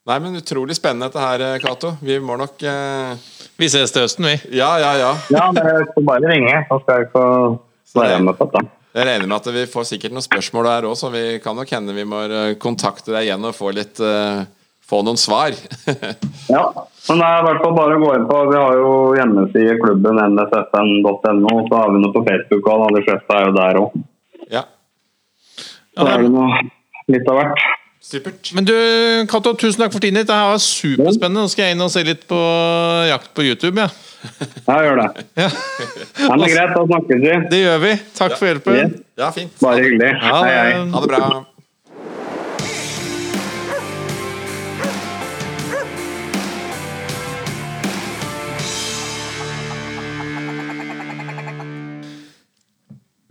Nei, 0.10 0.18
men 0.20 0.40
utrolig 0.40 0.76
spennende 0.78 1.10
dette 1.10 1.22
her, 1.22 1.42
eh, 1.46 1.60
Cato. 1.62 1.94
Vi 2.02 2.18
må 2.20 2.38
nok 2.38 2.64
eh, 2.66 3.18
vi 3.60 3.68
ses 3.70 3.92
til 3.92 4.06
høsten, 4.06 4.26
vi. 4.26 4.38
Ja, 4.58 4.70
ja, 4.82 4.94
ja. 4.98 5.10
Ja, 5.34 5.50
men 5.52 5.66
jeg 5.68 5.90
får 5.94 6.06
bare 6.08 6.30
ringe, 6.32 6.54
så 6.70 6.78
skal 6.84 7.02
jeg 7.02 7.10
få 7.14 7.24
svare 7.92 8.22
med 8.24 8.38
på 8.40 8.48
dette. 8.48 8.72
Jeg 8.96 9.06
regner 9.06 9.28
med 9.30 9.36
at 9.38 9.50
vi 9.54 9.66
får 9.70 9.86
sikkert 9.86 10.16
noen 10.16 10.26
spørsmål 10.26 10.66
der 10.66 10.88
òg, 10.90 10.96
så 10.98 11.12
vi 11.14 11.24
kan 11.44 11.58
nok 11.60 11.74
hende 11.76 11.94
vi 11.98 12.06
må 12.10 12.24
eh, 12.26 12.54
kontakte 12.62 13.14
deg 13.14 13.28
igjen 13.28 13.46
og 13.46 13.58
få 13.58 13.74
litt 13.76 14.02
eh, 14.02 14.48
Få 14.90 15.04
noen 15.06 15.20
svar. 15.22 15.54
Ja, 16.50 16.64
men 17.06 17.20
det 17.22 17.26
er 17.28 17.40
i 17.40 17.46
hvert 17.46 17.60
fall 17.62 17.76
bare 17.78 17.94
å 17.94 18.00
gå 18.02 18.08
inn 18.18 18.24
på 18.26 18.38
Vi 18.50 18.56
har 18.58 18.78
jo 18.80 18.94
hjemmeside 19.14 19.76
klubben 19.84 20.18
nsfn.no, 20.24 21.52
så 21.70 21.78
har 21.78 21.92
vi 21.94 22.00
noe 22.02 22.14
på 22.16 22.24
Facebook, 22.26 22.66
og 22.66 22.88
alle 22.88 22.98
de 22.98 23.06
fleste 23.06 23.36
er 23.38 23.46
jo 23.46 23.52
der 23.60 23.78
òg. 23.84 24.00
ja, 24.56 24.64
Så 25.94 26.08
er 26.10 26.24
det 26.26 26.32
noe 26.34 26.64
litt 27.14 27.30
av 27.30 27.38
hvert. 27.38 27.62
supert. 28.10 28.50
Men 28.58 28.66
du, 28.66 28.74
Cato, 29.30 29.54
tusen 29.62 29.84
takk 29.84 29.94
for 29.94 30.02
tiden 30.02 30.18
ditt. 30.24 30.30
Det 30.32 30.34
her 30.40 30.50
var 30.56 30.62
superspennende. 30.66 31.46
Nå 31.46 31.54
skal 31.54 31.68
jeg 31.68 31.78
inn 31.78 31.86
og 31.86 31.92
se 31.94 32.04
litt 32.08 32.26
på 32.30 32.40
jakt 33.12 33.30
på 33.38 33.46
YouTube. 33.46 33.78
Ja. 33.86 33.90
Ja, 34.66 34.80
gjør 34.84 34.98
det. 35.04 35.26
Ja. 35.40 35.48
det 35.54 36.34
er 36.34 36.56
greit, 36.56 36.74
da 36.76 36.82
snakkes 36.90 37.22
vi. 37.24 37.36
Det 37.54 37.60
gjør 37.62 37.78
vi. 37.86 37.92
Takk 38.18 38.34
for 38.42 38.50
hjelpen. 38.50 38.98
Ja, 39.22 39.30
fint. 39.38 39.54
Bare 39.62 39.86
hyggelig. 39.86 40.10
Ja, 40.18 40.34
Hei, 40.42 40.56
hei. 40.58 40.74
Ha 40.96 41.04
det 41.06 41.12
bra. 41.14 41.22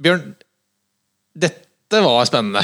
Bjørn, 0.08 0.28
dette 1.36 1.98
var 2.00 2.22
spennende. 2.24 2.62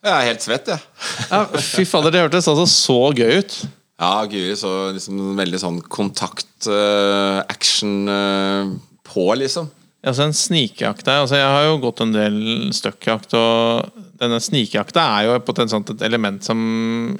Jeg 0.00 0.14
er 0.14 0.28
helt 0.30 0.44
svett, 0.46 0.70
jeg. 0.72 0.80
Ja, 1.28 1.42
fy 1.60 1.84
fader, 1.84 2.14
det 2.14 2.22
hørtes 2.24 2.48
altså 2.48 2.64
så 2.72 2.96
gøy 3.12 3.42
ut. 3.42 3.56
Ja, 4.00 4.14
Guri, 4.24 4.54
så 4.56 4.70
liksom 4.96 5.34
veldig 5.36 5.60
sånn 5.60 5.82
kontakt-action 5.92 7.44
action 7.52 7.92
uh, 8.08 8.70
på, 9.04 9.26
liksom. 9.36 9.68
Altså 10.00 10.24
en 10.24 10.32
snikejakt 10.32 11.04
der, 11.04 11.18
altså 11.20 11.36
Jeg 11.36 11.50
har 11.52 11.66
jo 11.66 11.74
gått 11.82 12.00
en 12.00 12.14
del 12.14 12.38
støkkjakt, 12.72 13.36
og 13.36 14.00
denne 14.22 14.40
snikjakta 14.40 15.04
er 15.18 15.28
jo 15.28 15.66
sånt 15.68 15.92
et 15.92 16.06
element 16.08 16.40
som 16.40 16.62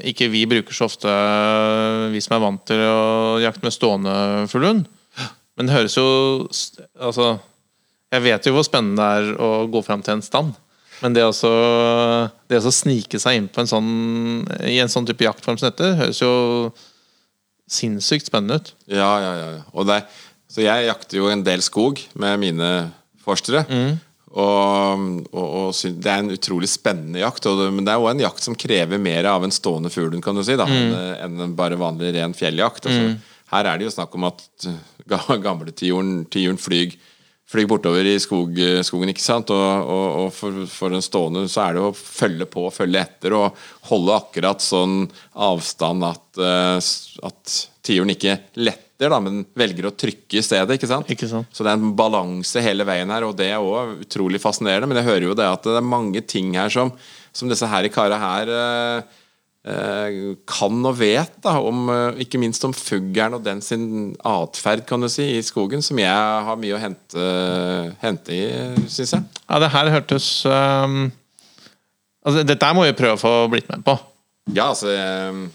ikke 0.01 0.31
vi 0.33 0.47
bruker 0.49 0.73
så 0.73 0.89
ofte, 0.89 1.13
vi 2.15 2.25
som 2.25 2.39
er 2.39 2.45
vant 2.47 2.65
til 2.65 2.81
å 2.81 3.37
jakte 3.45 3.69
med 3.69 3.77
stående 3.77 4.17
fuglehund. 4.49 4.89
Men 5.61 5.69
det 5.69 5.77
høres 5.77 6.01
jo 6.01 6.09
Altså, 6.97 7.35
jeg 8.13 8.23
vet 8.25 8.47
jo 8.49 8.53
hvor 8.57 8.67
spennende 8.67 9.01
det 9.01 9.31
er 9.31 9.41
å 9.43 9.51
gå 9.71 9.83
fram 9.87 10.03
til 10.03 10.17
en 10.19 10.25
stand. 10.27 10.55
Men 11.01 11.15
det 11.17 11.23
å 11.25 11.33
Det 12.51 12.59
å 12.61 12.73
snike 12.75 13.19
seg 13.23 13.39
inn 13.39 13.49
på 13.49 13.63
en 13.63 13.71
sånn 13.71 13.91
i 14.69 14.79
en 14.83 14.91
sånn 14.93 15.07
type 15.09 15.25
jaktform 15.25 15.57
som 15.61 15.71
dette, 15.71 15.95
høres 15.97 16.21
jo 16.21 16.33
sinnssykt 17.71 18.27
spennende 18.29 18.59
ut. 18.61 18.73
Ja, 18.91 19.11
ja, 19.23 19.33
ja. 19.39 19.85
Det, 19.87 19.99
så 20.51 20.65
jeg 20.65 20.89
jakter 20.89 21.21
jo 21.21 21.29
en 21.31 21.45
del 21.47 21.63
skog 21.63 22.01
med 22.19 22.41
mine 22.43 22.71
forstere. 23.23 23.63
Og, 24.31 25.05
og, 25.35 25.47
og 25.71 26.01
det 26.03 26.11
er 26.11 26.21
en 26.23 26.31
utrolig 26.35 26.69
spennende 26.71 27.23
jakt. 27.23 27.47
Det, 27.47 27.69
men 27.75 27.87
det 27.87 27.95
er 27.95 28.03
jo 28.03 28.11
en 28.11 28.23
jakt 28.23 28.45
som 28.47 28.55
krever 28.59 29.01
mer 29.03 29.27
av 29.31 29.47
en 29.47 29.55
stående 29.55 29.91
fugl 29.91 30.19
kan 30.23 30.37
du 30.39 30.43
si, 30.47 30.55
da, 30.59 30.67
enn, 30.71 30.93
enn 31.27 31.47
en 31.47 31.57
bare 31.59 31.79
vanlig 31.81 32.13
ren 32.19 32.35
fjelljakt. 32.37 32.87
Altså, 32.91 33.15
Her 33.51 33.67
er 33.73 33.79
det 33.81 33.89
jo 33.89 33.95
snakk 33.97 34.13
om 34.19 34.29
at 34.29 34.45
ga- 35.11 35.39
gamle 35.43 35.73
flyg 37.51 37.67
bortover 37.71 38.07
i 38.07 38.19
skog, 38.23 38.59
skogen, 38.87 39.11
ikke 39.11 39.25
sant? 39.25 39.51
Og, 39.55 39.91
og, 39.91 40.07
og 40.25 40.29
for, 40.35 40.63
for 40.71 40.95
den 40.95 41.03
stående 41.05 41.47
så 41.51 41.65
er 41.65 41.77
det 41.77 41.83
å 41.89 41.95
følge 41.97 42.47
på, 42.51 42.69
følge 42.75 43.03
etter 43.03 43.35
og 43.39 43.59
holde 43.91 44.19
akkurat 44.21 44.63
sånn 44.63 45.03
avstand 45.35 46.07
at, 46.07 46.29
eh, 46.39 46.79
at 47.27 47.57
tiuren 47.87 48.15
ikke 48.15 48.37
letter, 48.61 49.09
da, 49.11 49.19
men 49.25 49.43
velger 49.57 49.89
å 49.89 49.95
trykke 49.97 50.39
i 50.39 50.45
stedet, 50.45 50.77
ikke 50.77 50.91
sant? 50.91 51.11
Ikke 51.11 51.29
sant? 51.31 51.49
Så 51.57 51.65
det 51.65 51.73
er 51.73 51.81
en 51.81 51.95
balanse 51.97 52.63
hele 52.63 52.87
veien 52.87 53.11
her, 53.11 53.27
og 53.27 53.35
det 53.39 53.49
er 53.51 53.65
òg 53.65 54.05
utrolig 54.05 54.43
fascinerende. 54.43 54.91
Men 54.91 55.01
jeg 55.01 55.09
hører 55.09 55.27
jo 55.31 55.39
det 55.39 55.49
at 55.49 55.65
det 55.67 55.79
er 55.81 55.89
mange 55.89 56.23
ting 56.29 56.53
her 56.59 56.71
som, 56.73 56.93
som 57.33 57.51
disse 57.51 57.67
her 57.71 57.89
i 57.89 57.93
kara 57.93 58.21
her 58.21 58.53
eh, 58.55 59.01
eh, 59.01 59.19
kan 59.61 60.87
og 60.89 60.95
vet, 60.97 61.35
da, 61.45 61.59
om, 61.61 61.89
eh, 61.93 62.23
ikke 62.25 62.39
minst 62.41 62.65
om 62.65 62.73
fuglen 62.73 63.35
og 63.37 63.45
den 63.45 63.61
sin 63.61 64.17
atferd, 64.25 64.87
kan 64.89 65.01
du 65.01 65.09
si, 65.09 65.37
i 65.37 65.43
skogen, 65.45 65.83
som 65.85 65.99
jeg 66.01 66.09
har 66.47 66.57
mye 66.57 66.77
å 66.79 66.81
hente, 66.81 67.27
hente 68.01 68.33
i, 68.33 68.45
syns 68.89 69.13
jeg. 69.13 69.23
Ja, 69.45 69.59
det 69.61 69.73
her 69.75 69.91
hørtes 69.93 70.29
um, 70.49 71.11
Altså, 72.21 72.43
dette 72.45 72.69
må 72.77 72.85
vi 72.85 72.93
prøve 72.93 73.17
å 73.17 73.21
få 73.21 73.33
blitt 73.49 73.69
med 73.71 73.81
på. 73.85 73.95
Ja, 74.53 74.71
altså 74.71 74.93
um, 74.93 75.47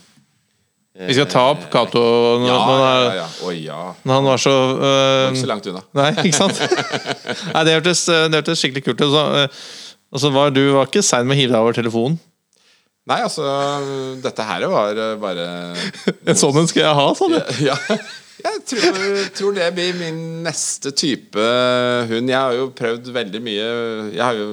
Vi 0.98 1.14
skal 1.14 1.28
ta 1.30 1.44
opp 1.52 1.68
Cato 1.70 2.02
når, 2.42 2.48
Ja, 2.48 2.56
ja, 2.58 2.88
ja, 2.88 3.12
ja. 3.14 3.52
Ja. 3.54 3.82
når 4.02 4.18
han 4.18 4.30
var 4.30 4.42
så 4.42 4.54
uh, 4.80 5.28
Ikke 5.30 5.44
så 5.44 5.50
langt 5.52 5.70
unna. 5.70 5.84
Nei, 6.00 6.08
ikke 6.24 6.40
sant? 6.40 6.62
Nei, 7.54 7.66
det 7.68 7.76
hørtes, 7.78 8.06
det 8.10 8.40
hørtes 8.42 8.62
skikkelig 8.62 8.86
kult 8.86 9.02
ut. 9.06 9.14
Så, 9.14 9.26
uh, 9.34 9.94
Og 10.14 10.26
så 10.26 10.34
var 10.34 10.54
du 10.54 10.64
var 10.78 10.90
ikke 10.90 11.06
sein 11.06 11.26
med 11.26 11.38
å 11.38 11.42
hive 11.42 11.54
deg 11.54 11.62
over 11.62 11.78
telefonen. 11.78 12.18
Nei, 13.06 13.20
altså, 13.22 13.46
dette 14.24 14.46
her 14.48 14.66
var 14.72 14.98
eh, 14.98 15.18
bare 15.22 15.48
En 16.30 16.38
sånn 16.40 16.58
en 16.58 16.70
skal 16.70 16.88
jeg 16.88 16.98
ha, 16.98 17.10
sa 17.18 17.28
du. 17.30 17.38
Ja, 17.68 17.76
jeg 18.46 18.62
tror, 18.70 18.98
tror 19.38 19.56
det 19.56 19.68
blir 19.78 19.96
min 19.98 20.22
neste 20.46 20.92
type 20.98 21.46
hund. 22.10 22.30
Jeg 22.30 22.38
har 22.38 22.56
jo 22.58 22.72
prøvd 22.76 23.12
veldig 23.16 23.42
mye 23.46 23.68
Jeg 24.12 24.22
har 24.22 24.38
jo 24.38 24.50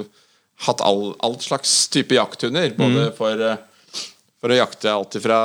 hatt 0.67 0.83
all, 0.85 1.11
all 1.25 1.35
slags 1.41 1.73
type 1.93 2.15
jakthunder. 2.15 2.71
Både 2.77 3.09
for, 3.17 3.41
eh, 3.41 4.05
for 4.41 4.53
å 4.53 4.59
jakte 4.59 4.93
alt 4.93 5.17
fra 5.23 5.41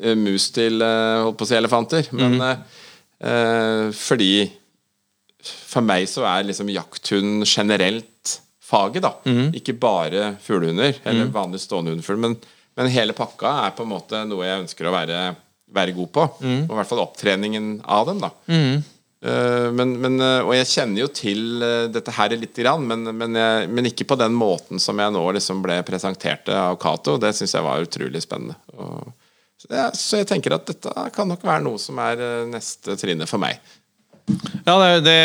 eh, 0.00 0.18
mus 0.18 0.50
til 0.54 0.82
holdt 0.82 1.38
på 1.38 1.46
å 1.46 1.50
si 1.50 1.58
elefanter. 1.58 2.10
Men 2.12 2.38
mm. 2.42 2.64
eh, 3.22 3.84
fordi 3.96 4.32
For 5.38 5.84
meg 5.84 6.08
så 6.10 6.24
er 6.26 6.48
liksom 6.48 6.68
jakthund 6.72 7.44
generelt 7.46 8.38
faget, 8.68 9.02
da. 9.04 9.14
Ikke 9.56 9.76
bare 9.80 10.34
fuglehunder, 10.44 11.00
eller 11.08 11.32
vanlig 11.34 11.62
stående 11.64 11.94
hundefugl. 11.94 12.20
Men, 12.20 12.36
men 12.76 12.92
hele 12.92 13.16
pakka 13.16 13.54
er 13.64 13.74
på 13.76 13.86
en 13.86 13.92
måte 13.94 14.22
noe 14.28 14.46
jeg 14.46 14.64
ønsker 14.66 14.88
å 14.88 14.94
være, 14.94 15.24
være 15.74 15.96
god 15.96 16.12
på. 16.14 16.28
Og 16.44 16.76
i 16.76 16.78
hvert 16.78 16.92
fall 16.92 17.04
opptreningen 17.06 17.78
av 17.88 18.08
dem, 18.10 18.24
da. 18.26 18.32
Eh, 19.24 19.72
men, 19.72 19.96
men, 19.98 20.20
eh, 20.22 20.44
og 20.46 20.52
jeg 20.54 20.68
kjenner 20.70 21.02
jo 21.02 21.08
til 21.10 21.62
eh, 21.64 21.86
dette 21.90 22.12
her 22.14 22.34
lite 22.38 22.62
grann, 22.62 22.84
men, 22.86 23.08
men, 23.18 23.34
jeg, 23.34 23.70
men 23.74 23.90
ikke 23.90 24.06
på 24.12 24.18
den 24.20 24.36
måten 24.38 24.78
som 24.82 25.00
jeg 25.02 25.14
nå 25.14 25.24
liksom 25.34 25.62
ble 25.64 25.80
presentert 25.86 26.50
av 26.54 26.78
Cato. 26.82 27.16
Det 27.18 27.32
syns 27.34 27.56
jeg 27.56 27.66
var 27.66 27.82
utrolig 27.82 28.22
spennende. 28.22 28.54
Og, 28.78 29.10
så, 29.58 29.72
jeg, 29.74 29.98
så 29.98 30.22
jeg 30.22 30.30
tenker 30.30 30.54
at 30.54 30.70
dette 30.70 31.08
kan 31.16 31.26
nok 31.30 31.42
være 31.42 31.66
noe 31.66 31.82
som 31.82 31.98
er 32.02 32.22
neste 32.46 32.94
trinnet 33.00 33.30
for 33.30 33.42
meg. 33.42 33.58
Ja, 34.68 34.76
det, 34.76 35.08
det 35.08 35.18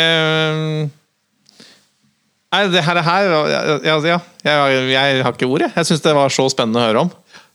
Nei, 2.54 2.68
det 2.70 2.84
her, 2.86 3.00
her 3.02 3.26
ja, 3.26 3.42
ja, 3.82 3.98
ja, 4.06 4.18
jeg, 4.46 4.88
jeg 4.92 5.22
har 5.26 5.34
ikke 5.34 5.50
ord, 5.50 5.64
jeg. 5.66 5.86
Syns 5.88 6.04
det 6.04 6.14
var 6.14 6.30
så 6.30 6.46
spennende 6.52 6.78
å 6.78 6.86
høre 6.86 7.04
om. 7.08 7.12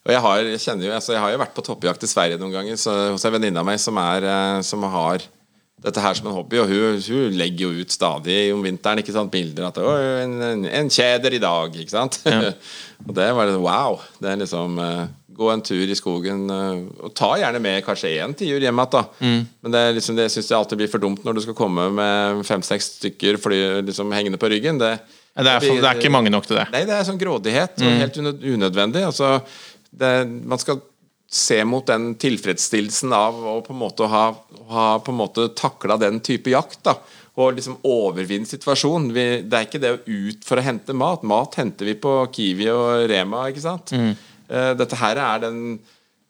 Og 0.07 0.13
jeg 0.13 0.23
har, 0.23 0.45
jeg 0.55 0.61
kjenner 0.63 0.87
jo, 0.87 0.93
altså 0.95 1.13
jeg 1.15 1.21
har 1.23 1.33
jo 1.33 1.41
vært 1.41 1.55
på 1.55 1.63
toppjakt 1.63 2.03
i 2.03 2.09
Sverige 2.09 2.39
noen 2.41 2.55
ganger 2.55 2.79
så, 2.79 2.95
hos 3.13 3.25
en 3.27 3.35
venninne 3.35 3.61
av 3.61 3.67
meg 3.67 3.79
som, 3.81 3.99
er, 4.01 4.25
eh, 4.27 4.61
som 4.65 4.83
har 4.91 5.23
dette 5.83 6.03
her 6.03 6.17
som 6.17 6.27
en 6.27 6.35
hobby. 6.35 6.59
Og 6.59 6.71
hun, 6.71 6.99
hun 7.03 7.37
legger 7.39 7.67
jo 7.67 7.83
ut 7.83 7.93
stadig 7.93 8.39
om 8.55 8.63
vinteren 8.65 9.03
ikke 9.03 9.15
sant, 9.15 9.31
bilder 9.31 9.69
at 9.69 9.79
en, 9.83 10.35
en, 10.49 10.65
en 10.81 10.91
kjeder 10.91 11.35
i 11.35 11.41
dag. 11.43 11.79
ikke 11.83 11.95
sant? 11.95 12.19
og 13.07 13.15
det 13.15 13.29
var 13.37 13.51
det, 13.51 13.59
wow. 13.63 13.99
Det 14.19 14.33
er 14.33 14.41
liksom 14.43 14.79
eh, 14.83 15.05
Gå 15.39 15.51
en 15.53 15.63
tur 15.63 15.87
i 15.87 15.95
skogen 15.97 16.49
eh, 16.51 16.81
og 17.05 17.13
ta 17.17 17.29
gjerne 17.39 17.61
med 17.63 17.83
kanskje 17.85 18.11
én 18.19 18.35
tiur 18.37 18.59
hjem 18.59 18.81
igjen. 18.83 19.07
mm. 19.19 19.39
Men 19.63 19.75
det, 19.75 19.83
liksom, 19.99 20.17
det 20.19 20.27
syns 20.33 20.51
jeg 20.51 20.57
alltid 20.57 20.81
blir 20.81 20.91
for 20.91 21.03
dumt 21.03 21.23
når 21.23 21.37
du 21.37 21.43
skal 21.45 21.57
komme 21.57 21.87
med 21.95 22.43
fem-seks 22.47 22.91
stykker 22.99 23.39
fly, 23.41 23.61
liksom, 23.87 24.11
hengende 24.15 24.41
på 24.41 24.51
ryggen. 24.51 24.81
Det, 24.81 24.97
Det 25.39 25.47
er, 25.47 25.63
blir, 25.63 25.79
det 25.79 25.89
er 25.89 26.01
ikke 26.01 26.11
mange 26.11 26.33
nok 26.33 26.49
til 26.49 26.59
det. 26.59 26.67
Nei, 26.75 26.83
det 26.89 26.97
er 26.97 27.07
sånn 27.07 27.21
grådighet 27.21 27.79
og 27.79 27.99
helt 28.03 28.19
unødvendig. 28.19 29.05
Altså, 29.07 29.37
det, 29.89 30.13
man 30.27 30.59
skal 30.61 30.81
se 31.29 31.61
mot 31.63 31.85
den 31.85 32.15
tilfredsstillelsen 32.19 33.13
av 33.13 33.37
å 33.37 33.59
på 33.61 33.71
en 33.75 33.79
måte 33.83 34.07
ha, 34.09 34.25
ha 34.73 34.85
på 35.05 35.13
en 35.13 35.19
måte 35.19 35.51
takla 35.55 35.99
den 36.01 36.19
type 36.25 36.51
jakt. 36.51 36.81
da 36.89 36.97
og 37.39 37.55
liksom 37.55 37.77
overvinne 37.87 38.47
situasjonen. 38.49 39.11
Vi, 39.15 39.25
det 39.47 39.55
er 39.55 39.67
ikke 39.67 39.81
det 39.81 39.93
å 39.95 39.99
ut 40.03 40.43
for 40.47 40.59
å 40.59 40.65
hente 40.65 40.95
mat. 40.97 41.23
Mat 41.27 41.55
henter 41.59 41.87
vi 41.87 41.95
på 41.99 42.15
Kiwi 42.35 42.67
og 42.73 43.05
Rema. 43.11 43.45
ikke 43.51 43.63
sant? 43.63 43.93
Eh, 43.95 44.11
dette 44.49 44.97
her 44.99 45.19
er 45.21 45.41
den 45.45 45.63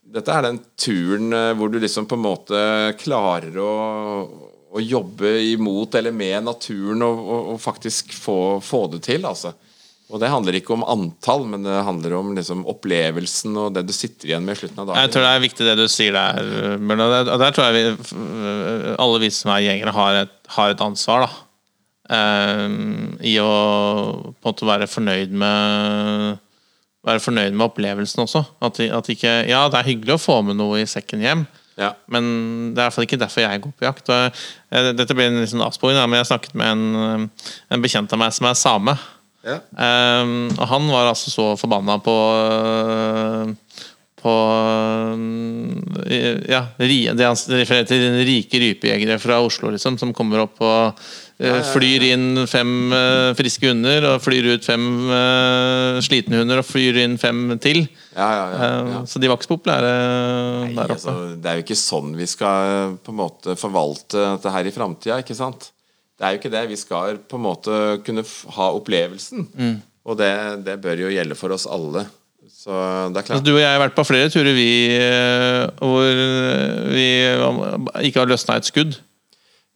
dette 0.09 0.33
er 0.33 0.45
den 0.47 0.59
turen 0.79 1.33
eh, 1.35 1.51
hvor 1.57 1.69
du 1.71 1.79
liksom 1.81 2.07
på 2.09 2.17
en 2.17 2.23
måte 2.25 2.59
klarer 2.97 3.57
å, 3.61 3.71
å 4.73 4.81
jobbe 4.81 5.35
imot 5.51 5.95
eller 5.99 6.15
med 6.15 6.47
naturen 6.47 7.03
og, 7.05 7.19
og, 7.21 7.49
og 7.53 7.59
faktisk 7.61 8.13
få, 8.17 8.37
få 8.65 8.87
det 8.95 9.03
til. 9.05 9.27
altså. 9.29 9.53
Og 10.09 10.17
det 10.17 10.31
handler 10.33 10.57
ikke 10.57 10.73
om 10.73 10.85
antall, 10.89 11.43
men 11.45 11.61
det 11.67 11.75
handler 11.85 12.15
om 12.17 12.31
liksom 12.33 12.63
opplevelsen 12.71 13.53
og 13.61 13.75
det 13.75 13.83
du 13.85 13.93
sitter 13.93 14.31
igjen 14.31 14.47
med 14.47 14.57
i 14.57 14.61
slutten 14.63 14.81
av 14.81 14.89
dagen. 14.89 15.03
Jeg 15.03 15.13
tror 15.13 15.27
det 15.27 15.33
er 15.35 15.43
viktig 15.45 15.67
det 15.67 15.75
du 15.77 15.85
sier 15.93 16.17
der, 16.17 16.49
Bjørn. 16.81 17.05
Og 17.05 17.35
der- 17.37 17.53
tror 17.53 17.69
jeg 17.69 17.77
vi, 17.77 18.17
alle 18.97 19.21
vi 19.21 19.29
som 19.35 19.53
er 19.53 19.67
gjengere, 19.67 19.93
har 19.93 20.23
et, 20.23 20.33
har 20.57 20.73
et 20.73 20.83
ansvar. 20.89 21.27
da 21.27 21.45
Um, 22.09 23.19
I 23.21 23.35
å 23.37 23.49
på 24.25 24.31
en 24.33 24.47
måte 24.47 24.65
være 24.65 24.87
fornøyd 24.89 25.33
med 25.37 26.39
Være 27.07 27.23
fornøyd 27.23 27.55
med 27.55 27.69
opplevelsen 27.69 28.25
også. 28.25 28.43
At, 28.65 28.79
at 28.79 29.09
ikke 29.13 29.31
Ja, 29.47 29.63
det 29.71 29.79
er 29.79 29.87
hyggelig 29.87 30.17
å 30.17 30.21
få 30.21 30.41
med 30.43 30.59
noe 30.59 30.81
i 30.81 30.89
sekken 30.89 31.23
hjem. 31.23 31.45
Ja. 31.79 31.93
Men 32.11 32.25
det 32.75 32.81
er 32.81 32.83
i 32.83 32.87
hvert 32.89 32.97
fall 32.97 33.07
ikke 33.07 33.21
derfor 33.21 33.45
jeg 33.45 33.61
går 33.63 33.75
på 33.79 33.87
jakt. 33.87 34.11
Og, 34.11 34.41
eh, 34.75 34.89
dette 34.97 35.15
blir 35.15 35.29
en 35.29 35.39
liksom 35.39 35.63
avsporing, 35.63 35.99
men 36.03 36.19
jeg 36.19 36.27
snakket 36.33 36.57
med 36.59 36.73
en, 36.75 37.29
en 37.71 37.85
bekjent 37.85 38.11
av 38.15 38.19
meg 38.19 38.35
som 38.35 38.49
er 38.49 38.59
same. 38.59 38.97
Ja. 39.47 39.61
Um, 39.71 40.49
og 40.51 40.65
han 40.67 40.89
var 40.91 41.07
altså 41.13 41.31
så 41.31 41.45
forbanna 41.55 41.95
på 42.03 42.13
På 44.19 44.33
Ja, 46.51 46.65
det 46.75 47.23
han 47.23 47.39
refererer 47.55 47.87
til 47.87 48.17
rike 48.27 48.59
rypejegere 48.59 49.15
fra 49.23 49.39
Oslo, 49.39 49.71
liksom, 49.71 49.95
som 50.01 50.11
kommer 50.13 50.43
opp 50.43 50.59
og 50.59 50.99
flyr 51.39 52.03
inn 52.09 52.41
fem 52.51 52.91
øh, 52.91 53.29
friske 53.39 53.69
hunder, 53.71 54.03
og 54.09 54.21
flyr 54.23 54.49
ut 54.57 54.65
fem 54.67 54.83
øh, 55.07 55.99
slitne 56.03 56.41
hunder, 56.41 56.59
og 56.59 56.67
flyr 56.67 56.97
inn 57.05 57.15
fem 57.21 57.53
til. 57.63 57.85
Ja, 58.15 58.27
ja, 58.35 58.45
ja. 58.89 59.01
Så 59.07 59.21
de 59.23 59.29
var 59.31 59.39
ikke 59.39 59.47
så 59.47 59.53
populære 59.55 59.93
Nei, 59.93 60.73
der 60.75 60.83
oppe. 60.83 60.97
altså, 60.97 61.13
det 61.39 61.47
er 61.53 61.59
jo 61.61 61.63
ikke 61.63 61.79
sånn 61.79 62.11
vi 62.19 62.27
skal 62.27 62.97
på 62.99 63.13
en 63.15 63.19
måte 63.21 63.55
forvalte 63.59 64.19
dette 64.35 64.51
her 64.57 64.67
i 64.67 64.75
framtida, 64.75 65.21
ikke 65.23 65.37
sant? 65.39 65.69
Det 66.19 66.27
er 66.27 66.35
jo 66.35 66.41
ikke 66.41 66.51
det. 66.51 66.65
Vi 66.73 66.75
skal 66.81 67.21
på 67.31 67.39
en 67.39 67.45
måte 67.47 67.75
kunne 68.03 68.25
ha 68.57 68.71
opplevelsen. 68.75 69.45
Mm. 69.55 69.77
Og 70.09 70.17
det, 70.19 70.33
det 70.65 70.75
bør 70.83 71.05
jo 71.05 71.13
gjelde 71.13 71.37
for 71.39 71.55
oss 71.55 71.63
alle. 71.71 72.03
Så 72.51 72.73
det 72.75 72.81
er 72.81 73.21
Altså, 73.21 73.27
klart. 73.37 73.45
du 73.47 73.53
og 73.53 73.61
jeg 73.61 73.71
har 73.71 73.79
vært 73.79 73.95
på 73.95 74.03
flere 74.09 74.27
turer 74.33 74.51
vi, 74.57 74.67
hvor 75.79 76.19
vi 76.91 77.05
ikke 78.09 78.19
har 78.19 78.27
løsna 78.27 78.57
et 78.59 78.67
skudd. 78.67 78.97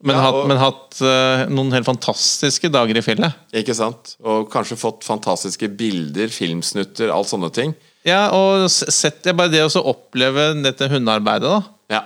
Men, 0.04 0.18
Ja, 0.18 0.22
hatt, 0.26 0.40
men 0.50 0.60
hatt 0.60 0.98
uh, 1.00 1.42
noen 1.48 1.72
helt 1.72 1.88
fantastiske 1.88 2.68
dager 2.68 2.98
i 3.00 3.02
fjellet. 3.04 3.38
Ikke 3.56 3.76
sant? 3.76 4.18
Og 4.20 4.50
kanskje 4.52 4.76
fått 4.76 5.06
fantastiske 5.06 5.70
bilder, 5.80 6.28
filmsnutter, 6.28 7.08
alt 7.08 7.30
sånne 7.30 7.48
ting. 7.56 7.72
Ja, 8.04 8.26
og 8.36 8.66
sett 8.68 9.24
bare 9.32 9.48
det 9.48 9.62
å 9.64 9.84
oppleve 9.94 10.50
dette 10.60 10.90
hundearbeidet, 10.92 11.48
da. 11.48 11.62
Ja. 11.96 12.02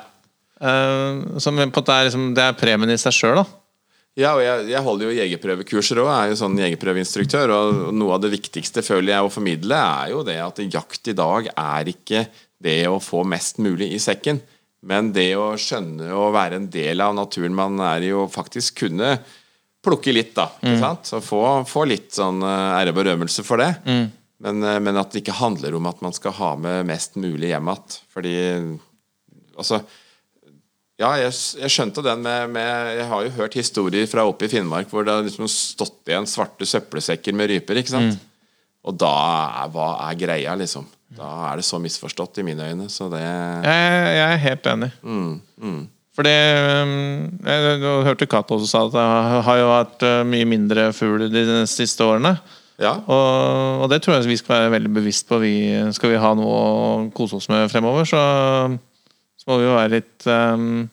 Uh, 0.62 1.41
som 1.43 1.59
på 1.59 1.83
at 1.83 1.91
det 1.91 1.97
er, 1.97 2.07
liksom, 2.11 2.29
det 2.39 2.45
er 2.45 2.61
premien 2.61 2.95
i 2.95 3.01
seg 3.03 3.16
sjøl, 3.16 3.41
da. 3.43 3.47
Ja, 4.19 4.33
og 4.35 4.43
jeg, 4.43 4.66
jeg 4.73 4.83
holder 4.83 5.07
jo 5.07 5.15
jegerprøvekurser 5.15 6.01
òg, 6.03 6.09
er 6.11 6.31
jo 6.33 6.39
sånn 6.41 6.59
jegerprøveinstruktør. 6.59 7.53
Og 7.55 7.83
noe 7.95 8.16
av 8.16 8.23
det 8.25 8.33
viktigste 8.33 8.83
føler 8.83 9.12
jeg 9.12 9.27
å 9.27 9.31
formidle, 9.31 9.79
er 9.79 10.15
jo 10.15 10.25
det 10.27 10.39
at 10.43 10.62
jakt 10.66 11.11
i 11.11 11.15
dag 11.19 11.51
er 11.53 11.91
ikke 11.93 12.25
det 12.62 12.81
å 12.91 12.99
få 13.03 13.23
mest 13.27 13.61
mulig 13.62 13.93
i 13.95 14.01
sekken, 14.03 14.41
men 14.86 15.10
det 15.12 15.32
å 15.38 15.50
skjønne 15.59 16.12
og 16.14 16.32
være 16.36 16.60
en 16.60 16.68
del 16.70 17.02
av 17.02 17.16
naturen 17.16 17.55
man 17.56 17.80
er 17.82 18.06
i, 18.06 18.12
og 18.14 18.30
faktisk 18.30 18.84
kunne 18.84 19.16
plukke 19.84 20.12
litt, 20.14 20.34
da. 20.36 20.48
Ikke 20.60 20.78
sant? 20.82 21.10
Og 21.18 21.24
få, 21.24 21.42
få 21.66 21.84
litt 21.88 22.12
sånn 22.14 22.42
eh, 22.46 22.80
ære 22.80 22.92
og 22.94 22.98
berømmelse 23.00 23.44
for 23.46 23.62
det. 23.62 23.72
Men, 24.44 24.62
eh, 24.62 24.78
men 24.84 24.98
at 25.00 25.14
det 25.14 25.22
ikke 25.24 25.38
handler 25.38 25.74
om 25.78 25.86
at 25.90 26.02
man 26.05 26.14
skal 26.14 26.34
ha 26.38 26.52
med 26.60 26.86
mest 26.90 27.18
mulig 27.18 27.52
hjem 27.55 27.72
igjen. 27.72 27.96
Fordi 28.14 28.36
Altså 29.59 29.80
ja, 30.98 31.12
jeg, 31.18 31.32
jeg 31.62 31.70
skjønte 31.70 32.02
den 32.02 32.22
med, 32.22 32.50
med 32.55 32.88
Jeg 32.98 33.06
har 33.10 33.24
jo 33.24 33.34
hørt 33.36 33.55
historier 33.59 34.06
fra 34.10 34.24
oppe 34.26 34.46
i 34.46 34.50
Finnmark 34.50 34.90
hvor 34.90 35.06
det 35.06 35.14
har 35.14 35.26
liksom 35.26 35.46
stått 35.50 36.10
igjen 36.10 36.26
svarte 36.26 36.66
søppelsekker 36.66 37.34
med 37.38 37.50
ryper. 37.52 37.78
ikke 37.78 37.94
sant? 37.94 38.18
Og 38.86 38.94
da 38.98 39.12
hva 39.74 39.88
er 40.09 40.18
greia, 40.18 40.55
liksom? 40.59 40.86
Da 41.16 41.28
er 41.48 41.60
det 41.60 41.64
så 41.64 41.78
misforstått 41.80 42.40
i 42.43 42.44
mine 42.44 42.66
øyne. 42.68 42.89
Så 42.93 43.09
det 43.12 43.22
Jeg, 43.22 43.64
jeg 44.18 44.26
er 44.26 44.43
helt 44.43 44.66
enig. 44.66 44.90
Mm, 45.02 45.40
mm. 45.56 45.80
Fordi 46.18 46.35
Jeg 46.35 47.39
jeg 47.47 48.05
hørte 48.05 48.26
Cato 48.26 48.59
også 48.59 48.68
sa 48.68 48.85
at 48.86 48.93
det 48.93 49.44
har 49.47 49.59
jo 49.60 49.68
vært 49.70 50.02
uh, 50.05 50.26
mye 50.26 50.44
mindre 50.44 50.93
fugl 50.93 51.28
de 51.30 51.44
siste 51.70 52.05
årene. 52.05 52.36
Ja. 52.78 52.98
Og, 53.06 53.82
og 53.82 53.89
det 53.90 54.02
tror 54.02 54.18
jeg 54.18 54.28
vi 54.30 54.36
skal 54.39 54.55
være 54.55 54.74
veldig 54.76 54.93
bevisst 54.94 55.26
på. 55.28 55.40
Vi, 55.43 55.55
skal 55.97 56.12
vi 56.12 56.20
ha 56.22 56.35
noe 56.39 56.59
å 56.59 57.09
kose 57.14 57.39
oss 57.39 57.48
med 57.51 57.70
fremover, 57.72 58.06
så, 58.06 58.20
så 59.39 59.51
må 59.51 59.59
vi 59.59 59.66
jo 59.66 59.74
være 59.74 59.94
litt 59.97 60.28
um, 60.30 60.85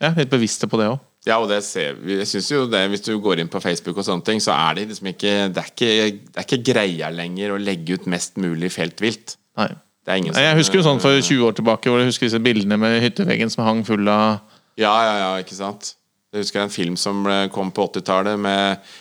ja, 0.00 0.14
litt 0.16 0.32
bevisste 0.32 0.68
på 0.70 0.80
det 0.80 0.88
òg. 0.94 1.00
Ja, 1.28 1.36
og 1.36 1.50
det 1.50 1.58
ser 1.66 1.98
vi. 2.00 2.16
Jeg 2.16 2.28
synes 2.30 2.46
jo 2.48 2.62
det, 2.70 2.80
Hvis 2.88 3.02
du 3.04 3.12
går 3.20 3.42
inn 3.42 3.50
på 3.52 3.60
Facebook, 3.60 3.98
og 4.00 4.06
sånne 4.06 4.24
ting 4.24 4.40
så 4.40 4.54
er 4.56 4.78
det 4.78 4.86
liksom 4.88 5.10
ikke 5.10 5.32
Det 5.52 5.60
er 5.60 5.68
ikke, 5.68 5.90
det 6.16 6.40
er 6.40 6.46
ikke 6.46 6.72
greia 6.72 7.10
lenger 7.12 7.52
å 7.52 7.60
legge 7.60 7.98
ut 7.98 8.06
mest 8.08 8.40
mulig 8.40 8.70
feltvilt. 8.72 9.36
Nei. 9.60 9.68
Det 10.00 10.14
er 10.14 10.22
ingen 10.22 10.32
Nei, 10.32 10.46
Jeg 10.46 10.60
husker 10.62 10.80
jo 10.80 10.86
sånn 10.86 11.02
for 11.02 11.12
20 11.20 11.44
år 11.44 11.58
tilbake 11.58 11.92
hvor 11.92 12.00
jeg 12.00 12.08
husker 12.08 12.30
disse 12.30 12.40
bildene 12.40 12.78
med 12.80 13.02
hytteveggen 13.04 13.52
som 13.52 13.66
hang 13.66 13.82
full 13.84 14.08
av 14.08 14.40
Ja, 14.80 14.94
ja, 15.04 15.12
ja, 15.20 15.30
ikke 15.44 15.58
sant. 15.58 15.92
Jeg 16.32 16.46
husker 16.46 16.62
en 16.62 16.72
film 16.72 16.96
som 16.96 17.26
kom 17.52 17.72
på 17.74 17.88
80-tallet 17.90 18.40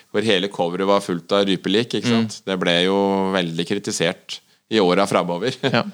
hvor 0.09 0.25
hele 0.25 0.49
coveret 0.51 0.89
var 0.89 1.03
fullt 1.05 1.31
av 1.37 1.45
rypelik. 1.47 1.93
ikke 2.01 2.09
sant? 2.09 2.39
Det 2.43 2.57
ble 2.59 2.73
jo 2.87 2.97
veldig 3.35 3.65
kritisert 3.69 4.41
i 4.73 4.81
åra 4.81 5.05
framover. 5.07 5.55
Ja. 5.63 5.85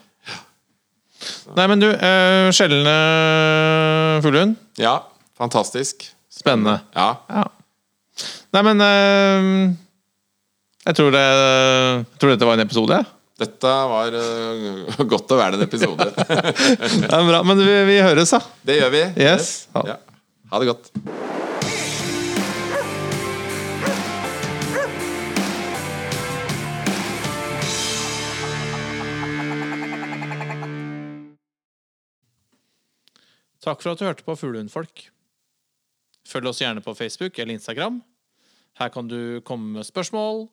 Nei, 1.60 1.68
men 1.70 1.84
du, 1.84 1.90
uh, 1.92 2.50
skjellende 2.56 2.96
fuglehund. 4.24 4.56
ja, 4.80 4.98
fantastisk. 5.38 6.15
Spennende. 6.36 6.80
Ja. 6.96 7.10
Ja. 7.32 7.46
Nei, 8.56 8.62
men 8.64 8.84
eh, 8.84 9.48
Jeg 10.86 10.98
tror, 11.00 11.12
det, 11.16 11.24
jeg 11.26 12.20
tror 12.22 12.34
dette 12.36 12.50
var 12.50 12.60
en 12.60 12.66
episode. 12.66 13.00
jeg. 13.00 13.12
Dette 13.36 13.68
var 13.68 14.16
uh, 14.16 15.02
godt 15.12 15.32
å 15.36 15.40
være 15.40 15.58
en 15.58 15.66
episode. 15.66 16.08
Det 16.16 17.10
er 17.12 17.26
bra, 17.28 17.42
Men 17.44 17.60
vi, 17.60 17.74
vi 17.90 17.98
høres, 18.00 18.32
da. 18.32 18.40
Det 18.64 18.80
gjør 18.80 18.94
vi. 18.96 19.04
Yes. 19.20 19.68
Ha 19.76 19.84
det. 19.84 19.96
Ja. 19.98 20.22
Ha 20.54 20.62
det 20.62 20.70
godt. 20.72 20.94
Takk 33.66 33.82
for 33.82 33.96
at 33.96 34.00
du 34.00 34.06
hørte 34.06 34.24
på 34.24 34.38
Fuglehundfolk. 34.38 35.08
Følg 36.26 36.50
oss 36.50 36.62
gjerne 36.62 36.82
på 36.82 36.96
Facebook 36.98 37.40
eller 37.40 37.54
Instagram. 37.54 38.02
Her 38.80 38.90
kan 38.90 39.08
du 39.08 39.42
komme 39.46 39.78
med 39.78 39.88
spørsmål 39.88 40.48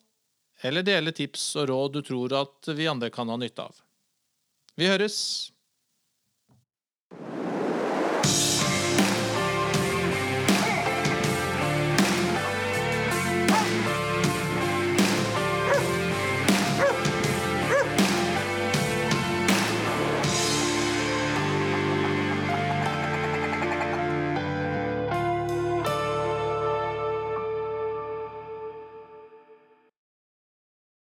eller 0.63 0.85
dele 0.85 1.11
tips 1.11 1.55
og 1.59 1.69
råd 1.69 1.97
du 1.97 2.03
tror 2.05 2.35
at 2.43 2.69
vi 2.77 2.87
andre 2.87 3.09
kan 3.13 3.29
ha 3.29 3.39
nytte 3.39 3.65
av. 3.65 3.81
Vi 4.79 4.87
høres! 4.89 5.17